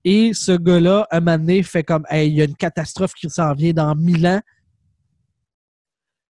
Et 0.04 0.34
ce 0.34 0.52
gars-là, 0.52 1.06
un 1.10 1.20
moment 1.20 1.38
donné, 1.38 1.62
fait 1.62 1.84
comme 1.84 2.04
Hey, 2.10 2.28
il 2.28 2.36
y 2.36 2.42
a 2.42 2.44
une 2.44 2.56
catastrophe 2.56 3.14
qui 3.14 3.30
s'en 3.30 3.54
vient 3.54 3.72
dans 3.72 3.94
mille 3.94 4.26
ans. 4.26 4.40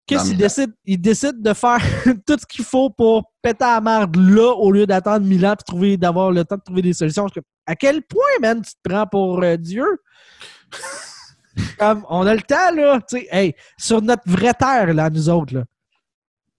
Qu'est-ce 0.06 0.28
qu'il 0.28 0.36
décide? 0.36 0.72
Il 0.84 1.00
décide 1.00 1.40
de 1.40 1.54
faire 1.54 1.78
tout 2.26 2.36
ce 2.38 2.46
qu'il 2.46 2.64
faut 2.64 2.90
pour 2.90 3.32
péter 3.40 3.64
à 3.64 3.76
la 3.76 3.80
marde 3.80 4.16
là 4.16 4.52
au 4.52 4.70
lieu 4.70 4.86
d'attendre 4.86 5.24
mille 5.24 5.46
ans 5.46 5.54
et 5.54 5.64
trouver 5.64 5.96
d'avoir 5.96 6.30
le 6.30 6.44
temps 6.44 6.56
de 6.56 6.62
trouver 6.62 6.82
des 6.82 6.92
solutions. 6.92 7.26
À 7.66 7.74
quel 7.74 8.02
point, 8.02 8.22
man, 8.42 8.60
tu 8.60 8.72
te 8.72 8.88
prends 8.88 9.06
pour 9.06 9.42
euh, 9.42 9.56
Dieu? 9.56 9.86
On 12.08 12.26
a 12.26 12.34
le 12.34 12.42
temps, 12.42 12.74
là. 12.74 13.00
Tu 13.08 13.18
sais, 13.18 13.28
hey, 13.30 13.54
sur 13.78 14.02
notre 14.02 14.22
vraie 14.26 14.54
terre, 14.54 14.92
là, 14.92 15.10
nous 15.10 15.28
autres, 15.28 15.54
là. 15.54 15.64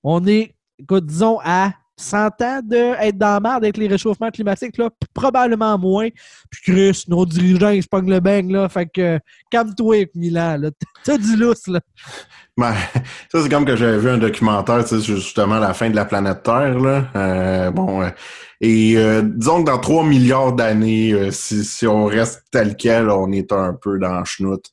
On 0.04 0.26
est, 0.28 0.56
écoute, 0.78 1.06
disons, 1.06 1.40
à 1.44 1.74
100 1.98 2.42
ans 2.42 2.60
d'être 2.64 3.18
dans 3.18 3.34
la 3.36 3.40
merde 3.40 3.64
avec 3.64 3.78
les 3.78 3.88
réchauffements 3.88 4.30
climatiques, 4.30 4.78
là, 4.78 4.90
probablement 5.14 5.78
moins. 5.78 6.10
Puis 6.50 6.62
Chris, 6.64 7.04
nos 7.08 7.26
dirigeants, 7.26 7.70
ils 7.70 7.84
se 7.84 7.88
le 7.92 8.20
bang, 8.20 8.50
là. 8.50 8.70
Fait 8.70 8.86
que, 8.86 9.20
calme-toi, 9.50 10.06
Milan, 10.14 10.58
là. 10.58 10.72
T'as 11.04 11.18
du 11.18 11.36
lousse, 11.36 11.68
là. 11.68 11.80
Ben, 12.58 12.74
ça, 13.32 13.42
c'est 13.42 13.50
comme 13.50 13.66
que 13.66 13.76
j'avais 13.76 13.98
vu 13.98 14.10
un 14.10 14.18
documentaire, 14.18 14.84
tu 14.86 15.00
sais, 15.00 15.02
justement 15.02 15.60
la 15.60 15.74
fin 15.74 15.90
de 15.90 15.96
la 15.96 16.06
planète 16.06 16.44
Terre, 16.44 16.80
là. 16.80 17.06
Euh, 17.16 17.72
bon, 17.72 18.02
euh, 18.02 18.10
et 18.62 18.94
euh, 18.96 19.22
disons 19.24 19.64
que 19.64 19.70
dans 19.70 19.80
3 19.80 20.06
milliards 20.06 20.54
d'années, 20.54 21.12
euh, 21.12 21.32
si, 21.32 21.64
si 21.66 21.86
on 21.86 22.06
reste 22.06 22.44
tel 22.52 22.76
quel, 22.76 23.10
on 23.10 23.32
est 23.32 23.52
un 23.52 23.74
peu 23.74 24.00
dans 24.00 24.20
le 24.20 24.26
chenoute. 24.26 24.66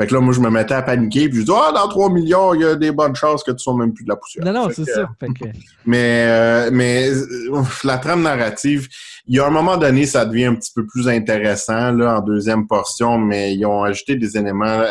Fait 0.00 0.06
que 0.06 0.14
là, 0.14 0.20
moi, 0.20 0.32
je 0.32 0.40
me 0.40 0.48
mettais 0.48 0.72
à 0.72 0.80
paniquer, 0.80 1.28
puis 1.28 1.40
je 1.40 1.44
dis, 1.44 1.52
ah, 1.54 1.72
dans 1.72 1.86
3 1.86 2.10
milliards, 2.10 2.54
il 2.54 2.62
y 2.62 2.64
a 2.64 2.74
des 2.74 2.90
bonnes 2.90 3.14
chances 3.14 3.44
que 3.44 3.50
tu 3.50 3.58
sois 3.58 3.76
même 3.76 3.92
plus 3.92 4.04
de 4.04 4.08
la 4.08 4.16
poussière. 4.16 4.44
Non, 4.44 4.52
non, 4.52 4.68
c'est 4.74 4.86
ça. 4.86 5.10
Fait 5.20 5.26
que, 5.28 5.44
Mais, 5.84 6.24
euh, 6.26 6.70
mais 6.72 7.10
euh, 7.10 7.62
la 7.84 7.98
trame 7.98 8.22
narrative, 8.22 8.88
il 9.26 9.36
y 9.36 9.40
a 9.40 9.46
un 9.46 9.50
moment 9.50 9.76
donné, 9.76 10.06
ça 10.06 10.24
devient 10.24 10.46
un 10.46 10.54
petit 10.54 10.72
peu 10.74 10.86
plus 10.86 11.06
intéressant 11.06 11.92
là, 11.92 12.18
en 12.18 12.20
deuxième 12.22 12.66
portion, 12.66 13.18
mais 13.18 13.54
ils 13.54 13.66
ont 13.66 13.82
ajouté 13.82 14.16
des 14.16 14.38
éléments. 14.38 14.82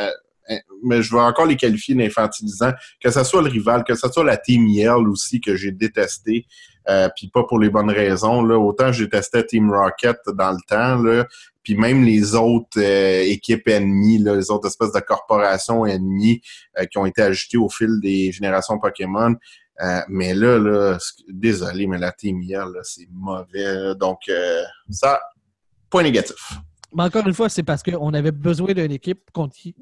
Euh, 0.49 0.55
mais 0.83 1.01
je 1.01 1.13
vais 1.13 1.21
encore 1.21 1.45
les 1.45 1.55
qualifier 1.55 1.95
d'infantilisants, 1.95 2.73
que 3.01 3.11
ce 3.11 3.23
soit 3.23 3.41
le 3.41 3.49
rival, 3.49 3.83
que 3.83 3.95
ce 3.95 4.07
soit 4.09 4.23
la 4.23 4.37
Team 4.37 4.67
Yell 4.67 5.07
aussi, 5.07 5.41
que 5.41 5.55
j'ai 5.55 5.71
détesté, 5.71 6.45
euh, 6.89 7.09
puis 7.15 7.27
pas 7.27 7.43
pour 7.43 7.59
les 7.59 7.69
bonnes 7.69 7.91
raisons. 7.91 8.43
Là. 8.43 8.57
Autant 8.57 8.91
j'ai 8.91 9.09
testé 9.09 9.45
Team 9.45 9.71
Rocket 9.71 10.17
dans 10.33 10.51
le 10.51 10.59
temps, 10.67 11.25
puis 11.63 11.75
même 11.75 12.03
les 12.03 12.35
autres 12.35 12.79
euh, 12.79 13.21
équipes 13.23 13.67
ennemies, 13.67 14.17
les 14.17 14.49
autres 14.49 14.67
espèces 14.67 14.93
de 14.93 14.99
corporations 14.99 15.85
ennemies 15.85 16.41
euh, 16.79 16.85
qui 16.85 16.97
ont 16.97 17.05
été 17.05 17.21
ajoutées 17.21 17.57
au 17.57 17.69
fil 17.69 17.99
des 18.01 18.31
générations 18.31 18.79
Pokémon. 18.79 19.35
Euh, 19.81 20.01
mais 20.09 20.33
là, 20.33 20.57
là, 20.57 20.97
désolé, 21.29 21.87
mais 21.87 21.97
la 21.99 22.11
Team 22.11 22.41
là, 22.49 22.65
c'est 22.83 23.07
mauvais. 23.11 23.95
Donc, 23.95 24.19
ça, 24.89 25.21
point 25.89 26.03
négatif. 26.03 26.59
Mais 26.93 27.03
encore 27.03 27.25
une 27.27 27.33
fois, 27.33 27.49
c'est 27.49 27.63
parce 27.63 27.83
qu'on 27.83 28.13
avait 28.13 28.31
besoin 28.31 28.73
d'une 28.73 28.91
équipe 28.91 29.31
contre 29.31 29.55
qui- 29.55 29.75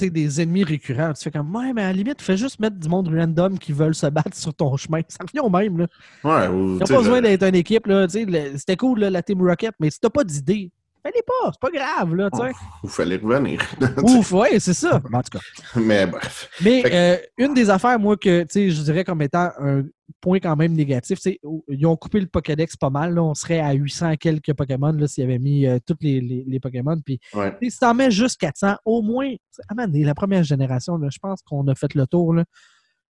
des 0.00 0.40
ennemis 0.40 0.64
récurrents. 0.64 1.12
Tu 1.12 1.24
fais 1.24 1.30
comme, 1.30 1.54
ouais, 1.54 1.72
mais 1.72 1.82
à 1.82 1.86
la 1.86 1.92
limite, 1.92 2.22
fais 2.22 2.36
juste 2.36 2.58
mettre 2.60 2.76
du 2.76 2.88
monde 2.88 3.08
random 3.08 3.58
qui 3.58 3.72
veulent 3.72 3.94
se 3.94 4.06
battre 4.06 4.36
sur 4.36 4.54
ton 4.54 4.76
chemin. 4.76 5.00
Ça 5.08 5.24
revient 5.24 5.40
au 5.40 5.50
même, 5.50 5.78
là. 5.78 5.86
Ouais, 6.24 6.48
ou, 6.48 6.78
T'as 6.78 6.84
tu 6.84 6.88
sais, 6.88 6.94
pas 6.94 7.02
besoin 7.02 7.20
d'être 7.20 7.42
une 7.42 7.54
équipe. 7.54 7.84
Tu 7.84 8.58
c'était 8.58 8.76
cool, 8.76 9.00
là, 9.00 9.10
la 9.10 9.22
Team 9.22 9.42
Rocket, 9.42 9.74
mais 9.80 9.90
si 9.90 10.00
t'as 10.00 10.10
pas 10.10 10.24
d'idée, 10.24 10.70
fais-les 11.02 11.22
pas. 11.22 11.50
C'est 11.52 11.60
pas 11.60 11.70
grave, 11.70 12.14
là, 12.14 12.30
tu 12.30 12.38
sais. 12.38 12.52
Il 12.84 12.90
fallait 12.90 13.16
revenir. 13.16 13.60
Ouf, 14.02 14.32
ouais, 14.32 14.58
c'est 14.60 14.74
ça. 14.74 14.96
En 15.12 15.22
tout 15.22 15.38
cas. 15.38 15.80
mais 15.80 16.06
bref. 16.06 16.48
Mais 16.62 16.82
euh, 16.92 17.16
une 17.38 17.54
des 17.54 17.68
affaires, 17.70 17.98
moi, 17.98 18.16
que 18.16 18.42
tu 18.42 18.48
sais, 18.50 18.70
je 18.70 18.82
dirais 18.82 19.04
comme 19.04 19.22
étant 19.22 19.50
un 19.58 19.82
point 20.20 20.38
quand 20.38 20.54
même 20.56 20.72
négatif, 20.72 21.18
c'est 21.20 21.40
ils 21.68 21.86
ont 21.86 21.96
coupé 21.96 22.20
le 22.20 22.26
Pokédex 22.26 22.76
pas 22.76 22.90
mal. 22.90 23.14
Là, 23.14 23.22
on 23.22 23.34
serait 23.34 23.60
à 23.60 23.72
800 23.72 24.14
quelques 24.16 24.52
Pokémon 24.52 24.92
là, 24.92 25.08
s'ils 25.08 25.24
avaient 25.24 25.38
mis 25.38 25.66
euh, 25.66 25.78
tous 25.84 25.96
les, 26.00 26.20
les, 26.20 26.44
les 26.46 26.60
Pokémon. 26.60 26.96
Puis 27.04 27.18
Ouais. 27.34 27.50
tu 27.60 27.66
sais, 27.66 27.70
si 27.70 27.78
t'en 27.80 27.94
mets 27.94 28.10
juste 28.10 28.38
400, 28.40 28.76
au 28.84 29.02
moins, 29.02 29.32
ah 29.68 29.74
man, 29.74 29.90
la 29.92 30.14
première 30.14 30.44
génération, 30.44 30.96
là, 30.98 31.08
je 31.10 31.18
pense 31.18 31.42
qu'on 31.42 31.66
a 31.68 31.74
fait 31.74 31.94
le 31.94 32.06
tour. 32.06 32.34
là. 32.34 32.44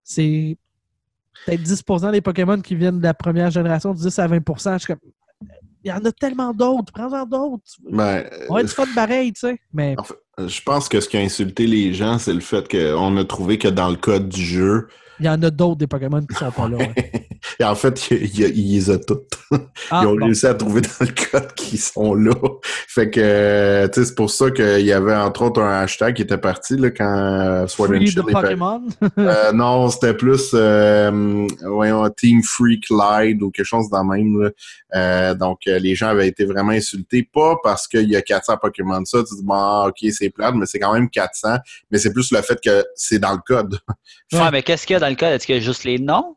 C'est 0.05 0.56
peut-être 1.47 1.62
10 1.62 1.85
des 2.12 2.20
Pokémon 2.20 2.60
qui 2.60 2.74
viennent 2.74 2.98
de 2.98 3.02
la 3.05 3.14
première 3.14 3.51
génération, 3.51 3.93
10 3.94 4.19
à 4.19 4.27
20 4.27 4.39
Je 4.47 4.78
suis 4.78 4.86
comme, 4.86 4.98
il 5.85 5.91
y 5.91 5.93
en 5.93 6.05
a 6.05 6.13
tellement 6.13 6.53
d'autres, 6.53 6.93
prends-en 6.93 7.27
d'autres. 7.27 7.63
Ben, 7.91 8.25
On 8.49 8.55
va 8.55 8.61
être 8.61 8.73
fun 8.73 8.87
pareil, 8.95 9.33
tu 9.33 9.41
sais. 9.41 9.61
Mais 9.73 9.95
En 9.99 10.05
fait, 10.05 10.15
je 10.39 10.63
pense 10.63 10.89
que 10.89 11.01
ce 11.01 11.09
qui 11.09 11.17
a 11.17 11.21
insulté 11.21 11.67
les 11.67 11.93
gens, 11.93 12.19
c'est 12.19 12.33
le 12.33 12.41
fait 12.41 12.69
qu'on 12.69 13.17
a 13.17 13.25
trouvé 13.25 13.59
que 13.59 13.69
dans 13.69 13.91
le 13.91 13.97
code 13.97 14.29
du 14.29 14.43
jeu, 14.43 14.89
il 15.20 15.26
y 15.26 15.28
en 15.28 15.43
a 15.43 15.51
d'autres 15.51 15.76
des 15.76 15.86
Pokémon 15.86 16.20
qui 16.22 16.34
sont 16.36 16.51
pas 16.51 16.68
là. 16.68 16.76
ouais. 16.78 16.94
et 17.60 17.64
en 17.64 17.74
fait, 17.74 18.10
il, 18.10 18.24
il- 18.24 18.59
il 18.59 18.74
les 18.74 18.90
a 18.90 18.98
toutes. 18.98 19.28
Ah, 19.90 20.01
Ils 20.02 20.06
ont 20.09 20.16
bon. 20.16 20.24
réussi 20.26 20.47
à 20.47 20.55
trouver 20.55 20.80
dans 20.80 20.89
le 21.01 21.30
code 21.30 21.52
qu'ils 21.55 21.78
sont 21.78 22.14
là. 22.14 22.32
Fait 22.89 23.10
que, 23.10 23.20
euh, 23.22 23.89
tu 23.89 24.01
sais, 24.01 24.06
c'est 24.06 24.14
pour 24.14 24.30
ça 24.30 24.51
qu'il 24.51 24.80
y 24.86 24.93
avait 24.93 25.14
entre 25.14 25.43
autres 25.43 25.60
un 25.60 25.80
hashtag 25.82 26.14
qui 26.16 26.22
était 26.22 26.39
parti 26.39 26.76
là, 26.76 26.90
quand 26.90 27.05
euh, 27.05 27.66
Sword 27.66 27.90
and 27.90 27.94
Free 27.97 28.06
Shield 28.06 28.26
the. 28.28 28.32
Pokémon. 28.32 28.82
Euh, 29.18 29.52
non, 29.52 29.89
c'était 29.90 30.14
plus 30.14 30.51
euh, 30.55 31.47
voyons, 31.64 32.09
Team 32.10 32.43
Freak 32.43 32.84
Light 32.90 33.40
ou 33.43 33.51
quelque 33.51 33.66
chose 33.66 33.89
dans 33.90 34.02
le 34.02 34.09
même. 34.09 34.43
là. 34.43 34.51
Euh, 34.94 35.34
donc, 35.34 35.60
les 35.66 35.94
gens 35.94 36.09
avaient 36.09 36.28
été 36.28 36.44
vraiment 36.44 36.72
insultés, 36.72 37.28
pas 37.32 37.56
parce 37.62 37.86
qu'il 37.86 38.09
y 38.10 38.16
a 38.16 38.22
400 38.22 38.56
Pokémon 38.60 39.05
ça, 39.05 39.18
tu 39.22 39.34
dis, 39.36 39.43
bon, 39.44 39.86
ok, 39.89 39.98
c'est 40.12 40.30
plate, 40.30 40.55
mais 40.55 40.66
c'est 40.66 40.78
quand 40.78 40.93
même 40.93 41.09
400, 41.10 41.56
mais 41.90 41.98
c'est 41.98 42.12
plus 42.12 42.30
le 42.32 42.40
fait 42.43 42.59
que 42.62 42.84
c'est 42.94 43.18
dans 43.18 43.32
le 43.32 43.39
code. 43.47 43.78
Ouais. 44.32 44.40
Ouais, 44.40 44.51
mais 44.51 44.62
qu'est-ce 44.62 44.86
qu'il 44.86 44.94
y 44.94 44.97
a 44.97 45.01
dans 45.03 45.09
le 45.09 45.15
code? 45.16 45.29
Est-ce 45.31 45.47
qu'il 45.47 45.55
y 45.55 45.59
a 45.59 45.61
juste 45.61 45.85
les 45.85 45.99
noms? 45.99 46.37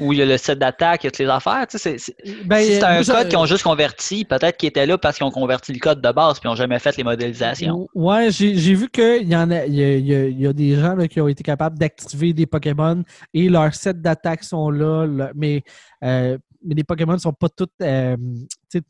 Ou 0.00 0.12
il 0.12 0.20
y 0.20 0.22
a 0.22 0.26
le 0.26 0.36
set 0.36 0.60
d'attaque, 0.60 1.02
il 1.02 1.06
y 1.06 1.08
a 1.08 1.10
toutes 1.10 1.18
les 1.18 1.26
affaires? 1.26 1.66
Tu 1.68 1.76
sais, 1.76 1.98
c'est- 1.98 2.14
c'est- 2.24 2.44
Ben, 2.44 2.58
si 2.58 2.74
c'est 2.74 2.84
un 2.84 3.02
code 3.02 3.28
qu'ils 3.28 3.38
ont 3.38 3.46
juste 3.46 3.64
converti, 3.64 4.24
peut-être 4.24 4.56
qu'ils 4.56 4.68
étaient 4.68 4.86
là 4.86 4.96
parce 4.96 5.16
qu'ils 5.16 5.26
ont 5.26 5.32
converti 5.32 5.72
le 5.72 5.80
code 5.80 6.00
de 6.00 6.12
base 6.12 6.38
puis 6.38 6.46
ils 6.46 6.50
n'ont 6.50 6.54
jamais 6.54 6.78
fait 6.78 6.96
les 6.96 7.02
modélisations. 7.02 7.88
Ouais, 7.96 8.30
j'ai 8.30 8.54
j'ai 8.56 8.74
vu 8.74 8.88
qu'il 8.90 9.28
y 9.28 9.34
en 9.34 9.50
a, 9.50 9.66
il 9.66 9.74
y 9.74 9.82
a, 9.82 9.96
il 9.96 10.06
y 10.06 10.14
a- 10.14 10.26
il 10.26 10.40
y 10.40 10.46
a 10.46 10.52
des 10.52 10.76
gens 10.76 10.94
là, 10.94 11.08
qui 11.08 11.20
ont 11.20 11.26
été 11.26 11.42
capables 11.42 11.76
d'activer 11.78 12.32
des 12.32 12.46
Pokémon 12.46 13.02
et 13.34 13.48
leurs 13.48 13.74
sets 13.74 13.94
d'attaque 13.94 14.44
sont 14.44 14.70
là, 14.70 15.04
là, 15.04 15.32
mais, 15.34 15.64
euh, 16.04 16.38
mais 16.64 16.74
les 16.74 16.84
Pokémon 16.84 17.16
sont 17.18 17.32
pas 17.32 17.48
toutes, 17.48 17.72
euh, 17.82 18.16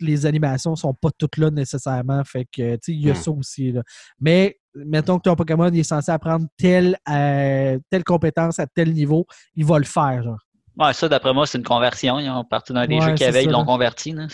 les 0.00 0.26
animations 0.26 0.74
sont 0.76 0.94
pas 0.94 1.10
toutes 1.16 1.36
là 1.36 1.50
nécessairement, 1.50 2.22
fait 2.24 2.44
que 2.46 2.74
tu 2.76 2.78
sais, 2.82 2.92
il 2.92 3.02
y 3.02 3.10
a 3.10 3.12
Hmm. 3.12 3.16
ça 3.16 3.30
aussi. 3.32 3.72
Là. 3.72 3.82
Mais 4.20 4.58
mettons 4.74 5.18
que 5.18 5.22
ton 5.22 5.34
Pokémon 5.36 5.68
il 5.72 5.78
est 5.80 5.82
censé 5.82 6.10
apprendre 6.10 6.46
telle, 6.56 6.96
euh, 7.08 7.78
telle 7.90 8.04
compétence 8.04 8.58
à 8.58 8.66
tel 8.66 8.92
niveau, 8.92 9.26
il 9.54 9.64
va 9.64 9.78
le 9.78 9.84
faire. 9.84 10.22
Genre. 10.22 10.38
Ouais, 10.78 10.92
ça, 10.92 11.08
d'après 11.08 11.34
moi, 11.34 11.44
c'est 11.44 11.58
une 11.58 11.64
conversion. 11.64 12.20
Ils 12.20 12.30
ont 12.30 12.44
parti 12.44 12.72
d'un 12.72 12.86
des 12.86 12.94
Ouais, 12.94 13.00
jeux 13.00 13.26
avait, 13.26 13.32
ça, 13.32 13.42
ils 13.42 13.50
l'ont 13.50 13.64
converti. 13.64 14.14
Ouais. 14.14 14.26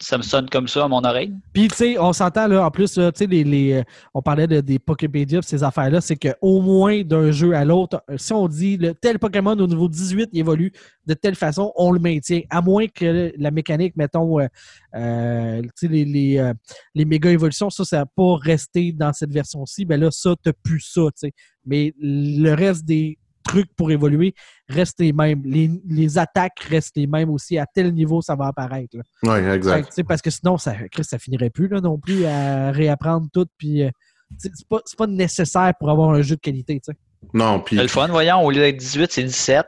Ça 0.00 0.18
me 0.18 0.22
sonne 0.22 0.48
comme 0.48 0.68
ça 0.68 0.84
à 0.84 0.88
mon 0.88 1.02
oreille. 1.02 1.32
Puis, 1.52 1.66
tu 1.66 1.74
sais, 1.74 1.98
on 1.98 2.12
s'entend, 2.12 2.46
là, 2.46 2.64
en 2.64 2.70
plus, 2.70 2.96
là, 2.96 3.10
tu 3.10 3.18
sais, 3.18 3.26
les, 3.26 3.42
les, 3.42 3.72
euh, 3.72 3.82
on 4.14 4.22
parlait 4.22 4.46
de, 4.46 4.60
des 4.60 4.78
Poképédia, 4.78 5.42
ces 5.42 5.64
affaires-là, 5.64 6.00
c'est 6.00 6.16
qu'au 6.16 6.60
moins 6.60 7.02
d'un 7.02 7.32
jeu 7.32 7.54
à 7.54 7.64
l'autre, 7.64 8.02
euh, 8.08 8.16
si 8.18 8.32
on 8.32 8.46
dit 8.46 8.76
le 8.76 8.94
tel 8.94 9.18
Pokémon 9.18 9.58
au 9.58 9.66
niveau 9.66 9.88
18 9.88 10.30
il 10.32 10.38
évolue 10.38 10.72
de 11.06 11.14
telle 11.14 11.34
façon, 11.34 11.72
on 11.74 11.90
le 11.90 11.98
maintient. 11.98 12.42
À 12.50 12.60
moins 12.60 12.86
que 12.86 13.32
la 13.36 13.50
mécanique, 13.50 13.96
mettons, 13.96 14.38
euh, 14.38 14.46
euh, 14.94 15.60
tu 15.62 15.70
sais, 15.74 15.88
les, 15.88 16.04
les, 16.04 16.38
euh, 16.38 16.54
les 16.94 17.04
méga 17.04 17.30
évolutions, 17.30 17.68
ça, 17.68 17.84
ça 17.84 17.98
n'a 17.98 18.06
pas 18.06 18.36
resté 18.40 18.92
dans 18.92 19.12
cette 19.12 19.32
version-ci, 19.32 19.84
ben 19.84 20.00
là, 20.00 20.10
ça, 20.12 20.34
t'as 20.40 20.52
plus 20.52 20.80
ça, 20.80 21.02
tu 21.06 21.26
sais. 21.28 21.32
Mais 21.66 21.92
le 21.98 22.54
reste 22.54 22.84
des 22.84 23.18
trucs 23.50 23.74
pour 23.74 23.90
évoluer 23.90 24.34
restent 24.68 25.00
les 25.00 25.12
mêmes. 25.12 25.42
Les, 25.44 25.70
les 25.88 26.18
attaques 26.18 26.60
restent 26.60 26.96
les 26.96 27.06
mêmes 27.06 27.30
aussi. 27.30 27.58
À 27.58 27.66
tel 27.66 27.92
niveau, 27.92 28.22
ça 28.22 28.36
va 28.36 28.46
apparaître. 28.46 28.96
Oui, 28.96 29.02
que, 29.22 29.54
exact. 29.54 29.88
tu 29.88 29.94
sais, 29.94 30.04
parce 30.04 30.22
que 30.22 30.30
sinon, 30.30 30.56
ça, 30.58 30.74
Chris, 30.90 31.04
ça 31.04 31.18
finirait 31.18 31.50
plus 31.50 31.68
là, 31.68 31.80
non 31.80 31.98
plus 31.98 32.24
à 32.26 32.70
réapprendre 32.70 33.26
tout. 33.32 33.46
Puis, 33.58 33.82
euh, 33.82 33.90
c'est 34.38 34.52
pas, 34.68 34.80
c'est 34.84 34.96
pas 34.98 35.06
nécessaire 35.06 35.72
pour 35.78 35.90
avoir 35.90 36.10
un 36.10 36.22
jeu 36.22 36.36
de 36.36 36.40
qualité. 36.40 36.80
tu 36.80 36.92
sais. 36.92 36.98
Non, 37.34 37.60
puis 37.60 37.76
le 37.76 37.88
fun, 37.88 38.06
voyons, 38.08 38.40
au 38.44 38.50
lieu 38.50 38.60
d'être 38.60 38.76
18, 38.76 39.12
c'est 39.12 39.24
17. 39.24 39.66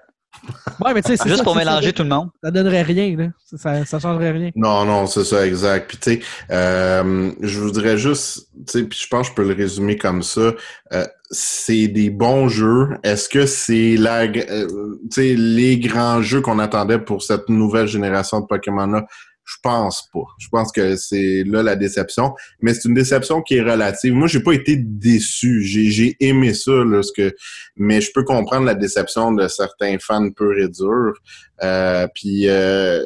Ouais, 0.80 0.94
mais 0.94 1.02
tu 1.02 1.10
sais, 1.10 1.16
c'est 1.16 1.28
Juste 1.28 1.38
ça, 1.38 1.44
pour 1.44 1.54
mélanger 1.54 1.88
ça, 1.88 1.92
tout 1.92 2.02
le 2.02 2.08
monde. 2.08 2.30
Ça 2.42 2.50
donnerait 2.50 2.82
rien. 2.82 3.16
Là. 3.16 3.26
Ça, 3.56 3.84
ça 3.84 3.98
changerait 3.98 4.32
rien. 4.32 4.50
Non, 4.56 4.84
non, 4.84 5.06
c'est 5.06 5.24
ça, 5.24 5.46
exact. 5.46 5.88
Puis 5.88 5.98
tu 5.98 6.10
sais, 6.10 6.20
euh, 6.50 7.32
je 7.40 7.60
voudrais 7.60 7.96
juste, 7.96 8.48
tu 8.66 8.80
sais, 8.80 8.84
puis 8.84 8.98
je 9.00 9.06
pense 9.08 9.28
que 9.28 9.32
je 9.32 9.36
peux 9.36 9.48
le 9.48 9.54
résumer 9.54 9.96
comme 9.96 10.22
ça. 10.22 10.52
Euh, 10.92 11.06
c'est 11.30 11.88
des 11.88 12.10
bons 12.10 12.48
jeux. 12.48 12.88
Est-ce 13.02 13.28
que 13.28 13.46
c'est 13.46 13.96
la, 13.96 14.22
euh, 14.22 14.98
tu 15.04 15.08
sais, 15.10 15.34
les 15.36 15.78
grands 15.78 16.22
jeux 16.22 16.40
qu'on 16.40 16.58
attendait 16.58 16.98
pour 16.98 17.22
cette 17.22 17.48
nouvelle 17.48 17.86
génération 17.86 18.40
de 18.40 18.46
Pokémon-là? 18.46 19.06
Je 19.44 19.56
pense 19.62 20.08
pas. 20.12 20.24
Je 20.38 20.48
pense 20.48 20.70
que 20.70 20.96
c'est 20.96 21.42
là 21.44 21.62
la 21.62 21.76
déception. 21.76 22.34
Mais 22.60 22.74
c'est 22.74 22.88
une 22.88 22.94
déception 22.94 23.42
qui 23.42 23.56
est 23.56 23.62
relative. 23.62 24.14
Moi, 24.14 24.28
j'ai 24.28 24.40
pas 24.40 24.52
été 24.52 24.76
déçu. 24.76 25.62
J'ai, 25.62 26.16
aimé 26.20 26.54
ça, 26.54 26.72
là, 26.72 27.02
ce 27.02 27.12
que, 27.12 27.34
mais 27.76 28.00
je 28.00 28.10
peux 28.14 28.24
comprendre 28.24 28.66
la 28.66 28.74
déception 28.74 29.32
de 29.32 29.48
certains 29.48 29.96
fans 29.98 30.30
purs 30.30 30.58
et 30.58 30.68
durs. 30.68 31.14
Euh, 31.62 32.06
puis 32.14 32.48
euh, 32.48 33.02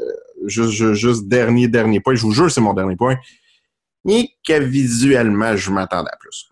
juste, 0.46 0.72
juste, 0.72 0.94
juste 0.94 1.28
dernier, 1.28 1.68
dernier 1.68 2.00
point. 2.00 2.14
Je 2.14 2.22
vous 2.22 2.32
jure, 2.32 2.50
c'est 2.50 2.60
mon 2.60 2.74
dernier 2.74 2.96
point. 2.96 3.16
Et 4.08 4.30
que 4.46 4.60
visuellement, 4.60 5.56
je 5.56 5.70
m'attendais 5.70 6.10
à 6.12 6.16
plus. 6.16 6.48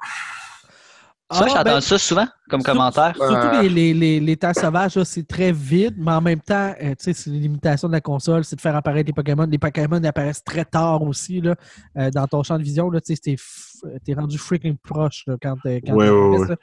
Ça, 1.34 1.44
Ah, 1.46 1.54
j'ai 1.58 1.64
ben, 1.64 1.80
ça 1.80 1.98
souvent 1.98 2.26
comme 2.48 2.60
sur- 2.62 2.72
commentaire. 2.72 3.14
Surtout 3.16 3.60
les, 3.62 3.68
les, 3.68 3.94
les, 3.94 4.20
les 4.20 4.36
terres 4.36 4.54
sauvages, 4.54 5.02
c'est 5.02 5.26
très 5.26 5.52
vide, 5.52 5.94
mais 5.98 6.12
en 6.12 6.20
même 6.20 6.40
temps, 6.40 6.72
euh, 6.82 6.90
tu 6.90 6.96
sais, 7.00 7.12
c'est 7.12 7.30
une 7.30 7.40
limitation 7.40 7.88
de 7.88 7.92
la 7.92 8.00
console, 8.00 8.44
c'est 8.44 8.56
de 8.56 8.60
faire 8.60 8.76
apparaître 8.76 9.06
les 9.08 9.12
Pokémon. 9.12 9.46
Les 9.50 9.58
Pokémon 9.58 10.02
apparaissent 10.04 10.44
très 10.44 10.64
tard 10.64 11.02
aussi 11.02 11.40
là, 11.40 11.54
euh, 11.98 12.10
dans 12.10 12.26
ton 12.26 12.42
champ 12.42 12.56
de 12.58 12.62
vision. 12.62 12.90
Tu 12.90 12.98
sais, 13.04 13.16
t'es 13.16 13.34
f- 13.34 13.98
t'es 14.04 14.14
rendu 14.14 14.38
freaking 14.38 14.76
proche 14.76 15.24
là, 15.26 15.34
quand, 15.42 15.56
euh, 15.66 15.80
quand 15.86 15.94
Ouais, 15.94 16.06
tu 16.06 16.12
ouais, 16.12 16.38
fais 16.38 16.46
ça. 16.46 16.56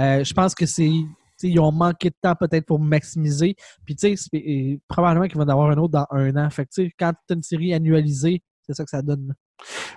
Euh, 0.00 0.24
Je 0.24 0.32
pense 0.34 0.54
que 0.54 0.66
c'est. 0.66 0.84
tu 0.84 1.06
sais, 1.36 1.48
Ils 1.48 1.58
ont 1.60 1.72
manqué 1.72 2.10
de 2.10 2.16
temps 2.22 2.34
peut-être 2.34 2.66
pour 2.66 2.78
maximiser. 2.78 3.56
Puis, 3.84 3.96
tu 3.96 4.16
sais, 4.16 4.80
probablement 4.88 5.26
qu'il 5.26 5.36
va 5.38 5.42
y 5.44 5.46
en 5.46 5.50
avoir 5.50 5.70
un 5.70 5.76
autre 5.78 5.92
dans 5.92 6.06
un 6.10 6.36
an. 6.36 6.48
Fait 6.50 6.64
que, 6.64 6.70
tu 6.72 6.84
sais, 6.84 6.92
quand 6.98 7.12
tu 7.26 7.32
as 7.32 7.36
une 7.36 7.42
série 7.42 7.74
annualisée, 7.74 8.42
C'est 8.66 8.74
ça 8.74 8.84
que 8.84 8.90
ça 8.90 9.02
donne. 9.02 9.34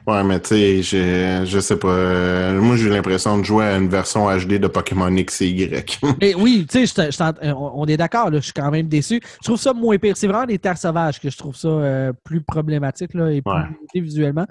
Ouais, 0.08 0.24
mais 0.24 0.40
tu 0.40 0.50
sais, 0.50 0.82
je, 0.84 1.46
je 1.46 1.60
sais 1.60 1.78
pas. 1.78 1.88
euh, 1.88 2.62
moi, 2.62 2.76
j'ai 2.76 2.90
l'impression 2.90 3.38
de 3.38 3.44
jouer 3.44 3.66
à 3.66 3.78
une 3.78 3.88
version 3.90 4.28
HD 4.30 4.60
de 4.60 4.68
Pokémon 4.68 5.14
X 5.16 5.42
et 5.42 5.48
Y. 5.48 6.00
Mais 6.22 6.34
oui, 6.36 6.66
tu 6.70 6.86
sais, 6.88 7.02
euh, 7.02 7.54
on 7.56 7.86
est 7.86 7.98
d'accord, 7.98 8.30
je 8.32 8.40
suis 8.40 8.54
quand 8.54 8.70
même 8.72 8.88
déçu. 8.88 9.20
Je 9.42 9.46
trouve 9.46 9.60
ça 9.60 9.74
moins 9.74 9.98
pire. 9.98 10.16
C'est 10.18 10.28
vraiment 10.28 10.46
les 10.46 10.60
terres 10.60 10.78
sauvages 10.78 11.20
que 11.20 11.30
je 11.30 11.38
trouve 11.38 11.56
ça 11.56 11.68
euh, 11.68 12.14
plus 12.24 12.42
problématique 12.42 13.14
là, 13.14 13.32
et 13.32 13.42
plus 13.42 13.52
Ouais. 13.52 14.02
visuellement. 14.02 14.46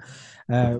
Euh, 0.51 0.79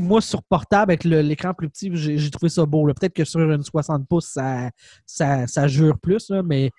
moi, 0.00 0.22
sur 0.22 0.42
portable, 0.42 0.92
avec 0.92 1.04
l'écran 1.04 1.52
plus 1.52 1.68
petit, 1.68 1.90
j'ai 1.94 2.30
trouvé 2.30 2.48
ça 2.48 2.64
beau. 2.64 2.86
Peut-être 2.86 3.12
que 3.12 3.24
sur 3.24 3.40
une 3.40 3.62
60 3.62 4.08
pouces, 4.08 4.30
ça, 4.32 4.70
ça, 5.04 5.46
ça 5.46 5.68
jure 5.68 5.98
plus, 5.98 6.30
là, 6.30 6.42
mais 6.42 6.70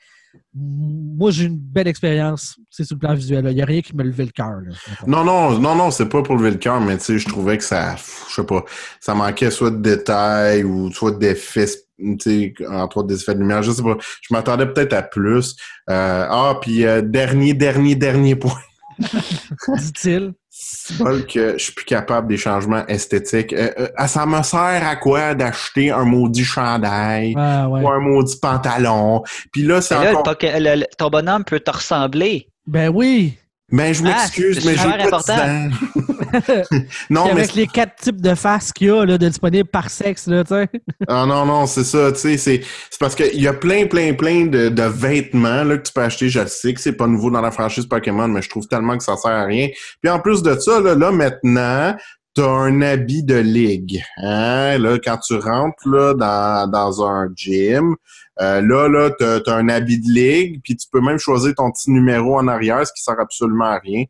moi, 0.54 1.32
j'ai 1.32 1.46
une 1.46 1.58
belle 1.58 1.88
expérience 1.88 2.58
c'est 2.70 2.84
sur 2.84 2.96
le 2.96 3.00
plan 3.00 3.14
visuel. 3.16 3.46
Il 3.50 3.56
n'y 3.56 3.62
a 3.62 3.66
rien 3.66 3.82
qui 3.82 3.96
me 3.96 4.04
levait 4.04 4.26
le 4.26 4.32
cœur. 4.32 4.60
non, 5.08 5.24
non, 5.24 5.58
non, 5.60 5.76
non, 5.76 5.92
c'est 5.92 6.08
pas 6.08 6.22
pour 6.22 6.36
lever 6.36 6.52
le 6.52 6.58
cœur, 6.58 6.80
mais 6.80 6.98
tu 6.98 7.04
sais, 7.04 7.20
je 7.20 7.28
trouvais 7.28 7.58
que 7.58 7.64
ça, 7.64 7.96
je 8.30 8.36
sais 8.36 8.44
pas, 8.44 8.64
ça 9.00 9.16
manquait 9.16 9.52
soit 9.52 9.72
de 9.72 9.78
détails 9.78 10.64
ou 10.64 10.92
soit 10.92 11.12
d'effets, 11.12 11.68
tu 11.98 12.18
sais, 12.20 12.54
entre 12.70 12.98
autres 12.98 13.08
des 13.08 13.16
effets 13.16 13.34
de 13.34 13.40
lumière, 13.40 13.64
je 13.64 13.72
sais 13.72 13.84
pas. 13.84 13.98
Je 14.22 14.34
m'attendais 14.34 14.68
peut-être 14.68 14.94
à 14.94 15.02
plus. 15.02 15.56
Euh, 15.90 16.28
ah, 16.30 16.58
puis 16.62 16.86
euh, 16.86 17.02
dernier, 17.02 17.54
dernier, 17.54 17.96
dernier 17.96 18.36
point. 18.36 18.60
Dit-il. 19.78 20.34
C'est 20.50 20.98
pas 20.98 21.20
que 21.22 21.54
je 21.58 21.64
suis 21.64 21.74
plus 21.74 21.86
capable 21.86 22.28
des 22.28 22.38
changements 22.38 22.86
esthétiques. 22.88 23.54
Euh, 23.54 23.70
euh, 23.78 23.88
ah, 23.96 24.08
ça 24.08 24.26
me 24.26 24.42
sert 24.42 24.60
à 24.88 24.96
quoi 24.96 25.36
d'acheter 25.36 25.92
un 25.92 26.04
maudit 26.04 26.44
chandail 26.44 27.36
ouais. 27.36 27.82
ou 27.82 27.88
un 27.90 28.00
maudit 28.00 28.38
pantalon? 28.42 29.22
Puis 29.52 29.62
là, 29.64 29.82
c'est 29.82 29.94
là, 29.96 30.12
encore... 30.12 30.24
Poké- 30.34 30.60
le- 30.60 30.80
le- 30.82 30.88
ton 30.98 31.10
bonhomme 31.10 31.44
peut 31.44 31.60
te 31.60 31.70
ressembler. 31.70 32.50
Ben 32.66 32.90
oui. 32.90 33.38
Ben, 33.72 33.94
je 33.94 34.02
Ah, 34.02 34.08
m'excuse, 34.08 34.66
mais 34.66 34.76
j'ai 34.76 35.10
pas 35.10 35.20
de. 35.20 35.70
non, 37.10 37.26
Puis 37.26 37.34
mais 37.34 37.42
avec 37.42 37.56
les 37.56 37.68
quatre 37.68 37.96
types 38.02 38.22
de 38.22 38.36
faces 38.36 38.72
qu'il 38.72 38.88
y 38.88 38.90
a 38.92 39.06
là, 39.06 39.18
de 39.18 39.28
disponibles 39.28 39.70
par 39.70 39.90
sexe, 39.90 40.28
là, 40.28 40.44
tu 40.44 40.54
sais. 40.54 40.70
Ah 41.08 41.26
non, 41.26 41.46
non, 41.46 41.66
c'est 41.66 41.84
ça, 41.84 42.12
tu 42.12 42.20
sais, 42.20 42.38
c'est 42.38 42.62
parce 43.00 43.16
qu'il 43.16 43.42
y 43.42 43.48
a 43.48 43.54
plein, 43.54 43.88
plein, 43.88 44.14
plein 44.14 44.46
de, 44.46 44.70
de 44.70 44.84
vêtements 44.84 45.64
là, 45.64 45.78
que 45.78 45.88
tu 45.88 45.94
peux 45.94 46.02
acheter. 46.02 46.30
Je 46.30 46.40
le 46.40 46.48
sais 46.48 46.74
que 46.74 46.82
c'est 46.82 46.94
pas 46.94 47.08
nouveau 47.08 47.32
dans 47.32 47.42
la 47.42 47.52
franchise 47.52 47.86
Pokémon, 47.86 48.28
mais 48.28 48.42
je 48.42 48.50
trouve 48.50 48.68
tellement 48.68 48.98
que 48.98 49.04
ça 49.04 49.16
sert 49.18 49.32
à 49.32 49.46
rien. 49.46 49.70
Puis 50.02 50.12
en 50.12 50.20
plus 50.20 50.44
de 50.44 50.56
ça, 50.58 50.80
là, 50.80 50.96
là 50.96 51.12
maintenant, 51.12 51.96
t'as 52.38 52.48
un 52.48 52.82
habit 52.82 53.24
de 53.24 53.36
ligue. 53.36 54.04
Hein? 54.18 54.78
Là, 54.78 55.00
quand 55.04 55.18
tu 55.18 55.36
rentres 55.36 55.88
là, 55.88 56.14
dans, 56.14 56.70
dans 56.70 57.04
un 57.04 57.30
gym, 57.36 57.96
euh, 58.40 58.62
là, 58.62 58.88
là, 58.88 59.10
t'as 59.18 59.40
as 59.52 59.56
un 59.56 59.70
habit 59.70 60.00
de 60.00 60.12
ligue, 60.12 60.62
puis 60.64 60.76
tu 60.76 60.88
peux 60.92 61.02
même 61.02 61.18
choisir 61.18 61.56
ton 61.56 61.72
petit 61.72 61.90
numéro 61.90 62.38
en 62.38 62.48
arrière, 62.48 62.86
ce 62.86 62.94
qui 62.94 63.02
sert 63.02 63.20
absolument 63.20 63.66
à 63.66 63.80
rien. 63.80 64.04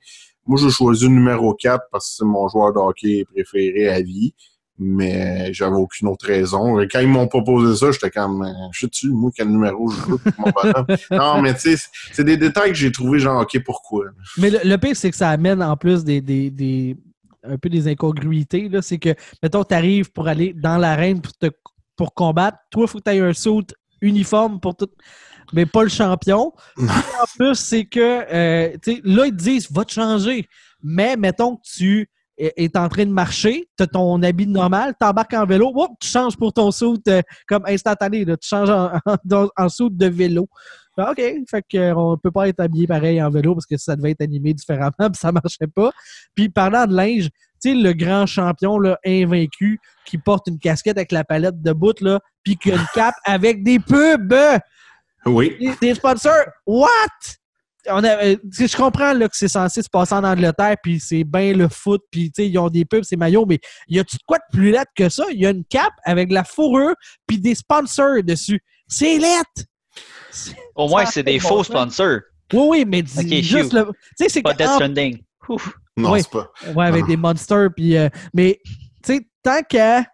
Moi, 0.48 0.60
j'ai 0.61 0.69
choisi 0.69 1.03
le 1.06 1.11
numéro 1.11 1.53
4 1.53 1.86
parce 1.91 2.10
que 2.10 2.15
c'est 2.18 2.26
mon 2.26 2.48
joueur 2.48 2.74
de 2.74 2.80
hockey 2.80 3.26
préféré 3.34 3.90
à 3.90 4.02
vie 4.02 4.34
mais 4.80 5.52
j'avais 5.53 5.76
aucune 5.76 6.07
autre 6.07 6.28
raison. 6.28 6.80
Et 6.80 6.88
quand 6.88 6.99
ils 6.99 7.07
m'ont 7.07 7.28
proposé 7.28 7.76
ça, 7.76 7.91
j'étais 7.91 8.11
comme, 8.11 8.44
euh, 8.44 8.52
je 8.72 8.82
sais-tu, 8.82 9.10
moi, 9.10 9.32
quel 9.36 9.49
numéro 9.49 9.90
je 9.90 9.95
veux 10.11 10.18
pour 10.19 10.34
mon 10.38 10.52
bonhomme? 10.52 10.86
non, 11.11 11.41
mais 11.41 11.53
tu 11.56 11.76
sais, 11.76 11.88
c'est- 12.11 12.24
des 12.24 12.38
détails 12.38 12.69
que 12.72 12.78
j'ai 12.78 12.91
trouvé 12.91 13.18
genre, 13.19 13.41
OK, 13.41 13.60
pourquoi? 13.64 14.06
Mais 14.38 14.52
le, 14.52 14.60
le 14.64 14.78
pire, 14.78 14.95
c'est 14.95 15.10
que 15.10 15.18
ça 15.18 15.30
amène 15.32 15.64
en 15.64 15.76
plus 15.78 16.03
des, 16.03 16.22
des, 16.22 16.52
des- 16.52 16.95
un 17.44 17.57
peu 17.57 17.69
des 17.69 17.88
incongruités. 17.88 18.69
C'est 18.82 18.99
que, 18.99 19.15
mettons, 19.41 19.64
tu 19.64 19.74
arrives 19.74 20.11
pour 20.11 20.28
aller 20.28 20.53
dans 20.53 20.78
l'arène 20.78 21.22
pour, 21.22 21.34
te- 21.34 21.49
pour 21.95 22.14
combattre. 22.14 22.60
Toi, 22.69 22.84
il 22.84 22.88
faut 22.88 22.99
que 22.99 23.10
tu 23.10 23.15
aies 23.15 23.19
un 23.22 23.34
saut 23.34 23.64
uniforme 24.02 24.60
pour 24.60 24.76
tout. 24.76 24.90
Mais 25.53 25.65
pas 25.65 25.84
le 25.84 25.90
champion. 25.90 26.53
En 26.78 27.26
plus, 27.38 27.56
c'est 27.56 27.86
que 27.86 27.99
euh, 27.99 28.78
tu 28.82 28.95
sais, 28.95 29.02
là, 29.03 29.26
ils 29.26 29.32
te 29.32 29.38
disent 29.38 29.72
va 29.72 29.86
te 29.86 29.94
changer. 29.94 30.48
Mais 30.84 31.15
mettons 31.15 31.56
que 31.56 31.61
tu 31.64 32.10
es 32.38 32.78
en 32.78 32.88
train 32.88 33.06
de 33.06 33.11
marcher, 33.11 33.68
tu 33.78 33.84
as 33.84 33.88
ton 33.88 34.22
habit 34.22 34.45
normal, 34.45 34.94
tu 34.99 35.07
embarques 35.07 35.34
en 35.34 35.45
vélo, 35.45 35.72
hop, 35.74 35.91
tu 35.99 36.07
changes 36.07 36.38
pour 36.38 36.53
ton 36.53 36.69
saut 36.69 36.98
euh, 37.07 37.22
comme 37.48 37.64
instantané. 37.65 38.26
là. 38.26 38.38
Tu 38.38 38.48
changes 38.48 38.69
en, 38.69 38.91
en, 39.32 39.49
en 39.57 39.69
saut 39.69 39.90
de 39.90 40.06
vélo. 40.06 40.48
Ah, 40.99 41.11
OK, 41.11 41.22
fait 41.48 41.64
qu'on 41.72 42.18
peut 42.22 42.32
pas 42.32 42.48
être 42.48 42.60
habillé 42.60 42.88
pareil 42.88 43.22
en 43.22 43.30
vélo 43.30 43.53
parce 43.53 43.68
que 43.68 43.78
ça 43.78 43.95
devait 43.95 44.11
être 44.11 44.22
animé 44.22 44.53
différemment, 44.53 44.91
puis 44.98 45.15
ça 45.15 45.32
marchait 45.32 45.68
pas. 45.74 45.91
Puis 46.34 46.49
parlant 46.49 46.88
de 46.88 46.95
linge, 46.95 47.30
tu 47.61 47.72
sais, 47.72 47.76
le 47.76 47.94
grand 47.94 48.26
champion 48.26 48.80
là, 48.80 48.98
invaincu 49.06 49.80
qui 50.06 50.18
porte 50.18 50.48
une 50.48 50.57
casquette 50.57 50.98
avec 50.98 51.11
la 51.11 51.24
palette 51.24 51.61
de 51.61 51.72
bout, 51.72 51.99
là, 52.02 52.19
puis 52.44 52.57
qui 52.57 52.72
a 52.72 52.76
une 52.76 52.88
cape 52.95 53.15
avec 53.26 53.64
des 53.64 53.80
pubs, 53.80 54.34
euh, 54.34 54.57
Oui. 55.27 55.55
des, 55.59 55.73
des 55.81 55.95
sponsors. 55.95 56.45
What? 56.65 56.87
On 57.89 58.03
a, 58.03 58.21
euh, 58.25 58.35
je 58.51 58.75
comprends 58.75 59.13
là, 59.13 59.29
que 59.29 59.37
c'est 59.37 59.47
censé 59.47 59.81
se 59.81 59.89
passer 59.89 60.13
en 60.13 60.23
Angleterre, 60.25 60.75
puis 60.83 60.99
c'est 60.99 61.23
bien 61.23 61.53
le 61.53 61.69
foot, 61.69 62.01
puis 62.11 62.31
tu 62.31 62.43
sais, 62.43 62.49
ils 62.49 62.57
ont 62.57 62.67
des 62.69 62.83
pubs, 62.83 63.03
c'est 63.03 63.15
maillots, 63.15 63.45
mais 63.45 63.59
y 63.87 63.97
a-tu 63.97 64.17
de 64.17 64.21
quoi 64.27 64.39
de 64.39 64.43
plus 64.57 64.71
laid 64.71 64.83
que 64.95 65.07
ça? 65.07 65.23
Il 65.31 65.39
y 65.39 65.45
a 65.45 65.51
une 65.51 65.63
cape 65.63 65.93
avec 66.03 66.27
de 66.29 66.33
la 66.33 66.43
fourrure, 66.43 66.93
puis 67.25 67.39
des 67.39 67.55
sponsors 67.55 68.21
dessus. 68.23 68.59
C'est 68.89 69.17
laid! 69.17 69.65
Au 70.75 70.87
moins, 70.89 71.05
c'est 71.05 71.23
des 71.23 71.39
bon 71.39 71.47
faux 71.47 71.63
sponsors. 71.63 72.19
Oui, 72.53 72.59
oui, 72.69 72.85
mais 72.85 73.01
dis- 73.01 73.19
Ok, 73.19 73.41
juste 73.43 73.73
le. 73.73 73.85
Tu 73.85 73.91
sais, 74.19 74.29
c'est 74.29 74.41
Pas 74.41 74.53
que. 74.53 74.57
Death 74.59 74.69
Stranding. 74.73 75.21
Ouf. 75.49 75.73
Non, 75.95 76.11
Oui. 76.11 76.21
c'est 76.21 76.29
pas. 76.31 76.51
Ouais, 76.75 76.85
avec 76.85 77.05
des 77.05 77.17
monsters. 77.17 77.69
Puis, 77.75 77.97
euh, 77.97 78.09
mais, 78.33 78.59
tu 79.03 79.15
sais, 79.15 79.21
tant 79.43 79.61
qu'à 79.63 80.05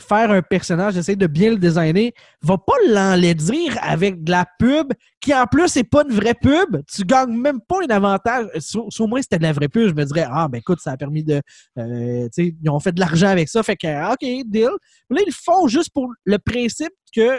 faire 0.00 0.30
un 0.30 0.42
personnage, 0.42 0.96
essayer 0.96 1.16
de 1.16 1.26
bien 1.26 1.50
le 1.50 1.56
designer, 1.56 2.12
va 2.42 2.58
pas 2.58 2.74
l'enlaidir 2.88 3.76
avec 3.82 4.22
de 4.24 4.30
la 4.30 4.46
pub 4.58 4.92
qui, 5.20 5.34
en 5.34 5.46
plus, 5.46 5.68
c'est 5.68 5.84
pas 5.84 6.02
une 6.08 6.14
vraie 6.14 6.34
pub. 6.34 6.82
Tu 6.92 7.02
gagnes 7.02 7.36
même 7.36 7.60
pas 7.60 7.76
un 7.86 7.90
avantage. 7.90 8.46
Sur, 8.58 8.86
sur 8.90 9.06
moi, 9.08 9.20
c'était 9.22 9.38
de 9.38 9.42
la 9.42 9.52
vraie 9.52 9.68
pub. 9.68 9.88
Je 9.88 9.94
me 9.94 10.04
dirais, 10.04 10.26
ah, 10.30 10.48
ben 10.48 10.58
écoute, 10.58 10.80
ça 10.80 10.92
a 10.92 10.96
permis 10.96 11.22
de. 11.22 11.40
euh, 11.78 12.28
ils 12.36 12.70
ont 12.70 12.80
fait 12.80 12.92
de 12.92 13.00
l'argent 13.00 13.28
avec 13.28 13.48
ça. 13.48 13.62
Fait 13.62 13.76
que, 13.76 13.86
ah, 13.86 14.12
OK, 14.12 14.26
deal. 14.46 14.70
Là, 15.10 15.20
ils 15.20 15.26
le 15.26 15.32
font 15.32 15.68
juste 15.68 15.92
pour 15.92 16.08
le 16.24 16.38
principe 16.38 16.92
que 17.14 17.38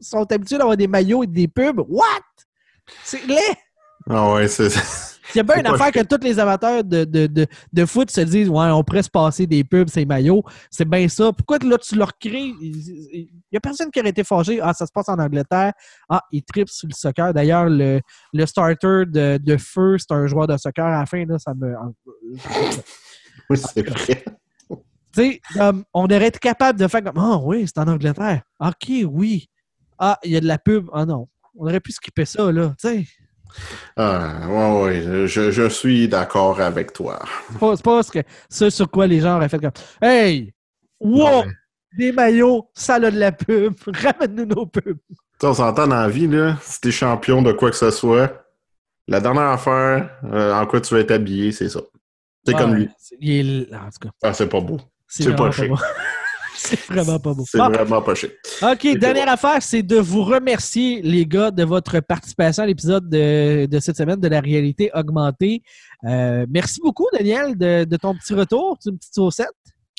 sont 0.00 0.30
habitués 0.30 0.58
d'avoir 0.58 0.76
des 0.76 0.88
maillots 0.88 1.24
et 1.24 1.26
des 1.26 1.48
pubs. 1.48 1.80
What? 1.88 2.04
C'est 3.04 3.26
laid! 3.26 3.56
Ah 4.08 4.32
ouais, 4.32 4.48
c'est. 4.48 4.70
Il 5.34 5.38
y 5.38 5.40
a 5.40 5.42
bien 5.42 5.54
C'est 5.54 5.60
une 5.60 5.66
pas 5.66 5.74
affaire 5.74 5.92
que 5.92 6.06
tous 6.06 6.22
les 6.24 6.38
amateurs 6.38 6.84
de, 6.84 7.04
de, 7.04 7.26
de, 7.26 7.46
de 7.72 7.84
foot 7.84 8.10
se 8.10 8.20
disent 8.22 8.48
Ouais, 8.48 8.66
on 8.70 8.82
pourrait 8.82 9.02
se 9.02 9.10
passer 9.10 9.46
des 9.46 9.64
pubs, 9.64 9.88
ces 9.88 10.04
maillots. 10.04 10.42
C'est 10.70 10.88
bien 10.88 11.08
ça. 11.08 11.32
Pourquoi 11.32 11.58
là, 11.58 11.78
tu 11.78 11.96
leur 11.96 12.16
crées? 12.18 12.52
Il 12.60 13.28
n'y 13.52 13.56
a 13.56 13.60
personne 13.60 13.90
qui 13.90 14.00
aurait 14.00 14.10
été 14.10 14.24
fâché. 14.24 14.60
Ah, 14.60 14.72
ça 14.72 14.86
se 14.86 14.92
passe 14.92 15.08
en 15.08 15.18
Angleterre. 15.18 15.72
Ah, 16.08 16.22
ils 16.32 16.42
tripent 16.42 16.68
sur 16.68 16.88
le 16.88 16.94
soccer. 16.94 17.32
D'ailleurs, 17.32 17.66
le, 17.68 18.00
le 18.32 18.46
starter 18.46 19.04
de, 19.06 19.38
de 19.38 19.56
feu, 19.56 19.96
c'est 19.98 20.12
un 20.12 20.26
joueur 20.26 20.46
de 20.46 20.56
soccer 20.56 20.84
à 20.86 21.00
la 21.00 21.06
fin. 21.06 21.24
Là, 21.24 21.38
ça 21.38 21.54
me. 21.54 21.74
Oui, 23.48 23.56
c'est 23.58 23.82
vrai. 23.88 24.24
Tu 25.12 25.22
sais, 25.22 25.40
on 25.92 26.04
aurait 26.04 26.28
été 26.28 26.38
capable 26.38 26.78
de 26.78 26.86
faire 26.86 27.02
comme 27.02 27.18
Ah 27.18 27.38
oui, 27.42 27.64
c'est 27.66 27.78
en 27.80 27.88
Angleterre. 27.88 28.42
OK, 28.60 28.92
oui. 29.10 29.48
Ah, 29.98 30.18
il 30.22 30.30
y 30.30 30.36
a 30.36 30.40
de 30.40 30.46
la 30.46 30.58
pub. 30.58 30.88
Ah 30.92 31.04
non. 31.04 31.28
On 31.56 31.66
aurait 31.66 31.80
pu 31.80 31.90
skipper 31.90 32.24
ça, 32.24 32.52
là. 32.52 32.74
Tu 32.80 32.88
sais. 32.88 33.06
Ah, 33.96 34.40
ouais, 34.48 34.82
ouais, 34.82 35.26
je, 35.28 35.50
je 35.50 35.68
suis 35.68 36.08
d'accord 36.08 36.60
avec 36.60 36.92
toi. 36.92 37.18
C'est 37.60 37.82
pas, 37.82 38.02
ce, 38.02 38.10
que, 38.12 38.18
ce 38.48 38.70
sur 38.70 38.90
quoi 38.90 39.06
les 39.06 39.20
gens 39.20 39.36
auraient 39.36 39.48
fait 39.48 39.58
comme 39.58 39.70
Hey! 40.02 40.52
Wow! 41.00 41.40
Ouais. 41.40 41.46
Des 41.98 42.12
maillots, 42.12 42.70
ça 42.74 42.94
a 42.94 43.00
de 43.00 43.18
la 43.18 43.32
pub. 43.32 43.74
Ramène-nous 43.86 44.44
nos 44.46 44.66
pubs. 44.66 44.98
On 45.42 45.54
s'entend 45.54 45.86
dans 45.88 45.96
la 45.96 46.08
vie, 46.08 46.28
là, 46.28 46.56
si 46.62 46.80
t'es 46.80 46.90
champion 46.92 47.42
de 47.42 47.52
quoi 47.52 47.70
que 47.70 47.76
ce 47.76 47.90
soit, 47.90 48.44
la 49.08 49.20
dernière 49.20 49.48
affaire, 49.48 50.10
euh, 50.32 50.52
en 50.54 50.66
quoi 50.66 50.80
tu 50.80 50.94
vas 50.94 51.00
être 51.00 51.10
habillé, 51.10 51.50
c'est 51.50 51.68
ça. 51.68 51.80
C'est 52.46 52.54
comme 52.54 52.74
lui. 52.74 52.88
c'est- 52.98 53.16
il 53.20 53.62
est 53.70 53.74
en 53.74 53.90
tout 53.90 53.98
cas, 54.08 54.10
Ah, 54.22 54.32
c'est 54.32 54.48
pas 54.48 54.60
beau. 54.60 54.78
c'est 55.08 55.34
pas 55.34 55.50
chic. 55.50 55.70
c'est 56.56 56.80
vraiment 56.86 57.18
pas 57.18 57.32
beau. 57.34 57.44
C'est 57.46 57.58
Bon, 57.58 57.68
vraiment 57.70 58.02
pas 58.02 58.14
chic. 58.14 58.30
OK, 58.62 58.98
dernière 58.98 59.28
affaire, 59.28 59.58
c'est 59.60 59.82
de 59.82 59.96
vous 59.96 60.22
remercier, 60.24 61.00
les 61.02 61.26
gars, 61.26 61.50
de 61.50 61.64
votre 61.64 62.00
participation 62.00 62.62
à 62.62 62.66
l'épisode 62.66 63.08
de, 63.08 63.66
de 63.66 63.78
cette 63.80 63.96
semaine 63.96 64.20
de 64.20 64.28
la 64.28 64.40
réalité 64.40 64.90
augmentée. 64.94 65.62
Euh, 66.04 66.46
merci 66.50 66.80
beaucoup, 66.82 67.06
Daniel, 67.12 67.56
de, 67.56 67.84
de 67.84 67.96
ton 67.96 68.14
petit 68.14 68.34
retour, 68.34 68.78
une 68.86 68.98
petite 68.98 69.14
saucette. 69.14 69.48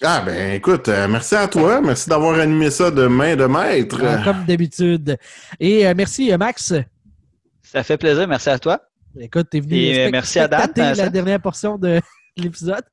Ah, 0.03 0.23
ben 0.25 0.53
écoute, 0.53 0.87
euh, 0.89 1.07
merci 1.07 1.35
à 1.35 1.47
toi. 1.47 1.79
Merci 1.79 2.09
d'avoir 2.09 2.39
animé 2.39 2.71
ça 2.71 2.89
de 2.89 3.05
main 3.05 3.35
de 3.35 3.45
maître. 3.45 3.99
euh, 4.03 4.23
comme 4.23 4.45
d'habitude. 4.45 5.15
Et 5.59 5.85
euh, 5.87 5.93
merci, 5.95 6.35
Max. 6.39 6.73
Ça 7.61 7.83
fait 7.83 7.97
plaisir. 7.97 8.27
Merci 8.27 8.49
à 8.49 8.57
toi. 8.57 8.79
Écoute, 9.19 9.47
t'es 9.51 9.59
venu 9.59 9.75
Et, 9.75 10.09
merci 10.09 10.39
à 10.39 10.47
Dan, 10.47 10.71
la 10.75 10.95
ça. 10.95 11.09
dernière 11.09 11.39
portion 11.39 11.77
de 11.77 11.99
l'épisode. 12.37 12.83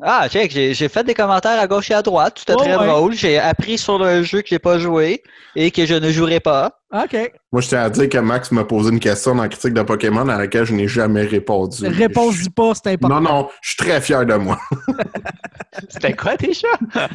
Ah, 0.00 0.28
check, 0.28 0.50
j'ai 0.52 0.74
j'ai 0.74 0.88
fait 0.88 1.02
des 1.04 1.14
commentaires 1.14 1.58
à 1.58 1.66
gauche 1.66 1.90
et 1.90 1.94
à 1.94 2.02
droite. 2.02 2.36
C'était 2.38 2.54
Oh, 2.54 2.60
très 2.60 2.76
ouais. 2.76 2.86
drôle. 2.86 3.14
J'ai 3.14 3.38
appris 3.38 3.78
sur 3.78 3.98
le 3.98 4.22
jeu 4.22 4.42
que 4.42 4.48
j'ai 4.48 4.58
pas 4.60 4.78
joué 4.78 5.22
et 5.56 5.70
que 5.72 5.86
je 5.86 5.94
ne 5.94 6.10
jouerai 6.10 6.38
pas. 6.40 6.72
OK. 6.94 7.32
Moi, 7.52 7.60
je 7.62 7.68
tiens 7.68 7.82
à 7.82 7.90
dire 7.90 8.08
que 8.08 8.18
Max 8.18 8.52
m'a 8.52 8.64
posé 8.64 8.90
une 8.90 9.00
question 9.00 9.34
dans 9.34 9.42
la 9.42 9.48
critique 9.48 9.74
de 9.74 9.82
Pokémon 9.82 10.28
à 10.28 10.38
laquelle 10.38 10.64
je 10.64 10.72
n'ai 10.74 10.86
jamais 10.88 11.22
répondu. 11.22 11.86
Réponse 11.86 12.34
Je- 12.36 12.44
du 12.44 12.50
pas, 12.50 12.72
c'est 12.74 12.92
important. 12.92 13.20
Non, 13.20 13.28
non, 13.28 13.48
je 13.60 13.70
suis 13.70 13.76
très 13.76 14.00
fier 14.00 14.24
de 14.24 14.34
moi. 14.34 14.58
C'était 15.88 16.14
quoi 16.14 16.36
déjà? 16.36 16.68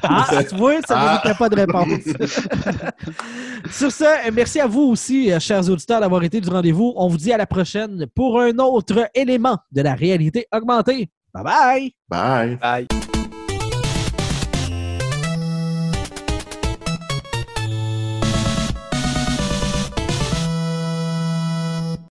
Ah, 0.03 0.27
tu 0.47 0.55
vois, 0.55 0.75
ça 0.87 0.95
ne 0.95 0.99
Ah. 0.99 1.05
méritait 1.23 1.37
pas 1.37 1.49
de 1.49 1.55
réponse. 1.55 1.87
Sur 3.71 3.91
ce, 3.91 4.31
merci 4.31 4.59
à 4.59 4.67
vous 4.67 4.83
aussi, 4.83 5.31
euh, 5.31 5.39
chers 5.39 5.69
auditeurs, 5.69 6.01
d'avoir 6.01 6.23
été 6.23 6.39
du 6.41 6.49
rendez-vous. 6.49 6.93
On 6.95 7.07
vous 7.07 7.17
dit 7.17 7.31
à 7.33 7.37
la 7.37 7.45
prochaine 7.47 8.05
pour 8.15 8.39
un 8.41 8.57
autre 8.59 9.09
élément 9.15 9.57
de 9.71 9.81
la 9.81 9.93
réalité 9.95 10.47
augmentée. 10.53 11.09
Bye-bye. 11.33 11.91
Bye. 12.09 12.85
Bye. 12.87 13.22